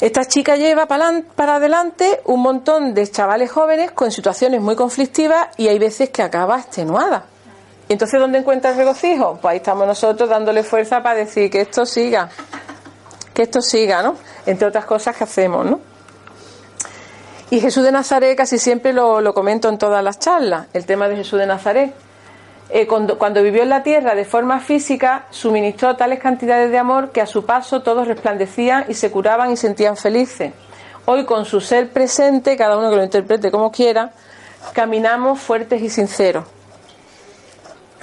Esta 0.00 0.24
chica 0.26 0.56
lleva 0.56 0.86
para 0.86 1.08
adelan- 1.08 1.24
para 1.34 1.56
adelante 1.56 2.20
un 2.26 2.42
montón 2.42 2.92
de 2.94 3.10
chavales 3.10 3.50
jóvenes 3.50 3.92
con 3.92 4.10
situaciones 4.12 4.60
muy 4.60 4.76
conflictivas 4.76 5.48
y 5.56 5.68
hay 5.68 5.78
veces 5.78 6.10
que 6.10 6.22
acaba 6.22 6.58
extenuada. 6.58 7.24
¿Y 7.88 7.92
entonces 7.94 8.20
dónde 8.20 8.38
encuentra 8.38 8.72
el 8.72 8.76
regocijo? 8.76 9.38
Pues 9.40 9.52
ahí 9.52 9.56
estamos 9.58 9.86
nosotros 9.86 10.28
dándole 10.28 10.62
fuerza 10.64 11.02
para 11.02 11.14
decir 11.20 11.50
que 11.50 11.62
esto 11.62 11.86
siga 11.86 12.28
que 13.32 13.42
esto 13.42 13.60
siga, 13.60 14.02
¿no? 14.02 14.16
Entre 14.46 14.66
otras 14.66 14.86
cosas 14.86 15.14
que 15.14 15.24
hacemos, 15.24 15.66
¿no? 15.66 15.78
Y 17.50 17.60
Jesús 17.60 17.84
de 17.84 17.92
Nazaret 17.92 18.36
casi 18.36 18.58
siempre 18.58 18.92
lo, 18.92 19.20
lo 19.20 19.32
comento 19.32 19.68
en 19.68 19.78
todas 19.78 20.02
las 20.02 20.18
charlas, 20.18 20.66
el 20.72 20.84
tema 20.84 21.08
de 21.08 21.16
Jesús 21.16 21.38
de 21.38 21.46
Nazaret. 21.46 21.94
Eh, 22.68 22.88
cuando, 22.88 23.16
cuando 23.16 23.42
vivió 23.44 23.62
en 23.62 23.68
la 23.68 23.84
tierra 23.84 24.16
de 24.16 24.24
forma 24.24 24.58
física, 24.58 25.26
suministró 25.30 25.94
tales 25.94 26.18
cantidades 26.18 26.72
de 26.72 26.78
amor 26.78 27.12
que 27.12 27.20
a 27.20 27.26
su 27.26 27.46
paso 27.46 27.82
todos 27.82 28.08
resplandecían 28.08 28.86
y 28.88 28.94
se 28.94 29.12
curaban 29.12 29.52
y 29.52 29.56
sentían 29.56 29.96
felices. 29.96 30.52
Hoy, 31.04 31.24
con 31.24 31.44
su 31.44 31.60
ser 31.60 31.90
presente, 31.90 32.56
cada 32.56 32.76
uno 32.76 32.90
que 32.90 32.96
lo 32.96 33.04
interprete 33.04 33.52
como 33.52 33.70
quiera, 33.70 34.10
caminamos 34.72 35.38
fuertes 35.40 35.80
y 35.80 35.88
sinceros. 35.88 36.44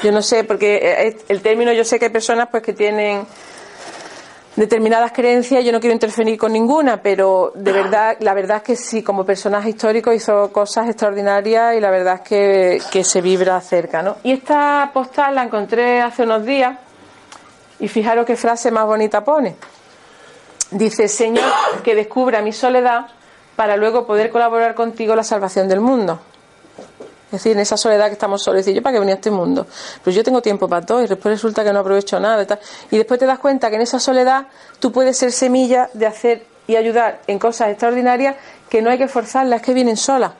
Yo 0.01 0.13
no 0.13 0.21
sé, 0.21 0.45
porque 0.45 0.77
eh, 0.81 1.17
el 1.27 1.41
término, 1.41 1.73
yo 1.73 1.83
sé 1.83 1.99
que 1.99 2.05
hay 2.05 2.11
personas 2.11 2.47
pues 2.49 2.63
que 2.63 2.71
tienen 2.71 3.25
determinadas 4.55 5.11
creencias, 5.11 5.63
yo 5.63 5.71
no 5.71 5.79
quiero 5.79 5.93
interferir 5.93 6.37
con 6.37 6.53
ninguna, 6.53 7.01
pero 7.01 7.51
de 7.55 7.71
verdad, 7.71 8.17
la 8.19 8.33
verdad 8.33 8.57
es 8.57 8.63
que 8.63 8.75
sí, 8.75 9.01
como 9.01 9.25
personaje 9.25 9.69
histórico 9.69 10.13
hizo 10.13 10.51
cosas 10.51 10.87
extraordinarias 10.89 11.75
y 11.75 11.79
la 11.79 11.89
verdad 11.89 12.15
es 12.15 12.21
que, 12.21 12.81
que 12.91 13.03
se 13.03 13.21
vibra 13.21 13.59
cerca, 13.61 14.01
¿no? 14.01 14.17
Y 14.23 14.31
esta 14.33 14.91
postal 14.93 15.35
la 15.35 15.43
encontré 15.43 16.01
hace 16.01 16.23
unos 16.23 16.45
días 16.45 16.77
y 17.79 17.87
fijaros 17.87 18.25
qué 18.25 18.35
frase 18.35 18.71
más 18.71 18.85
bonita 18.85 19.23
pone. 19.23 19.55
Dice, 20.71 21.07
Señor, 21.07 21.43
que 21.83 21.95
descubra 21.95 22.41
mi 22.41 22.51
soledad 22.51 23.07
para 23.55 23.77
luego 23.77 24.05
poder 24.05 24.29
colaborar 24.29 24.73
contigo 24.73 25.13
en 25.13 25.17
la 25.17 25.23
salvación 25.23 25.67
del 25.67 25.79
mundo. 25.79 26.19
Es 27.33 27.39
decir, 27.41 27.53
en 27.53 27.59
esa 27.61 27.77
soledad 27.77 28.07
que 28.07 28.13
estamos 28.13 28.43
solos, 28.43 28.59
decir, 28.59 28.75
yo 28.75 28.83
para 28.83 28.93
qué 28.93 28.99
venía 28.99 29.15
a 29.15 29.17
este 29.17 29.31
mundo, 29.31 29.65
pues 30.03 30.15
yo 30.15 30.23
tengo 30.23 30.39
tiempo 30.41 30.67
para 30.67 30.85
todo 30.85 31.01
y 31.03 31.07
después 31.07 31.33
resulta 31.33 31.63
que 31.63 31.73
no 31.73 31.79
aprovecho 31.79 32.19
nada 32.19 32.43
y 32.43 32.45
tal. 32.45 32.59
Y 32.91 32.97
después 32.97 33.19
te 33.19 33.25
das 33.25 33.39
cuenta 33.39 33.69
que 33.71 33.77
en 33.77 33.81
esa 33.81 33.99
soledad 33.99 34.45
tú 34.79 34.91
puedes 34.91 35.17
ser 35.17 35.31
semilla 35.31 35.89
de 35.93 36.05
hacer 36.05 36.45
y 36.67 36.75
ayudar 36.75 37.21
en 37.25 37.39
cosas 37.39 37.69
extraordinarias 37.69 38.35
que 38.69 38.83
no 38.83 38.91
hay 38.91 38.99
que 38.99 39.07
forzarlas, 39.07 39.63
que 39.63 39.73
vienen 39.73 39.97
solas, 39.97 40.33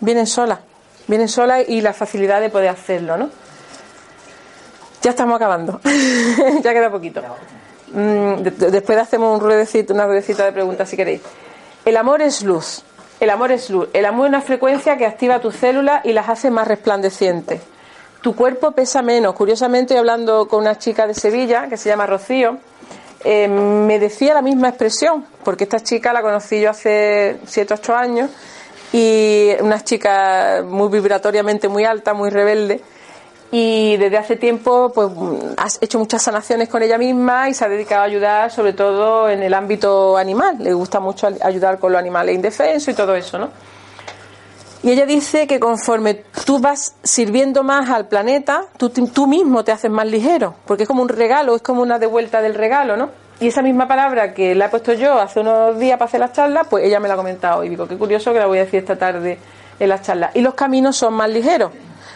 vienen 0.00 0.26
solas, 0.26 0.60
vienen 1.06 1.28
solas 1.28 1.68
y 1.68 1.82
la 1.82 1.92
facilidad 1.92 2.40
de 2.40 2.48
poder 2.48 2.70
hacerlo, 2.70 3.18
¿no? 3.18 3.28
Ya 5.02 5.10
estamos 5.10 5.36
acabando, 5.36 5.80
ya 6.62 6.72
queda 6.72 6.90
poquito. 6.90 7.20
Mm, 7.92 8.36
de- 8.42 8.70
después 8.70 8.96
hacemos 8.98 9.34
un 9.38 9.44
ruedecito, 9.44 9.92
una 9.92 10.06
ruedecita 10.06 10.46
de 10.46 10.52
preguntas 10.52 10.88
si 10.88 10.96
queréis. 10.96 11.20
El 11.84 11.98
amor 11.98 12.22
es 12.22 12.42
luz. 12.42 12.82
El 13.24 13.30
amor 13.30 13.52
es 13.52 13.70
luz. 13.70 13.88
El 13.94 14.04
amor 14.04 14.26
es 14.26 14.28
una 14.28 14.42
frecuencia 14.42 14.98
que 14.98 15.06
activa 15.06 15.40
tus 15.40 15.56
células 15.56 16.04
y 16.04 16.12
las 16.12 16.28
hace 16.28 16.50
más 16.50 16.68
resplandecientes. 16.68 17.62
Tu 18.20 18.36
cuerpo 18.36 18.72
pesa 18.72 19.00
menos. 19.00 19.34
Curiosamente, 19.34 19.96
hablando 19.96 20.46
con 20.46 20.60
una 20.60 20.76
chica 20.76 21.06
de 21.06 21.14
Sevilla 21.14 21.66
que 21.68 21.78
se 21.78 21.88
llama 21.88 22.04
Rocío, 22.04 22.58
eh, 23.24 23.48
me 23.48 23.98
decía 23.98 24.34
la 24.34 24.42
misma 24.42 24.68
expresión, 24.68 25.24
porque 25.42 25.64
esta 25.64 25.80
chica 25.80 26.12
la 26.12 26.20
conocí 26.20 26.60
yo 26.60 26.68
hace 26.68 27.38
7 27.46 27.72
o 27.72 27.76
8 27.78 27.96
años 27.96 28.30
y 28.92 29.52
una 29.60 29.82
chica 29.82 30.62
muy 30.62 30.90
vibratoriamente 30.90 31.66
muy 31.68 31.86
alta, 31.86 32.12
muy 32.12 32.28
rebelde. 32.28 32.82
Y 33.50 33.96
desde 33.98 34.18
hace 34.18 34.36
tiempo 34.36 34.90
pues 34.92 35.10
ha 35.56 35.68
hecho 35.80 35.98
muchas 35.98 36.22
sanaciones 36.22 36.68
con 36.68 36.82
ella 36.82 36.98
misma 36.98 37.48
y 37.48 37.54
se 37.54 37.64
ha 37.64 37.68
dedicado 37.68 38.02
a 38.02 38.04
ayudar 38.04 38.50
sobre 38.50 38.72
todo 38.72 39.28
en 39.28 39.42
el 39.42 39.54
ámbito 39.54 40.16
animal. 40.16 40.56
Le 40.58 40.72
gusta 40.72 40.98
mucho 40.98 41.28
ayudar 41.42 41.78
con 41.78 41.92
los 41.92 41.98
animales 42.00 42.34
indefensos 42.34 42.88
y 42.88 42.94
todo 42.94 43.14
eso, 43.14 43.38
¿no? 43.38 43.50
Y 44.82 44.90
ella 44.90 45.06
dice 45.06 45.46
que 45.46 45.58
conforme 45.58 46.24
tú 46.44 46.58
vas 46.58 46.94
sirviendo 47.02 47.62
más 47.62 47.88
al 47.88 48.06
planeta, 48.06 48.66
tú, 48.76 48.90
tú 48.90 49.26
mismo 49.26 49.64
te 49.64 49.72
haces 49.72 49.90
más 49.90 50.06
ligero, 50.06 50.56
porque 50.66 50.82
es 50.82 50.88
como 50.88 51.00
un 51.00 51.08
regalo, 51.08 51.56
es 51.56 51.62
como 51.62 51.80
una 51.80 51.98
devuelta 51.98 52.42
del 52.42 52.54
regalo, 52.54 52.94
¿no? 52.94 53.08
Y 53.40 53.48
esa 53.48 53.62
misma 53.62 53.88
palabra 53.88 54.34
que 54.34 54.54
la 54.54 54.66
he 54.66 54.68
puesto 54.68 54.92
yo 54.92 55.18
hace 55.18 55.40
unos 55.40 55.78
días 55.78 55.98
para 55.98 56.08
hacer 56.08 56.20
las 56.20 56.32
charlas, 56.32 56.66
pues 56.68 56.84
ella 56.84 57.00
me 57.00 57.08
la 57.08 57.14
ha 57.14 57.16
comentado 57.16 57.64
y 57.64 57.70
digo, 57.70 57.88
qué 57.88 57.96
curioso 57.96 58.32
que 58.34 58.38
la 58.38 58.46
voy 58.46 58.58
a 58.58 58.64
decir 58.64 58.80
esta 58.80 58.96
tarde 58.96 59.38
en 59.80 59.88
las 59.88 60.02
charlas. 60.02 60.32
Y 60.34 60.40
los 60.40 60.52
caminos 60.52 60.96
son 60.96 61.14
más 61.14 61.30
ligeros. 61.30 61.72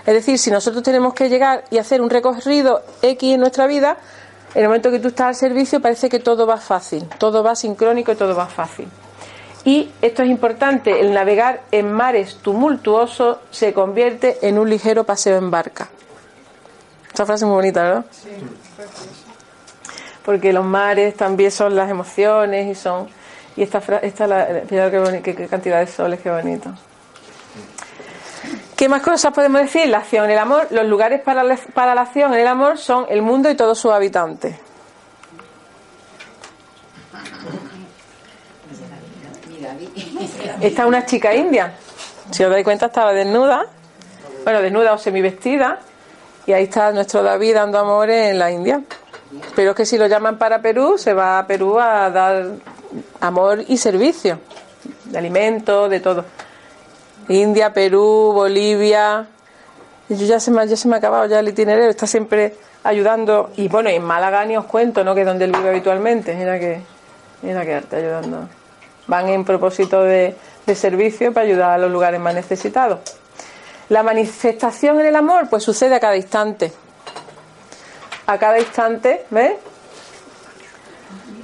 Es 0.09 0.14
decir, 0.14 0.38
si 0.38 0.50
nosotros 0.50 0.82
tenemos 0.82 1.12
que 1.12 1.28
llegar 1.28 1.64
y 1.68 1.76
hacer 1.76 2.00
un 2.00 2.09
recorrido 2.09 2.80
X 3.02 3.34
en 3.34 3.40
nuestra 3.40 3.66
vida, 3.66 3.98
en 4.54 4.62
el 4.62 4.68
momento 4.68 4.90
que 4.90 5.00
tú 5.00 5.09
estás 5.09 5.26
al 5.26 5.34
servicio 5.34 5.80
parece 5.82 6.09
que 6.09 6.18
todo 6.18 6.46
va 6.46 6.56
fácil, 6.56 7.06
todo 7.18 7.42
va 7.42 7.54
sincrónico 7.54 8.11
y 8.12 8.16
todo 8.16 8.34
va 8.34 8.46
fácil. 8.46 8.88
Y 9.66 9.90
esto 10.00 10.22
es 10.22 10.30
importante, 10.30 10.98
el 11.00 11.12
navegar 11.12 11.61
en 11.72 11.92
mares 11.92 12.36
tumultuosos 12.40 13.36
se 13.50 13.74
convierte 13.74 14.38
en 14.48 14.59
un 14.59 14.70
ligero 14.70 15.04
paseo 15.04 15.36
en 15.36 15.50
barca. 15.50 15.90
Esta 17.09 17.26
frase 17.26 17.44
es 17.44 17.48
muy 17.48 17.56
bonita, 17.56 17.82
¿verdad? 17.82 18.04
Porque 20.24 20.54
los 20.54 20.64
mares 20.64 21.16
también 21.16 21.50
son 21.50 21.76
las 21.76 21.90
emociones 21.90 22.66
y 22.66 22.74
son... 22.74 23.09
Y 23.56 23.62
esta, 23.62 23.82
fra- 23.82 23.98
esta 23.98 24.26
la, 24.26 24.48
boni- 24.62 25.20
qué- 25.20 25.34
qué 25.34 25.48
cantidad 25.48 25.80
de 25.80 25.86
soles, 25.86 26.20
qué 26.22 26.30
bonito. 26.30 26.70
¿Qué 28.79 28.89
más 28.89 29.03
cosas 29.03 29.33
podemos 29.35 29.61
decir? 29.61 29.89
La 29.89 29.99
acción, 29.99 30.31
el 30.31 30.39
amor. 30.39 30.68
Los 30.70 30.87
lugares 30.87 31.20
para 31.20 31.43
la, 31.43 31.59
para 31.74 31.97
la 31.97 32.03
acción 32.03 32.33
en 32.33 32.39
el 32.39 32.47
amor 32.47 32.79
son 32.79 33.07
el 33.09 33.22
mundo 33.22 33.51
y 33.51 33.57
todos 33.57 33.76
sus 33.76 33.91
habitantes. 33.91 34.55
Esta 40.61 40.83
es 40.83 40.89
una 40.89 41.05
chica 41.05 41.35
india. 41.35 41.74
Si 42.31 42.45
os 42.45 42.51
dais 42.53 42.62
cuenta, 42.62 42.87
estaba 42.87 43.12
desnuda. 43.12 43.66
Bueno, 44.45 44.62
desnuda 44.62 44.93
o 44.93 44.99
semivestida. 44.99 45.81
Y 46.47 46.53
ahí 46.53 46.62
está 46.62 46.93
nuestro 46.93 47.24
David 47.24 47.55
dando 47.55 47.81
amores 47.81 48.31
en 48.31 48.39
la 48.39 48.53
India. 48.53 48.81
Pero 49.57 49.70
es 49.70 49.76
que 49.76 49.87
si 49.87 49.99
lo 49.99 50.07
llaman 50.07 50.39
para 50.39 50.62
Perú, 50.62 50.99
se 50.99 51.14
va 51.14 51.41
a 51.41 51.49
Perú 51.49 51.81
a 51.81 52.11
dar 52.11 52.47
amor 53.18 53.64
y 53.66 53.76
servicio. 53.76 54.39
De 55.07 55.18
alimentos, 55.18 55.91
de 55.91 55.99
todo. 55.99 56.24
India, 57.29 57.72
Perú, 57.72 58.33
Bolivia. 58.35 59.26
Y 60.09 60.16
yo 60.16 60.26
ya 60.26 60.41
se 60.41 60.51
me, 60.51 60.66
ya 60.66 60.76
se 60.76 60.89
me 60.89 60.95
ha 60.95 60.99
acabado 60.99 61.26
ya 61.26 61.41
el 61.41 61.49
itinerario. 61.49 61.91
Está 61.91 62.07
siempre 62.07 62.55
ayudando. 62.85 63.51
Y 63.57 63.68
bueno, 63.68 63.91
en 63.91 64.03
Málaga 64.03 64.45
ni 64.45 64.57
os 64.57 64.64
cuento, 64.64 65.05
¿no? 65.05 65.14
Que 65.14 65.20
es 65.20 65.26
donde 65.26 65.45
él 65.45 65.53
vive 65.53 65.68
habitualmente. 65.68 66.35
Mira 66.35 66.59
que, 66.59 66.81
mira 67.43 67.64
que 67.64 67.74
arte 67.74 67.97
ayudando. 67.97 68.49
Van 69.07 69.29
en 69.29 69.45
propósito 69.45 70.03
de, 70.03 70.35
de 70.66 70.74
servicio 70.74 71.33
para 71.33 71.47
ayudar 71.47 71.70
a 71.72 71.79
los 71.79 71.91
lugares 71.91 72.20
más 72.20 72.35
necesitados. 72.35 73.01
La 73.89 74.03
manifestación 74.03 75.01
en 75.01 75.07
el 75.07 75.16
amor, 75.16 75.49
pues 75.49 75.62
sucede 75.62 75.95
a 75.95 76.01
cada 76.01 76.16
instante. 76.16 76.72
A 78.26 78.39
cada 78.39 78.59
instante, 78.59 79.24
¿ves? 79.31 79.55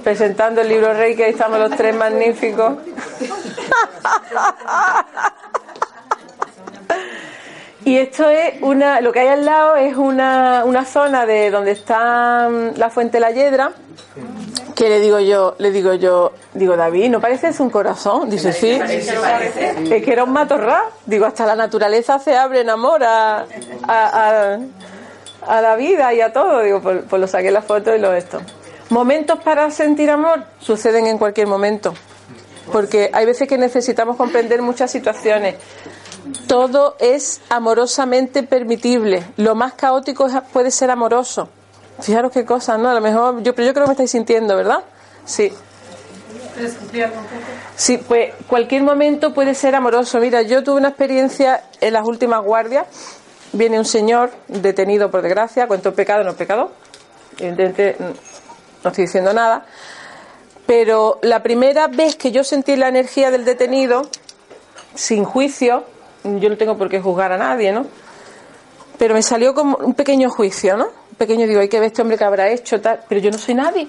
Presentando 0.03 0.61
el 0.61 0.69
libro 0.69 0.93
Rey, 0.93 1.15
que 1.15 1.25
ahí 1.25 1.31
estamos 1.31 1.57
los 1.57 1.75
tres 1.75 1.95
magníficos. 1.95 2.75
Y 7.85 7.97
esto 7.99 8.27
es 8.29 8.61
una, 8.61 8.99
lo 8.99 9.13
que 9.13 9.19
hay 9.19 9.27
al 9.27 9.45
lado 9.45 9.75
es 9.75 9.95
una, 9.95 10.63
una 10.65 10.85
zona 10.85 11.27
de 11.27 11.51
donde 11.51 11.71
está 11.71 12.49
mm, 12.49 12.77
la 12.77 12.89
fuente 12.89 13.19
La 13.19 13.29
Yedra, 13.29 13.73
que 14.75 14.89
le 14.89 14.99
digo 14.99 15.19
yo, 15.19 15.55
le 15.59 15.71
digo 15.71 15.93
yo, 15.93 16.33
digo 16.55 16.75
David, 16.75 17.11
¿no 17.11 17.21
pareces 17.21 17.59
un 17.59 17.69
corazón? 17.69 18.29
Dice, 18.29 18.51
sí, 18.53 18.71
es 18.71 20.03
que 20.03 20.11
era 20.11 20.23
un 20.23 20.33
matorral. 20.33 20.83
Digo, 21.05 21.25
hasta 21.27 21.45
la 21.45 21.55
naturaleza 21.55 22.17
se 22.17 22.35
abre 22.35 22.61
en 22.61 22.71
amor 22.71 23.03
a, 23.03 23.41
a, 23.41 23.45
a, 23.87 24.59
a 25.47 25.61
la 25.61 25.75
vida 25.75 26.11
y 26.13 26.21
a 26.21 26.33
todo. 26.33 26.61
Digo, 26.61 26.81
pues, 26.81 27.03
pues 27.07 27.19
lo 27.19 27.27
saqué 27.27 27.51
la 27.51 27.61
foto 27.61 27.95
y 27.95 27.99
lo 27.99 28.13
esto. 28.13 28.41
Momentos 28.89 29.39
para 29.43 29.69
sentir 29.71 30.09
amor 30.09 30.43
suceden 30.59 31.07
en 31.07 31.17
cualquier 31.19 31.47
momento. 31.47 31.93
Porque 32.71 33.11
hay 33.13 33.25
veces 33.27 33.47
que 33.47 33.57
necesitamos 33.57 34.17
comprender 34.17 34.61
muchas 34.61 34.91
situaciones. 34.91 35.55
Todo 36.47 36.95
es 36.99 37.41
amorosamente 37.49 38.43
permitible. 38.43 39.23
Lo 39.37 39.55
más 39.55 39.73
caótico 39.73 40.27
puede 40.51 40.71
ser 40.71 40.91
amoroso. 40.91 41.49
Fijaros 42.01 42.31
qué 42.31 42.45
cosas, 42.45 42.79
¿no? 42.79 42.89
A 42.89 42.93
lo 42.93 43.01
mejor, 43.01 43.41
yo, 43.43 43.55
pero 43.55 43.67
yo 43.67 43.73
creo 43.73 43.85
que 43.85 43.89
me 43.89 43.93
estáis 43.93 44.11
sintiendo, 44.11 44.55
¿verdad? 44.55 44.83
Sí. 45.25 45.51
Sí, 47.75 47.97
pues 47.97 48.33
cualquier 48.47 48.83
momento 48.83 49.33
puede 49.33 49.55
ser 49.55 49.75
amoroso. 49.75 50.19
Mira, 50.19 50.41
yo 50.41 50.63
tuve 50.63 50.77
una 50.77 50.89
experiencia 50.89 51.63
en 51.81 51.93
las 51.93 52.05
últimas 52.05 52.43
guardias. 52.43 52.87
Viene 53.51 53.77
un 53.77 53.85
señor 53.85 54.31
detenido 54.47 55.11
por 55.11 55.21
desgracia, 55.21 55.67
cuento 55.67 55.93
pecado, 55.93 56.23
no 56.23 56.33
pecado. 56.33 56.71
Evidentemente 57.37 57.97
no 57.99 58.89
estoy 58.89 59.05
diciendo 59.05 59.33
nada. 59.33 59.65
Pero 60.65 61.19
la 61.21 61.43
primera 61.43 61.87
vez 61.87 62.15
que 62.15 62.31
yo 62.31 62.43
sentí 62.43 62.75
la 62.75 62.87
energía 62.87 63.31
del 63.31 63.45
detenido, 63.45 64.03
sin 64.95 65.23
juicio, 65.23 65.85
yo 66.25 66.49
no 66.49 66.57
tengo 66.57 66.77
por 66.77 66.89
qué 66.89 66.99
juzgar 66.99 67.31
a 67.31 67.37
nadie, 67.37 67.71
¿no? 67.71 67.85
Pero 68.97 69.13
me 69.13 69.21
salió 69.21 69.53
como 69.53 69.77
un 69.77 69.93
pequeño 69.93 70.29
juicio, 70.29 70.77
¿no? 70.77 70.85
Un 70.85 71.15
pequeño, 71.17 71.47
digo, 71.47 71.59
hay 71.59 71.69
que 71.69 71.79
ver 71.79 71.87
este 71.87 72.01
hombre 72.01 72.17
que 72.17 72.23
habrá 72.23 72.49
hecho, 72.49 72.81
tal. 72.81 73.01
Pero 73.07 73.21
yo 73.21 73.31
no 73.31 73.37
soy 73.37 73.55
nadie. 73.55 73.87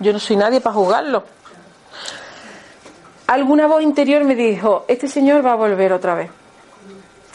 Yo 0.00 0.12
no 0.12 0.18
soy 0.18 0.36
nadie 0.36 0.60
para 0.60 0.74
juzgarlo. 0.74 1.24
Alguna 3.26 3.66
voz 3.66 3.82
interior 3.82 4.24
me 4.24 4.34
dijo, 4.34 4.84
este 4.88 5.08
señor 5.08 5.44
va 5.44 5.52
a 5.52 5.56
volver 5.56 5.92
otra 5.92 6.14
vez. 6.14 6.30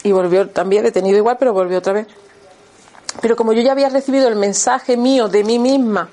Y 0.03 0.11
volvió 0.11 0.47
también 0.49 0.83
detenido 0.83 1.17
igual, 1.17 1.37
pero 1.39 1.53
volvió 1.53 1.79
otra 1.79 1.93
vez. 1.93 2.07
Pero 3.21 3.35
como 3.35 3.53
yo 3.53 3.61
ya 3.61 3.71
había 3.71 3.89
recibido 3.89 4.27
el 4.27 4.35
mensaje 4.35 4.97
mío 4.97 5.27
de 5.27 5.43
mí 5.43 5.57
misma, 5.57 6.09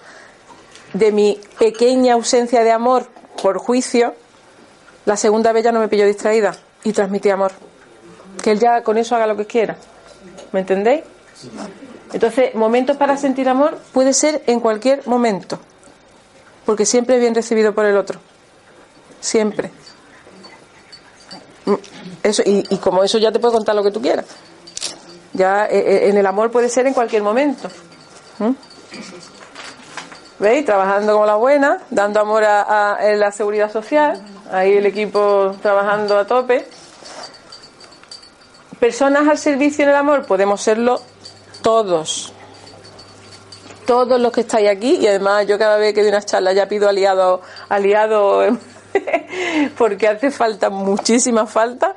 de 0.93 1.13
mi 1.13 1.41
pequeña 1.59 2.15
ausencia 2.15 2.65
de 2.65 2.73
amor 2.73 3.07
por 3.43 3.59
juicio, 3.59 4.15
la 5.05 5.17
segunda 5.17 5.53
vez 5.53 5.65
ya 5.65 5.73
no 5.73 5.81
me 5.81 5.89
pilló 5.89 6.07
distraída 6.07 6.57
y 6.85 6.93
transmití 6.93 7.31
amor. 7.31 7.53
Que 8.43 8.53
él 8.53 8.59
ya 8.59 8.83
con 8.83 8.99
eso 8.99 9.17
haga 9.17 9.27
lo 9.27 9.37
que 9.37 9.47
quiera. 9.47 9.77
¿Me 10.53 10.61
entendéis? 10.61 11.03
Entonces, 12.13 12.55
momentos 12.55 12.97
para 12.97 13.17
sentir 13.17 13.49
amor 13.49 13.79
puede 13.93 14.13
ser 14.13 14.43
en 14.47 14.61
cualquier 14.61 15.07
momento. 15.07 15.59
Porque 16.65 16.87
siempre 16.87 17.17
es 17.17 17.21
bien 17.21 17.35
recibido 17.35 17.75
por 17.75 17.85
el 17.85 17.97
otro. 17.97 18.19
Siempre. 19.21 19.71
Mm, 21.65 21.75
Eso, 22.23 22.43
y, 22.45 22.77
como 22.79 23.05
eso 23.05 23.19
ya 23.19 23.33
te 23.33 23.39
puedo 23.39 23.55
contar 23.55 23.75
lo 23.75 23.83
que 23.83 23.91
tú 23.91 24.01
quieras. 24.01 24.27
Ya 25.33 25.67
eh, 25.67 25.79
eh, 25.79 26.09
en 26.09 26.17
el 26.17 26.27
amor 26.27 26.51
puede 26.51 26.69
ser 26.69 26.87
en 26.87 26.95
cualquier 26.95 27.23
momento. 27.23 27.69
¿Mm? 28.39 28.53
¿Veis? 30.39 30.65
Trabajando 30.65 31.13
como 31.15 31.27
la 31.27 31.37
buena, 31.37 31.79
dando 31.91 32.21
amor 32.21 32.45
a, 32.45 32.99
la 33.17 33.33
seguridad 33.33 33.73
social. 33.73 34.21
Ahí 34.51 34.77
el 34.77 34.87
equipo 34.87 35.57
trabajando 35.63 36.19
a 36.19 36.27
tope. 36.27 36.67
Personas 38.81 39.27
al 39.27 39.39
servicio 39.39 39.85
en 39.85 39.91
el 39.91 39.97
amor, 39.97 40.27
podemos 40.27 40.61
serlo 40.61 41.01
todos. 41.63 42.33
Todos 43.87 44.21
los 44.21 44.33
que 44.33 44.43
estáis 44.43 44.69
aquí. 44.69 44.97
Y 44.97 45.07
además 45.07 45.47
yo 45.47 45.59
cada 45.59 45.77
vez 45.79 45.95
que 45.95 46.03
doy 46.03 46.11
unas 46.11 46.27
charlas 46.27 46.55
ya 46.55 46.69
pido 46.69 46.89
aliado, 46.89 47.41
aliado 47.69 48.59
porque 49.79 50.09
hace 50.09 50.31
falta, 50.31 50.69
muchísima 50.69 51.47
falta. 51.47 51.97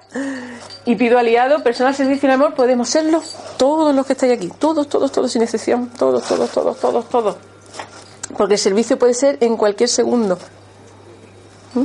Y 0.85 0.95
pido 0.95 1.19
aliado, 1.19 1.61
personas 1.63 1.99
al 1.99 2.05
servicio 2.05 2.27
en 2.27 2.33
amor, 2.33 2.53
podemos 2.53 2.89
serlo 2.89 3.21
todos 3.57 3.93
los 3.93 4.05
que 4.05 4.13
estáis 4.13 4.33
aquí. 4.33 4.49
Todos, 4.57 4.87
todos, 4.87 5.11
todos, 5.11 5.31
sin 5.31 5.41
excepción. 5.41 5.89
Todos, 5.97 6.23
todos, 6.27 6.49
todos, 6.49 6.79
todos, 6.79 7.09
todos. 7.09 7.35
Porque 8.37 8.53
el 8.53 8.59
servicio 8.59 8.97
puede 8.97 9.13
ser 9.13 9.37
en 9.41 9.57
cualquier 9.57 9.89
segundo. 9.89 10.37
¿Mm? 11.73 11.83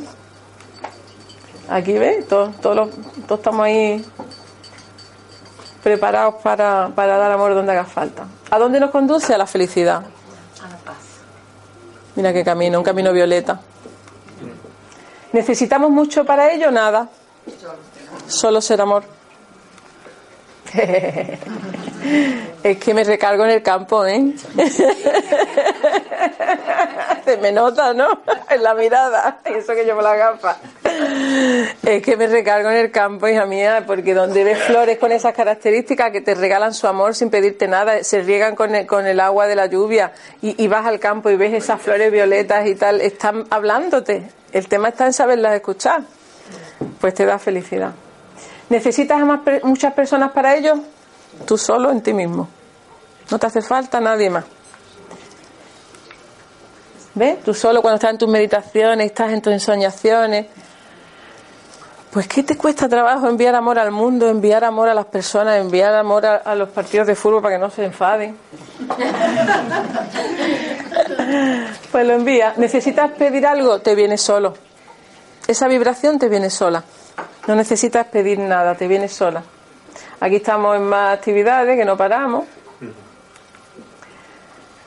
Aquí 1.69 1.95
veis, 1.95 2.29
todos, 2.29 2.55
todos, 2.61 2.91
todos 3.27 3.41
estamos 3.41 3.67
ahí 3.67 4.05
preparados 5.85 6.37
para, 6.43 6.91
para 6.95 7.19
dar 7.19 7.31
amor 7.31 7.55
donde 7.55 7.73
haga 7.73 7.85
falta. 7.85 8.25
¿A 8.51 8.59
dónde 8.59 8.81
nos 8.81 8.91
conduce? 8.91 9.35
A 9.35 9.39
la 9.39 9.47
felicidad. 9.47 10.03
Mira 12.17 12.33
qué 12.33 12.43
camino, 12.43 12.79
un 12.79 12.85
camino 12.85 13.13
violeta. 13.13 13.61
¿Necesitamos 15.33 15.91
mucho 15.91 16.25
para 16.25 16.51
ello? 16.51 16.71
Nada. 16.71 17.11
Solo 18.27 18.63
ser 18.63 18.81
amor. 18.81 19.05
es 22.63 22.79
que 22.79 22.95
me 22.95 23.05
recargo 23.05 23.45
en 23.45 23.51
el 23.51 23.63
campo, 23.63 24.07
¿eh? 24.07 24.33
Se 27.27 27.37
me 27.37 27.53
nota, 27.53 27.93
¿no? 27.93 28.23
En 28.49 28.63
la 28.63 28.73
mirada. 28.75 29.41
Y 29.45 29.53
eso 29.53 29.75
que 29.75 29.85
llevo 29.85 30.01
la 30.01 30.17
gafa. 30.17 30.57
Es 31.83 32.03
que 32.03 32.17
me 32.17 32.27
recargo 32.27 32.71
en 32.71 32.77
el 32.77 32.91
campo, 32.91 33.29
hija 33.29 33.47
mía, 33.47 33.85
porque 33.87 34.15
donde 34.15 34.43
ves 34.43 34.59
flores 34.59 34.99
con 34.99 35.13
esas 35.13 35.35
características 35.35 36.11
que 36.11 36.21
te 36.21 36.35
regalan 36.35 36.75
su 36.75 36.87
amor 36.87 37.15
sin 37.15 37.31
pedirte 37.31 37.69
nada, 37.69 38.03
se 38.03 38.23
riegan 38.23 38.57
con 38.57 38.75
el, 38.75 39.21
agua 39.21 39.47
de 39.47 39.55
la 39.55 39.67
lluvia 39.67 40.13
y, 40.41 40.67
vas 40.67 40.87
al 40.87 40.99
campo 40.99 41.31
y 41.31 41.37
ves 41.37 41.53
esas 41.53 41.81
flores 41.81 42.11
violetas 42.11 42.67
y 42.67 42.75
tal, 42.75 43.01
están 43.01 43.45
hablándote. 43.51 44.29
El 44.53 44.67
tema 44.69 44.89
está 44.89 45.07
en 45.07 45.13
saberlas 45.13 45.55
escuchar. 45.55 46.03
Pues 47.01 47.15
te 47.15 47.25
da 47.25 47.39
felicidad. 47.39 47.93
¿Necesitas 48.69 49.21
a 49.21 49.25
más 49.25 49.41
muchas 49.63 49.93
personas 49.93 50.33
para 50.33 50.57
ello? 50.57 50.81
Tú 51.47 51.59
solo 51.59 51.91
en 51.91 52.01
ti 52.01 52.13
mismo. 52.13 52.49
No 53.31 53.39
te 53.39 53.47
hace 53.47 53.63
falta 53.63 54.01
nadie 54.01 54.31
más. 54.31 54.45
¿Ves? 57.15 57.43
Tú 57.43 57.55
solo 57.55 57.81
cuando 57.83 57.97
estás 57.97 58.11
en 58.11 58.19
tus 58.19 58.29
meditaciones, 58.29 59.07
estás 59.07 59.33
en 59.33 59.41
tus 59.41 59.53
ensoñaciones. 59.53 60.47
Pues 62.15 62.29
¿qué 62.29 62.45
te 62.45 62.57
cuesta 62.57 62.89
trabajo 62.89 63.29
enviar 63.29 63.57
amor 63.57 63.77
al 63.77 63.91
mundo, 63.91 64.29
enviar 64.29 64.63
amor 64.63 64.89
a 64.89 64.95
las 64.95 65.07
personas, 65.07 65.57
enviar 65.57 65.93
amor 65.97 66.25
a, 66.25 66.37
a 66.37 66.55
los 66.55 66.69
partidos 66.69 67.09
de 67.09 67.17
fútbol 67.17 67.43
para 67.43 67.57
que 67.57 67.61
no 67.61 67.71
se 67.71 67.85
enfaden? 67.85 68.37
Pues 71.91 72.07
lo 72.07 72.15
envía. 72.15 72.55
¿Necesitas 72.57 73.11
pedir 73.13 73.47
algo? 73.47 73.81
Te 73.81 73.95
viene 73.95 74.19
solo. 74.19 74.55
Esa 75.47 75.69
vibración 75.69 76.19
te 76.19 76.29
viene 76.29 76.51
sola. 76.51 76.85
No 77.47 77.55
necesitas 77.55 78.07
pedir 78.07 78.39
nada, 78.39 78.75
te 78.75 78.89
viene 78.89 79.09
sola. 79.09 79.43
Aquí 80.21 80.37
estamos 80.37 80.77
en 80.77 80.85
más 80.85 81.19
actividades 81.19 81.77
que 81.77 81.85
no 81.85 81.97
paramos. 81.97 82.45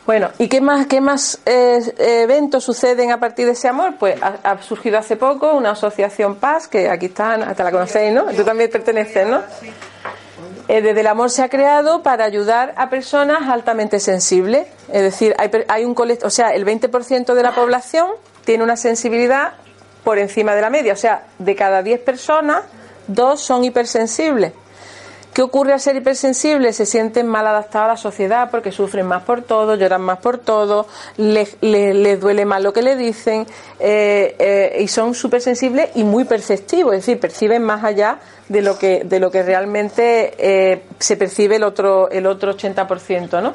Bueno, 0.07 0.29
¿y 0.39 0.47
qué 0.47 0.61
más, 0.61 0.87
qué 0.87 1.01
más 1.01 1.37
eh, 1.45 1.81
eventos 1.97 2.63
suceden 2.63 3.11
a 3.11 3.19
partir 3.19 3.45
de 3.45 3.51
ese 3.51 3.67
amor? 3.67 3.95
Pues 3.99 4.17
ha, 4.21 4.57
surgido 4.61 4.97
hace 4.97 5.17
poco 5.17 5.51
una 5.51 5.71
asociación 5.71 6.35
Paz, 6.35 6.69
que 6.69 6.89
aquí 6.89 7.07
están, 7.07 7.43
hasta 7.43 7.65
la 7.65 7.73
conocéis, 7.73 8.13
¿no? 8.13 8.23
Tú 8.27 8.45
también 8.45 8.71
perteneces, 8.71 9.27
¿no? 9.27 9.41
Eh, 10.69 10.81
desde 10.81 11.01
el 11.01 11.07
amor 11.07 11.29
se 11.29 11.43
ha 11.43 11.49
creado 11.49 12.03
para 12.03 12.23
ayudar 12.23 12.73
a 12.77 12.89
personas 12.89 13.49
altamente 13.49 13.99
sensibles. 13.99 14.67
Es 14.93 15.01
decir, 15.01 15.35
hay, 15.37 15.51
hay 15.67 15.83
un 15.83 15.93
o 16.23 16.29
sea, 16.29 16.51
el 16.51 16.65
20% 16.65 17.33
de 17.33 17.43
la 17.43 17.53
población 17.53 18.11
tiene 18.45 18.63
una 18.63 18.77
sensibilidad 18.77 19.55
por 20.05 20.19
encima 20.19 20.55
de 20.55 20.61
la 20.61 20.69
media. 20.69 20.93
O 20.93 20.97
sea, 20.97 21.25
de 21.37 21.53
cada 21.53 21.83
10 21.83 21.99
personas, 21.99 22.63
dos 23.07 23.41
son 23.41 23.65
hipersensibles. 23.65 24.53
¿Qué 25.37 25.43
ocurre 25.43 25.71
al 25.71 25.79
ser 25.79 25.95
hipersensibles? 25.95 26.75
Se 26.77 26.87
sienten 26.87 27.27
mal 27.27 27.45
adaptados 27.45 27.85
a 27.85 27.87
la 27.89 27.97
sociedad 27.97 28.49
porque 28.49 28.71
sufren 28.71 29.05
más 29.05 29.21
por 29.21 29.43
todo, 29.43 29.75
lloran 29.75 30.01
más 30.01 30.17
por 30.17 30.39
todo, 30.39 30.87
les, 31.17 31.57
les- 31.61 31.93
les 31.95 32.19
duele 32.19 32.43
más 32.43 32.63
lo 32.63 32.73
que 32.73 32.81
le 32.81 32.95
dicen 32.95 33.45
eh, 33.79 34.35
eh, 34.39 34.77
y 34.79 34.87
son 34.87 35.13
súper 35.13 35.41
sensibles 35.41 35.91
y 35.93 36.03
muy 36.03 36.23
perceptivos, 36.23 36.95
es 36.95 37.01
decir, 37.01 37.19
perciben 37.19 37.61
más 37.61 37.83
allá 37.83 38.17
de 38.49 38.63
lo 38.63 38.79
que, 38.79 39.03
de 39.03 39.19
lo 39.19 39.29
que 39.29 39.43
realmente 39.43 40.33
eh, 40.39 40.81
se 40.97 41.15
percibe 41.17 41.57
el 41.57 41.63
otro, 41.65 42.09
el 42.09 42.25
otro 42.25 42.57
80%, 42.57 43.39
¿no? 43.39 43.53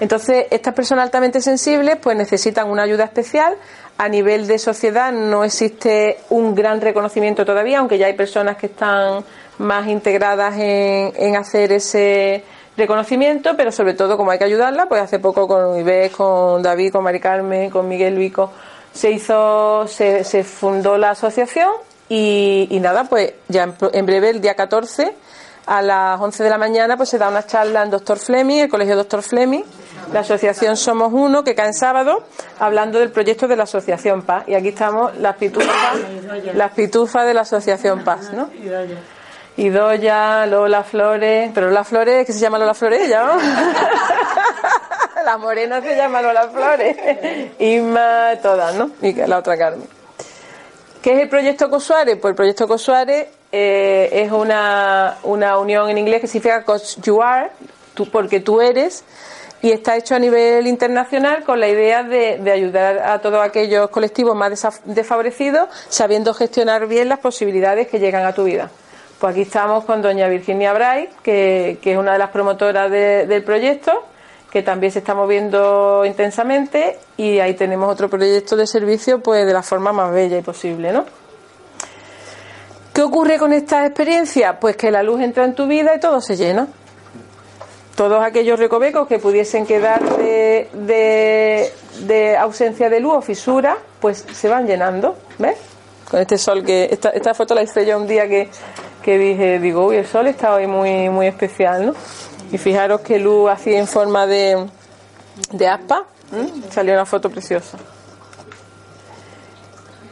Entonces, 0.00 0.46
estas 0.50 0.72
personas 0.72 1.02
altamente 1.04 1.42
sensibles 1.42 1.96
pues 2.00 2.16
necesitan 2.16 2.70
una 2.70 2.84
ayuda 2.84 3.04
especial. 3.04 3.54
A 3.98 4.08
nivel 4.08 4.46
de 4.46 4.58
sociedad 4.58 5.12
no 5.12 5.44
existe 5.44 6.18
un 6.30 6.54
gran 6.54 6.80
reconocimiento 6.80 7.44
todavía, 7.44 7.80
aunque 7.80 7.98
ya 7.98 8.06
hay 8.06 8.14
personas 8.14 8.56
que 8.56 8.66
están 8.66 9.24
más 9.58 9.86
integradas 9.88 10.54
en, 10.58 11.12
en 11.16 11.36
hacer 11.36 11.72
ese 11.72 12.44
reconocimiento, 12.76 13.56
pero 13.56 13.72
sobre 13.72 13.94
todo 13.94 14.16
como 14.16 14.30
hay 14.30 14.38
que 14.38 14.44
ayudarla, 14.44 14.86
pues 14.86 15.02
hace 15.02 15.18
poco 15.18 15.46
con 15.46 15.78
Ives, 15.78 16.12
con 16.12 16.62
David, 16.62 16.92
con 16.92 17.04
Mari 17.04 17.20
Carmen, 17.20 17.70
con 17.70 17.88
Miguel 17.88 18.16
Vico, 18.16 18.52
se 18.92 19.10
hizo, 19.10 19.86
se, 19.86 20.24
se 20.24 20.44
fundó 20.44 20.96
la 20.96 21.10
asociación 21.10 21.70
y, 22.08 22.78
nada, 22.80 23.04
pues 23.04 23.34
ya 23.48 23.64
en, 23.64 23.74
en 23.92 24.06
breve, 24.06 24.30
el 24.30 24.40
día 24.40 24.54
14, 24.54 25.14
a 25.66 25.82
las 25.82 26.18
11 26.18 26.42
de 26.42 26.50
la 26.50 26.56
mañana, 26.56 26.96
pues 26.96 27.10
se 27.10 27.18
da 27.18 27.28
una 27.28 27.44
charla 27.44 27.82
en 27.82 27.90
Doctor 27.90 28.18
Fleming, 28.18 28.60
el 28.60 28.68
Colegio 28.70 28.96
Doctor 28.96 29.22
Fleming, 29.22 29.62
la 30.12 30.20
asociación 30.20 30.78
Somos 30.78 31.12
Uno, 31.12 31.44
que 31.44 31.54
cae 31.54 31.66
en 31.66 31.74
sábado, 31.74 32.24
hablando 32.58 32.98
del 32.98 33.10
proyecto 33.10 33.46
de 33.46 33.56
la 33.56 33.64
Asociación 33.64 34.22
Paz. 34.22 34.44
Y 34.46 34.54
aquí 34.54 34.68
estamos 34.68 35.14
las 35.18 35.36
pitufas, 35.36 35.96
las 36.54 36.72
pitufas 36.72 37.26
de 37.26 37.34
la 37.34 37.42
Asociación 37.42 38.02
Paz, 38.02 38.32
¿no? 38.32 38.48
Idoya, 39.58 40.46
Lola 40.46 40.84
Flores, 40.84 41.50
pero 41.52 41.66
Lola 41.66 41.82
Flores, 41.82 42.24
que 42.24 42.32
se 42.32 42.38
llama 42.38 42.60
Lola 42.60 42.74
Flores 42.74 43.00
ella, 43.02 43.24
¿no? 43.26 43.36
la 45.24 45.36
morena 45.36 45.82
se 45.82 45.96
llama 45.96 46.22
Lola 46.22 46.48
Flores, 46.48 46.96
Inma, 47.58 48.36
todas, 48.40 48.76
¿no? 48.76 48.92
Y 49.02 49.14
la 49.14 49.38
otra 49.38 49.58
Carmen. 49.58 49.88
¿Qué 51.02 51.14
es 51.14 51.22
el 51.22 51.28
proyecto 51.28 51.68
Cosuare? 51.68 52.14
Pues 52.16 52.30
el 52.30 52.36
proyecto 52.36 52.68
Cosuare 52.68 53.30
eh, 53.50 54.08
es 54.12 54.30
una, 54.30 55.16
una 55.24 55.58
unión 55.58 55.90
en 55.90 55.98
inglés 55.98 56.20
que 56.20 56.28
significa 56.28 56.62
cause 56.62 57.00
you 57.02 57.20
are, 57.20 57.50
porque 58.12 58.38
tú 58.38 58.60
eres, 58.60 59.02
y 59.60 59.72
está 59.72 59.96
hecho 59.96 60.14
a 60.14 60.20
nivel 60.20 60.68
internacional 60.68 61.42
con 61.42 61.58
la 61.58 61.66
idea 61.66 62.04
de, 62.04 62.38
de 62.38 62.52
ayudar 62.52 62.98
a 62.98 63.20
todos 63.20 63.44
aquellos 63.44 63.90
colectivos 63.90 64.36
más 64.36 64.68
desfavorecidos, 64.84 65.68
sabiendo 65.88 66.32
gestionar 66.32 66.86
bien 66.86 67.08
las 67.08 67.18
posibilidades 67.18 67.88
que 67.88 67.98
llegan 67.98 68.24
a 68.24 68.32
tu 68.32 68.44
vida. 68.44 68.70
Pues 69.18 69.32
aquí 69.32 69.42
estamos 69.42 69.84
con 69.84 70.00
doña 70.00 70.28
Virginia 70.28 70.72
Bray, 70.72 71.08
que, 71.22 71.78
que 71.82 71.92
es 71.92 71.98
una 71.98 72.12
de 72.12 72.18
las 72.18 72.30
promotoras 72.30 72.90
de- 72.90 73.26
del 73.26 73.42
proyecto, 73.42 74.04
que 74.52 74.62
también 74.62 74.92
se 74.92 75.00
está 75.00 75.14
moviendo 75.14 76.04
intensamente, 76.06 76.98
y 77.16 77.38
ahí 77.40 77.54
tenemos 77.54 77.90
otro 77.92 78.08
proyecto 78.08 78.56
de 78.56 78.66
servicio 78.66 79.20
pues 79.20 79.44
de 79.44 79.52
la 79.52 79.62
forma 79.62 79.92
más 79.92 80.12
bella 80.12 80.38
y 80.38 80.42
posible, 80.42 80.92
¿no? 80.92 81.04
¿Qué 82.94 83.02
ocurre 83.02 83.38
con 83.38 83.52
esta 83.52 83.84
experiencia? 83.86 84.58
Pues 84.60 84.76
que 84.76 84.90
la 84.90 85.02
luz 85.02 85.20
entra 85.20 85.44
en 85.44 85.54
tu 85.54 85.66
vida 85.66 85.94
y 85.96 86.00
todo 86.00 86.20
se 86.20 86.36
llena. 86.36 86.68
Todos 87.96 88.24
aquellos 88.24 88.58
recovecos 88.58 89.08
que 89.08 89.18
pudiesen 89.18 89.66
quedar 89.66 90.00
de, 90.16 90.68
de- 90.72 91.72
de 92.06 92.36
ausencia 92.36 92.88
de 92.88 93.00
luz 93.00 93.14
o 93.16 93.20
fisura, 93.22 93.76
pues 94.00 94.24
se 94.32 94.48
van 94.48 94.66
llenando, 94.68 95.16
¿ves? 95.38 95.56
Con 96.08 96.20
este 96.20 96.38
sol 96.38 96.64
que... 96.64 96.88
Esta, 96.90 97.10
esta 97.10 97.34
foto 97.34 97.54
la 97.56 97.62
hice 97.62 97.84
yo 97.84 97.98
un 97.98 98.06
día 98.06 98.26
que, 98.28 98.48
que 99.02 99.18
dije, 99.18 99.58
digo, 99.58 99.86
uy, 99.86 99.96
el 99.96 100.06
sol 100.06 100.26
está 100.26 100.54
hoy 100.54 100.66
muy, 100.66 101.08
muy 101.10 101.26
especial, 101.26 101.86
¿no? 101.86 101.94
Y 102.50 102.58
fijaros 102.58 103.00
que 103.00 103.18
luz 103.18 103.50
hacía 103.50 103.78
en 103.78 103.86
forma 103.86 104.26
de, 104.26 104.66
de 105.52 105.68
aspa, 105.68 106.04
¿m? 106.32 106.50
salió 106.70 106.94
una 106.94 107.06
foto 107.06 107.30
preciosa. 107.30 107.78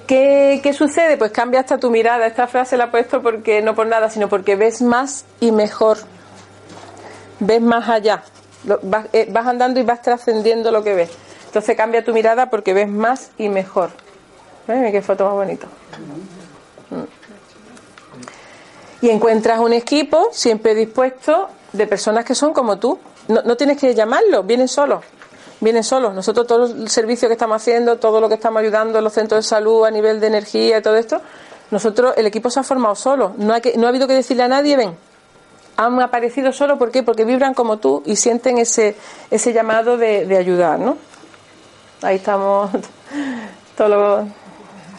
¿Qué, 0.06 0.60
¿Qué 0.62 0.72
sucede? 0.72 1.16
Pues 1.16 1.32
cambia 1.32 1.60
hasta 1.60 1.78
tu 1.78 1.90
mirada. 1.90 2.26
Esta 2.26 2.46
frase 2.46 2.76
la 2.76 2.84
he 2.84 2.88
puesto 2.88 3.22
porque 3.22 3.60
no 3.60 3.74
por 3.74 3.86
nada, 3.86 4.08
sino 4.08 4.28
porque 4.28 4.54
ves 4.54 4.80
más 4.80 5.24
y 5.40 5.50
mejor. 5.50 5.98
Ves 7.40 7.60
más 7.60 7.88
allá. 7.88 8.22
Eh, 9.12 9.28
vas 9.30 9.46
andando 9.46 9.80
y 9.80 9.82
vas 9.82 10.02
trascendiendo 10.02 10.70
lo 10.70 10.84
que 10.84 10.94
ves. 10.94 11.10
Entonces 11.46 11.76
cambia 11.76 12.04
tu 12.04 12.12
mirada 12.12 12.50
porque 12.50 12.72
ves 12.72 12.88
más 12.88 13.30
y 13.36 13.48
mejor. 13.48 13.90
¿Ves? 14.68 14.78
Mira 14.78 14.92
qué 14.92 15.02
foto 15.02 15.24
más 15.24 15.34
bonita. 15.34 15.66
Mm. 16.90 17.26
Y 19.06 19.10
encuentras 19.10 19.60
un 19.60 19.72
equipo 19.72 20.30
siempre 20.32 20.74
dispuesto 20.74 21.48
de 21.72 21.86
personas 21.86 22.24
que 22.24 22.34
son 22.34 22.52
como 22.52 22.80
tú. 22.80 22.98
No, 23.28 23.40
no 23.42 23.56
tienes 23.56 23.78
que 23.78 23.94
llamarlos, 23.94 24.44
vienen 24.44 24.66
solos. 24.66 25.04
vienen 25.60 25.84
solos. 25.84 26.12
Nosotros 26.12 26.44
todo 26.44 26.66
el 26.66 26.88
servicio 26.88 27.28
que 27.28 27.34
estamos 27.34 27.62
haciendo, 27.62 27.98
todo 28.00 28.20
lo 28.20 28.28
que 28.28 28.34
estamos 28.34 28.58
ayudando 28.62 28.98
en 28.98 29.04
los 29.04 29.12
centros 29.12 29.44
de 29.44 29.48
salud 29.48 29.84
a 29.84 29.92
nivel 29.92 30.18
de 30.18 30.26
energía 30.26 30.78
y 30.78 30.82
todo 30.82 30.96
esto, 30.96 31.20
nosotros, 31.70 32.14
el 32.16 32.26
equipo 32.26 32.50
se 32.50 32.58
ha 32.58 32.64
formado 32.64 32.96
solo. 32.96 33.32
No 33.36 33.54
ha, 33.54 33.60
que, 33.60 33.78
no 33.78 33.86
ha 33.86 33.90
habido 33.90 34.08
que 34.08 34.14
decirle 34.14 34.42
a 34.42 34.48
nadie, 34.48 34.76
ven. 34.76 34.96
Han 35.76 36.00
aparecido 36.00 36.52
solo, 36.52 36.76
¿por 36.76 36.90
qué? 36.90 37.04
Porque 37.04 37.24
vibran 37.24 37.54
como 37.54 37.76
tú 37.76 38.02
y 38.06 38.16
sienten 38.16 38.58
ese, 38.58 38.96
ese 39.30 39.52
llamado 39.52 39.96
de, 39.96 40.26
de 40.26 40.36
ayudar, 40.36 40.80
¿no? 40.80 40.96
Ahí 42.02 42.16
estamos, 42.16 42.72
todo 43.76 43.88
lo, 43.88 44.28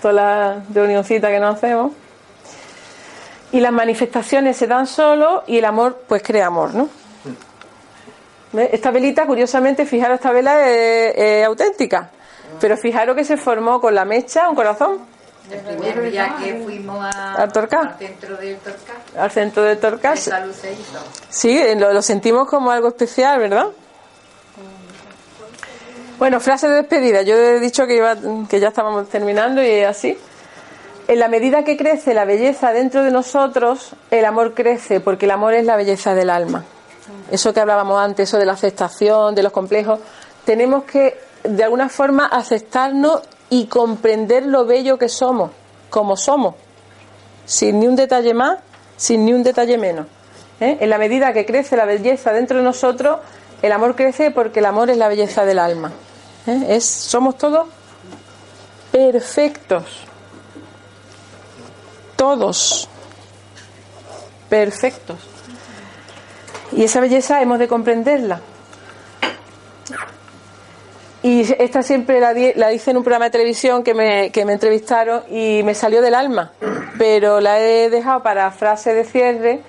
toda 0.01 0.13
la 0.13 0.63
reunioncita 0.73 1.27
que 1.27 1.41
nos 1.41 1.57
hacemos. 1.57 1.91
Y 3.51 3.59
las 3.61 3.71
manifestaciones 3.71 4.57
se 4.57 4.67
dan 4.67 4.87
solo 4.87 5.43
y 5.47 5.57
el 5.59 5.65
amor, 5.65 6.01
pues 6.07 6.21
crea 6.21 6.47
amor, 6.47 6.73
¿no? 6.75 6.89
¿Ves? 8.51 8.69
Esta 8.73 8.91
velita, 8.91 9.25
curiosamente, 9.25 9.85
fijaros, 9.85 10.15
esta 10.15 10.31
vela 10.31 10.67
es, 10.67 11.13
es 11.15 11.45
auténtica. 11.45 12.09
Pero 12.59 12.75
fijaros 12.77 13.15
que 13.15 13.23
se 13.23 13.37
formó 13.37 13.79
con 13.79 13.93
la 13.95 14.03
mecha, 14.05 14.49
un 14.49 14.55
corazón, 14.55 14.99
El 15.51 15.59
primer 15.61 16.11
día 16.11 16.35
que 16.43 16.61
fuimos 16.63 17.03
a- 17.05 17.35
¿Al 17.35 17.41
al 17.43 17.51
centro 17.51 18.35
del 18.37 18.57
Torcal, 18.57 18.95
al 19.17 19.31
centro 19.31 19.63
de 19.63 19.75
Torcas. 19.77 20.27
esa 20.27 20.45
luz 20.45 20.55
se 20.57 20.73
hizo. 20.73 20.99
Sí, 21.29 21.61
lo, 21.77 21.93
lo 21.93 22.01
sentimos 22.01 22.47
como 22.49 22.69
algo 22.71 22.89
especial, 22.89 23.39
¿verdad? 23.39 23.67
Bueno, 26.19 26.39
frase 26.39 26.67
de 26.67 26.75
despedida. 26.77 27.21
Yo 27.21 27.35
he 27.35 27.59
dicho 27.59 27.85
que, 27.85 27.95
iba, 27.97 28.15
que 28.49 28.59
ya 28.59 28.69
estábamos 28.69 29.07
terminando 29.07 29.61
y 29.63 29.81
así. 29.83 30.17
En 31.07 31.19
la 31.19 31.29
medida 31.29 31.63
que 31.63 31.77
crece 31.77 32.13
la 32.13 32.25
belleza 32.25 32.73
dentro 32.73 33.03
de 33.03 33.11
nosotros, 33.11 33.91
el 34.11 34.25
amor 34.25 34.53
crece, 34.53 34.99
porque 34.99 35.25
el 35.25 35.31
amor 35.31 35.53
es 35.53 35.65
la 35.65 35.77
belleza 35.77 36.13
del 36.13 36.29
alma. 36.29 36.65
Eso 37.31 37.53
que 37.53 37.61
hablábamos 37.61 37.99
antes, 38.01 38.27
eso 38.27 38.37
de 38.37 38.45
la 38.45 38.53
aceptación, 38.53 39.33
de 39.33 39.43
los 39.43 39.53
complejos, 39.53 39.99
tenemos 40.43 40.83
que, 40.83 41.17
de 41.43 41.63
alguna 41.63 41.87
forma, 41.87 42.25
aceptarnos 42.25 43.21
y 43.49 43.67
comprender 43.67 44.45
lo 44.45 44.65
bello 44.65 44.97
que 44.97 45.07
somos, 45.07 45.51
como 45.89 46.17
somos, 46.17 46.55
sin 47.45 47.79
ni 47.79 47.87
un 47.87 47.95
detalle 47.95 48.33
más, 48.33 48.59
sin 48.97 49.23
ni 49.23 49.33
un 49.33 49.43
detalle 49.43 49.77
menos. 49.77 50.07
¿eh? 50.59 50.77
En 50.81 50.89
la 50.89 50.97
medida 50.97 51.31
que 51.31 51.45
crece 51.45 51.77
la 51.77 51.85
belleza 51.85 52.33
dentro 52.33 52.57
de 52.57 52.63
nosotros, 52.63 53.19
el 53.61 53.71
amor 53.71 53.95
crece 53.95 54.31
porque 54.31 54.59
el 54.59 54.65
amor 54.65 54.89
es 54.89 54.97
la 54.97 55.07
belleza 55.07 55.45
del 55.45 55.59
alma. 55.59 55.93
¿eh? 56.47 56.65
Es, 56.69 56.85
somos 56.85 57.37
todos 57.37 57.67
perfectos. 58.91 60.06
Todos. 62.35 62.89
Perfectos. 64.49 65.17
Y 66.73 66.83
esa 66.83 66.99
belleza 66.99 67.41
hemos 67.41 67.57
de 67.57 67.67
comprenderla. 67.69 68.41
Y 71.23 71.41
esta 71.61 71.83
siempre 71.83 72.19
la, 72.19 72.33
di- 72.33 72.53
hice 72.73 72.91
en 72.91 72.97
un 72.97 73.03
programa 73.03 73.25
de 73.25 73.31
televisión 73.31 73.81
que 73.83 73.93
me, 73.93 74.29
que 74.31 74.43
me 74.45 74.53
entrevistaron 74.53 75.23
y 75.29 75.61
me 75.63 75.73
salió 75.73 76.01
del 76.01 76.15
alma, 76.15 76.51
pero 76.97 77.39
la 77.41 77.59
he 77.59 77.89
dejado 77.89 78.21
para 78.23 78.51
frase 78.51 78.93
de 78.93 79.03
cierre 79.03 79.61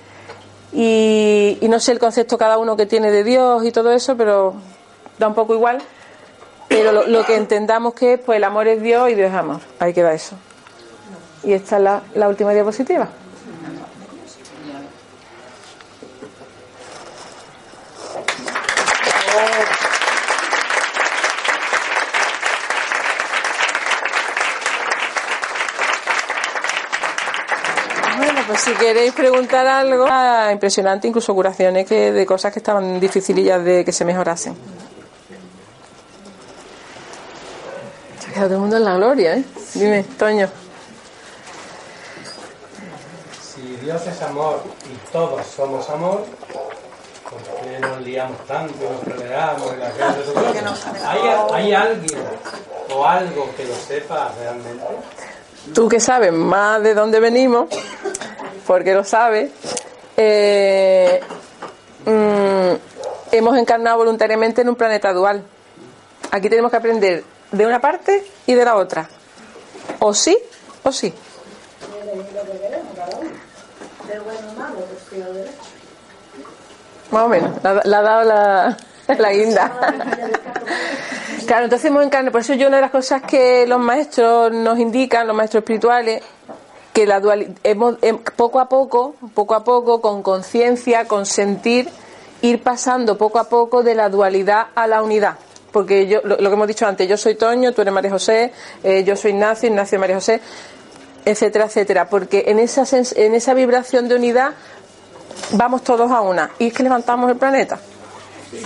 y, 0.73 1.59
y 1.61 1.69
no 1.69 1.81
sé 1.81 1.93
el 1.93 1.99
concepto 1.99 2.37
cada 2.39 2.59
uno 2.59 2.77
que 2.77 2.87
tiene 2.87 3.11
de 3.11 3.25
Dios 3.25 3.65
y 3.65 3.73
todo 3.73 3.93
eso, 3.93 4.17
pero 4.17 4.55
da 5.19 5.29
un 5.29 5.35
poco 5.35 5.55
igual. 5.55 5.79
Pero 6.69 6.93
lo, 6.93 7.07
lo 7.07 7.25
que 7.25 7.35
entendamos 7.37 7.95
que 7.95 8.15
es, 8.15 8.21
pues 8.21 8.37
el 8.37 8.45
amor 8.45 8.69
es 8.69 8.83
Dios 8.83 9.09
y 9.11 9.15
Dios 9.15 9.31
es 9.31 9.35
amor. 9.37 9.61
Ahí 9.81 9.95
queda 9.95 10.13
eso. 10.13 10.37
Y 11.45 11.53
esta 11.53 11.77
es 11.77 11.83
la, 12.15 12.29
última 12.29 12.53
diapositiva. 12.53 13.09
Bueno, 28.17 28.41
pues 28.49 28.61
si 28.61 28.73
queréis 28.73 29.13
preguntar 29.13 29.67
algo, 29.67 30.07
ah, 30.11 30.51
impresionante, 30.53 31.07
incluso 31.07 31.33
curaciones 31.35 31.87
que 31.87 32.11
de 32.11 32.27
cosas 32.27 32.53
que 32.53 32.59
estaban 32.59 32.99
dificilillas 32.99 33.65
de 33.65 33.85
que 33.85 33.93
se 33.93 34.05
mejorasen. 34.05 34.57
Se 38.19 38.27
ha 38.27 38.33
quedado 38.33 38.49
todo 38.49 38.55
el 38.57 38.61
mundo 38.61 38.77
en 38.77 38.85
la 38.85 38.97
gloria, 38.97 39.37
¿eh? 39.37 39.45
Dime, 39.75 40.03
Toño. 40.19 40.49
Si 43.41 43.77
Dios 43.89 44.07
es 44.07 44.21
amor 44.21 44.61
y 44.85 45.13
todos 45.13 45.47
somos 45.47 45.89
amor, 45.89 46.23
¿por 46.53 47.65
qué 47.65 47.79
nos 47.81 48.03
liamos 48.03 48.37
tanto 48.47 48.75
y 48.85 49.09
nos 49.09 49.17
peleamos 49.17 49.63
todo 49.63 49.73
eso? 50.45 50.91
¿Hay, 51.07 51.21
¿Hay 51.55 51.73
alguien 51.73 52.21
o 52.95 53.07
algo 53.07 53.49
que 53.57 53.65
lo 53.65 53.75
sepa 53.75 54.31
realmente? 54.39 54.85
Tú 55.73 55.89
que 55.89 56.01
sabes 56.01 56.35
más 56.35 56.83
de 56.83 56.93
dónde 56.93 57.19
venimos, 57.19 57.71
porque 58.67 58.93
lo 58.93 59.05
sabes, 59.05 59.53
eh, 60.19 61.23
mm, 62.05 63.33
hemos 63.33 63.57
encarnado 63.57 63.97
voluntariamente 63.97 64.61
en 64.61 64.69
un 64.69 64.77
planeta 64.77 65.15
dual. 65.15 65.43
Aquí 66.31 66.51
tenemos 66.51 66.71
que 66.71 66.77
aprender 66.77 67.25
de 67.53 67.67
una 67.67 67.81
parte 67.81 68.23
y 68.45 68.53
de 68.53 68.67
la 68.67 68.77
otra. 68.77 69.09
O 70.01 70.13
sí 70.13 70.37
o 70.83 70.93
sí. 70.93 71.15
Más 77.11 77.23
o 77.25 77.29
menos. 77.29 77.51
La, 77.63 77.81
la 77.85 77.99
ha 77.99 78.03
dado 78.03 78.25
la, 78.25 78.77
la 79.19 79.33
guinda. 79.33 79.73
Claro, 81.47 81.65
entonces 81.65 81.87
hemos 81.91 82.05
encarnado. 82.05 82.33
Por 82.33 82.43
eso 82.43 82.55
yo 82.55 82.69
una 82.69 82.77
de 82.77 82.83
las 82.83 82.91
cosas 82.91 83.23
que 83.23 83.67
los 83.67 83.79
maestros 83.81 84.53
nos 84.53 84.79
indican, 84.79 85.27
los 85.27 85.35
maestros 85.37 85.63
espirituales, 85.63 86.23
que 86.93 87.07
la 87.07 87.21
dualidad, 87.21 87.53
hemos, 87.65 87.97
em- 88.03 88.19
poco 88.37 88.61
a 88.61 88.69
poco, 88.69 89.15
poco 89.35 89.55
a 89.55 89.65
poco, 89.65 90.01
con 90.01 90.23
conciencia, 90.23 91.07
con 91.07 91.25
sentir, 91.25 91.89
ir 92.43 92.63
pasando 92.63 93.17
poco 93.17 93.39
a 93.39 93.49
poco 93.49 93.83
de 93.83 93.95
la 93.95 94.09
dualidad 94.11 94.67
a 94.75 94.87
la 94.87 95.03
unidad. 95.03 95.37
Porque 95.73 96.07
yo, 96.07 96.21
lo, 96.25 96.37
lo 96.37 96.51
que 96.51 96.55
hemos 96.55 96.67
dicho 96.69 96.87
antes, 96.87 97.09
yo 97.09 97.17
soy 97.17 97.35
Toño, 97.35 97.73
tú 97.73 97.83
eres 97.83 97.95
María 97.95 98.11
José, 98.11 98.53
eh, 98.83 99.05
yo 99.05 99.17
soy 99.17 99.31
Ignacio, 99.33 99.69
Ignacio 99.69 99.97
y 99.97 99.99
María 100.01 100.17
José, 100.17 100.41
etcétera, 101.25 101.67
etcétera. 101.67 102.09
Porque 102.09 102.45
en 102.49 102.59
esa, 102.59 102.85
en 103.17 103.35
esa 103.35 103.55
vibración 103.55 104.09
de 104.09 104.15
unidad 104.17 104.53
vamos 105.53 105.83
todos 105.85 106.11
a 106.11 106.21
una. 106.21 106.51
Y 106.59 106.69
es 106.69 106.73
que 106.73 106.83
levantamos 106.83 107.31
el 107.31 107.37
planeta. 107.37 107.79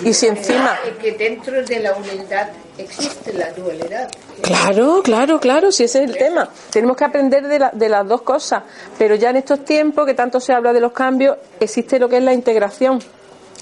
Y 0.04 0.14
si 0.14 0.28
encima... 0.28 0.78
Es 0.86 0.96
que 0.96 1.12
dentro 1.12 1.60
de 1.64 1.80
la 1.80 1.92
unidad 1.94 2.50
existe 2.78 3.32
la 3.32 3.50
dualidad. 3.52 4.08
Claro, 4.40 5.02
claro, 5.02 5.40
claro, 5.40 5.72
si 5.72 5.84
ese 5.84 6.04
es 6.04 6.10
el 6.10 6.16
tema. 6.16 6.48
Tenemos 6.70 6.96
que 6.96 7.04
aprender 7.04 7.48
de, 7.48 7.58
la- 7.58 7.70
de 7.72 7.88
las 7.88 8.06
dos 8.06 8.22
cosas, 8.22 8.62
pero 8.96 9.16
ya 9.16 9.30
en 9.30 9.36
estos 9.36 9.64
tiempos 9.64 10.06
que 10.06 10.14
tanto 10.14 10.38
se 10.38 10.52
habla 10.52 10.72
de 10.72 10.80
los 10.80 10.92
cambios, 10.92 11.36
existe 11.58 11.98
lo 11.98 12.08
que 12.08 12.18
es 12.18 12.22
la 12.22 12.32
integración, 12.32 13.00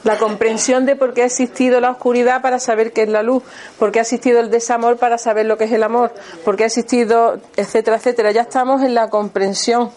la 0.05 0.19
comprensión 0.19 0.87
de 0.87 0.97
por 0.97 1.13
qué 1.13 1.23
ha 1.23 1.27
existido 1.27 1.81
la 1.81 1.91
oscuridad 1.91 2.43
para 2.43 2.59
saber 2.59 2.93
qué 2.93 3.03
es 3.03 3.09
la 3.09 3.23
luz, 3.23 3.43
por 3.79 3.93
qué 3.93 3.99
ha 3.99 4.03
existido 4.03 4.41
el 4.41 4.51
desamor 4.51 4.97
para 4.97 5.19
saber 5.19 5.47
lo 5.47 5.59
que 5.59 5.65
es 5.65 5.73
el 5.73 5.83
amor, 5.83 6.13
por 6.45 6.57
qué 6.57 6.65
ha 6.65 6.67
existido, 6.67 7.39
etcétera, 7.57 7.97
etcétera. 7.97 8.31
Ya 8.31 8.43
estamos 8.43 8.83
en 8.83 8.95
la 8.95 9.11
comprensión. 9.11 9.91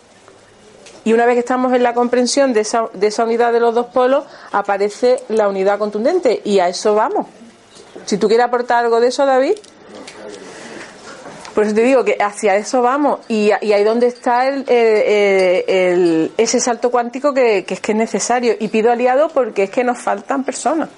Y 1.06 1.14
una 1.14 1.26
vez 1.26 1.36
que 1.36 1.40
estamos 1.40 1.74
en 1.74 1.84
la 1.84 1.94
comprensión 1.94 2.54
de 2.54 2.62
esa, 2.62 2.86
de 2.94 3.08
esa 3.08 3.26
unidad 3.26 3.52
de 3.52 3.60
los 3.60 3.76
dos 3.76 3.88
polos, 3.88 4.26
aparece 4.52 5.22
la 5.28 5.50
unidad 5.50 5.78
contundente 5.78 6.42
y 6.46 6.60
a 6.60 6.70
eso 6.70 6.96
vamos. 6.96 7.28
Si 8.06 8.18
tú 8.18 8.28
quieres 8.28 8.46
aportar 8.46 8.84
algo 8.84 9.00
de 9.00 9.08
eso, 9.08 9.26
David. 9.26 9.54
Por 11.54 11.64
eso 11.66 11.76
te 11.76 11.82
digo 11.84 12.04
que 12.04 12.18
hacia 12.20 12.56
eso 12.56 12.82
vamos 12.82 13.20
y, 13.28 13.52
y 13.62 13.74
ahí 13.74 13.84
donde 13.84 14.08
está 14.08 14.48
el, 14.48 14.66
el- 14.68 15.64
el- 15.68 16.32
ese 16.38 16.60
salto 16.60 16.90
cuántico 16.90 17.34
que, 17.34 17.64
que 17.66 17.76
es 17.76 17.80
que 17.80 17.92
es 17.92 17.98
necesario. 17.98 18.56
Y 18.60 18.68
pido 18.70 18.92
aliados 18.92 19.32
porque 19.32 19.64
es 19.64 19.70
que 19.70 19.84
nos 19.84 20.00
faltan 20.00 20.44
personas. 20.44 20.90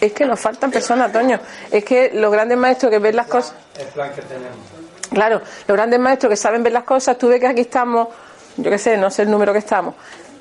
Es 0.00 0.12
que 0.12 0.24
nos 0.26 0.40
faltan 0.40 0.70
personas, 0.70 1.12
Toño. 1.12 1.38
Es 1.70 1.84
que 1.84 2.10
los 2.14 2.32
grandes 2.32 2.56
maestros 2.58 2.90
que 2.90 2.98
ven 2.98 3.14
las 3.16 3.26
cosas... 3.26 3.54
El 3.78 3.86
plan 3.88 4.10
que 4.14 4.22
tenemos. 4.22 4.56
Claro, 5.10 5.40
los 5.68 5.76
grandes 5.76 6.00
maestros 6.00 6.30
que 6.30 6.36
saben 6.36 6.62
ver 6.62 6.72
las 6.72 6.84
cosas, 6.84 7.16
tú 7.18 7.28
ves 7.28 7.38
que 7.40 7.46
aquí 7.46 7.60
estamos, 7.60 8.08
yo 8.56 8.70
qué 8.70 8.78
sé, 8.78 8.96
no 8.96 9.10
sé 9.10 9.22
el 9.22 9.30
número 9.30 9.52
que 9.52 9.60
estamos, 9.60 9.94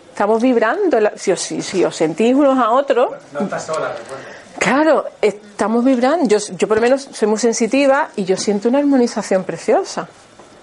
estamos 0.10 0.42
vibrando, 0.42 0.98
si 1.16 1.32
os, 1.32 1.40
si, 1.40 1.62
si 1.62 1.84
os 1.86 1.96
sentís 1.96 2.34
unos 2.34 2.58
a 2.58 2.72
otros, 2.72 3.12
No 3.34 3.42
estás 3.42 3.66
sola, 3.66 3.90
recuerda. 3.90 4.26
Claro, 4.64 5.06
estamos 5.22 5.84
vibrando, 5.84 6.28
yo, 6.28 6.38
yo 6.58 6.68
por 6.68 6.78
lo 6.78 6.82
menos 6.82 7.08
soy 7.12 7.28
muy 7.28 7.38
sensitiva 7.38 8.10
y 8.16 8.24
yo 8.26 8.38
siento 8.38 8.70
una 8.70 8.80
armonización 8.80 9.44
preciosa, 9.44 10.08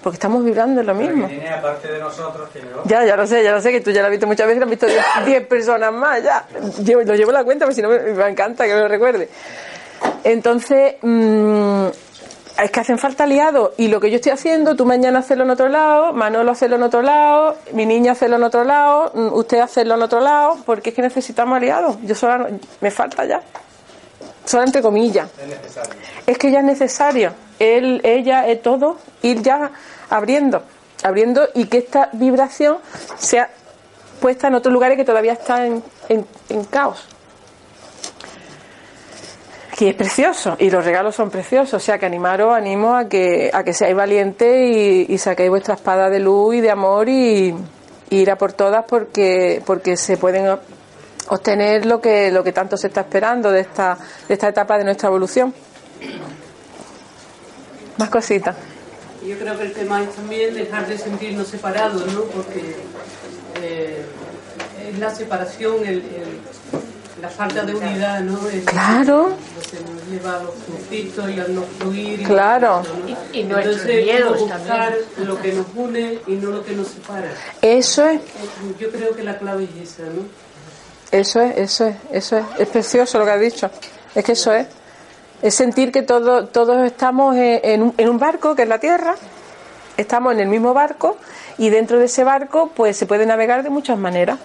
porque 0.03 0.15
estamos 0.17 0.43
vibrando 0.45 0.81
en 0.81 0.87
lo 0.87 0.95
mismo. 0.95 1.29
que 1.29 1.35
tiene, 1.35 1.51
aparte 1.51 1.89
de 1.93 1.99
nosotros, 2.01 2.49
otro. 2.49 2.83
Ya, 2.87 3.05
ya 3.05 3.17
lo 3.17 3.27
sé, 3.27 3.43
ya 3.45 3.53
lo 3.53 3.61
sé, 3.61 3.71
que 3.73 3.81
tú 3.81 3.91
ya 3.91 4.01
lo 4.01 4.07
has 4.07 4.11
visto 4.13 4.27
muchas 4.27 4.47
veces, 4.47 4.59
lo 4.61 4.65
han 4.65 4.71
visto 4.71 4.87
10 5.27 5.47
personas 5.49 5.93
más, 5.93 6.23
ya. 6.23 6.47
Lo 7.05 7.15
llevo 7.15 7.33
la 7.33 7.45
cuenta, 7.45 7.67
pero 7.67 7.75
si 7.75 7.83
no 7.83 7.89
me, 7.91 7.99
me 7.99 8.29
encanta 8.29 8.65
que 8.67 8.75
me 8.75 8.81
lo 8.81 8.89
recuerde. 8.89 9.29
Entonces, 10.25 10.95
mm, 11.03 11.87
es 12.63 12.71
que 12.71 12.81
hacen 12.81 12.99
falta 12.99 13.25
aliados. 13.25 13.73
Y 13.77 13.89
lo 13.89 14.01
que 14.01 14.11
yo 14.11 14.17
estoy 14.17 14.33
haciendo, 14.33 14.77
tú 14.77 14.85
mañana 14.87 15.19
hacerlo 15.21 15.45
en 15.45 15.51
otro 15.51 15.69
lado, 15.69 16.13
Manolo 16.13 16.51
hacerlo 16.53 16.77
en 16.77 16.83
otro 16.83 17.03
lado, 17.03 17.57
mi 17.73 17.85
niña 17.87 18.13
hacerlo 18.13 18.37
en 18.37 18.43
otro 18.45 18.65
lado, 18.65 19.13
mm, 19.15 19.33
usted 19.35 19.61
hacerlo 19.61 19.95
en 19.95 20.03
otro 20.03 20.21
lado, 20.21 20.57
porque 20.67 20.91
es 20.91 20.97
que 20.97 21.03
necesitamos 21.03 21.57
aliados. 21.57 21.97
Yo 22.03 22.15
sola 22.15 22.39
no- 22.39 22.47
me 22.81 22.91
falta 22.91 23.25
ya. 23.27 23.43
Solo 24.45 24.65
entre 24.65 24.83
comillas. 24.83 25.29
Es 25.41 25.49
necesario. 25.49 25.93
Es 26.27 26.39
que 26.39 26.51
ya 26.51 26.59
es 26.61 26.65
necesario, 26.65 27.33
él, 27.59 28.01
ella, 28.05 28.47
es 28.49 28.63
todo, 28.63 28.97
ir 29.23 29.43
ya 29.43 29.71
abriendo, 30.09 30.63
abriendo 31.03 31.49
y 31.55 31.67
que 31.67 31.79
esta 31.79 32.09
vibración 32.13 32.79
sea 33.19 33.51
puesta 34.21 34.49
en 34.49 34.55
otros 34.55 34.73
lugares 34.73 34.97
que 34.99 35.05
todavía 35.05 35.33
están 35.35 35.63
en, 35.65 35.83
en- 36.09 36.27
en 36.51 36.65
caos. 36.65 37.05
Que 39.77 39.91
es 39.91 39.95
precioso 39.95 40.57
y 40.59 40.69
los 40.69 40.85
regalos 40.85 41.15
son 41.15 41.31
preciosos, 41.31 41.73
o 41.75 41.81
sea 41.81 41.97
que 41.99 42.05
animaros, 42.05 42.55
animo 42.55 42.95
a 42.97 43.09
que, 43.09 43.51
a 43.53 43.65
que 43.65 43.73
seáis 43.73 43.97
valientes 43.97 44.77
y, 44.77 45.07
y 45.09 45.17
saquéis 45.17 45.49
vuestra 45.49 45.75
espada 45.75 46.11
de 46.11 46.19
luz 46.19 46.57
y 46.57 46.61
de 46.61 46.71
amor 46.71 47.09
y, 47.09 47.55
y 48.11 48.17
ir 48.19 48.31
a 48.31 48.37
por 48.37 48.53
todas 48.53 48.85
porque, 48.87 49.63
porque 49.65 49.97
se 49.97 50.19
pueden 50.19 50.59
obtener 51.29 51.87
lo 51.87 52.01
que, 52.01 52.31
lo 52.31 52.43
que 52.43 52.53
tanto 52.53 52.77
se 52.77 52.89
está 52.89 53.03
esperando 53.03 53.51
de 53.51 53.61
esta, 53.61 53.97
de 54.29 54.35
esta 54.35 54.49
etapa 54.49 54.79
de 54.79 54.85
nuestra 54.85 55.09
evolución. 55.09 55.55
Más 57.99 58.09
cositas. 58.11 58.57
Yo 59.27 59.37
creo 59.39 59.57
que 59.59 59.65
el 59.65 59.73
tema 59.73 60.03
es 60.03 60.11
también 60.15 60.55
dejar 60.55 60.87
de 60.87 60.97
sentirnos 60.97 61.49
separados, 61.49 62.07
¿no? 62.15 62.23
Porque 62.23 62.75
eh, 63.63 64.03
es 64.91 64.99
la 64.99 65.15
separación, 65.15 65.77
el, 65.81 65.99
el- 65.99 66.41
la 67.21 67.29
falta 67.29 67.65
de 67.65 67.75
unidad, 67.75 68.21
¿no? 68.23 68.49
Es 68.49 68.65
Claro. 68.65 69.29
Lo 69.29 69.61
que 69.71 69.93
nos 69.93 70.07
lleva 70.11 70.39
a 70.39 70.43
los 70.43 70.55
conflictos 70.55 71.29
y 71.31 71.39
al 71.39 71.55
no 71.55 71.63
fluir. 71.79 72.19
y 72.23 72.25
Claro. 72.25 72.81
todo 72.83 72.95
eso, 72.95 72.95
¿no? 73.03 73.09
Y- 73.35 73.41
y 73.41 73.45
nuestros 73.45 73.77
Entonces, 73.77 74.05
miedos 74.07 74.41
buscar 74.41 74.59
también. 74.95 75.29
lo 75.29 75.43
que 75.43 75.53
nos 75.53 75.67
une 75.75 76.19
y 76.27 76.33
no 76.37 76.51
lo 76.51 76.65
que 76.65 76.73
nos 76.73 76.89
separa. 76.89 77.31
Eso 77.61 78.07
es, 78.07 78.23
Yo 78.79 78.91
creo 78.91 79.15
que 79.15 79.23
la 79.23 79.37
clave 79.39 79.65
es 79.65 79.91
esa, 79.91 80.05
¿no? 80.05 80.23
Eso 81.13 81.41
es, 81.41 81.57
eso 81.59 81.87
es, 81.87 81.97
eso 82.13 82.37
es. 82.39 82.45
Es 82.59 82.69
precioso 82.69 83.19
lo 83.19 83.25
que 83.25 83.31
has 83.33 83.41
dicho. 83.41 83.71
Es 84.15 84.25
que 84.25 84.33
eso 84.33 84.53
es. 84.53 84.67
Es 85.43 85.55
sentir 85.55 85.91
que 85.91 86.03
todo, 86.03 86.47
todos 86.47 86.85
estamos 86.85 87.35
en, 87.37 87.83
un, 87.83 88.19
barco, 88.19 88.55
que 88.55 88.63
es 88.63 88.69
la 88.69 88.79
Tierra, 88.79 89.15
estamos 89.97 90.35
en 90.35 90.41
el 90.41 90.49
mismo 90.49 90.75
barco 90.75 91.17
y 91.57 91.71
dentro 91.71 91.99
de 91.99 92.05
ese 92.07 92.25
barco 92.25 92.71
pues 92.75 92.97
se 92.97 93.07
puede 93.07 93.25
navegar 93.25 93.63
de 93.63 93.71
muchas 93.71 93.99
maneras. 93.99 94.39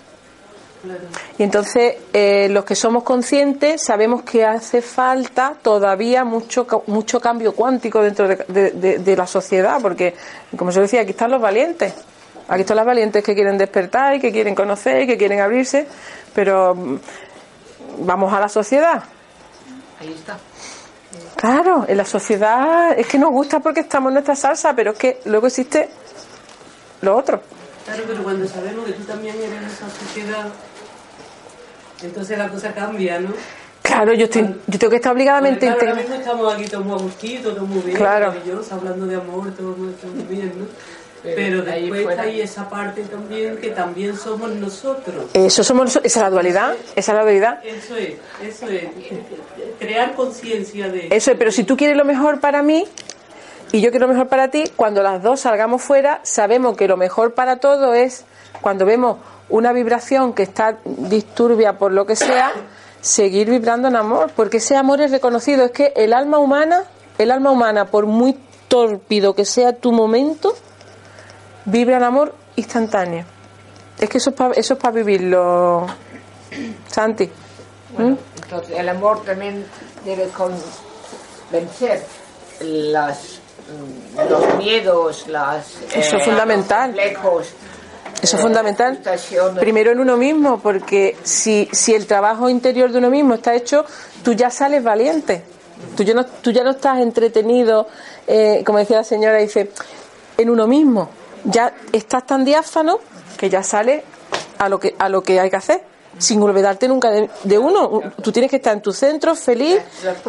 Y 1.37 1.43
entonces 1.43 1.95
eh, 2.13 2.47
los 2.49 2.63
que 2.63 2.75
somos 2.75 3.03
conscientes 3.03 3.81
sabemos 3.81 4.21
que 4.21 4.45
hace 4.45 4.81
falta 4.81 5.55
todavía 5.61 6.23
mucho 6.23 6.67
mucho 6.87 7.19
cambio 7.19 7.53
cuántico 7.53 8.01
dentro 8.01 8.27
de, 8.27 8.71
de- 8.99 9.15
la 9.17 9.25
sociedad, 9.27 9.79
porque 9.81 10.13
como 10.55 10.71
se 10.71 10.79
decía, 10.81 11.01
aquí 11.01 11.11
están 11.11 11.31
los 11.31 11.41
valientes. 11.41 11.93
Aquí 12.47 12.61
están 12.61 12.77
los 12.77 12.85
valientes 12.85 13.23
que 13.23 13.33
quieren 13.33 13.57
despertar 13.57 14.15
y 14.15 14.19
que 14.19 14.31
quieren 14.31 14.53
conocer 14.53 15.01
y 15.01 15.07
que 15.07 15.17
quieren 15.17 15.39
abrirse, 15.41 15.87
pero 16.35 16.75
mm, 16.75 16.99
vamos 17.99 18.31
a 18.33 18.39
la 18.39 18.49
sociedad. 18.49 19.03
Ahí 19.99 20.13
está. 20.13 20.37
Claro, 21.37 21.85
en 21.87 21.97
la 21.97 22.05
sociedad 22.05 22.97
es 22.97 23.07
que 23.07 23.17
nos 23.17 23.31
gusta 23.31 23.59
porque 23.59 23.79
estamos 23.79 24.09
en 24.09 24.15
nuestra 24.15 24.35
salsa, 24.35 24.75
pero 24.75 24.91
es 24.91 24.97
que 24.97 25.19
luego 25.25 25.47
existe 25.47 25.89
lo 27.01 27.15
otro. 27.15 27.41
Claro, 27.85 28.03
pero 28.07 28.23
cuando 28.23 28.47
sabemos 28.47 28.85
que 28.85 28.93
tú 28.93 29.03
también 29.03 29.35
eres 29.35 29.73
esa 29.73 29.89
sociedad, 29.89 30.47
entonces 32.03 32.37
la 32.37 32.49
cosa 32.49 32.73
cambia, 32.73 33.19
¿no? 33.19 33.29
Claro, 33.81 34.13
yo, 34.13 34.25
estoy, 34.25 34.41
yo 34.65 34.79
tengo 34.79 34.89
que 34.89 34.95
estar 34.95 35.13
obligadamente 35.13 35.67
claro, 35.67 35.79
ahora 35.81 35.95
mismo 35.95 36.15
estamos 36.15 36.53
aquí 36.53 36.65
todos 36.65 36.85
muy 36.85 36.95
agustitos, 36.95 37.55
todos 37.55 37.69
muy 37.69 37.81
bien, 37.81 37.95
Claro. 37.95 38.33
hablando 38.71 39.05
de 39.05 39.15
amor, 39.15 39.51
todo 39.55 39.75
muy, 39.77 39.93
todo 39.93 40.11
muy 40.11 40.23
bien, 40.23 40.53
¿no? 40.57 40.65
Pero 41.33 41.63
ahí 41.71 41.89
después 41.89 42.19
ahí 42.19 42.41
esa 42.41 42.69
parte 42.69 43.01
también 43.03 43.57
que 43.57 43.69
también 43.69 44.15
somos 44.15 44.51
nosotros. 44.51 45.25
Eso 45.33 45.63
somos, 45.63 45.85
nosotros, 45.85 46.05
esa 46.05 46.19
es 46.19 46.23
la 46.23 46.29
dualidad, 46.29 46.75
esa 46.95 47.11
es 47.11 47.15
la 47.17 47.23
dualidad. 47.23 47.59
Eso 47.63 47.95
es, 47.95 48.15
eso 48.43 48.67
es. 48.67 48.83
Crear 49.79 50.13
conciencia 50.13 50.89
de 50.89 51.07
Eso 51.11 51.31
es, 51.31 51.37
pero 51.37 51.51
si 51.51 51.63
tú 51.63 51.75
quieres 51.75 51.97
lo 51.97 52.05
mejor 52.05 52.39
para 52.39 52.61
mí 52.61 52.85
y 53.71 53.81
yo 53.81 53.89
quiero 53.89 54.07
lo 54.07 54.13
mejor 54.13 54.27
para 54.27 54.49
ti, 54.49 54.65
cuando 54.75 55.01
las 55.01 55.23
dos 55.23 55.41
salgamos 55.41 55.81
fuera, 55.81 56.19
sabemos 56.23 56.77
que 56.77 56.87
lo 56.87 56.97
mejor 56.97 57.33
para 57.33 57.57
todo 57.57 57.93
es 57.93 58.25
cuando 58.61 58.85
vemos 58.85 59.17
una 59.49 59.73
vibración 59.73 60.33
que 60.33 60.43
está 60.43 60.77
disturbia 60.85 61.77
por 61.77 61.91
lo 61.91 62.05
que 62.05 62.15
sea, 62.15 62.51
seguir 63.01 63.49
vibrando 63.49 63.87
en 63.87 63.95
amor, 63.95 64.31
porque 64.35 64.57
ese 64.57 64.75
amor 64.75 65.01
es 65.01 65.11
reconocido. 65.11 65.65
Es 65.65 65.71
que 65.71 65.93
el 65.95 66.13
alma 66.13 66.39
humana, 66.39 66.83
el 67.17 67.31
alma 67.31 67.51
humana, 67.51 67.85
por 67.85 68.05
muy 68.05 68.37
tórpido 68.67 69.35
que 69.35 69.45
sea 69.45 69.73
tu 69.73 69.91
momento, 69.91 70.55
vibra 71.65 71.97
en 71.97 72.03
amor 72.03 72.33
instantáneo. 72.55 73.25
Es 73.99 74.09
que 74.09 74.17
eso 74.17 74.29
es 74.31 74.35
para 74.35 74.53
eso 74.53 74.73
es 74.73 74.79
para 74.79 74.93
vivirlo, 74.93 75.85
Santi. 76.87 77.29
¿Mm? 77.97 78.13
Entonces, 78.43 78.77
el 78.77 78.89
amor 78.89 79.23
también 79.23 79.65
debe 80.03 80.27
con- 80.29 80.53
vencer 81.51 82.03
las, 82.61 83.39
mm, 83.69 84.29
los 84.29 84.55
miedos, 84.57 85.27
las, 85.27 85.65
Eso 85.93 86.17
es 86.17 86.21
eh, 86.23 86.25
fundamental. 86.25 86.91
los 86.91 86.99
complejos. 86.99 87.47
Eso 88.21 88.35
es 88.37 88.41
eh, 88.41 88.43
fundamental. 88.43 88.99
Primero 89.59 89.91
en 89.91 89.99
uno 89.99 90.17
mismo, 90.17 90.59
porque 90.59 91.15
si, 91.23 91.69
si 91.71 91.93
el 91.93 92.05
trabajo 92.07 92.49
interior 92.49 92.91
de 92.91 92.97
uno 92.97 93.09
mismo 93.09 93.35
está 93.35 93.53
hecho, 93.55 93.85
tú 94.23 94.33
ya 94.33 94.49
sales 94.49 94.83
valiente. 94.83 95.43
Tú 95.95 96.03
ya 96.03 96.13
no, 96.13 96.25
tú 96.25 96.51
ya 96.51 96.63
no 96.63 96.71
estás 96.71 96.99
entretenido, 96.99 97.87
eh, 98.27 98.63
como 98.65 98.79
decía 98.79 98.97
la 98.97 99.03
señora, 99.03 99.37
dice, 99.37 99.71
en 100.37 100.49
uno 100.49 100.67
mismo. 100.67 101.09
Ya 101.45 101.73
estás 101.91 102.25
tan 102.25 102.43
diáfano 102.45 102.99
que 103.37 103.49
ya 103.49 103.63
sales 103.63 104.03
a 104.57 104.69
lo 104.69 104.79
que, 104.79 104.95
a 104.97 105.09
lo 105.09 105.21
que 105.21 105.39
hay 105.39 105.49
que 105.49 105.55
hacer, 105.57 105.81
sin 106.17 106.41
olvidarte 106.41 106.87
nunca 106.87 107.11
de, 107.11 107.29
de 107.43 107.57
uno. 107.57 108.01
Tú 108.23 108.31
tienes 108.31 108.49
que 108.49 108.57
estar 108.57 108.73
en 108.73 108.81
tu 108.81 108.93
centro, 108.93 109.35
feliz 109.35 109.79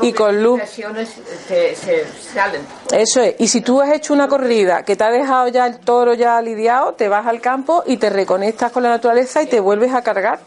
y 0.02 0.12
con 0.12 0.42
luz. 0.42 0.58
frustraciones 0.60 1.10
te- 1.48 1.74
se 1.76 2.04
salen. 2.34 2.62
Eso 2.92 3.20
es. 3.22 3.36
Y 3.38 3.48
si 3.48 3.60
tú 3.60 3.80
has 3.80 3.92
hecho 3.92 4.12
una 4.12 4.26
corrida 4.28 4.82
que 4.82 4.96
te 4.96 5.04
ha 5.04 5.10
dejado 5.10 5.48
ya 5.48 5.66
el 5.66 5.78
toro 5.78 6.14
ya 6.14 6.40
lidiado, 6.42 6.94
te 6.94 7.08
vas 7.08 7.26
al 7.26 7.40
campo 7.40 7.82
y 7.86 7.96
te 7.98 8.10
reconectas 8.10 8.72
con 8.72 8.82
la 8.82 8.88
naturaleza 8.88 9.42
y 9.42 9.46
te 9.46 9.60
vuelves 9.60 9.94
a 9.94 10.02
cargar. 10.02 10.40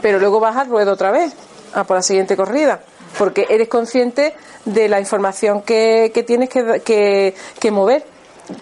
Pero 0.00 0.18
luego 0.18 0.40
vas 0.40 0.56
al 0.56 0.68
ruedo 0.68 0.92
otra 0.92 1.10
vez, 1.10 1.32
a 1.74 1.84
por 1.84 1.96
la 1.96 2.02
siguiente 2.02 2.36
corrida. 2.36 2.80
Porque 3.18 3.46
eres 3.48 3.68
consciente 3.68 4.34
de 4.64 4.88
la 4.88 4.98
información 5.00 5.62
que, 5.62 6.10
que 6.14 6.22
tienes 6.22 6.48
que, 6.48 6.80
que, 6.84 7.34
que 7.60 7.70
mover. 7.70 8.04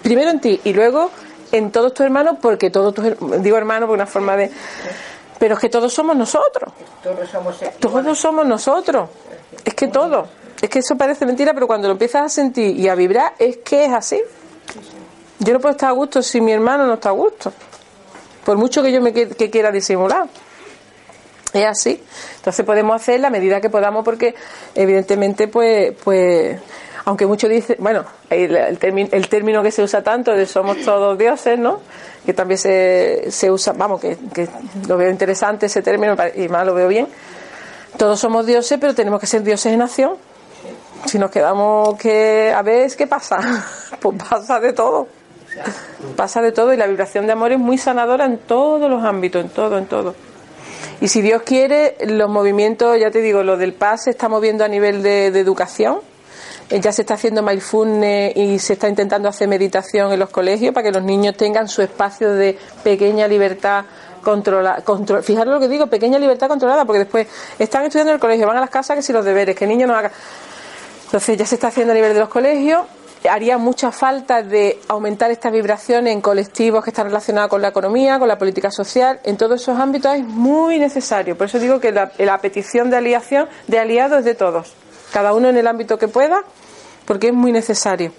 Primero 0.02 0.30
en 0.30 0.40
ti 0.40 0.60
y 0.64 0.72
luego 0.72 1.10
en 1.52 1.70
todos 1.70 1.94
tus 1.94 2.04
hermanos, 2.04 2.36
porque 2.40 2.70
todos 2.70 2.94
tus 2.94 3.04
digo 3.42 3.56
hermanos 3.56 3.86
por 3.86 3.94
una 3.94 4.06
forma 4.06 4.36
de. 4.36 4.50
Pero 5.38 5.54
es 5.54 5.60
que 5.60 5.68
todos 5.68 5.92
somos 5.92 6.16
nosotros. 6.16 6.72
Todos 7.02 7.28
somos 7.28 7.56
Todos 7.78 8.18
somos 8.18 8.46
nosotros. 8.46 9.10
Es 9.64 9.74
que 9.74 9.88
todo. 9.88 10.28
Es 10.60 10.70
que 10.70 10.78
eso 10.78 10.96
parece 10.96 11.26
mentira, 11.26 11.52
pero 11.52 11.66
cuando 11.66 11.88
lo 11.88 11.92
empiezas 11.92 12.22
a 12.24 12.28
sentir 12.28 12.78
y 12.78 12.88
a 12.88 12.94
vibrar, 12.94 13.34
es 13.38 13.58
que 13.58 13.84
es 13.84 13.92
así. 13.92 14.20
Yo 15.38 15.52
no 15.52 15.60
puedo 15.60 15.72
estar 15.72 15.90
a 15.90 15.92
gusto 15.92 16.22
si 16.22 16.40
mi 16.40 16.52
hermano 16.52 16.86
no 16.86 16.94
está 16.94 17.10
a 17.10 17.12
gusto. 17.12 17.52
Por 18.44 18.56
mucho 18.56 18.82
que 18.82 18.90
yo 18.90 19.02
me 19.02 19.12
que, 19.12 19.28
que 19.28 19.50
quiera 19.50 19.70
disimular. 19.70 20.26
Es 21.52 21.66
así. 21.66 22.02
Entonces 22.36 22.64
podemos 22.64 22.96
hacer 22.96 23.20
la 23.20 23.28
medida 23.28 23.60
que 23.60 23.68
podamos 23.68 24.04
porque 24.04 24.34
evidentemente 24.74 25.48
pues 25.48 25.94
pues 26.02 26.58
aunque 27.06 27.24
muchos 27.24 27.48
dicen, 27.48 27.76
bueno, 27.78 28.04
el, 28.30 28.78
término, 29.28 29.62
que 29.62 29.70
se 29.70 29.80
usa 29.80 30.02
tanto 30.02 30.32
de 30.32 30.44
somos 30.44 30.80
todos 30.84 31.16
dioses, 31.16 31.56
¿no? 31.56 31.78
Que 32.26 32.34
también 32.34 32.58
se, 32.58 33.30
se 33.30 33.48
usa, 33.48 33.72
vamos, 33.74 34.00
que, 34.00 34.18
lo 34.88 34.96
veo 34.96 35.08
interesante 35.08 35.66
ese 35.66 35.82
término 35.82 36.16
y 36.34 36.48
más 36.48 36.66
lo 36.66 36.74
veo 36.74 36.88
bien. 36.88 37.06
Todos 37.96 38.18
somos 38.18 38.44
dioses, 38.44 38.76
pero 38.80 38.92
tenemos 38.92 39.20
que 39.20 39.28
ser 39.28 39.44
dioses 39.44 39.72
en 39.72 39.82
acción. 39.82 40.14
Si 41.04 41.16
nos 41.20 41.30
quedamos 41.30 41.96
que 41.96 42.52
a 42.52 42.62
ver 42.62 42.90
qué 42.96 43.06
pasa, 43.06 43.38
pues 44.00 44.18
pasa 44.28 44.58
de 44.58 44.72
todo. 44.72 45.06
Pasa 46.16 46.42
de 46.42 46.50
todo 46.50 46.74
y 46.74 46.76
la 46.76 46.88
vibración 46.88 47.26
de 47.26 47.32
amor 47.32 47.52
es 47.52 47.58
muy 47.60 47.78
sanadora 47.78 48.24
en 48.24 48.38
todos 48.38 48.90
los 48.90 49.04
ámbitos, 49.04 49.44
en 49.44 49.50
todo, 49.50 49.78
en 49.78 49.86
todo. 49.86 50.16
Y 51.00 51.06
si 51.06 51.22
Dios 51.22 51.42
quiere, 51.42 51.96
los 52.04 52.28
movimientos, 52.28 52.98
ya 52.98 53.12
te 53.12 53.20
digo, 53.20 53.44
lo 53.44 53.56
del 53.56 53.74
PAS 53.74 54.04
se 54.04 54.10
está 54.10 54.28
moviendo 54.28 54.64
a 54.64 54.68
nivel 54.68 55.04
de 55.04 55.26
educación. 55.28 56.00
Eh, 56.70 56.80
Ya 56.80 56.92
se 56.92 57.02
está 57.02 57.14
haciendo 57.14 57.42
mindfulness 57.42 58.36
y 58.36 58.58
se 58.58 58.74
está 58.74 58.88
intentando 58.88 59.28
hacer 59.28 59.48
meditación 59.48 60.12
en 60.12 60.18
los 60.18 60.30
colegios 60.30 60.74
para 60.74 60.84
que 60.84 60.92
los 60.92 61.02
niños 61.02 61.36
tengan 61.36 61.68
su 61.68 61.82
espacio 61.82 62.32
de 62.32 62.58
pequeña 62.82 63.28
libertad 63.28 63.84
controlada. 64.22 64.82
Control, 64.82 65.22
fijaros 65.22 65.54
lo 65.54 65.60
que 65.60 65.68
digo, 65.68 65.86
pequeña 65.86 66.18
libertad 66.18 66.48
controlada, 66.48 66.84
porque 66.84 66.98
después 66.98 67.28
están 67.60 67.84
estudiando 67.84 68.10
en 68.10 68.14
el 68.16 68.20
colegio, 68.20 68.48
van 68.48 68.56
a 68.56 68.60
las 68.60 68.70
casas 68.70 68.96
que 68.96 69.02
si 69.02 69.12
los 69.12 69.24
deberes, 69.24 69.54
que 69.54 69.64
el 69.64 69.70
niño 69.70 69.86
no 69.86 69.94
haga. 69.94 70.10
Entonces 71.04 71.38
ya 71.38 71.46
se 71.46 71.54
está 71.54 71.68
haciendo 71.68 71.92
a 71.92 71.94
nivel 71.94 72.12
de 72.12 72.18
los 72.18 72.28
colegios. 72.28 72.82
Haría 73.30 73.56
mucha 73.56 73.92
falta 73.92 74.42
de 74.42 74.80
aumentar 74.88 75.30
estas 75.30 75.52
vibraciones 75.52 76.12
en 76.12 76.20
colectivos 76.20 76.82
que 76.82 76.90
están 76.90 77.06
relacionados 77.06 77.50
con 77.50 77.62
la 77.62 77.68
economía, 77.68 78.18
con 78.18 78.26
la 78.26 78.36
política 78.36 78.72
social. 78.72 79.20
En 79.22 79.36
todos 79.36 79.62
esos 79.62 79.78
ámbitos 79.78 80.14
es 80.16 80.24
muy 80.24 80.78
necesario. 80.80 81.36
Por 81.36 81.46
eso 81.46 81.60
digo 81.60 81.78
que 81.78 81.92
la, 81.92 82.38
petición 82.38 82.90
de 82.90 82.96
aliación, 82.96 83.48
de 83.68 83.78
aliados 83.78 84.18
es 84.18 84.24
de 84.24 84.34
todos. 84.34 84.74
Cada 85.16 85.32
uno 85.32 85.48
en 85.48 85.56
el 85.56 85.66
ámbito 85.66 85.96
que 85.96 86.08
pueda, 86.08 86.44
porque 87.06 87.28
es 87.28 87.32
muy 87.32 87.50
necesario. 87.50 88.12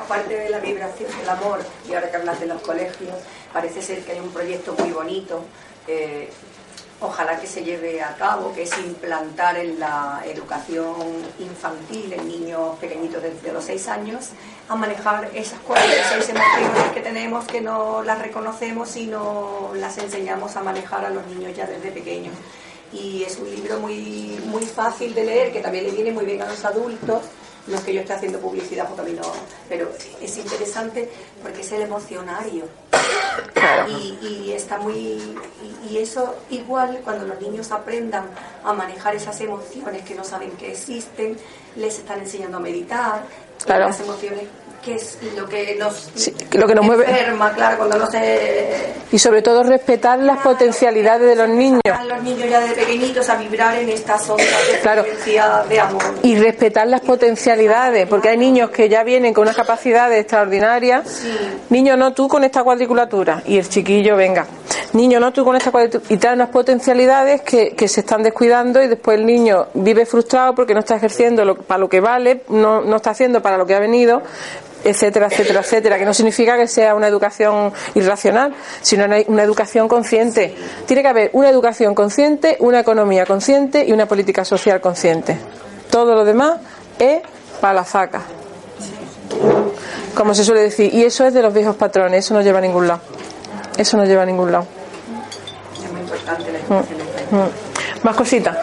Aparte 0.00 0.38
de 0.38 0.48
la 0.48 0.60
vibración 0.60 1.10
del 1.18 1.28
amor, 1.28 1.58
y 1.90 1.94
ahora 1.94 2.12
que 2.12 2.16
hablas 2.16 2.38
de 2.38 2.46
los 2.46 2.62
colegios, 2.62 3.16
parece 3.52 3.82
ser 3.82 4.04
que 4.04 4.12
hay 4.12 4.20
un 4.20 4.30
proyecto 4.30 4.72
muy 4.78 4.92
bonito 4.92 5.42
eh, 5.88 6.30
ojalá 7.00 7.40
que 7.40 7.48
se 7.48 7.64
lleve 7.64 8.02
a 8.02 8.14
cabo, 8.14 8.52
que 8.54 8.62
es 8.62 8.78
implantar 8.78 9.56
en 9.56 9.80
la 9.80 10.22
educación 10.26 10.94
infantil 11.40 12.12
en 12.12 12.28
niños 12.28 12.78
pequeñitos 12.78 13.20
desde 13.20 13.52
los 13.52 13.64
6 13.64 13.88
años 13.88 14.28
a 14.68 14.76
manejar 14.76 15.30
esas 15.34 15.58
46 15.60 16.28
emociones 16.28 16.92
que 16.94 17.00
tenemos 17.00 17.46
que 17.46 17.60
no 17.60 18.02
las 18.04 18.20
reconocemos 18.20 18.96
y 18.96 19.08
no 19.08 19.72
las 19.74 19.98
enseñamos 19.98 20.54
a 20.54 20.62
manejar 20.62 21.04
a 21.04 21.10
los 21.10 21.26
niños 21.26 21.56
ya 21.56 21.66
desde 21.66 21.90
pequeños. 21.90 22.34
Y 22.92 23.22
es 23.22 23.36
un 23.36 23.50
libro 23.50 23.80
muy, 23.80 24.40
muy 24.46 24.64
fácil 24.64 25.14
de 25.14 25.24
leer, 25.24 25.52
que 25.52 25.60
también 25.60 25.84
le 25.84 25.90
viene 25.90 26.12
muy 26.12 26.24
bien 26.24 26.42
a 26.42 26.48
los 26.48 26.64
adultos 26.64 27.22
no 27.68 27.76
es 27.76 27.82
que 27.82 27.94
yo 27.94 28.00
esté 28.00 28.14
haciendo 28.14 28.38
publicidad 28.40 28.86
porque 28.88 29.02
a 29.02 29.04
mí 29.04 29.12
no, 29.12 29.30
pero 29.68 29.90
es 30.20 30.38
interesante 30.38 31.10
porque 31.42 31.60
es 31.60 31.72
el 31.72 31.82
emocionario. 31.82 32.64
Y, 33.88 34.18
y 34.26 34.52
está 34.52 34.78
muy. 34.78 34.94
Y, 34.94 35.36
y 35.90 35.98
eso, 35.98 36.34
igual, 36.50 37.00
cuando 37.04 37.26
los 37.26 37.40
niños 37.40 37.70
aprendan 37.70 38.24
a 38.64 38.72
manejar 38.72 39.14
esas 39.14 39.40
emociones 39.40 40.02
que 40.02 40.14
no 40.14 40.24
saben 40.24 40.50
que 40.52 40.72
existen, 40.72 41.36
les 41.76 41.98
están 41.98 42.20
enseñando 42.20 42.56
a 42.56 42.60
meditar. 42.60 43.22
Claro. 43.64 43.86
Las 43.86 44.00
emociones, 44.00 44.44
que 44.82 44.94
es 44.94 45.18
lo 45.36 45.46
que 45.48 45.76
nos, 45.76 46.10
lo 46.52 46.66
que 46.66 46.74
nos 46.74 46.84
mueve. 46.84 47.04
enferma, 47.04 47.52
claro, 47.52 47.78
cuando 47.78 47.98
no 47.98 48.10
se. 48.10 48.94
Y 49.10 49.18
sobre 49.18 49.42
todo 49.42 49.62
respetar 49.62 50.18
las 50.18 50.38
potencialidades 50.38 51.28
de 51.28 51.36
los 51.36 51.48
niños. 51.48 51.80
a 51.92 52.04
los 52.04 52.22
niños 52.22 52.48
ya 52.48 52.60
de 52.60 52.74
pequeñitos 52.74 53.28
a 53.28 53.36
vibrar 53.36 53.76
en 53.76 53.88
estas 53.88 54.28
ondas 54.28 54.46
de 54.72 54.78
Claro. 54.80 55.04
de 55.68 55.80
amor. 55.80 56.02
Y 56.22 56.36
respetar 56.36 56.86
las 56.86 57.00
potencialidades, 57.00 58.06
porque 58.06 58.28
hay 58.30 58.36
niños 58.36 58.70
que 58.70 58.88
ya 58.88 59.02
vienen 59.04 59.32
con 59.34 59.42
unas 59.42 59.56
capacidades 59.56 60.20
extraordinarias. 60.20 61.22
Niño, 61.70 61.96
no 61.96 62.12
tú 62.12 62.28
con 62.28 62.44
esta 62.44 62.62
cuadriculatura. 62.62 63.42
Y 63.46 63.58
el 63.58 63.68
chiquillo, 63.68 64.16
venga. 64.16 64.46
Niño, 64.92 65.20
no 65.20 65.32
tú 65.32 65.44
con 65.44 65.56
esta 65.56 65.70
cuadriculatura. 65.70 66.14
Y 66.14 66.18
trae 66.18 66.34
unas 66.34 66.48
potencialidades 66.50 67.42
que, 67.42 67.70
que 67.74 67.88
se 67.88 68.00
están 68.00 68.22
descuidando 68.22 68.82
y 68.82 68.88
después 68.88 69.18
el 69.18 69.26
niño 69.26 69.66
vive 69.74 70.06
frustrado 70.06 70.54
porque 70.54 70.72
no 70.74 70.80
está 70.80 70.96
ejerciendo 70.96 71.44
lo- 71.44 71.56
para 71.56 71.78
lo 71.78 71.88
que 71.88 72.00
vale, 72.00 72.42
no, 72.48 72.80
no 72.80 72.96
está 72.96 73.10
haciendo 73.10 73.42
para 73.42 73.56
lo 73.58 73.66
que 73.66 73.74
ha 73.74 73.80
venido 73.80 74.22
etcétera, 74.88 75.26
etcétera, 75.26 75.60
etcétera, 75.60 75.98
que 75.98 76.04
no 76.04 76.14
significa 76.14 76.56
que 76.56 76.66
sea 76.66 76.94
una 76.94 77.06
educación 77.06 77.72
irracional, 77.94 78.54
sino 78.80 79.04
una, 79.04 79.16
una 79.26 79.42
educación 79.42 79.88
consciente. 79.88 80.54
Tiene 80.86 81.02
que 81.02 81.08
haber 81.08 81.30
una 81.32 81.50
educación 81.50 81.94
consciente, 81.94 82.56
una 82.60 82.80
economía 82.80 83.26
consciente 83.26 83.84
y 83.86 83.92
una 83.92 84.06
política 84.06 84.44
social 84.44 84.80
consciente. 84.80 85.38
Todo 85.90 86.14
lo 86.14 86.24
demás 86.24 86.58
es 86.98 87.22
para 87.60 87.74
la 87.74 87.84
zaca. 87.84 88.22
Como 90.14 90.34
se 90.34 90.44
suele 90.44 90.62
decir. 90.62 90.92
Y 90.92 91.04
eso 91.04 91.24
es 91.24 91.34
de 91.34 91.42
los 91.42 91.54
viejos 91.54 91.76
patrones, 91.76 92.24
eso 92.24 92.34
no 92.34 92.42
lleva 92.42 92.58
a 92.58 92.62
ningún 92.62 92.88
lado. 92.88 93.00
Eso 93.76 93.96
no 93.96 94.04
lleva 94.04 94.22
a 94.22 94.26
ningún 94.26 94.50
lado. 94.50 94.66
Es 95.82 95.92
muy 95.92 96.00
importante 96.00 96.52
la 96.52 96.58
Mm, 96.68 97.36
mm. 97.36 97.50
Más 98.02 98.16
cositas. 98.16 98.56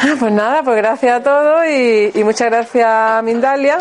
Ah, 0.00 0.14
Pues 0.18 0.32
nada, 0.32 0.62
pues 0.62 0.76
gracias 0.76 1.20
a 1.20 1.22
todos 1.22 1.64
y, 1.66 2.10
y 2.14 2.24
muchas 2.24 2.50
gracias 2.50 3.22
Mindalia. 3.22 3.78